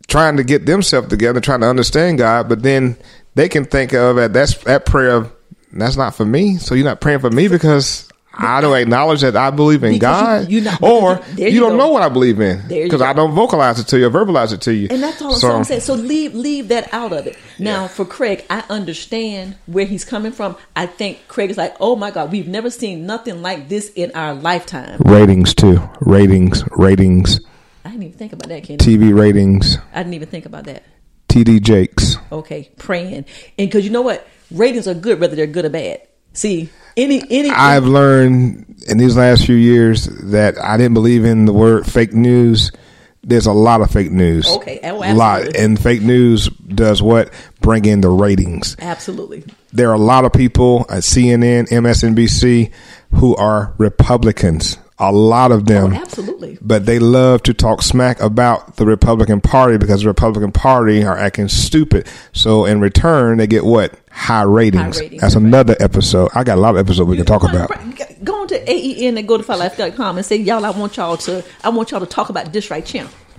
trying 0.09 0.37
to 0.39 0.45
get 0.45 0.67
themselves 0.67 1.09
together, 1.09 1.41
trying 1.41 1.61
to 1.61 1.69
understand 1.69 2.19
God, 2.19 2.49
but 2.49 2.63
then 2.63 2.97
they 3.35 3.49
can 3.49 3.65
think 3.65 3.93
of 3.93 4.17
that, 4.17 4.33
That's 4.33 4.57
that 4.65 4.87
prayer. 4.87 5.17
of, 5.17 5.33
That's 5.73 5.97
not 5.97 6.15
for 6.15 6.25
me. 6.25 6.57
So 6.57 6.75
you're 6.75 6.85
not 6.85 7.01
praying 7.01 7.21
for 7.21 7.31
me 7.31 7.49
because. 7.49 8.09
I 8.39 8.61
don't 8.61 8.77
acknowledge 8.77 9.23
that 9.23 9.37
I 9.37 9.51
believe 9.51 9.83
in 9.85 9.93
Because 9.93 10.47
God, 10.47 10.51
you- 10.51 10.69
or 10.83 11.21
you, 11.37 11.49
you 11.49 11.61
don't 11.61 11.71
go. 11.73 11.77
know 11.79 11.89
what 11.91 12.03
I 12.03 12.09
believe 12.09 12.41
in 12.41 12.63
because. 12.69 13.01
I 13.01 13.13
don't 13.13 13.35
vocalize 13.35 13.79
it 13.81 13.87
to 13.89 13.99
you, 13.99 14.07
or 14.07 14.11
verbalize 14.11 14.53
it 14.53 14.61
to 14.63 14.75
you. 14.75 14.89
And 14.91 15.03
that's 15.03 15.23
all 15.23 15.33
So- 15.35 15.53
I'm 15.57 15.65
saying. 15.65 15.81
So 15.83 15.95
leave 15.95 16.35
leave 16.35 16.69
that 16.69 16.93
out 16.93 17.13
of 17.13 17.27
it. 17.27 17.37
Now 17.59 17.87
for 17.89 18.05
Craig, 18.05 18.45
I 18.51 18.63
understand 18.69 19.57
where 19.67 19.85
he's 19.87 20.05
coming 20.05 20.33
from. 20.33 20.57
I 20.75 20.87
think 20.87 21.29
Craig 21.29 21.51
is 21.51 21.57
like, 21.57 21.75
oh 21.81 21.97
my 21.97 22.11
God, 22.11 22.33
we've 22.33 22.49
never 22.49 22.71
seen 22.71 23.07
nothing 23.07 23.43
like 23.43 23.69
this 23.69 23.91
in 23.95 24.11
our 24.15 24.35
lifetime. 24.35 24.99
Ratings 25.05 25.55
too. 25.55 25.81
Ratings, 26.01 26.63
ratings, 26.73 27.41
I 27.85 27.91
didn't 27.91 28.03
even 28.05 28.19
think 28.19 28.33
about 28.33 28.49
that, 28.49 28.65
Kenny. 28.65 28.79
TV 28.79 29.17
ratings, 29.17 29.79
I 29.95 29.99
didn't 30.03 30.15
even 30.15 30.29
think 30.29 30.47
about 30.47 30.65
that. 30.65 30.83
TD 31.29 31.61
Jakes. 31.61 32.17
Okay, 32.33 32.71
praying, 32.79 33.25
and 33.59 33.69
because 33.69 33.85
you 33.85 33.91
know 33.91 34.03
what, 34.03 34.27
ratings 34.51 34.89
are 34.89 34.95
good 34.95 35.21
whether 35.21 35.37
they're 35.37 35.47
good 35.47 35.65
or 35.65 35.71
bad. 35.71 36.01
See, 36.33 36.69
any 36.97 37.23
any 37.31 37.51
I've 37.51 37.85
learned 37.85 38.83
in 38.89 38.99
these 38.99 39.17
last 39.17 39.47
few 39.47 39.57
years 39.57 40.07
that 40.07 40.59
I 40.63 40.77
didn't 40.77 40.95
believe 40.95 41.25
in 41.25 41.45
the 41.45 41.53
word 41.53 41.87
fake 41.87 42.13
news. 42.13 42.73
There's 43.23 43.47
a 43.47 43.53
lot 43.53 43.81
of 43.81 43.91
fake 43.91 44.13
news. 44.13 44.47
Okay, 44.47 44.79
oh, 44.85 45.03
a 45.03 45.13
lot, 45.13 45.57
and 45.57 45.81
fake 45.81 46.03
news 46.03 46.49
does 46.49 47.03
what? 47.03 47.33
Bring 47.61 47.85
in 47.85 48.01
the 48.01 48.09
ratings. 48.09 48.77
absolutely 48.79 49.45
There 49.73 49.91
are 49.91 49.95
a 49.95 49.99
lot 49.99 50.25
of 50.25 50.33
people 50.33 50.87
at 50.89 51.03
CNN, 51.03 51.69
MSNBC, 51.69 52.73
who 53.15 53.35
are 53.35 53.75
Republicans. 53.79 54.79
A 54.99 55.13
lot 55.13 55.53
of 55.53 55.67
them, 55.67 55.93
Oh, 55.93 55.97
absolutely. 55.97 56.57
but 56.63 56.87
they 56.87 56.99
love 56.99 57.43
to 57.43 57.53
talk 57.53 57.83
smack 57.83 58.19
about 58.23 58.77
the 58.77 58.87
Republican 58.87 59.43
Party 59.43 59.77
because 59.77 60.01
the 60.01 60.07
Republican 60.09 60.53
Party 60.53 61.05
are 61.05 61.19
acting 61.19 61.49
stupid. 61.49 62.07
So 62.33 62.65
in 62.65 62.81
return, 62.81 63.37
they 63.37 63.47
get 63.47 63.65
what? 63.67 63.93
High 64.11 64.43
ratings. 64.45 64.99
ratings, 64.99 65.21
That's 65.21 65.35
another 65.35 65.77
episode. 65.81 66.31
I 66.35 66.45
got 66.45 66.57
a 66.57 66.61
lot 66.63 66.77
of 66.77 66.79
episodes 66.79 67.11
we 67.11 67.17
can 67.19 67.27
talk 67.27 67.43
about. 67.43 67.71
Go 68.25 68.41
on 68.41 68.49
to 68.49 68.71
AEN 68.71 69.19
and 69.19 69.29
go 69.29 69.37
to 69.37 69.43
DefyLife.com 69.45 70.17
and 70.17 70.25
say, 70.25 70.37
y'all, 70.37 70.65
I 70.65 70.71
want 70.71 70.97
y'all 70.97 71.19
to, 71.19 71.45
I 71.63 71.69
want 71.69 71.91
y'all 71.91 72.01
to 72.01 72.07
talk 72.07 72.31
about 72.31 72.55
this 72.55 72.71
right 72.71 72.85
channel. 72.85 73.11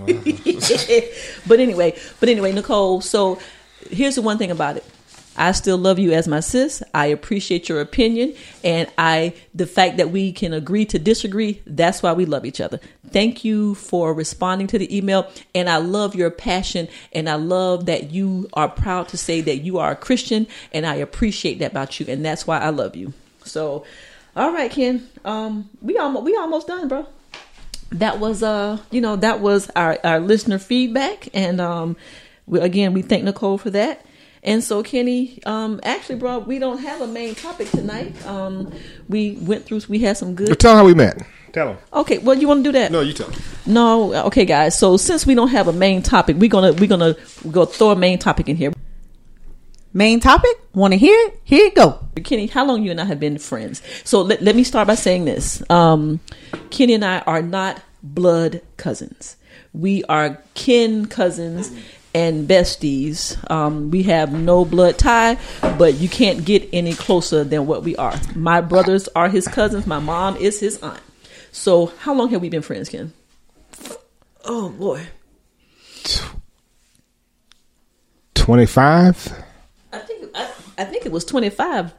but 1.48 1.60
anyway, 1.60 1.98
but 2.20 2.30
anyway, 2.30 2.52
Nicole. 2.52 3.02
So 3.02 3.40
here's 3.90 4.14
the 4.16 4.22
one 4.22 4.38
thing 4.38 4.52
about 4.52 4.78
it. 4.78 4.84
I 5.38 5.52
still 5.52 5.78
love 5.78 6.00
you 6.00 6.12
as 6.14 6.28
my 6.28 6.40
sis. 6.40 6.82
I 6.94 7.08
appreciate 7.08 7.70
your 7.70 7.80
opinion, 7.80 8.34
and 8.64 8.90
I 8.98 9.34
the 9.54 9.68
fact 9.68 9.98
that 9.98 10.10
we 10.10 10.32
can 10.32 10.54
agree 10.54 10.86
to 10.86 11.00
disagree. 11.00 11.62
That's 11.66 12.02
why 12.02 12.14
we 12.14 12.26
love 12.26 12.46
each 12.46 12.60
other. 12.60 12.80
Thank 13.10 13.46
you 13.46 13.76
for 13.76 14.14
responding 14.14 14.68
to 14.68 14.80
the 14.80 14.96
email, 14.96 15.30
and 15.54 15.70
I 15.70 15.78
love 15.78 16.16
your 16.16 16.32
passion, 16.32 16.88
and 17.14 17.30
I 17.30 17.36
love 17.36 17.86
that 17.86 18.12
you 18.12 18.50
are 18.54 18.68
proud 18.68 19.10
to 19.10 19.18
say 19.18 19.42
that 19.42 19.58
you 19.58 19.78
are 19.78 19.92
a 19.92 19.96
Christian, 19.96 20.48
and 20.74 20.86
I 20.86 20.96
appreciate 20.96 21.60
that 21.60 21.72
about 21.72 22.00
you, 22.00 22.06
and 22.10 22.26
that's 22.26 22.48
why 22.48 22.60
I 22.60 22.70
love 22.70 22.96
you. 22.96 23.14
So, 23.44 23.86
all 24.36 24.52
right, 24.52 24.72
Ken, 24.72 25.08
um, 25.24 25.70
we 25.82 25.98
almost 25.98 26.26
we 26.26 26.36
almost 26.36 26.68
done, 26.68 26.88
bro 26.88 27.08
that 27.92 28.20
was 28.20 28.44
uh 28.44 28.78
you 28.92 29.00
know 29.00 29.16
that 29.16 29.40
was 29.40 29.70
our 29.76 29.98
our 30.04 30.20
listener 30.20 30.60
feedback 30.60 31.30
and 31.34 31.62
um 31.62 31.96
we, 32.46 32.60
again 32.60 32.94
we 32.94 33.02
thank 33.02 33.24
nicole 33.24 33.58
for 33.58 33.70
that 33.70 34.06
and 34.48 34.64
so 34.64 34.82
kenny 34.82 35.40
um 35.46 35.80
actually 35.84 36.16
bro 36.16 36.40
we 36.40 36.58
don't 36.58 36.80
have 36.80 37.02
a 37.02 37.08
main 37.08 37.36
topic 37.36 37.70
tonight 37.70 38.14
um 38.26 38.72
we 39.10 39.34
went 39.42 39.66
through 39.66 39.80
we 39.90 40.00
had 40.00 40.18
some 40.18 40.34
But 40.34 40.46
good 40.48 40.60
tell 40.60 40.76
how 40.76 40.86
we 40.86 40.94
met. 40.96 41.22
Tell 41.54 41.68
them. 41.68 41.78
okay 41.94 42.18
well 42.20 42.36
you 42.38 42.48
want 42.48 42.64
to 42.64 42.68
do 42.70 42.72
that 42.74 42.92
No, 42.92 43.02
you 43.02 43.14
tell 43.14 43.28
them. 43.30 43.40
no 43.66 44.14
okay 44.28 44.46
guys 44.46 44.78
so 44.78 44.98
since 44.98 45.26
we 45.26 45.34
don't 45.36 45.50
have 45.50 45.68
a 45.68 45.74
main 45.74 46.02
topic 46.02 46.36
we're 46.38 46.50
gonna 46.50 46.74
we're 46.74 46.88
gonna 46.88 47.16
go 47.52 47.66
throw 47.66 47.92
a 47.92 47.96
main 47.96 48.18
topic 48.20 48.50
in 48.50 48.56
here 48.58 48.74
Main 49.94 50.20
topic? 50.20 50.52
Want 50.76 50.92
to 50.94 50.98
hear 50.98 51.16
it? 51.28 51.40
Here 51.44 51.64
you 51.66 51.72
go. 51.72 51.98
Kenny, 52.24 52.46
how 52.46 52.66
long 52.68 52.84
you 52.84 52.92
and 52.92 53.02
I 53.02 53.06
have 53.06 53.20
been 53.20 53.40
friends? 53.40 53.82
So 54.04 54.22
let, 54.22 54.44
let 54.44 54.56
me 54.56 54.64
start 54.64 54.86
by 54.88 54.94
saying 54.94 55.26
this. 55.26 55.64
Um, 55.72 56.20
Kenny 56.70 56.94
and 56.94 57.04
I 57.04 57.20
are 57.20 57.42
not 57.42 57.82
blood 58.04 58.62
cousins. 58.76 59.38
We 59.74 60.04
are 60.04 60.38
kin 60.54 61.08
cousins 61.08 61.72
and 62.18 62.48
besties. 62.50 63.38
Um, 63.52 63.92
we 63.92 64.02
have 64.04 64.34
no 64.34 64.66
blood 64.66 64.98
tie, 64.98 65.38
but 65.78 65.96
you 65.96 66.10
can't 66.10 66.44
get 66.44 66.68
any 66.74 66.94
closer 66.94 67.44
than 67.44 67.68
what 67.68 67.84
we 67.84 67.96
are. 67.98 68.20
My 68.36 68.60
brothers 68.60 69.08
are 69.16 69.30
his 69.30 69.48
cousins. 69.48 69.86
My 69.86 70.00
mom 70.00 70.36
is 70.38 70.60
his 70.60 70.82
aunt. 70.82 71.00
So 71.52 71.88
how 72.00 72.16
long 72.16 72.30
have 72.32 72.42
we 72.42 72.50
been 72.50 72.64
friends, 72.64 72.90
Ken? 72.90 73.14
Oh 74.46 74.70
boy. 74.70 75.06
25? 78.34 79.34
I 79.94 80.00
think 80.00 80.32
I, 80.34 80.50
I 80.80 80.86
think 80.86 81.06
it 81.06 81.12
was 81.12 81.24
25 81.24 81.94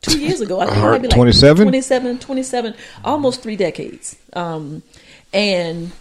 two 0.00 0.18
years 0.18 0.40
ago. 0.40 0.58
I 0.60 0.66
think 0.66 0.78
Uh, 0.78 0.80
it 0.80 0.90
might 0.90 1.02
be 1.02 1.08
like 1.08 1.14
27? 1.14 1.64
27, 1.66 2.18
27, 2.18 2.74
almost 3.04 3.40
three 3.40 3.56
decades. 3.56 4.16
Um, 4.32 4.82
and 5.32 5.92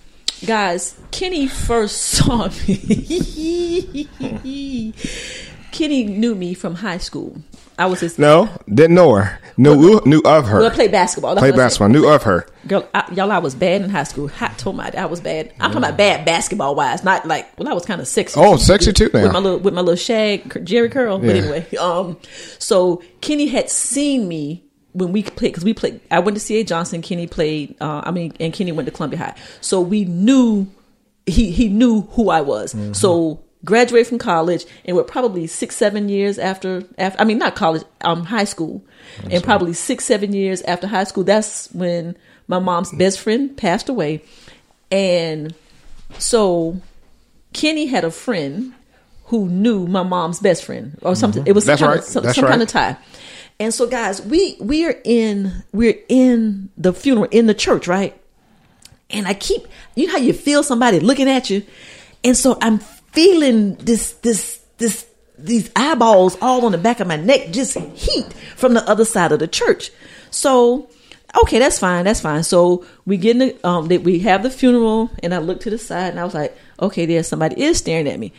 guys, 0.45 0.95
Kenny 1.11 1.47
first 1.47 2.01
saw 2.01 2.49
me. 2.67 3.33
Kenny 5.71 6.03
knew 6.03 6.35
me 6.35 6.53
from 6.53 6.75
high 6.75 6.97
school. 6.97 7.41
I 7.79 7.85
was 7.87 8.01
his 8.01 8.19
No, 8.19 8.49
didn't 8.71 8.95
know 8.95 9.15
her. 9.15 9.39
Knew, 9.57 10.01
knew 10.05 10.21
of 10.23 10.47
her. 10.47 10.59
Well, 10.59 10.69
played 10.71 10.91
basketball. 10.91 11.35
That's 11.35 11.41
Played 11.41 11.55
I 11.55 11.57
basketball. 11.57 11.89
Knew 11.89 12.07
of 12.07 12.23
her. 12.23 12.45
Girl, 12.67 12.87
I, 12.93 13.11
y'all, 13.13 13.31
I 13.31 13.39
was 13.39 13.55
bad 13.55 13.81
in 13.81 13.89
high 13.89 14.03
school. 14.03 14.27
Hot 14.27 14.57
told 14.57 14.75
my 14.75 14.91
I 14.95 15.05
was 15.05 15.19
bad. 15.19 15.51
I'm 15.59 15.71
talking 15.71 15.77
about 15.77 15.97
bad 15.97 16.25
basketball 16.25 16.75
wise, 16.75 17.03
not 17.03 17.25
like 17.25 17.57
well, 17.57 17.67
I 17.67 17.73
was 17.73 17.85
kind 17.85 17.99
of 18.01 18.07
sexy. 18.07 18.39
Oh, 18.39 18.57
sexy 18.57 18.93
too 18.93 19.09
now. 19.13 19.23
with 19.23 19.33
my 19.33 19.39
little 19.39 19.59
with 19.59 19.73
my 19.73 19.81
little 19.81 19.95
shag 19.95 20.43
Jheri 20.65 20.91
curl. 20.91 21.17
But 21.19 21.35
anyway, 21.35 21.75
um, 21.77 22.17
so 22.59 23.01
Kenny 23.21 23.47
had 23.47 23.69
seen 23.69 24.27
me 24.27 24.63
when 24.93 25.11
we 25.11 25.23
played 25.23 25.53
because 25.53 25.63
we 25.63 25.73
played. 25.73 25.99
I 26.09 26.19
went 26.19 26.35
to 26.35 26.41
C.A. 26.41 26.63
Johnson. 26.63 27.01
Kenny 27.01 27.27
played. 27.27 27.75
Uh, 27.81 28.01
I 28.03 28.11
mean, 28.11 28.33
and 28.39 28.53
Kenny 28.53 28.71
went 28.71 28.87
to 28.87 28.91
Columbia 28.91 29.19
High. 29.19 29.35
So 29.61 29.81
we 29.81 30.05
knew 30.05 30.67
he 31.25 31.51
he 31.51 31.69
knew 31.69 32.01
who 32.01 32.29
I 32.29 32.41
was. 32.41 32.73
Mm-hmm. 32.73 32.93
So 32.93 33.43
graduated 33.63 34.07
from 34.07 34.17
college 34.17 34.65
and 34.85 34.95
we're 34.97 35.03
probably 35.03 35.45
six 35.45 35.75
seven 35.75 36.09
years 36.09 36.39
after 36.39 36.83
after 36.97 37.21
I 37.21 37.25
mean 37.25 37.37
not 37.37 37.55
college 37.55 37.83
um 38.01 38.25
high 38.25 38.43
school 38.43 38.83
and 39.29 39.43
probably 39.43 39.73
six 39.73 40.03
seven 40.05 40.33
years 40.33 40.61
after 40.63 40.87
high 40.87 41.03
school 41.03 41.23
that's 41.23 41.71
when 41.71 42.17
my 42.47 42.57
mom's 42.57 42.91
best 42.93 43.19
friend 43.19 43.55
passed 43.55 43.87
away 43.87 44.23
and 44.91 45.53
so 46.17 46.81
Kenny 47.53 47.85
had 47.85 48.03
a 48.03 48.09
friend 48.09 48.73
who 49.25 49.47
knew 49.47 49.85
my 49.85 50.03
mom's 50.03 50.39
best 50.39 50.65
friend 50.65 50.97
or 51.03 51.15
something 51.15 51.45
it 51.45 51.53
was 51.53 51.65
some 51.65 51.73
That's 51.73 51.81
kind 51.81 51.89
right. 51.91 51.99
of, 51.99 52.05
some, 52.05 52.23
That's 52.23 52.35
some 52.35 52.47
kind 52.47 52.61
of 52.63 52.67
tie 52.67 52.97
and 53.61 53.73
so 53.73 53.87
guys 53.87 54.21
we 54.21 54.57
we 54.59 54.85
are 54.85 54.95
in 55.05 55.63
we're 55.71 55.99
in 56.09 56.69
the 56.77 56.91
funeral 56.91 57.27
in 57.31 57.45
the 57.45 57.53
church 57.53 57.87
right 57.87 58.21
and 59.13 59.27
I 59.27 59.33
keep 59.33 59.67
you 59.95 60.07
know 60.07 60.13
how 60.13 60.19
you 60.19 60.33
feel 60.33 60.63
somebody 60.63 60.99
looking 60.99 61.29
at 61.29 61.49
you, 61.49 61.63
and 62.23 62.35
so 62.35 62.57
I'm 62.61 62.79
feeling 62.79 63.75
this 63.75 64.13
this 64.13 64.61
this 64.77 65.07
these 65.37 65.69
eyeballs 65.75 66.37
all 66.41 66.65
on 66.65 66.71
the 66.71 66.77
back 66.77 66.99
of 66.99 67.07
my 67.07 67.15
neck, 67.15 67.51
just 67.51 67.77
heat 67.77 68.31
from 68.55 68.73
the 68.73 68.87
other 68.89 69.05
side 69.05 69.31
of 69.31 69.39
the 69.39 69.47
church. 69.47 69.91
So 70.29 70.89
okay, 71.43 71.59
that's 71.59 71.79
fine, 71.79 72.05
that's 72.05 72.21
fine. 72.21 72.43
So 72.43 72.85
we 73.05 73.17
get 73.17 73.31
in 73.31 73.39
the 73.39 73.67
um 73.67 73.87
that 73.87 74.03
we 74.03 74.19
have 74.19 74.43
the 74.43 74.49
funeral, 74.49 75.11
and 75.21 75.33
I 75.33 75.39
look 75.39 75.61
to 75.61 75.69
the 75.69 75.77
side, 75.77 76.09
and 76.09 76.19
I 76.19 76.23
was 76.23 76.33
like, 76.33 76.57
okay, 76.79 77.05
there 77.05 77.23
somebody 77.23 77.61
is 77.61 77.77
staring 77.77 78.07
at 78.07 78.19
me. 78.19 78.33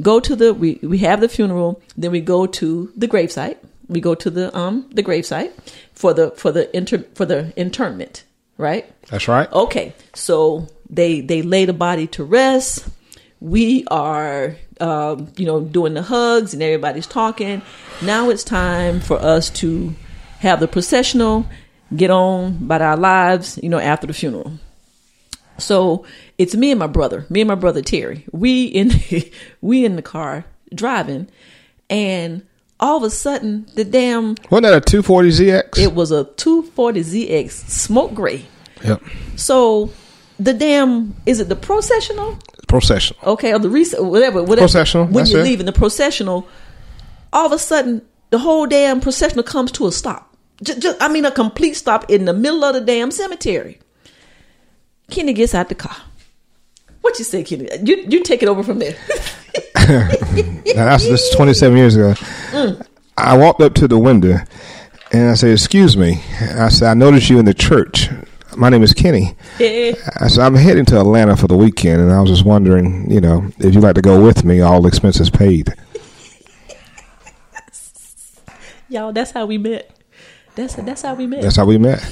Go 0.00 0.20
to 0.20 0.36
the 0.36 0.54
we 0.54 0.78
we 0.82 0.98
have 0.98 1.20
the 1.20 1.28
funeral, 1.28 1.82
then 1.96 2.12
we 2.12 2.20
go 2.20 2.46
to 2.46 2.92
the 2.96 3.08
gravesite. 3.08 3.56
We 3.88 4.00
go 4.00 4.14
to 4.14 4.30
the 4.30 4.56
um 4.56 4.88
the 4.92 5.02
gravesite 5.02 5.52
for 5.92 6.12
the 6.12 6.30
for 6.32 6.52
the 6.52 6.74
inter 6.76 7.04
for 7.14 7.24
the 7.24 7.52
internment, 7.56 8.24
right? 8.56 8.90
That's 9.08 9.28
right. 9.28 9.50
Okay, 9.52 9.94
so 10.14 10.68
they 10.90 11.20
they 11.20 11.42
lay 11.42 11.64
the 11.64 11.72
body 11.72 12.06
to 12.08 12.24
rest. 12.24 12.86
We 13.40 13.86
are, 13.88 14.56
um, 14.80 15.32
you 15.36 15.46
know, 15.46 15.60
doing 15.60 15.94
the 15.94 16.02
hugs 16.02 16.54
and 16.54 16.62
everybody's 16.62 17.06
talking. 17.06 17.62
Now 18.02 18.30
it's 18.30 18.42
time 18.42 19.00
for 19.00 19.16
us 19.16 19.48
to 19.50 19.94
have 20.40 20.58
the 20.58 20.66
processional, 20.66 21.46
get 21.94 22.10
on 22.10 22.58
about 22.62 22.82
our 22.82 22.96
lives, 22.96 23.58
you 23.62 23.68
know, 23.68 23.78
after 23.78 24.06
the 24.08 24.12
funeral. 24.12 24.52
So 25.58 26.04
it's 26.36 26.54
me 26.54 26.70
and 26.70 26.78
my 26.78 26.86
brother, 26.86 27.26
me 27.28 27.40
and 27.40 27.48
my 27.48 27.54
brother 27.54 27.82
Terry. 27.82 28.24
We 28.32 28.64
in 28.64 28.88
the, 28.88 29.32
we 29.60 29.84
in 29.84 29.96
the 29.96 30.02
car 30.02 30.44
driving, 30.74 31.28
and 31.90 32.46
all 32.80 32.96
of 32.98 33.02
a 33.02 33.10
sudden 33.10 33.66
the 33.74 33.84
damn 33.84 34.36
Wasn't 34.50 34.62
that 34.64 34.74
a 34.74 34.80
240ZX? 34.80 35.78
it 35.78 35.94
was 35.94 36.10
a 36.12 36.24
240ZX 36.24 37.50
smoke 37.50 38.14
gray. 38.14 38.46
yep. 38.84 39.02
So 39.36 39.90
the 40.38 40.54
damn 40.54 41.14
is 41.26 41.40
it 41.40 41.48
the 41.48 41.56
processional? 41.56 42.38
Processional. 42.68 43.20
Okay, 43.32 43.52
or 43.54 43.58
the 43.58 43.70
rec- 43.70 43.98
whatever, 43.98 44.40
whatever. 44.42 44.62
Processional, 44.66 45.06
When 45.06 45.26
you're 45.26 45.40
it. 45.40 45.44
leaving 45.44 45.66
the 45.66 45.72
processional, 45.72 46.46
all 47.32 47.46
of 47.46 47.52
a 47.52 47.58
sudden 47.58 48.02
the 48.30 48.38
whole 48.38 48.66
damn 48.66 49.00
processional 49.00 49.42
comes 49.42 49.72
to 49.72 49.86
a 49.86 49.92
stop. 49.92 50.36
Just, 50.62 50.80
just 50.82 51.00
I 51.02 51.08
mean, 51.08 51.24
a 51.24 51.30
complete 51.30 51.74
stop 51.74 52.10
in 52.10 52.24
the 52.26 52.32
middle 52.34 52.62
of 52.64 52.74
the 52.74 52.80
damn 52.80 53.10
cemetery. 53.10 53.78
Kenny 55.10 55.32
gets 55.32 55.54
out 55.54 55.68
the 55.70 55.74
car. 55.74 55.96
What 57.08 57.18
you 57.18 57.24
say, 57.24 57.42
Kenny? 57.42 57.66
You 57.84 58.04
you 58.06 58.22
take 58.22 58.42
it 58.42 58.50
over 58.50 58.62
from 58.62 58.80
there. 58.80 58.94
That's 60.74 61.04
this 61.04 61.34
27 61.34 61.78
years 61.78 61.96
ago. 61.96 62.12
Mm. 62.50 62.86
I 63.16 63.34
walked 63.34 63.62
up 63.62 63.72
to 63.76 63.88
the 63.88 63.98
window 63.98 64.36
and 65.10 65.30
I 65.30 65.32
said, 65.32 65.52
"Excuse 65.52 65.96
me." 65.96 66.22
I 66.38 66.68
said, 66.68 66.90
"I 66.90 66.92
noticed 66.92 67.30
you 67.30 67.38
in 67.38 67.46
the 67.46 67.54
church. 67.54 68.10
My 68.58 68.68
name 68.68 68.82
is 68.82 68.92
Kenny." 68.92 69.34
I 69.58 69.94
said, 70.28 70.44
"I'm 70.44 70.54
heading 70.54 70.84
to 70.84 71.00
Atlanta 71.00 71.34
for 71.34 71.46
the 71.46 71.56
weekend, 71.56 72.02
and 72.02 72.12
I 72.12 72.20
was 72.20 72.28
just 72.28 72.44
wondering, 72.44 73.10
you 73.10 73.22
know, 73.22 73.50
if 73.56 73.74
you'd 73.74 73.82
like 73.82 73.94
to 73.94 74.02
go 74.02 74.22
with 74.22 74.44
me, 74.44 74.60
all 74.60 74.86
expenses 74.86 75.30
paid." 75.30 75.72
Y'all, 78.90 79.14
that's 79.14 79.30
how 79.30 79.46
we 79.46 79.56
met. 79.56 79.90
That's 80.56 80.74
that's 80.74 81.00
how 81.00 81.14
we 81.14 81.26
met. 81.26 81.40
That's 81.40 81.56
how 81.56 81.64
we 81.64 81.78
met. 81.78 82.04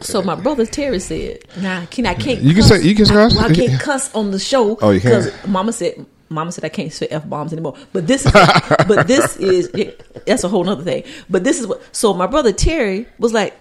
So 0.00 0.22
my 0.22 0.34
brother 0.34 0.64
Terry 0.66 1.00
said, 1.00 1.40
"Nah, 1.60 1.86
can 1.86 2.06
I 2.06 2.14
can't." 2.14 2.40
You 2.40 2.52
can 2.54 2.62
cuss. 2.62 2.68
say- 2.68 2.82
you 2.82 2.94
can 2.94 3.06
I, 3.06 3.08
cuss. 3.08 3.34
well, 3.36 3.50
I 3.50 3.54
can't 3.54 3.80
cuss 3.80 4.14
on 4.14 4.30
the 4.30 4.38
show. 4.38 4.78
Oh, 4.80 4.90
you 4.90 5.00
can't. 5.00 5.24
Because 5.24 5.46
Mama 5.48 5.72
said, 5.72 6.06
Mama 6.28 6.52
said 6.52 6.64
I 6.64 6.68
can't 6.68 6.92
say 6.92 7.06
f 7.08 7.28
bombs 7.28 7.52
anymore. 7.52 7.74
But 7.92 8.06
this, 8.06 8.24
is, 8.26 8.32
but 8.86 9.06
this 9.08 9.36
is 9.38 9.70
that's 10.26 10.44
a 10.44 10.48
whole 10.48 10.68
other 10.68 10.84
thing. 10.84 11.04
But 11.28 11.44
this 11.44 11.58
is 11.60 11.66
what. 11.66 11.82
So 11.92 12.14
my 12.14 12.26
brother 12.26 12.52
Terry 12.52 13.06
was 13.18 13.32
like, 13.32 13.58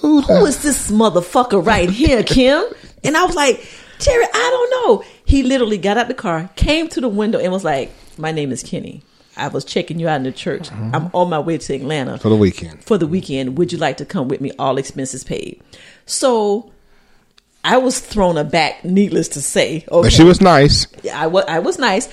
"Who 0.00 0.20
is 0.46 0.62
this 0.62 0.90
motherfucker 0.90 1.64
right 1.64 1.90
here, 1.90 2.22
Kim?" 2.36 2.62
And 3.02 3.16
I 3.16 3.24
was 3.24 3.34
like, 3.34 3.66
"Terry, 3.98 4.24
I 4.24 4.50
don't 4.50 4.70
know." 4.70 5.04
He 5.24 5.42
literally 5.42 5.78
got 5.78 5.96
out 5.98 6.08
the 6.08 6.14
car, 6.14 6.48
came 6.56 6.88
to 6.90 7.00
the 7.00 7.08
window, 7.08 7.38
and 7.38 7.50
was 7.52 7.64
like, 7.64 7.90
"My 8.18 8.30
name 8.30 8.52
is 8.52 8.62
Kenny. 8.62 9.02
I 9.36 9.48
was 9.48 9.64
checking 9.64 9.98
you 9.98 10.08
out 10.08 10.16
in 10.16 10.22
the 10.24 10.32
church. 10.32 10.70
Mm-hmm. 10.70 10.94
I'm 10.94 11.10
on 11.12 11.28
my 11.30 11.38
way 11.38 11.58
to 11.58 11.74
Atlanta 11.74 12.18
For 12.18 12.28
the 12.28 12.36
weekend. 12.36 12.82
for 12.84 12.98
the 12.98 13.06
weekend. 13.06 13.58
Would 13.58 13.72
you 13.72 13.78
like 13.78 13.98
to 13.98 14.04
come 14.04 14.28
with 14.28 14.40
me? 14.40 14.52
All 14.58 14.78
expenses 14.78 15.24
paid." 15.24 15.62
So. 16.06 16.72
I 17.68 17.78
was 17.78 17.98
thrown 17.98 18.38
aback, 18.38 18.84
needless 18.84 19.26
to 19.30 19.42
say. 19.42 19.84
Okay. 19.90 20.06
But 20.06 20.12
she 20.12 20.22
was 20.22 20.40
nice. 20.40 20.86
Yeah, 21.02 21.20
I 21.20 21.26
was 21.26 21.44
I 21.48 21.58
was 21.58 21.80
nice. 21.80 22.08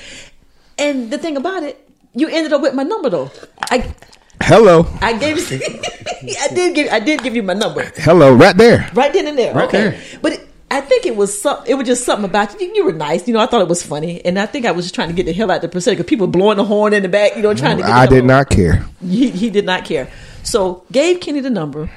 And 0.79 1.11
the 1.11 1.19
thing 1.19 1.37
about 1.37 1.61
it, 1.61 1.77
you 2.15 2.27
ended 2.27 2.53
up 2.53 2.61
with 2.63 2.73
my 2.73 2.81
number 2.81 3.07
though. 3.11 3.29
I 3.69 3.93
Hello. 4.41 4.87
I 4.99 5.13
gave 5.15 5.37
I 6.41 6.47
did 6.55 6.73
give 6.73 6.91
I 6.91 6.99
did 6.99 7.21
give 7.21 7.35
you 7.35 7.43
my 7.43 7.53
number 7.53 7.83
Hello, 7.97 8.33
right 8.33 8.57
there. 8.57 8.89
right 8.95 9.13
then 9.13 9.27
and 9.27 9.37
there. 9.37 9.53
Right 9.53 9.67
okay, 9.67 9.89
there. 9.91 10.01
but 10.23 10.31
it, 10.33 10.47
I 10.75 10.81
think 10.81 11.05
it 11.05 11.15
was 11.15 11.39
some. 11.41 11.63
It 11.67 11.75
was 11.75 11.85
just 11.87 12.03
something 12.03 12.25
about 12.25 12.59
you. 12.59 12.71
You 12.73 12.85
were 12.85 12.93
nice. 12.93 13.27
You 13.27 13.33
know, 13.33 13.39
I 13.39 13.45
thought 13.45 13.61
it 13.61 13.67
was 13.67 13.83
funny, 13.83 14.23
and 14.25 14.39
I 14.39 14.45
think 14.45 14.65
I 14.65 14.71
was 14.71 14.85
just 14.85 14.95
trying 14.95 15.09
to 15.09 15.13
get 15.13 15.25
the 15.25 15.33
hell 15.33 15.51
out 15.51 15.57
of 15.57 15.61
the 15.61 15.69
percentage 15.69 15.97
because 15.99 16.09
people 16.09 16.27
blowing 16.27 16.57
the 16.57 16.63
horn 16.65 16.93
in 16.93 17.03
the 17.03 17.09
back. 17.09 17.35
You 17.35 17.41
know, 17.43 17.53
trying 17.53 17.77
to. 17.77 17.83
get 17.83 17.87
the 17.89 17.93
I 17.93 18.05
did 18.07 18.25
not 18.25 18.49
care. 18.49 18.85
He, 19.01 19.29
he 19.29 19.49
did 19.49 19.65
not 19.65 19.85
care. 19.85 20.09
So 20.43 20.83
gave 20.91 21.19
Kenny 21.19 21.39
the 21.41 21.49
number. 21.49 21.89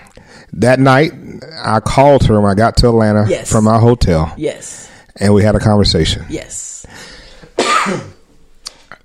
That 0.52 0.78
night, 0.78 1.12
I 1.64 1.80
called 1.80 2.24
her 2.26 2.40
when 2.40 2.50
I 2.50 2.54
got 2.54 2.76
to 2.78 2.88
Atlanta 2.88 3.26
Yes. 3.28 3.50
from 3.50 3.64
my 3.64 3.78
hotel, 3.78 4.32
Yes, 4.36 4.88
and 5.16 5.34
we 5.34 5.42
had 5.42 5.54
a 5.54 5.58
conversation. 5.60 6.24
yes. 6.30 6.86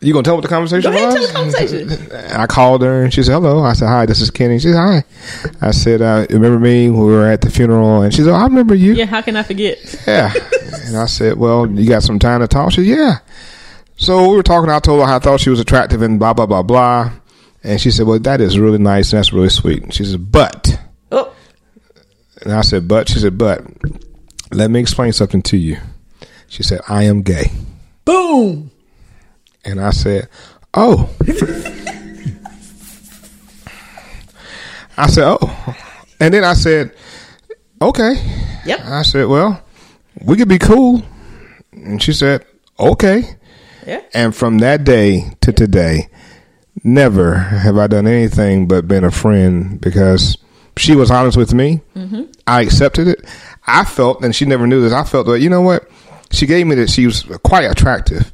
You 0.03 0.13
gonna 0.13 0.23
tell 0.23 0.33
what 0.35 0.41
the 0.41 0.47
conversation 0.47 0.91
Go 0.91 0.97
ahead, 0.97 1.13
was? 1.13 1.31
tell 1.31 1.45
the 1.45 1.51
conversation. 1.53 2.11
I 2.35 2.47
called 2.47 2.81
her 2.81 3.03
and 3.03 3.13
she 3.13 3.21
said, 3.21 3.33
"Hello." 3.33 3.63
I 3.63 3.73
said, 3.73 3.87
"Hi, 3.87 4.07
this 4.07 4.19
is 4.19 4.31
Kenny." 4.31 4.57
She 4.57 4.69
said, 4.71 4.77
"Hi." 4.77 5.03
I 5.61 5.69
said, 5.71 6.01
uh, 6.01 6.25
"Remember 6.31 6.57
me? 6.59 6.89
We 6.89 6.99
were 7.05 7.27
at 7.27 7.41
the 7.41 7.51
funeral." 7.51 8.01
And 8.01 8.11
she 8.11 8.23
said, 8.23 8.33
"I 8.33 8.43
remember 8.45 8.73
you." 8.73 8.93
Yeah, 8.93 9.05
how 9.05 9.21
can 9.21 9.35
I 9.35 9.43
forget? 9.43 9.77
Yeah. 10.07 10.33
and 10.85 10.97
I 10.97 11.05
said, 11.05 11.37
Well, 11.37 11.69
you 11.69 11.87
got 11.87 12.01
some 12.01 12.17
time 12.17 12.39
to 12.41 12.47
talk? 12.47 12.71
She 12.71 12.77
said, 12.83 12.97
Yeah. 12.97 13.17
So 13.95 14.27
we 14.29 14.35
were 14.37 14.41
talking. 14.43 14.71
I 14.71 14.79
told 14.79 15.01
her 15.01 15.05
how 15.07 15.17
I 15.17 15.19
thought 15.19 15.39
she 15.39 15.51
was 15.51 15.59
attractive 15.59 16.01
and 16.01 16.17
blah, 16.17 16.33
blah, 16.33 16.47
blah, 16.47 16.63
blah. 16.63 17.11
And 17.63 17.79
she 17.79 17.91
said, 17.91 18.07
Well, 18.07 18.17
that 18.19 18.41
is 18.41 18.57
really 18.57 18.79
nice. 18.79 19.13
And 19.13 19.19
that's 19.19 19.31
really 19.31 19.49
sweet. 19.49 19.83
And 19.83 19.93
she 19.93 20.03
said, 20.03 20.31
But. 20.31 20.79
Oh, 21.11 21.31
And 22.41 22.53
I 22.53 22.61
said, 22.61 22.87
But. 22.87 23.07
She 23.07 23.19
said, 23.19 23.37
But. 23.37 23.61
Let 24.51 24.71
me 24.71 24.79
explain 24.79 25.13
something 25.13 25.43
to 25.43 25.57
you. 25.57 25.77
She 26.47 26.63
said, 26.63 26.81
I 26.89 27.03
am 27.03 27.21
gay. 27.21 27.51
boom. 28.03 28.70
And 29.63 29.79
I 29.79 29.91
said, 29.91 30.29
Oh. 30.73 31.09
I 34.97 35.07
said, 35.07 35.23
Oh. 35.25 35.75
And 36.19 36.33
then 36.33 36.43
I 36.43 36.53
said, 36.53 36.95
Okay. 37.81 38.13
Yep. 38.65 38.79
I 38.85 39.01
said, 39.03 39.27
Well, 39.27 39.63
we 40.23 40.37
could 40.37 40.47
be 40.49 40.59
cool. 40.59 41.03
And 41.71 42.01
she 42.01 42.13
said, 42.13 42.45
Okay. 42.79 43.23
Yeah. 43.85 44.01
And 44.13 44.35
from 44.35 44.59
that 44.59 44.83
day 44.83 45.31
to 45.41 45.51
today, 45.51 46.09
never 46.83 47.35
have 47.35 47.77
I 47.77 47.87
done 47.87 48.07
anything 48.07 48.67
but 48.67 48.87
been 48.87 49.03
a 49.03 49.11
friend 49.11 49.79
because 49.81 50.37
she 50.77 50.95
was 50.95 51.11
honest 51.11 51.37
with 51.37 51.53
me. 51.53 51.81
Mm-hmm. 51.95 52.23
I 52.47 52.61
accepted 52.61 53.07
it. 53.07 53.25
I 53.67 53.83
felt, 53.83 54.23
and 54.23 54.35
she 54.35 54.45
never 54.45 54.67
knew 54.67 54.81
this, 54.81 54.93
I 54.93 55.03
felt 55.03 55.27
that, 55.27 55.39
you 55.39 55.49
know 55.49 55.61
what? 55.61 55.87
She 56.31 56.45
gave 56.45 56.65
me 56.65 56.75
that 56.75 56.89
she 56.89 57.05
was 57.05 57.23
quite 57.43 57.63
attractive. 57.65 58.31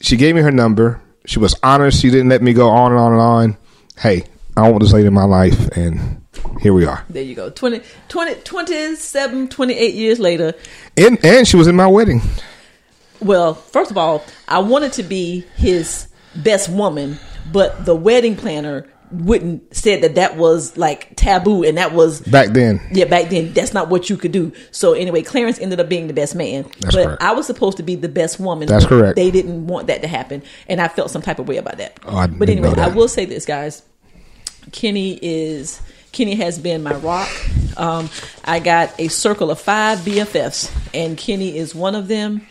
She 0.00 0.16
gave 0.16 0.34
me 0.34 0.40
her 0.42 0.50
number. 0.50 1.00
She 1.26 1.38
was 1.38 1.54
honest. 1.62 2.00
She 2.00 2.10
didn't 2.10 2.28
let 2.28 2.42
me 2.42 2.52
go 2.52 2.68
on 2.68 2.92
and 2.92 3.00
on 3.00 3.12
and 3.12 3.20
on. 3.20 3.56
Hey, 3.98 4.24
I 4.56 4.68
want 4.68 4.82
this 4.82 4.92
lady 4.92 5.06
in 5.06 5.12
my 5.14 5.24
life, 5.24 5.68
and 5.76 6.24
here 6.60 6.72
we 6.72 6.86
are. 6.86 7.04
There 7.08 7.22
you 7.22 7.34
go. 7.34 7.50
20, 7.50 7.82
20, 8.08 8.34
27, 8.42 9.48
28 9.48 9.94
years 9.94 10.18
later. 10.18 10.54
And, 10.96 11.22
and 11.24 11.46
she 11.46 11.56
was 11.56 11.66
in 11.66 11.76
my 11.76 11.86
wedding. 11.86 12.22
Well, 13.20 13.54
first 13.54 13.90
of 13.90 13.98
all, 13.98 14.24
I 14.48 14.60
wanted 14.60 14.94
to 14.94 15.02
be 15.02 15.44
his 15.56 16.08
best 16.34 16.68
woman, 16.68 17.18
but 17.52 17.84
the 17.84 17.94
wedding 17.94 18.36
planner 18.36 18.86
wouldn't 19.12 19.74
said 19.74 20.02
that 20.02 20.14
that 20.14 20.36
was 20.36 20.76
like 20.76 21.14
taboo 21.16 21.62
and 21.64 21.76
that 21.78 21.92
was 21.92 22.20
Back 22.20 22.50
then. 22.50 22.80
yeah 22.92 23.04
back 23.06 23.30
then. 23.30 23.52
That's 23.52 23.74
not 23.74 23.88
what 23.88 24.08
you 24.10 24.16
could 24.16 24.32
do. 24.32 24.52
So 24.70 24.92
anyway 24.92 25.22
clarence 25.22 25.58
ended 25.58 25.80
up 25.80 25.88
being 25.88 26.06
the 26.06 26.12
best 26.14 26.34
man. 26.34 26.62
That's 26.80 26.94
but 26.94 27.04
correct. 27.06 27.22
i 27.22 27.32
was 27.32 27.46
supposed 27.46 27.76
to 27.78 27.82
be 27.82 27.94
the 27.96 28.08
best 28.08 28.38
woman 28.40 28.68
That's 28.68 28.86
correct. 28.86 29.16
they 29.16 29.30
didn't 29.30 29.66
want 29.66 29.88
that 29.88 30.02
to 30.02 30.08
happen 30.08 30.42
and 30.68 30.80
i 30.80 30.88
felt 30.88 31.10
some 31.10 31.22
type 31.22 31.38
of 31.38 31.48
way 31.48 31.56
about 31.56 31.78
that. 31.78 31.98
Oh, 32.04 32.16
I 32.16 32.26
but 32.26 32.48
anyway 32.48 32.72
i 32.76 32.88
will 32.88 33.08
say 33.08 33.24
this 33.24 33.44
guys. 33.46 33.82
Kenny 34.72 35.18
is 35.22 35.80
kenny 36.12 36.34
has 36.34 36.58
been 36.58 36.82
my 36.82 36.94
rock. 36.94 37.28
Um, 37.76 38.10
i 38.44 38.58
got 38.60 38.92
a 38.98 39.08
circle 39.08 39.50
of 39.50 39.60
five 39.60 40.00
bffs 40.00 40.70
and 40.92 41.16
kenny 41.16 41.56
is 41.56 41.74
one 41.74 41.94
of 41.94 42.08
them 42.08 42.46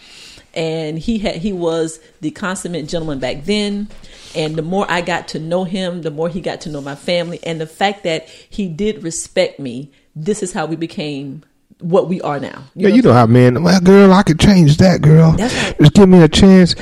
and 0.53 0.97
he 0.99 1.19
had 1.19 1.35
he 1.35 1.53
was 1.53 1.99
the 2.21 2.31
consummate 2.31 2.87
gentleman 2.87 3.19
back 3.19 3.43
then 3.45 3.87
and 4.35 4.55
the 4.55 4.61
more 4.61 4.85
i 4.89 5.01
got 5.01 5.27
to 5.27 5.39
know 5.39 5.63
him 5.63 6.01
the 6.01 6.11
more 6.11 6.29
he 6.29 6.41
got 6.41 6.61
to 6.61 6.69
know 6.69 6.81
my 6.81 6.95
family 6.95 7.39
and 7.43 7.61
the 7.61 7.67
fact 7.67 8.03
that 8.03 8.27
he 8.27 8.67
did 8.67 9.03
respect 9.03 9.59
me 9.59 9.91
this 10.15 10.41
is 10.41 10.53
how 10.53 10.65
we 10.65 10.75
became 10.75 11.43
what 11.79 12.07
we 12.09 12.19
are 12.21 12.39
now 12.39 12.63
Yeah, 12.75 12.89
you 12.89 13.01
know 13.01 13.13
how 13.13 13.25
men. 13.25 13.63
Well, 13.63 13.79
girl, 13.79 14.11
I 14.11 14.23
could 14.23 14.37
change 14.37 14.77
that, 14.77 15.01
girl. 15.01 15.31
Right. 15.31 15.75
Just 15.79 15.93
give 15.93 16.09
me 16.09 16.21
a 16.21 16.27
chance. 16.27 16.75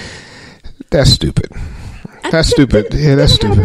That's 0.89 1.11
stupid. 1.11 1.51
That's 2.31 2.49
stupid. 2.49 2.87
Yeah, 2.93 3.13
that's 3.13 3.33
stupid. 3.33 3.57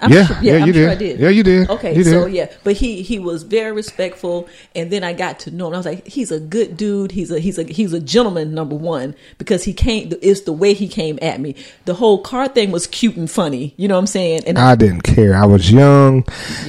Girlfriend 0.00 0.08
back 0.08 0.08
then? 0.08 0.10
I'm 0.10 0.12
Yeah, 0.12 0.26
sure, 0.26 0.36
yeah, 0.42 0.52
I'm 0.62 0.66
you 0.66 0.72
sure 0.72 0.82
did. 0.86 0.88
I 0.90 0.94
did. 0.96 1.20
Yeah, 1.20 1.28
you 1.28 1.42
did. 1.42 1.70
Okay, 1.70 1.96
You 1.96 2.04
did. 2.04 2.10
so 2.10 2.26
yeah, 2.26 2.50
but 2.64 2.74
he 2.76 3.02
he 3.02 3.18
was 3.18 3.42
very 3.42 3.72
respectful, 3.72 4.48
and 4.74 4.90
then 4.90 5.04
I 5.04 5.12
got 5.12 5.40
to 5.40 5.50
know 5.50 5.68
him. 5.68 5.74
I 5.74 5.76
was 5.78 5.86
like, 5.86 6.06
he's 6.06 6.30
a 6.30 6.40
good 6.40 6.76
dude. 6.76 7.12
He's 7.12 7.30
a 7.30 7.38
he's 7.38 7.58
a 7.58 7.64
he's 7.64 7.92
a 7.92 8.00
gentleman. 8.00 8.54
Number 8.54 8.76
one, 8.76 9.14
because 9.38 9.64
he 9.64 9.72
came. 9.72 10.12
It's 10.22 10.42
the 10.42 10.52
way 10.52 10.74
he 10.74 10.88
came 10.88 11.18
at 11.22 11.40
me. 11.40 11.54
The 11.84 11.94
whole 11.94 12.18
car 12.22 12.48
thing 12.48 12.70
was 12.70 12.86
cute 12.86 13.16
and 13.16 13.30
funny. 13.30 13.74
You 13.76 13.88
know 13.88 13.94
what 13.94 14.00
I'm 14.00 14.06
saying? 14.06 14.42
And 14.46 14.58
I 14.58 14.74
didn't 14.74 15.02
care. 15.02 15.34
I 15.36 15.46
was 15.46 15.70
young. 15.70 16.24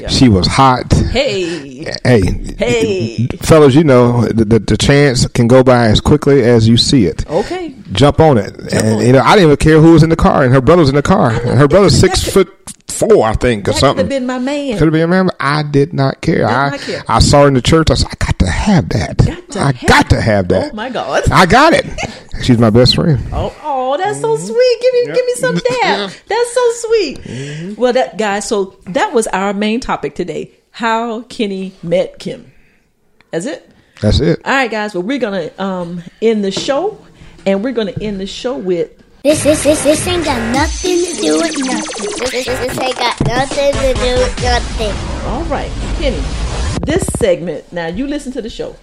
She 0.09 0.27
was 0.29 0.47
hot. 0.47 0.91
hey, 0.93 1.85
Hey, 2.03 2.21
hey, 2.57 3.27
fellas, 3.41 3.75
you 3.75 3.83
know 3.83 4.25
the, 4.27 4.45
the 4.45 4.59
the 4.59 4.77
chance 4.77 5.27
can 5.27 5.47
go 5.47 5.63
by 5.63 5.85
as 5.87 6.01
quickly 6.01 6.43
as 6.43 6.67
you 6.67 6.77
see 6.77 7.05
it. 7.05 7.27
okay, 7.29 7.73
Jump 7.91 8.19
on 8.19 8.37
it, 8.37 8.55
and 8.73 9.01
you 9.05 9.13
know 9.13 9.19
I 9.21 9.35
didn't 9.35 9.45
even 9.51 9.57
care 9.57 9.79
who 9.81 9.93
was 9.93 10.03
in 10.03 10.09
the 10.09 10.15
car, 10.15 10.43
and 10.43 10.53
her 10.53 10.61
brother's 10.61 10.89
in 10.89 10.95
the 10.95 11.01
car, 11.01 11.31
and 11.31 11.57
her 11.59 11.67
brother's 11.67 11.97
six 11.99 12.23
foot 12.33 12.49
four, 12.91 13.25
I 13.25 13.33
think, 13.33 13.67
or 13.67 13.73
that 13.73 13.81
could 13.81 13.97
have 13.97 14.09
been 14.09 14.25
my 14.25 14.39
man. 14.39 14.77
Could 14.77 14.85
have 14.85 14.93
been, 14.93 15.03
a 15.03 15.07
man. 15.07 15.29
I 15.39 15.63
did 15.63 15.93
not 15.93 16.21
care. 16.21 16.45
I 16.45 16.69
not 16.71 16.79
care. 16.79 17.03
I 17.07 17.19
saw 17.19 17.41
her 17.43 17.47
in 17.47 17.53
the 17.53 17.61
church. 17.61 17.89
I 17.89 17.95
said, 17.95 18.09
I 18.11 18.25
got 18.25 18.39
to 18.39 18.47
have 18.47 18.89
that. 18.89 19.17
Got 19.17 19.51
to 19.51 19.59
I 19.59 19.71
have 19.71 19.89
got 19.89 20.09
to 20.09 20.21
have 20.21 20.47
that. 20.49 20.71
Oh 20.71 20.75
my 20.75 20.89
God. 20.89 21.23
I 21.31 21.45
got 21.45 21.73
it. 21.73 21.85
She's 22.43 22.57
my 22.57 22.69
best 22.69 22.95
friend. 22.95 23.19
Oh, 23.31 23.55
oh, 23.63 23.97
that's 23.97 24.19
so 24.19 24.35
sweet. 24.37 24.77
Give 24.81 24.93
me, 24.93 25.05
give 25.13 25.25
me 25.25 25.33
some 25.35 25.55
dab. 25.55 26.11
That's 26.27 26.53
so 26.53 26.71
sweet. 26.87 27.77
Well, 27.77 27.93
that 27.93 28.17
guys. 28.17 28.47
So 28.47 28.77
that 28.87 29.13
was 29.13 29.27
our 29.27 29.53
main 29.53 29.79
topic 29.79 30.15
today: 30.15 30.51
how 30.71 31.21
Kenny 31.23 31.73
met 31.83 32.19
Kim. 32.19 32.51
That's 33.31 33.45
it. 33.45 33.69
That's 34.01 34.19
it. 34.19 34.41
All 34.43 34.51
right, 34.51 34.71
guys. 34.71 34.95
Well, 34.95 35.03
we're 35.03 35.19
gonna 35.19 35.51
um 35.59 36.03
end 36.21 36.43
the 36.43 36.51
show, 36.51 37.05
and 37.45 37.63
we're 37.63 37.73
gonna 37.73 37.93
end 38.01 38.19
the 38.19 38.27
show 38.27 38.57
with 38.57 38.91
This, 39.23 39.43
this, 39.43 39.63
this, 39.63 39.83
this 39.83 40.07
ain't 40.07 40.25
got 40.25 40.51
nothing 40.51 40.97
to 40.97 41.21
do 41.21 41.37
with 41.37 41.55
nothing. 41.59 42.09
This, 42.31 42.43
this, 42.43 42.45
this 42.45 42.79
ain't 42.79 42.97
got 42.97 43.27
nothing 43.27 43.71
to 43.71 43.93
do 43.93 44.15
with 44.15 44.41
nothing. 44.41 45.27
all 45.27 45.43
right, 45.43 45.71
Kenny. 45.99 46.17
This 46.83 47.05
segment. 47.19 47.71
Now 47.71 47.85
you 47.85 48.07
listen 48.07 48.31
to 48.31 48.41
the 48.41 48.49
show. 48.49 48.75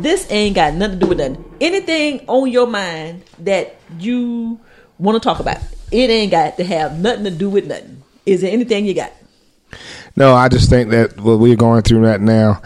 This 0.00 0.30
ain't 0.30 0.54
got 0.54 0.74
nothing 0.74 1.00
to 1.00 1.06
do 1.06 1.08
with 1.08 1.18
nothing. 1.18 1.42
Anything 1.62 2.26
on 2.26 2.50
your 2.50 2.66
mind 2.66 3.24
that 3.38 3.76
you 3.98 4.60
want 4.98 5.22
to 5.22 5.26
talk 5.26 5.40
about, 5.40 5.62
it 5.90 6.10
ain't 6.10 6.30
got 6.30 6.58
to 6.58 6.64
have 6.64 6.98
nothing 6.98 7.24
to 7.24 7.30
do 7.30 7.48
with 7.48 7.66
nothing. 7.66 8.02
Is 8.26 8.42
there 8.42 8.52
anything 8.52 8.84
you 8.84 8.92
got? 8.92 9.12
No, 10.14 10.34
I 10.34 10.50
just 10.50 10.68
think 10.68 10.90
that 10.90 11.18
what 11.18 11.38
we're 11.38 11.56
going 11.56 11.80
through 11.80 12.06
right 12.06 12.20
now, 12.20 12.60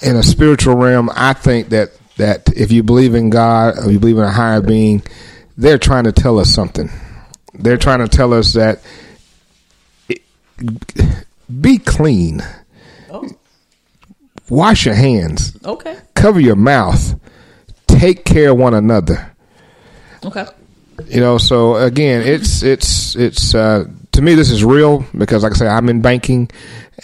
in 0.00 0.16
a 0.16 0.22
spiritual 0.22 0.76
realm, 0.76 1.10
I 1.14 1.34
think 1.34 1.68
that 1.68 1.90
that 2.16 2.48
if 2.56 2.72
you 2.72 2.82
believe 2.82 3.14
in 3.14 3.28
God 3.28 3.74
or 3.78 3.90
you 3.90 4.00
believe 4.00 4.16
in 4.16 4.24
a 4.24 4.32
higher 4.32 4.62
being, 4.62 5.02
they're 5.58 5.76
trying 5.78 6.04
to 6.04 6.12
tell 6.12 6.38
us 6.38 6.48
something. 6.48 6.88
They're 7.52 7.76
trying 7.76 7.98
to 7.98 8.08
tell 8.08 8.32
us 8.32 8.54
that 8.54 8.80
it- 10.08 10.22
be 11.60 11.76
clean, 11.78 12.42
Oh, 13.10 13.28
wash 14.48 14.86
your 14.86 14.94
hands, 14.94 15.56
okay. 15.64 15.96
cover 16.14 16.40
your 16.40 16.56
mouth, 16.56 17.14
take 17.86 18.24
care 18.24 18.50
of 18.52 18.56
one 18.58 18.74
another. 18.74 19.32
Okay. 20.24 20.46
you 21.06 21.20
know 21.20 21.38
so 21.38 21.76
again 21.76 22.22
it's 22.22 22.64
it's 22.64 23.14
it's 23.14 23.54
uh 23.54 23.84
to 24.10 24.20
me 24.20 24.34
this 24.34 24.50
is 24.50 24.64
real 24.64 25.04
because 25.16 25.44
like 25.44 25.52
i 25.52 25.54
say 25.54 25.68
i'm 25.68 25.88
in 25.88 26.00
banking 26.02 26.50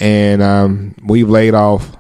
and 0.01 0.43
um 0.43 0.97
we've 1.05 1.31
laid 1.31 1.55
off 1.55 1.97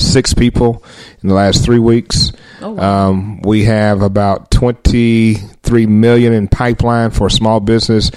six 0.00 0.34
people 0.34 0.82
in 1.22 1.28
the 1.28 1.34
last 1.34 1.64
three 1.64 1.78
weeks. 1.78 2.32
Oh, 2.60 2.72
wow. 2.72 3.08
Um, 3.10 3.40
we 3.42 3.64
have 3.64 4.02
about 4.02 4.50
23 4.50 5.86
million 5.86 6.32
in 6.32 6.48
pipeline 6.48 7.10
for 7.10 7.30
small 7.30 7.60
business 7.60 8.10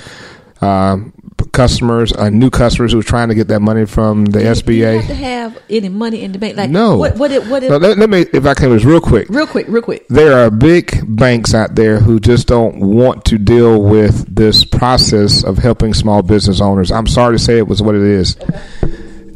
um, 0.62 1.14
customers, 1.52 2.14
uh, 2.14 2.30
new 2.30 2.50
customers 2.50 2.94
who 2.94 3.00
are 3.00 3.04
trying 3.04 3.28
to 3.28 3.36
get 3.36 3.50
that 3.50 3.60
money 3.60 3.86
from 3.86 4.24
the 4.26 4.40
Do 4.40 4.46
you 4.46 4.52
SBA. 4.52 4.96
have 5.02 5.08
to 5.08 5.14
have 5.14 5.62
any 5.70 5.90
money 5.90 6.22
in 6.24 6.32
the 6.32 6.40
bank? 6.40 6.56
Like 6.56 6.70
no. 6.70 6.96
What? 6.98 7.18
What? 7.18 7.32
What? 7.48 7.64
It, 7.64 7.70
No, 7.70 7.78
let, 7.78 7.98
let 7.98 8.10
me, 8.10 8.22
if 8.34 8.46
I 8.46 8.54
can, 8.54 8.70
just 8.72 8.86
real 8.86 9.02
quick. 9.02 9.28
real 9.30 9.46
quick. 9.46 9.68
Real 9.68 9.82
quick. 9.82 10.08
There 10.08 10.34
are 10.46 10.50
big 10.50 11.04
banks 11.18 11.54
out 11.54 11.76
there 11.76 12.00
who 12.00 12.20
just 12.20 12.48
don't 12.48 12.80
want 12.80 13.26
to 13.26 13.38
deal 13.38 13.82
with 13.84 14.34
this 14.34 14.64
process 14.64 15.44
of 15.44 15.58
helping 15.58 15.94
small 15.94 16.22
business 16.22 16.62
owners. 16.62 16.92
I'm 16.92 17.08
sorry 17.08 17.36
to 17.36 17.44
say 17.44 17.58
it 17.58 17.68
was 17.68 17.82
what 17.82 17.96
it 17.96 18.02
is. 18.02 18.38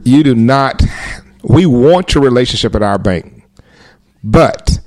You 0.06 0.24
do 0.24 0.34
not. 0.34 0.82
We 1.44 1.66
want 1.66 2.14
your 2.14 2.24
relationship 2.24 2.76
at 2.76 2.84
our 2.84 2.98
bank, 2.98 3.44
but 4.24 4.80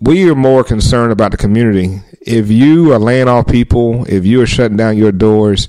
we 0.00 0.28
are 0.30 0.34
more 0.34 0.64
concerned 0.64 1.12
about 1.12 1.30
the 1.32 1.36
community. 1.36 2.00
If 2.20 2.50
you 2.50 2.92
are 2.92 2.98
laying 2.98 3.28
off 3.28 3.46
people, 3.46 4.04
if 4.06 4.24
you 4.26 4.40
are 4.42 4.46
shutting 4.46 4.76
down 4.76 4.96
your 4.96 5.12
doors, 5.12 5.68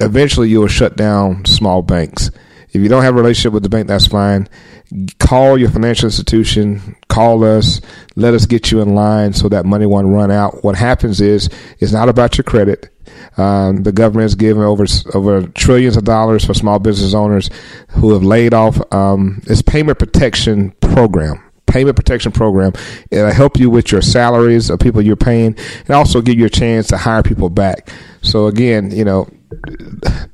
eventually 0.00 0.48
you 0.48 0.60
will 0.60 0.68
shut 0.68 0.96
down 0.96 1.44
small 1.44 1.82
banks. 1.82 2.30
If 2.70 2.82
you 2.82 2.88
don't 2.88 3.02
have 3.02 3.14
a 3.14 3.18
relationship 3.18 3.52
with 3.52 3.62
the 3.62 3.68
bank, 3.68 3.88
that's 3.88 4.06
fine. 4.06 4.48
Call 5.18 5.58
your 5.58 5.70
financial 5.70 6.06
institution, 6.06 6.96
call 7.08 7.44
us, 7.44 7.80
let 8.16 8.34
us 8.34 8.46
get 8.46 8.70
you 8.70 8.80
in 8.80 8.94
line 8.94 9.32
so 9.32 9.48
that 9.48 9.66
money 9.66 9.86
won't 9.86 10.08
run 10.08 10.30
out. 10.30 10.64
What 10.64 10.76
happens 10.76 11.20
is, 11.20 11.48
it's 11.78 11.92
not 11.92 12.08
about 12.08 12.38
your 12.38 12.44
credit. 12.44 12.88
Um, 13.38 13.82
the 13.84 13.92
government 13.92 14.24
has 14.24 14.34
given 14.34 14.62
over 14.62 14.84
over 15.14 15.46
trillions 15.48 15.96
of 15.96 16.04
dollars 16.04 16.44
for 16.44 16.54
small 16.54 16.78
business 16.78 17.14
owners 17.14 17.48
who 17.90 18.12
have 18.12 18.22
laid 18.24 18.52
off. 18.52 18.80
Um, 18.92 19.40
it's 19.46 19.62
payment 19.62 19.98
protection 19.98 20.72
program 20.80 21.42
payment 21.68 21.94
protection 21.96 22.32
program. 22.32 22.72
It'll 23.10 23.30
help 23.30 23.58
you 23.58 23.70
with 23.70 23.92
your 23.92 24.00
salaries 24.02 24.70
of 24.70 24.80
people 24.80 25.02
you're 25.02 25.16
paying 25.16 25.54
and 25.80 25.90
also 25.90 26.20
give 26.20 26.38
you 26.38 26.46
a 26.46 26.50
chance 26.50 26.88
to 26.88 26.96
hire 26.96 27.22
people 27.22 27.50
back. 27.50 27.90
So 28.22 28.46
again, 28.46 28.90
you 28.90 29.04
know, 29.04 29.28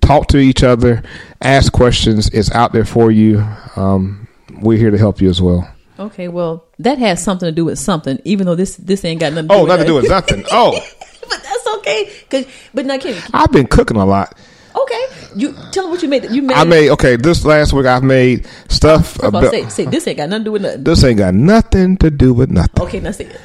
talk 0.00 0.28
to 0.28 0.38
each 0.38 0.62
other, 0.62 1.02
ask 1.42 1.72
questions. 1.72 2.28
It's 2.28 2.50
out 2.52 2.72
there 2.72 2.84
for 2.84 3.10
you. 3.10 3.44
Um, 3.76 4.28
we're 4.60 4.78
here 4.78 4.90
to 4.90 4.98
help 4.98 5.20
you 5.20 5.28
as 5.28 5.42
well. 5.42 5.68
Okay. 5.98 6.28
Well, 6.28 6.64
that 6.78 6.98
has 6.98 7.22
something 7.22 7.46
to 7.46 7.52
do 7.52 7.64
with 7.64 7.78
something, 7.78 8.18
even 8.24 8.46
though 8.46 8.54
this 8.56 8.76
this 8.76 9.04
ain't 9.04 9.20
got 9.20 9.32
nothing. 9.32 9.48
To 9.48 9.54
do 9.54 9.58
Oh, 9.58 9.62
with 9.62 9.68
nothing 9.68 9.84
to 9.84 9.88
do 9.88 9.94
with 9.94 10.08
nothing. 10.08 10.44
Oh, 10.50 10.80
but 11.28 11.42
that's 11.42 11.66
okay. 11.78 12.12
Cause, 12.30 12.46
but 12.72 12.86
now, 12.86 12.98
Kenny. 12.98 13.18
I've 13.32 13.52
been 13.52 13.66
cooking 13.66 13.96
a 13.96 14.04
lot. 14.04 14.36
Okay. 14.76 15.06
You 15.36 15.52
tell 15.72 15.84
them 15.84 15.90
what 15.92 16.02
you 16.02 16.08
made. 16.08 16.30
You 16.30 16.42
made. 16.42 16.56
I 16.56 16.64
made 16.64 16.90
okay. 16.90 17.16
This 17.16 17.44
last 17.44 17.72
week 17.72 17.86
I've 17.86 18.02
made 18.02 18.46
stuff. 18.68 19.22
About- 19.22 19.50
say, 19.50 19.68
say 19.68 19.84
this 19.86 20.06
ain't 20.06 20.16
got 20.18 20.28
nothing 20.28 20.44
to 20.44 20.44
do 20.44 20.52
with 20.52 20.62
nothing. 20.62 20.84
this 20.84 21.04
ain't 21.04 21.18
got 21.18 21.34
nothing 21.34 21.96
to 21.98 22.10
do 22.10 22.34
with 22.34 22.50
nothing. 22.50 22.82
Okay, 22.84 23.00
now 23.00 23.12
say 23.12 23.26
it. 23.26 23.40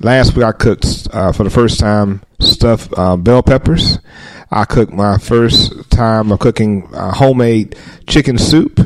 Last 0.00 0.34
week 0.34 0.44
I 0.44 0.52
cooked 0.52 1.08
uh, 1.12 1.32
for 1.32 1.44
the 1.44 1.50
first 1.50 1.78
time 1.78 2.22
stuffed 2.40 2.92
uh, 2.96 3.16
bell 3.16 3.42
peppers. 3.42 3.98
I 4.50 4.64
cooked 4.64 4.92
my 4.92 5.18
first 5.18 5.90
time 5.90 6.32
of 6.32 6.38
cooking 6.40 6.88
uh, 6.94 7.12
homemade 7.12 7.76
chicken 8.06 8.38
soup. 8.38 8.80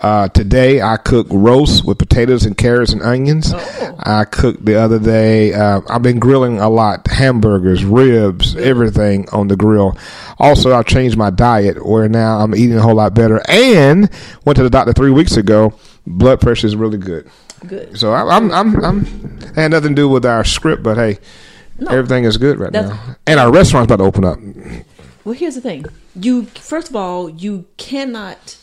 Uh, 0.00 0.28
today 0.28 0.80
I 0.80 0.96
cook 0.96 1.26
roast 1.30 1.84
with 1.84 1.98
potatoes 1.98 2.46
and 2.46 2.56
carrots 2.56 2.92
and 2.92 3.02
onions. 3.02 3.52
I 3.52 4.24
cooked 4.24 4.64
the 4.64 4.80
other 4.80 4.98
day. 4.98 5.52
Uh, 5.52 5.82
I've 5.88 6.02
been 6.02 6.18
grilling 6.18 6.58
a 6.58 6.68
lot: 6.70 7.06
hamburgers, 7.06 7.84
ribs, 7.84 8.56
everything 8.56 9.28
on 9.30 9.48
the 9.48 9.56
grill. 9.56 9.96
Also, 10.38 10.74
I've 10.74 10.86
changed 10.86 11.18
my 11.18 11.30
diet 11.30 11.84
where 11.84 12.08
now 12.08 12.38
I'm 12.38 12.54
eating 12.54 12.76
a 12.76 12.82
whole 12.82 12.94
lot 12.94 13.14
better. 13.14 13.42
And 13.48 14.08
went 14.44 14.56
to 14.56 14.62
the 14.62 14.70
doctor 14.70 14.92
three 14.92 15.10
weeks 15.10 15.36
ago. 15.36 15.74
Blood 16.06 16.40
pressure 16.40 16.66
is 16.66 16.76
really 16.76 16.98
good. 16.98 17.30
Good. 17.66 17.98
So 17.98 18.12
I, 18.12 18.36
I'm, 18.36 18.50
I'm, 18.52 18.82
I'm, 18.82 19.04
had 19.54 19.72
nothing 19.72 19.90
to 19.90 19.94
do 19.94 20.08
with 20.08 20.24
our 20.24 20.44
script, 20.44 20.82
but 20.82 20.96
hey, 20.96 21.18
everything 21.90 22.24
is 22.24 22.38
good 22.38 22.58
right 22.58 22.72
now. 22.72 23.16
And 23.26 23.38
our 23.38 23.52
restaurant's 23.52 23.92
about 23.92 24.02
to 24.02 24.04
open 24.04 24.24
up. 24.24 24.38
Well, 25.24 25.34
here's 25.34 25.56
the 25.56 25.60
thing. 25.60 25.84
You 26.14 26.46
first 26.46 26.88
of 26.88 26.96
all, 26.96 27.28
you 27.28 27.66
cannot, 27.76 28.56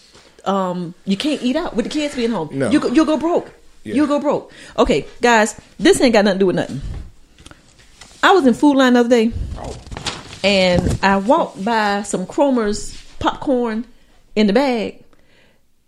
um, 0.48 0.94
you 1.06 1.18
can't 1.18 1.42
eat 1.44 1.56
out 1.56 1.76
with 1.76 1.86
the 1.86 1.92
kids 1.92 2.16
being 2.16 2.32
home. 2.32 2.50
No. 2.52 2.70
You 2.72 2.80
go, 2.80 2.88
you'll 2.88 3.06
go 3.06 3.18
broke. 3.18 3.52
Yeah. 3.84 3.96
You'll 3.96 4.08
go 4.08 4.20
broke. 4.20 4.52
Okay, 4.78 5.06
guys, 5.22 5.60
this 5.80 6.02
ain't 6.02 6.14
got 6.14 6.26
nothing 6.26 6.40
to 6.40 6.44
do 6.44 6.46
with 6.48 6.56
nothing. 6.56 6.82
I 8.24 8.32
was 8.32 8.46
in 8.46 8.54
Food 8.54 8.76
Lion 8.76 8.94
the 8.96 9.02
other 9.02 9.10
day, 9.10 9.32
and 10.44 11.00
I 11.04 11.18
walked 11.18 11.64
by 11.64 12.04
some 12.04 12.26
Cromer's 12.26 12.96
popcorn 13.20 13.86
in 14.36 14.48
the 14.48 14.54
bag. 14.54 15.04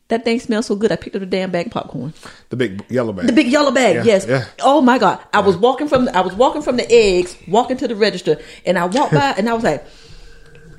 That 0.10 0.26
thing 0.26 0.40
smells 0.40 0.65
so 0.65 0.76
good. 0.76 0.91
I 0.91 0.95
picked 0.95 1.15
up 1.15 1.19
the 1.19 1.26
damn 1.27 1.52
bag 1.52 1.68
of 1.68 1.72
popcorn. 1.73 2.14
The 2.49 2.56
big 2.56 2.84
yellow 2.90 3.14
bag. 3.14 3.27
The 3.27 3.34
big 3.34 3.48
yellow 3.48 3.72
bag, 3.72 3.98
Yeah, 3.98 4.03
yes. 4.03 4.26
yeah. 4.27 4.45
Oh 4.60 4.81
my 4.81 4.98
god! 4.98 5.19
I 5.31 5.41
was 5.41 5.56
walking 5.56 5.88
from 5.88 6.10
I 6.14 6.22
was 6.22 6.34
walking 6.34 6.61
from 6.64 6.77
the 6.77 6.91
eggs, 6.91 7.38
walking 7.48 7.77
to 7.77 7.88
the 7.88 7.95
register, 7.95 8.38
and 8.65 8.77
I 8.80 8.86
walked 8.86 9.14
by, 9.14 9.36
and 9.38 9.48
I 9.48 9.53
was 9.53 9.64
like, 9.64 9.86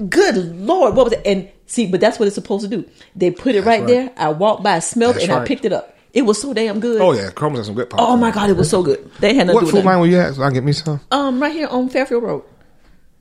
"Good 0.08 0.36
lord, 0.56 0.94
what 0.94 1.04
was 1.04 1.12
it?" 1.12 1.22
And 1.26 1.48
see, 1.66 1.86
but 1.86 2.00
that's 2.00 2.18
what 2.18 2.26
it's 2.26 2.34
supposed 2.34 2.68
to 2.68 2.76
do. 2.76 2.88
They 3.14 3.30
put 3.30 3.54
it 3.54 3.64
right, 3.64 3.80
right. 3.80 3.86
there. 3.86 4.10
I 4.16 4.30
walked 4.30 4.62
by, 4.62 4.78
smelled 4.78 5.16
it, 5.16 5.20
That's 5.20 5.30
and 5.30 5.40
I 5.40 5.44
picked 5.44 5.64
it 5.64 5.72
up. 5.72 5.96
It 6.12 6.22
was 6.22 6.40
so 6.40 6.52
damn 6.52 6.80
good. 6.80 7.00
Oh 7.00 7.12
yeah, 7.12 7.30
Chrome's 7.30 7.58
got 7.58 7.66
some 7.66 7.74
good 7.74 7.90
pop. 7.90 8.00
Oh 8.00 8.16
my 8.16 8.30
god, 8.30 8.50
it 8.50 8.56
was 8.56 8.68
so 8.68 8.82
good. 8.82 9.10
They 9.20 9.34
had 9.34 9.46
nothing 9.46 9.54
What 9.54 9.60
to 9.60 9.66
do 9.66 9.72
Food 9.72 9.84
Lion 9.84 10.00
were 10.00 10.06
you 10.06 10.18
at? 10.18 10.34
So 10.34 10.42
I 10.42 10.50
get 10.50 10.64
me 10.64 10.72
some. 10.72 11.00
Um, 11.10 11.40
right 11.40 11.52
here 11.52 11.68
on 11.68 11.88
Fairfield 11.88 12.22
Road. 12.22 12.44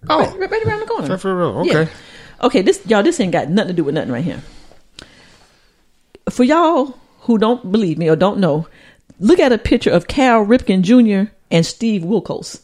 Oh, 0.09 0.19
Right, 0.19 0.49
right 0.49 0.65
around 0.65 0.79
the 0.79 0.85
corner. 0.85 1.07
Fairfield 1.07 1.37
Road. 1.37 1.65
Yeah. 1.65 1.77
Okay. 1.79 1.91
Okay, 2.41 2.61
this 2.61 2.81
y'all, 2.87 3.03
this 3.03 3.19
ain't 3.19 3.33
got 3.33 3.49
nothing 3.49 3.69
to 3.69 3.73
do 3.73 3.83
with 3.83 3.95
nothing 3.95 4.11
right 4.11 4.23
here. 4.23 4.41
For 6.29 6.43
y'all 6.43 6.97
who 7.21 7.37
don't 7.37 7.71
believe 7.71 7.97
me 7.97 8.09
or 8.09 8.15
don't 8.15 8.39
know, 8.39 8.67
look 9.19 9.39
at 9.39 9.51
a 9.51 9.57
picture 9.57 9.91
of 9.91 10.07
Cal 10.07 10.45
Ripken 10.45 10.81
Jr. 10.81 11.31
and 11.51 11.65
Steve 11.65 12.01
Wilkos. 12.01 12.61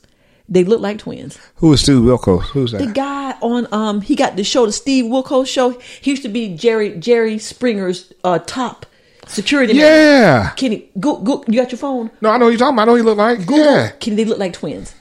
They 0.47 0.63
look 0.63 0.79
like 0.79 0.99
twins. 0.99 1.39
Who 1.55 1.73
is 1.73 1.81
Steve 1.81 1.97
Wilkos? 1.97 2.43
Who's 2.49 2.71
that? 2.71 2.79
The 2.79 2.91
guy 2.91 3.31
on 3.41 3.67
um 3.71 4.01
he 4.01 4.15
got 4.15 4.35
the 4.35 4.43
show, 4.43 4.65
the 4.65 4.71
Steve 4.71 5.05
Wilkos 5.05 5.47
show. 5.47 5.71
He 6.01 6.11
used 6.11 6.23
to 6.23 6.29
be 6.29 6.55
Jerry 6.55 6.97
Jerry 6.97 7.39
Springer's 7.39 8.13
uh 8.23 8.39
top 8.39 8.85
security 9.27 9.73
man. 9.73 9.81
Yeah. 9.81 10.49
Kenny, 10.51 10.89
go 10.99 11.17
go 11.17 11.43
you 11.47 11.59
got 11.59 11.71
your 11.71 11.79
phone? 11.79 12.11
No, 12.21 12.29
I 12.29 12.37
know 12.37 12.49
you're 12.49 12.59
talking 12.59 12.75
about. 12.75 12.83
I 12.83 12.85
know 12.85 12.95
he 12.95 13.01
look 13.01 13.17
like. 13.17 13.39
Yeah. 13.49 13.89
Kenny, 13.99 14.17
they 14.17 14.25
look 14.25 14.37
like 14.37 14.53
twins. 14.53 14.93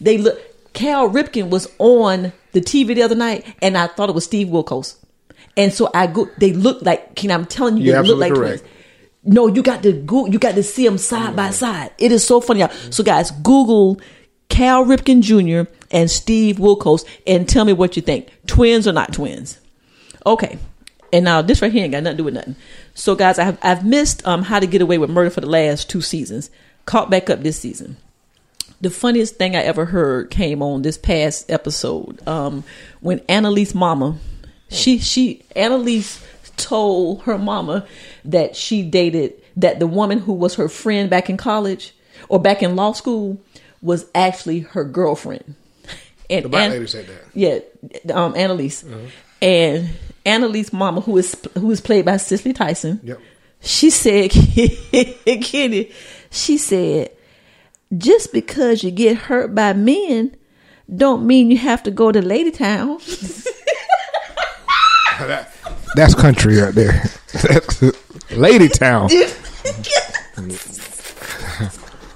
They 0.00 0.18
look 0.18 0.38
Cal 0.72 1.08
Ripken 1.10 1.50
was 1.50 1.68
on 1.78 2.32
the 2.52 2.60
TV 2.60 2.94
the 2.94 3.02
other 3.02 3.14
night 3.16 3.44
and 3.60 3.76
I 3.76 3.88
thought 3.88 4.08
it 4.08 4.14
was 4.14 4.24
Steve 4.24 4.48
Wilkos. 4.48 4.96
And 5.56 5.72
so 5.72 5.90
I 5.92 6.06
go 6.06 6.28
they 6.38 6.52
look 6.52 6.82
like 6.82 7.16
Can 7.16 7.32
I'm 7.32 7.46
telling 7.46 7.76
you, 7.76 7.84
You're 7.92 8.02
they 8.02 8.08
look 8.08 8.18
like 8.18 8.30
absolutely 8.30 8.58
twins. 8.58 8.68
No, 9.24 9.46
you 9.48 9.62
got 9.62 9.82
to 9.82 9.92
go 9.92 10.26
you 10.26 10.38
got 10.38 10.54
to 10.54 10.62
see 10.62 10.86
them 10.86 10.98
side 10.98 11.34
by 11.34 11.50
side. 11.50 11.90
It 11.98 12.12
is 12.12 12.24
so 12.24 12.40
funny. 12.40 12.60
y'all. 12.60 12.70
So 12.90 13.02
guys, 13.02 13.30
Google 13.30 14.00
Cal 14.52 14.84
Ripken 14.84 15.22
Jr. 15.22 15.70
and 15.90 16.10
Steve 16.10 16.56
Wilkos 16.56 17.06
and 17.26 17.48
tell 17.48 17.64
me 17.64 17.72
what 17.72 17.96
you 17.96 18.02
think. 18.02 18.28
Twins 18.46 18.86
or 18.86 18.92
not 18.92 19.14
twins? 19.14 19.58
Okay. 20.26 20.58
And 21.10 21.24
now 21.24 21.40
this 21.40 21.62
right 21.62 21.72
here 21.72 21.84
ain't 21.84 21.92
got 21.92 22.02
nothing 22.02 22.18
to 22.18 22.20
do 22.20 22.24
with 22.24 22.34
nothing. 22.34 22.56
So 22.92 23.14
guys, 23.14 23.38
I've 23.38 23.56
I've 23.62 23.82
missed 23.82 24.26
um 24.26 24.42
how 24.42 24.60
to 24.60 24.66
get 24.66 24.82
away 24.82 24.98
with 24.98 25.08
murder 25.08 25.30
for 25.30 25.40
the 25.40 25.48
last 25.48 25.88
two 25.88 26.02
seasons. 26.02 26.50
Caught 26.84 27.08
back 27.08 27.30
up 27.30 27.42
this 27.42 27.58
season. 27.58 27.96
The 28.82 28.90
funniest 28.90 29.36
thing 29.36 29.56
I 29.56 29.60
ever 29.60 29.86
heard 29.86 30.28
came 30.28 30.62
on 30.62 30.82
this 30.82 30.98
past 30.98 31.50
episode. 31.50 32.20
Um 32.28 32.62
when 33.00 33.20
Annalise 33.30 33.74
mama 33.74 34.18
she 34.68 34.98
she 34.98 35.46
Annalise 35.56 36.22
told 36.58 37.22
her 37.22 37.38
mama 37.38 37.86
that 38.26 38.54
she 38.54 38.82
dated 38.82 39.32
that 39.56 39.78
the 39.78 39.86
woman 39.86 40.18
who 40.18 40.34
was 40.34 40.56
her 40.56 40.68
friend 40.68 41.08
back 41.08 41.30
in 41.30 41.38
college 41.38 41.94
or 42.28 42.38
back 42.38 42.62
in 42.62 42.76
law 42.76 42.92
school 42.92 43.40
was 43.82 44.06
actually 44.14 44.60
her 44.60 44.84
girlfriend. 44.84 45.54
And 46.30 46.44
The 46.46 46.48
black 46.48 46.70
lady 46.70 46.86
said 46.86 47.06
that. 47.08 47.24
yeah, 47.34 47.58
um, 48.14 48.34
Annalise, 48.36 48.84
and 49.42 49.90
Annalise 50.24 50.72
mama, 50.72 51.00
who 51.02 51.18
is 51.18 51.36
who 51.58 51.70
is 51.70 51.80
played 51.82 52.04
by 52.06 52.16
Cicely 52.16 52.52
Tyson. 52.54 53.00
Yep. 53.02 53.20
She 53.60 53.90
said, 53.90 54.30
Kenny, 55.42 55.90
she 56.30 56.56
said, 56.58 57.10
just 57.96 58.32
because 58.32 58.82
you 58.82 58.90
get 58.90 59.16
hurt 59.16 59.54
by 59.54 59.72
men, 59.72 60.34
don't 60.94 61.26
mean 61.26 61.50
you 61.50 61.58
have 61.58 61.82
to 61.84 61.90
go 61.90 62.10
to 62.10 62.20
Lady 62.22 62.50
Town. 62.50 62.98
That's 65.94 66.14
country 66.14 66.56
right 66.60 66.74
there. 66.74 66.92
That's 67.32 67.80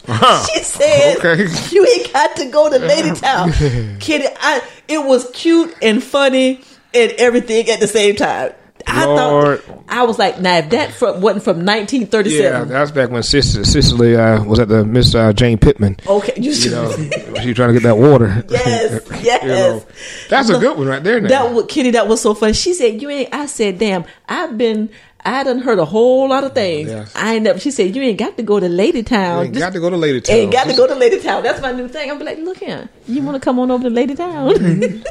Town. 0.06 0.46
She 0.54 0.62
said, 0.62 1.16
Okay. 1.18 1.46
"You 1.74 1.86
ain't 1.86 2.12
got 2.12 2.36
to 2.36 2.46
go 2.46 2.70
to 2.70 2.78
Lady 2.78 3.12
Town." 3.18 3.52
Kenny, 4.00 4.26
I 4.40 4.62
it 4.88 5.04
was 5.04 5.30
cute 5.32 5.74
and 5.82 6.02
funny 6.02 6.60
and 6.94 7.12
everything 7.18 7.68
at 7.70 7.80
the 7.80 7.88
same 7.88 8.16
time. 8.16 8.52
I 8.88 9.04
Lord. 9.04 9.62
thought 9.64 9.84
I 9.88 10.04
was 10.04 10.16
like, 10.16 10.40
"Now 10.40 10.58
if 10.58 10.70
that 10.70 10.92
from, 10.92 11.20
wasn't 11.20 11.42
from 11.42 11.56
1937, 11.66 12.44
Yeah, 12.44 12.58
1937, 12.60 12.68
that's 12.68 12.90
back 12.92 13.10
when 13.10 13.22
Cicely, 13.24 13.64
Cicely 13.64 14.14
uh, 14.16 14.44
was 14.44 14.60
at 14.60 14.68
the 14.68 14.84
Miss 14.84 15.12
uh, 15.12 15.32
Jane 15.32 15.58
Pittman. 15.58 15.96
okay, 16.06 16.34
you, 16.36 16.52
You 16.52 16.70
know, 16.70 16.92
she 17.42 17.52
trying 17.52 17.70
to 17.70 17.72
get 17.72 17.82
that 17.82 17.98
water. 17.98 18.44
yes, 18.48 19.02
yes." 19.24 19.42
You 19.42 19.48
know, 19.48 19.84
that's 20.28 20.50
a 20.50 20.58
good 20.60 20.78
one 20.78 20.86
right 20.86 21.02
there. 21.02 21.20
Now. 21.20 21.28
That 21.28 21.52
was 21.52 21.66
Kenny. 21.66 21.90
That 21.90 22.06
was 22.06 22.20
so 22.20 22.32
funny. 22.34 22.52
She 22.52 22.74
said, 22.74 23.02
"You 23.02 23.10
ain't." 23.10 23.34
I 23.34 23.46
said, 23.46 23.78
"Damn, 23.80 24.04
I've 24.28 24.56
been, 24.56 24.90
I 25.26 25.42
done 25.42 25.58
heard 25.58 25.80
a 25.80 25.84
whole 25.84 26.28
lot 26.28 26.44
of 26.44 26.54
things. 26.54 26.88
Yes. 26.88 27.12
I 27.16 27.34
ain't 27.34 27.42
never. 27.42 27.58
She 27.58 27.72
said, 27.72 27.96
"You 27.96 28.02
ain't 28.02 28.18
got 28.18 28.36
to 28.36 28.44
go 28.44 28.60
to 28.60 28.68
Lady 28.68 29.02
Town. 29.02 29.38
You 29.38 29.44
ain't 29.46 29.58
got 29.58 29.72
to 29.72 29.80
go 29.80 29.90
to 29.90 29.96
Lady 29.96 30.20
Town. 30.20 30.36
Ain't 30.36 30.52
got 30.52 30.68
to 30.68 30.74
go 30.74 30.86
to 30.86 30.94
Lady 30.94 31.20
Town. 31.20 31.42
That's 31.42 31.60
my 31.60 31.72
new 31.72 31.88
thing. 31.88 32.10
I'm 32.10 32.18
be 32.18 32.24
like, 32.24 32.38
look 32.38 32.58
here, 32.58 32.88
you 33.08 33.22
want 33.22 33.34
to 33.34 33.40
come 33.40 33.58
on 33.58 33.70
over 33.72 33.82
to 33.82 33.90
Lady 33.90 34.14
Town? 34.14 34.48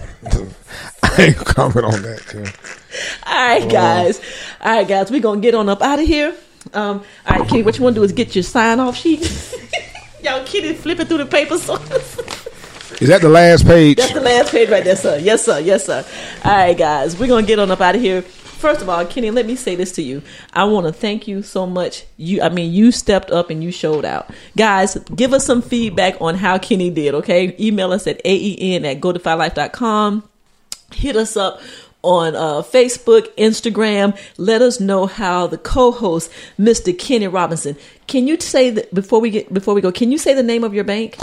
I 1.03 1.15
ain't 1.19 1.35
comment 1.37 1.85
on 1.85 2.01
that. 2.01 2.21
Too. 2.29 2.45
all 3.25 3.47
right, 3.47 3.69
guys. 3.69 4.21
All 4.61 4.77
right, 4.77 4.87
guys. 4.87 5.11
We 5.11 5.19
gonna 5.19 5.41
get 5.41 5.53
on 5.53 5.67
up 5.67 5.81
out 5.81 5.99
of 5.99 6.07
here. 6.07 6.33
Um, 6.73 7.03
all 7.27 7.39
right, 7.39 7.49
Kitty. 7.49 7.63
What 7.63 7.77
you 7.77 7.83
want 7.83 7.95
to 7.95 7.99
do 7.99 8.03
is 8.05 8.13
get 8.13 8.35
your 8.35 8.43
sign 8.43 8.79
off 8.79 8.95
sheet. 8.95 9.21
Y'all, 10.23 10.45
Kitty 10.45 10.73
flipping 10.73 11.07
through 11.07 11.19
the 11.19 11.25
papers. 11.25 11.69
Is 13.01 13.09
that 13.09 13.21
the 13.21 13.27
last 13.27 13.65
page? 13.65 13.97
That's 13.97 14.13
the 14.13 14.21
last 14.21 14.51
page 14.51 14.69
right 14.69 14.83
there, 14.83 14.95
sir. 14.95 15.17
Yes, 15.17 15.43
sir. 15.43 15.59
Yes, 15.59 15.85
sir. 15.85 16.05
All 16.45 16.51
right, 16.51 16.77
guys. 16.77 17.19
We're 17.19 17.27
gonna 17.27 17.45
get 17.45 17.59
on 17.59 17.69
up 17.69 17.81
out 17.81 17.95
of 17.95 18.01
here. 18.01 18.23
First 18.65 18.81
of 18.81 18.89
all, 18.89 19.05
Kenny, 19.05 19.29
let 19.29 19.45
me 19.45 19.55
say 19.55 19.75
this 19.75 19.91
to 19.91 20.01
you. 20.01 20.23
I 20.51 20.63
want 20.63 20.87
to 20.87 20.91
thank 20.91 21.27
you 21.27 21.43
so 21.43 21.67
much. 21.67 22.03
You, 22.17 22.41
I 22.41 22.49
mean, 22.49 22.73
you 22.73 22.91
stepped 22.91 23.29
up 23.29 23.51
and 23.51 23.63
you 23.63 23.71
showed 23.71 24.05
out. 24.05 24.31
Guys, 24.57 24.97
give 25.15 25.33
us 25.33 25.45
some 25.45 25.61
feedback 25.61 26.19
on 26.19 26.33
how 26.33 26.57
Kenny 26.57 26.89
did. 26.89 27.13
Okay, 27.13 27.55
email 27.59 27.91
us 27.91 28.07
at 28.07 28.19
aen 28.25 28.83
at 28.83 29.01
godefylife.com. 29.01 30.27
Hit 30.95 31.15
us 31.15 31.37
up 31.37 31.61
on 32.01 32.35
uh, 32.35 32.63
Facebook, 32.63 33.27
Instagram. 33.35 34.17
Let 34.39 34.63
us 34.63 34.79
know 34.79 35.05
how 35.05 35.45
the 35.45 35.59
co-host, 35.59 36.31
Mr. 36.59 36.97
Kenny 36.97 37.27
Robinson. 37.27 37.77
Can 38.07 38.27
you 38.27 38.39
say 38.39 38.71
that 38.71 38.91
before 38.95 39.21
we 39.21 39.29
get 39.29 39.53
before 39.53 39.75
we 39.75 39.81
go? 39.81 39.91
Can 39.91 40.11
you 40.11 40.17
say 40.17 40.33
the 40.33 40.41
name 40.41 40.63
of 40.63 40.73
your 40.73 40.85
bank? 40.85 41.17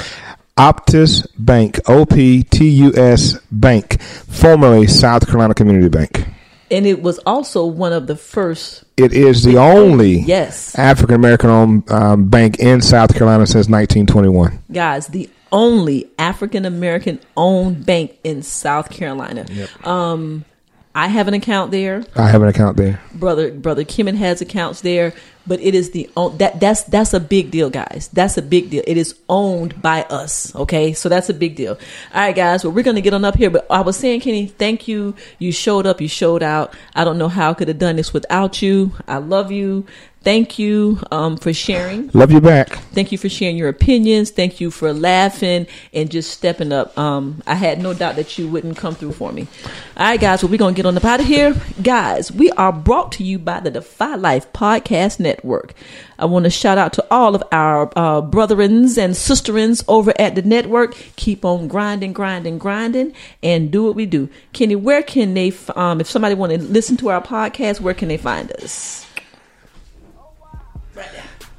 Optus 0.56 1.26
Bank, 1.36 1.80
O 1.88 2.06
P 2.06 2.44
T 2.44 2.68
U 2.68 2.92
S 2.94 3.36
Bank, 3.50 4.00
formerly 4.00 4.86
South 4.86 5.26
Carolina 5.26 5.54
Community 5.54 5.88
Bank. 5.88 6.24
And 6.72 6.86
it 6.86 7.02
was 7.02 7.18
also 7.20 7.66
one 7.66 7.92
of 7.92 8.06
the 8.06 8.16
first. 8.16 8.82
It 8.96 9.12
is 9.12 9.42
the 9.44 9.58
only 9.58 10.20
Yes. 10.20 10.74
African 10.76 11.14
American 11.14 11.50
owned 11.50 11.90
um, 11.90 12.28
bank 12.28 12.58
in 12.58 12.80
South 12.80 13.12
Carolina 13.14 13.46
since 13.46 13.68
1921. 13.68 14.58
guys, 14.72 15.06
the 15.08 15.28
only 15.52 16.08
African 16.18 16.64
American 16.64 17.20
owned 17.36 17.84
bank 17.84 18.16
in 18.24 18.42
South 18.42 18.88
Carolina. 18.90 19.44
Um, 19.84 20.46
I 20.94 21.08
have 21.08 21.26
an 21.26 21.34
account 21.34 21.70
there. 21.70 22.04
I 22.16 22.28
have 22.28 22.42
an 22.42 22.48
account 22.48 22.76
there. 22.76 23.00
Brother 23.14 23.50
brother 23.50 23.84
Kimmon 23.84 24.16
has 24.16 24.42
accounts 24.42 24.82
there, 24.82 25.14
but 25.46 25.58
it 25.60 25.74
is 25.74 25.92
the 25.92 26.10
own 26.16 26.36
that 26.36 26.60
that's 26.60 26.82
that's 26.84 27.14
a 27.14 27.20
big 27.20 27.50
deal, 27.50 27.70
guys. 27.70 28.10
That's 28.12 28.36
a 28.36 28.42
big 28.42 28.70
deal. 28.70 28.82
It 28.86 28.98
is 28.98 29.18
owned 29.28 29.80
by 29.80 30.02
us. 30.02 30.54
Okay, 30.54 30.92
so 30.92 31.08
that's 31.08 31.30
a 31.30 31.34
big 31.34 31.56
deal. 31.56 31.78
All 32.12 32.20
right, 32.20 32.36
guys. 32.36 32.62
Well, 32.62 32.74
we're 32.74 32.82
gonna 32.84 33.00
get 33.00 33.14
on 33.14 33.24
up 33.24 33.36
here, 33.36 33.48
but 33.48 33.66
I 33.70 33.80
was 33.80 33.96
saying, 33.96 34.20
Kenny, 34.20 34.46
thank 34.46 34.86
you. 34.86 35.14
You 35.38 35.50
showed 35.50 35.86
up. 35.86 36.00
You 36.00 36.08
showed 36.08 36.42
out. 36.42 36.74
I 36.94 37.04
don't 37.04 37.16
know 37.16 37.28
how 37.28 37.50
I 37.50 37.54
could 37.54 37.68
have 37.68 37.78
done 37.78 37.96
this 37.96 38.12
without 38.12 38.60
you. 38.60 38.92
I 39.08 39.16
love 39.16 39.50
you. 39.50 39.86
Thank 40.22 40.58
you 40.58 41.00
um, 41.10 41.36
for 41.36 41.52
sharing. 41.52 42.10
Love 42.14 42.30
you 42.30 42.40
back. 42.40 42.68
Thank 42.92 43.10
you 43.10 43.18
for 43.18 43.28
sharing 43.28 43.56
your 43.56 43.68
opinions. 43.68 44.30
Thank 44.30 44.60
you 44.60 44.70
for 44.70 44.92
laughing 44.92 45.66
and 45.92 46.10
just 46.10 46.30
stepping 46.30 46.72
up. 46.72 46.96
Um, 46.96 47.42
I 47.44 47.54
had 47.54 47.80
no 47.80 47.92
doubt 47.92 48.16
that 48.16 48.38
you 48.38 48.48
wouldn't 48.48 48.76
come 48.76 48.94
through 48.94 49.12
for 49.12 49.32
me. 49.32 49.48
All 49.96 50.06
right, 50.06 50.20
guys. 50.20 50.42
Well, 50.42 50.50
we're 50.50 50.58
going 50.58 50.74
to 50.74 50.76
get 50.76 50.86
on 50.86 50.94
the 50.94 51.06
out 51.06 51.20
of 51.20 51.26
here. 51.26 51.54
Guys, 51.82 52.30
we 52.30 52.50
are 52.52 52.72
brought 52.72 53.10
to 53.12 53.24
you 53.24 53.38
by 53.38 53.60
the 53.60 53.70
Defy 53.70 54.14
Life 54.14 54.52
Podcast 54.52 55.18
Network. 55.18 55.74
I 56.18 56.26
want 56.26 56.44
to 56.44 56.50
shout 56.50 56.78
out 56.78 56.92
to 56.94 57.06
all 57.10 57.34
of 57.34 57.42
our 57.50 57.86
uh, 57.96 58.22
brethrens 58.22 58.96
and 58.96 59.14
sisterins 59.14 59.84
over 59.88 60.12
at 60.20 60.36
the 60.36 60.42
network. 60.42 60.94
Keep 61.16 61.44
on 61.44 61.66
grinding, 61.66 62.12
grinding, 62.12 62.58
grinding, 62.58 63.12
and 63.42 63.72
do 63.72 63.82
what 63.84 63.96
we 63.96 64.06
do. 64.06 64.28
Kenny, 64.52 64.76
where 64.76 65.02
can 65.02 65.34
they, 65.34 65.52
um, 65.74 66.00
if 66.00 66.08
somebody 66.08 66.36
want 66.36 66.52
to 66.52 66.62
listen 66.62 66.96
to 66.98 67.08
our 67.08 67.20
podcast, 67.20 67.80
where 67.80 67.94
can 67.94 68.06
they 68.06 68.16
find 68.16 68.52
us? 68.62 69.04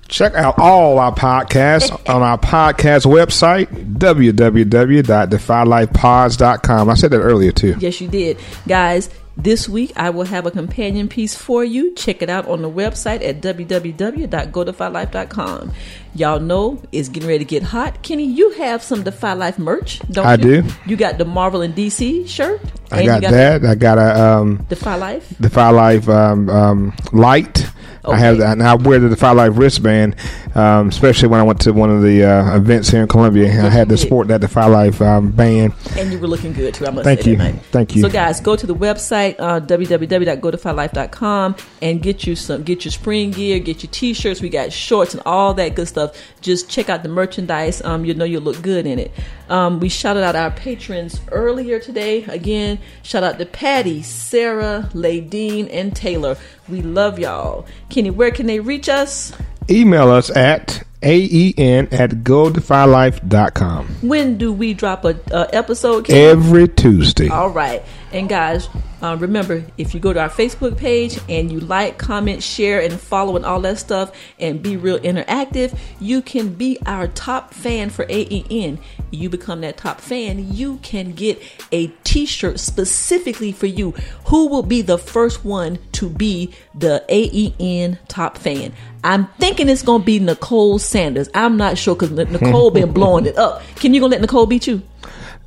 Check 0.08 0.34
out 0.36 0.60
all 0.60 1.00
our 1.00 1.14
podcasts 1.16 1.92
on 2.10 2.22
our 2.22 2.38
podcast 2.38 3.06
website, 3.06 3.68
www.defylifepods.com. 3.96 6.90
I 6.90 6.94
said 6.94 7.12
that 7.12 7.20
earlier 7.20 7.52
too. 7.52 7.76
Yes, 7.80 8.00
you 8.00 8.08
did. 8.08 8.38
Guys, 8.68 9.10
this 9.36 9.68
week 9.68 9.92
I 9.96 10.12
will 10.12 10.26
have 10.26 10.46
a 10.46 10.52
companion 10.52 11.08
piece 11.08 11.34
for 11.36 11.64
you. 11.64 11.96
Check 11.96 12.22
it 12.22 12.30
out 12.30 12.48
on 12.48 12.62
the 12.62 12.70
website 12.70 13.28
at 13.28 13.42
www.godefylife.com. 13.42 15.72
Y'all 16.16 16.40
know 16.40 16.82
it's 16.92 17.10
getting 17.10 17.28
ready 17.28 17.40
to 17.40 17.50
get 17.50 17.64
hot. 17.64 18.04
Kenny, 18.04 18.26
you 18.26 18.52
have 18.52 18.84
some 18.84 19.04
Defy 19.04 19.34
Life 19.34 19.58
merch, 19.58 20.00
don't 20.12 20.26
I 20.26 20.36
you? 20.36 20.62
do. 20.62 20.70
You 20.86 20.96
got 20.96 21.18
the 21.18 21.26
Marvel 21.26 21.62
and 21.62 21.74
DC 21.74 22.28
shirt. 22.28 22.62
I 22.92 22.98
and 22.98 23.06
you 23.06 23.22
got, 23.22 23.32
that. 23.32 23.66
I 23.66 23.76
got 23.76 23.98
a 23.98 24.22
um, 24.22 24.66
Defy 24.70 24.96
Life. 24.96 25.36
Defy 25.42 25.70
Life 25.70 26.08
um, 26.08 26.50
um, 26.50 26.94
light. 27.12 27.66
I 28.06 28.18
have 28.18 28.38
that, 28.40 28.54
and 28.54 28.64
I 28.64 28.76
wear 28.76 29.00
the 29.00 29.08
Defy 29.10 29.32
Life 29.32 29.54
wristband, 29.56 30.18
um, 30.56 30.90
especially 30.90 31.30
when 31.30 31.40
I 31.40 31.44
went 31.44 31.62
to 31.62 31.72
one 31.72 31.90
of 31.90 32.02
the 32.02 32.26
uh, 32.26 32.58
events 32.58 32.90
here 32.90 33.02
in 33.02 33.08
Columbia. 33.08 33.48
I 33.48 33.70
had 33.70 33.88
to 33.90 33.98
sport 33.98 34.28
that 34.28 34.42
Defy 34.42 34.66
Life 34.66 35.02
um, 35.02 35.32
band. 35.32 35.74
And 35.98 36.12
you 36.12 36.20
were 36.20 36.28
looking 36.28 36.52
good 36.52 36.74
too. 36.74 36.86
I 36.86 36.90
must 36.90 37.06
Thank 37.06 37.22
say 37.22 37.32
you. 37.32 37.38
Thank 37.38 37.96
you. 37.96 38.02
So, 38.02 38.10
guys, 38.10 38.42
go 38.42 38.58
to 38.58 38.68
the 38.68 38.76
website 38.76 39.36
uh, 39.40 39.62
www.godefylife.com 39.62 41.56
and 41.82 42.02
get 42.02 42.28
you 42.28 42.36
some, 42.36 42.64
get 42.64 42.84
your 42.84 42.92
spring 42.92 43.32
gear, 43.32 43.60
get 43.60 43.84
your 43.84 43.92
t-shirts. 43.92 44.42
We 44.42 44.50
got 44.50 44.74
shorts 44.74 45.14
and 45.14 45.24
all 45.26 45.54
that 45.54 45.76
good 45.76 45.88
stuff. 45.88 46.03
Just 46.42 46.70
check 46.70 46.90
out 46.90 47.04
the 47.04 47.10
merchandise. 47.10 47.82
Um, 47.82 48.06
you 48.06 48.14
know 48.14 48.26
you'll 48.26 48.42
look 48.42 48.62
good 48.62 48.86
in 48.86 49.00
it. 49.00 49.12
Um, 49.50 49.80
we 49.80 49.90
shouted 49.90 50.24
out 50.24 50.36
our 50.36 50.52
patrons 50.52 51.22
earlier 51.32 51.80
today. 51.80 52.24
Again, 52.26 52.80
shout 53.04 53.24
out 53.24 53.40
to 53.40 53.46
Patty, 53.46 54.02
Sarah, 54.02 54.90
Ladine, 54.94 55.70
and 55.72 55.96
Taylor. 55.96 56.38
We 56.68 56.82
love 56.82 57.20
y'all. 57.20 57.66
Kenny, 57.90 58.10
where 58.10 58.32
can 58.32 58.48
they 58.48 58.60
reach 58.60 58.90
us? 58.90 59.34
Email 59.70 60.10
us 60.10 60.30
at 60.36 60.84
aen 61.04 61.92
at 61.92 62.10
godefylife.com. 62.24 63.88
When 64.02 64.38
do 64.38 64.52
we 64.54 64.74
drop 64.74 65.06
a 65.06 65.20
uh, 65.34 65.48
episode? 65.54 66.06
Kenny? 66.06 66.20
Every 66.20 66.68
Tuesday. 66.68 67.30
All 67.30 67.50
right. 67.50 67.84
And 68.12 68.30
guys, 68.30 68.70
uh, 69.04 69.18
remember, 69.18 69.66
if 69.78 69.94
you 69.94 70.00
go 70.00 70.14
to 70.14 70.20
our 70.22 70.30
Facebook 70.30 70.78
page 70.78 71.20
and 71.28 71.52
you 71.52 71.60
like, 71.60 71.98
comment, 71.98 72.42
share, 72.42 72.82
and 72.82 72.94
follow 72.94 73.36
and 73.36 73.46
all 73.46 73.60
that 73.60 73.78
stuff 73.78 74.16
and 74.40 74.64
be 74.64 74.78
real 74.78 74.98
interactive, 75.00 75.78
you 76.00 76.22
can 76.22 76.54
be 76.54 76.78
our 76.86 77.10
top 77.10 77.54
fan 77.54 77.90
for 77.90 78.06
AEN. 78.08 78.80
You 79.12 79.30
become 79.30 79.60
that 79.62 79.76
top 79.76 80.00
fan, 80.00 80.54
you 80.54 80.78
can 80.78 81.12
get 81.12 81.42
a 81.74 81.88
t 82.06 82.26
shirt 82.26 82.62
specifically 82.62 83.52
for 83.52 83.68
you. 83.68 83.92
Who 84.28 84.48
will 84.48 84.64
be 84.64 84.82
the 84.82 84.98
first 84.98 85.44
one 85.44 85.80
to 85.92 86.10
be 86.10 86.54
the 86.74 87.04
AEN 87.10 88.00
top 88.08 88.38
fan? 88.38 88.72
I'm 89.04 89.28
thinking 89.38 89.68
it's 89.68 89.84
gonna 89.84 90.02
be 90.02 90.20
Nicole 90.20 90.80
Sanders. 90.80 91.30
I'm 91.34 91.58
not 91.58 91.78
sure 91.78 91.94
because 91.94 92.12
Nicole 92.12 92.72
been 92.72 92.94
blowing 92.94 93.26
it 93.26 93.38
up. 93.38 93.64
Can 93.76 93.94
you 93.94 94.00
gonna 94.00 94.12
let 94.12 94.22
Nicole 94.22 94.46
beat 94.46 94.66
you? 94.66 94.82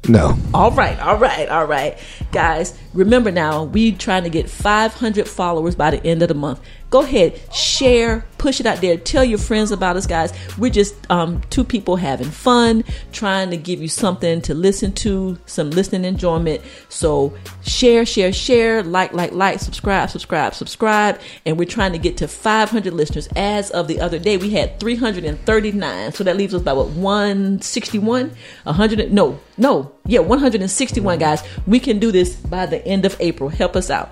No. 0.08 0.36
All 0.54 0.70
right, 0.70 0.98
all 1.00 1.16
right, 1.16 1.48
all 1.48 1.66
right. 1.66 1.98
Guys, 2.30 2.78
remember 2.96 3.30
now, 3.30 3.64
we 3.64 3.92
trying 3.92 4.24
to 4.24 4.30
get 4.30 4.48
500 4.48 5.28
followers 5.28 5.74
by 5.74 5.90
the 5.90 6.04
end 6.04 6.22
of 6.22 6.28
the 6.28 6.34
month. 6.34 6.60
Go 6.88 7.02
ahead, 7.02 7.40
share, 7.52 8.24
push 8.38 8.60
it 8.60 8.66
out 8.66 8.80
there. 8.80 8.96
Tell 8.96 9.24
your 9.24 9.38
friends 9.38 9.72
about 9.72 9.96
us, 9.96 10.06
guys. 10.06 10.32
We're 10.56 10.70
just 10.70 10.94
um, 11.10 11.40
two 11.50 11.64
people 11.64 11.96
having 11.96 12.30
fun, 12.30 12.84
trying 13.10 13.50
to 13.50 13.56
give 13.56 13.82
you 13.82 13.88
something 13.88 14.40
to 14.42 14.54
listen 14.54 14.92
to, 14.92 15.36
some 15.46 15.70
listening 15.70 16.04
enjoyment. 16.04 16.62
So 16.88 17.36
share, 17.62 18.06
share, 18.06 18.32
share, 18.32 18.84
like, 18.84 19.12
like, 19.12 19.32
like, 19.32 19.58
subscribe, 19.58 20.10
subscribe, 20.10 20.54
subscribe. 20.54 21.20
And 21.44 21.58
we're 21.58 21.64
trying 21.64 21.92
to 21.92 21.98
get 21.98 22.16
to 22.18 22.28
500 22.28 22.94
listeners. 22.94 23.28
As 23.34 23.70
of 23.72 23.88
the 23.88 24.00
other 24.00 24.20
day, 24.20 24.36
we 24.36 24.50
had 24.50 24.78
339. 24.78 26.12
So 26.12 26.22
that 26.22 26.36
leaves 26.36 26.54
us 26.54 26.62
about 26.62 26.76
what 26.76 26.90
161, 26.90 28.30
100. 28.62 29.12
No, 29.12 29.40
no, 29.58 29.92
yeah, 30.06 30.20
161 30.20 31.18
guys. 31.18 31.42
We 31.66 31.80
can 31.80 31.98
do 31.98 32.12
this 32.12 32.36
by 32.36 32.66
the 32.66 32.84
end 32.86 33.04
of 33.04 33.16
April. 33.20 33.48
Help 33.48 33.76
us 33.76 33.90
out. 33.90 34.10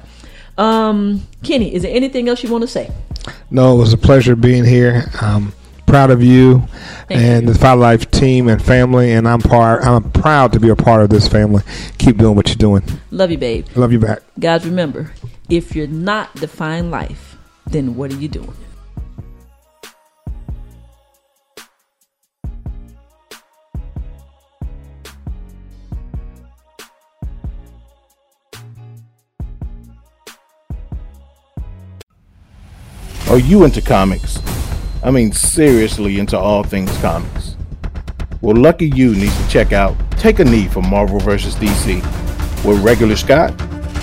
Um, 0.56 1.26
Kenny, 1.42 1.74
is 1.74 1.82
there 1.82 1.94
anything 1.94 2.28
else 2.28 2.42
you 2.42 2.50
want 2.50 2.62
to 2.62 2.68
say? 2.68 2.90
No, 3.50 3.74
it 3.74 3.78
was 3.78 3.92
a 3.92 3.98
pleasure 3.98 4.36
being 4.36 4.64
here. 4.64 5.04
Um, 5.20 5.52
proud 5.86 6.10
of 6.10 6.22
you 6.22 6.60
Thank 7.08 7.20
and 7.20 7.48
the 7.48 7.52
Defy 7.52 7.72
Life 7.74 8.10
team 8.10 8.48
and 8.48 8.62
family, 8.62 9.12
and 9.12 9.28
I'm 9.28 9.40
part. 9.40 9.84
I'm 9.84 10.10
proud 10.10 10.52
to 10.52 10.60
be 10.60 10.68
a 10.68 10.76
part 10.76 11.02
of 11.02 11.10
this 11.10 11.28
family. 11.28 11.62
Keep 11.98 12.18
doing 12.18 12.36
what 12.36 12.48
you're 12.48 12.56
doing. 12.56 12.82
Love 13.10 13.30
you, 13.30 13.38
babe. 13.38 13.66
Love 13.76 13.92
you 13.92 13.98
back. 13.98 14.20
Guys, 14.38 14.64
remember, 14.64 15.12
if 15.48 15.74
you're 15.76 15.86
not 15.86 16.34
define 16.36 16.90
life, 16.90 17.36
then 17.66 17.96
what 17.96 18.12
are 18.12 18.16
you 18.16 18.28
doing? 18.28 18.54
Are 33.34 33.40
you 33.40 33.64
into 33.64 33.82
comics? 33.82 34.38
I 35.02 35.10
mean, 35.10 35.32
seriously 35.32 36.20
into 36.20 36.38
all 36.38 36.62
things 36.62 36.96
comics. 36.98 37.56
Well, 38.40 38.54
lucky 38.54 38.86
you 38.94 39.12
needs 39.12 39.36
to 39.42 39.48
check 39.48 39.72
out 39.72 39.96
Take 40.12 40.38
a 40.38 40.44
Knee 40.44 40.68
for 40.68 40.82
Marvel 40.82 41.18
vs. 41.18 41.56
DC, 41.56 42.00
where 42.64 42.76
regular 42.76 43.16
Scott, 43.16 43.52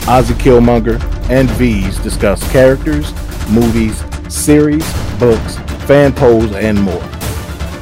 Ozzy 0.04 0.34
Killmonger, 0.34 1.02
and 1.30 1.50
V's 1.52 1.98
discuss 2.00 2.44
characters, 2.52 3.14
movies, 3.50 4.04
series, 4.28 4.84
books, 5.18 5.56
fan 5.86 6.12
polls, 6.12 6.52
and 6.52 6.82
more. 6.82 7.02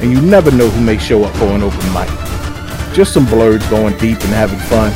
And 0.00 0.12
you 0.12 0.20
never 0.20 0.52
know 0.52 0.68
who 0.68 0.80
may 0.84 0.98
show 0.98 1.24
up 1.24 1.34
for 1.34 1.46
an 1.46 1.64
open 1.64 1.92
mic. 1.92 2.08
Just 2.94 3.12
some 3.12 3.26
blurs 3.26 3.66
going 3.68 3.98
deep 3.98 4.20
and 4.20 4.32
having 4.32 4.60
fun. 4.60 4.92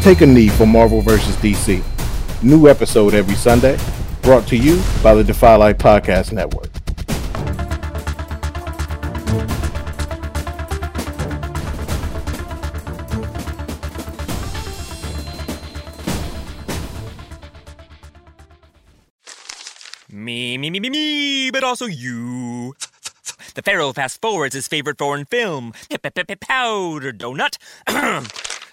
Take 0.00 0.20
a 0.20 0.26
knee 0.26 0.48
for 0.48 0.64
Marvel 0.64 1.00
vs. 1.00 1.34
DC. 1.38 1.82
New 2.44 2.68
episode 2.68 3.14
every 3.14 3.34
Sunday, 3.34 3.76
brought 4.28 4.46
to 4.46 4.58
you 4.58 4.78
by 5.02 5.14
the 5.14 5.24
Defy 5.24 5.56
Life 5.56 5.78
Podcast 5.78 6.32
Network. 6.32 6.68
Me, 20.12 20.58
me, 20.58 20.68
me, 20.68 20.78
me, 20.78 20.90
me, 20.90 21.50
but 21.50 21.64
also 21.64 21.86
you. 21.86 22.74
The 23.54 23.62
Pharaoh 23.62 23.94
fast 23.94 24.20
forwards 24.20 24.54
his 24.54 24.68
favorite 24.68 24.98
foreign 24.98 25.24
film, 25.24 25.72
Powder 26.36 27.14
Donut. 27.14 27.56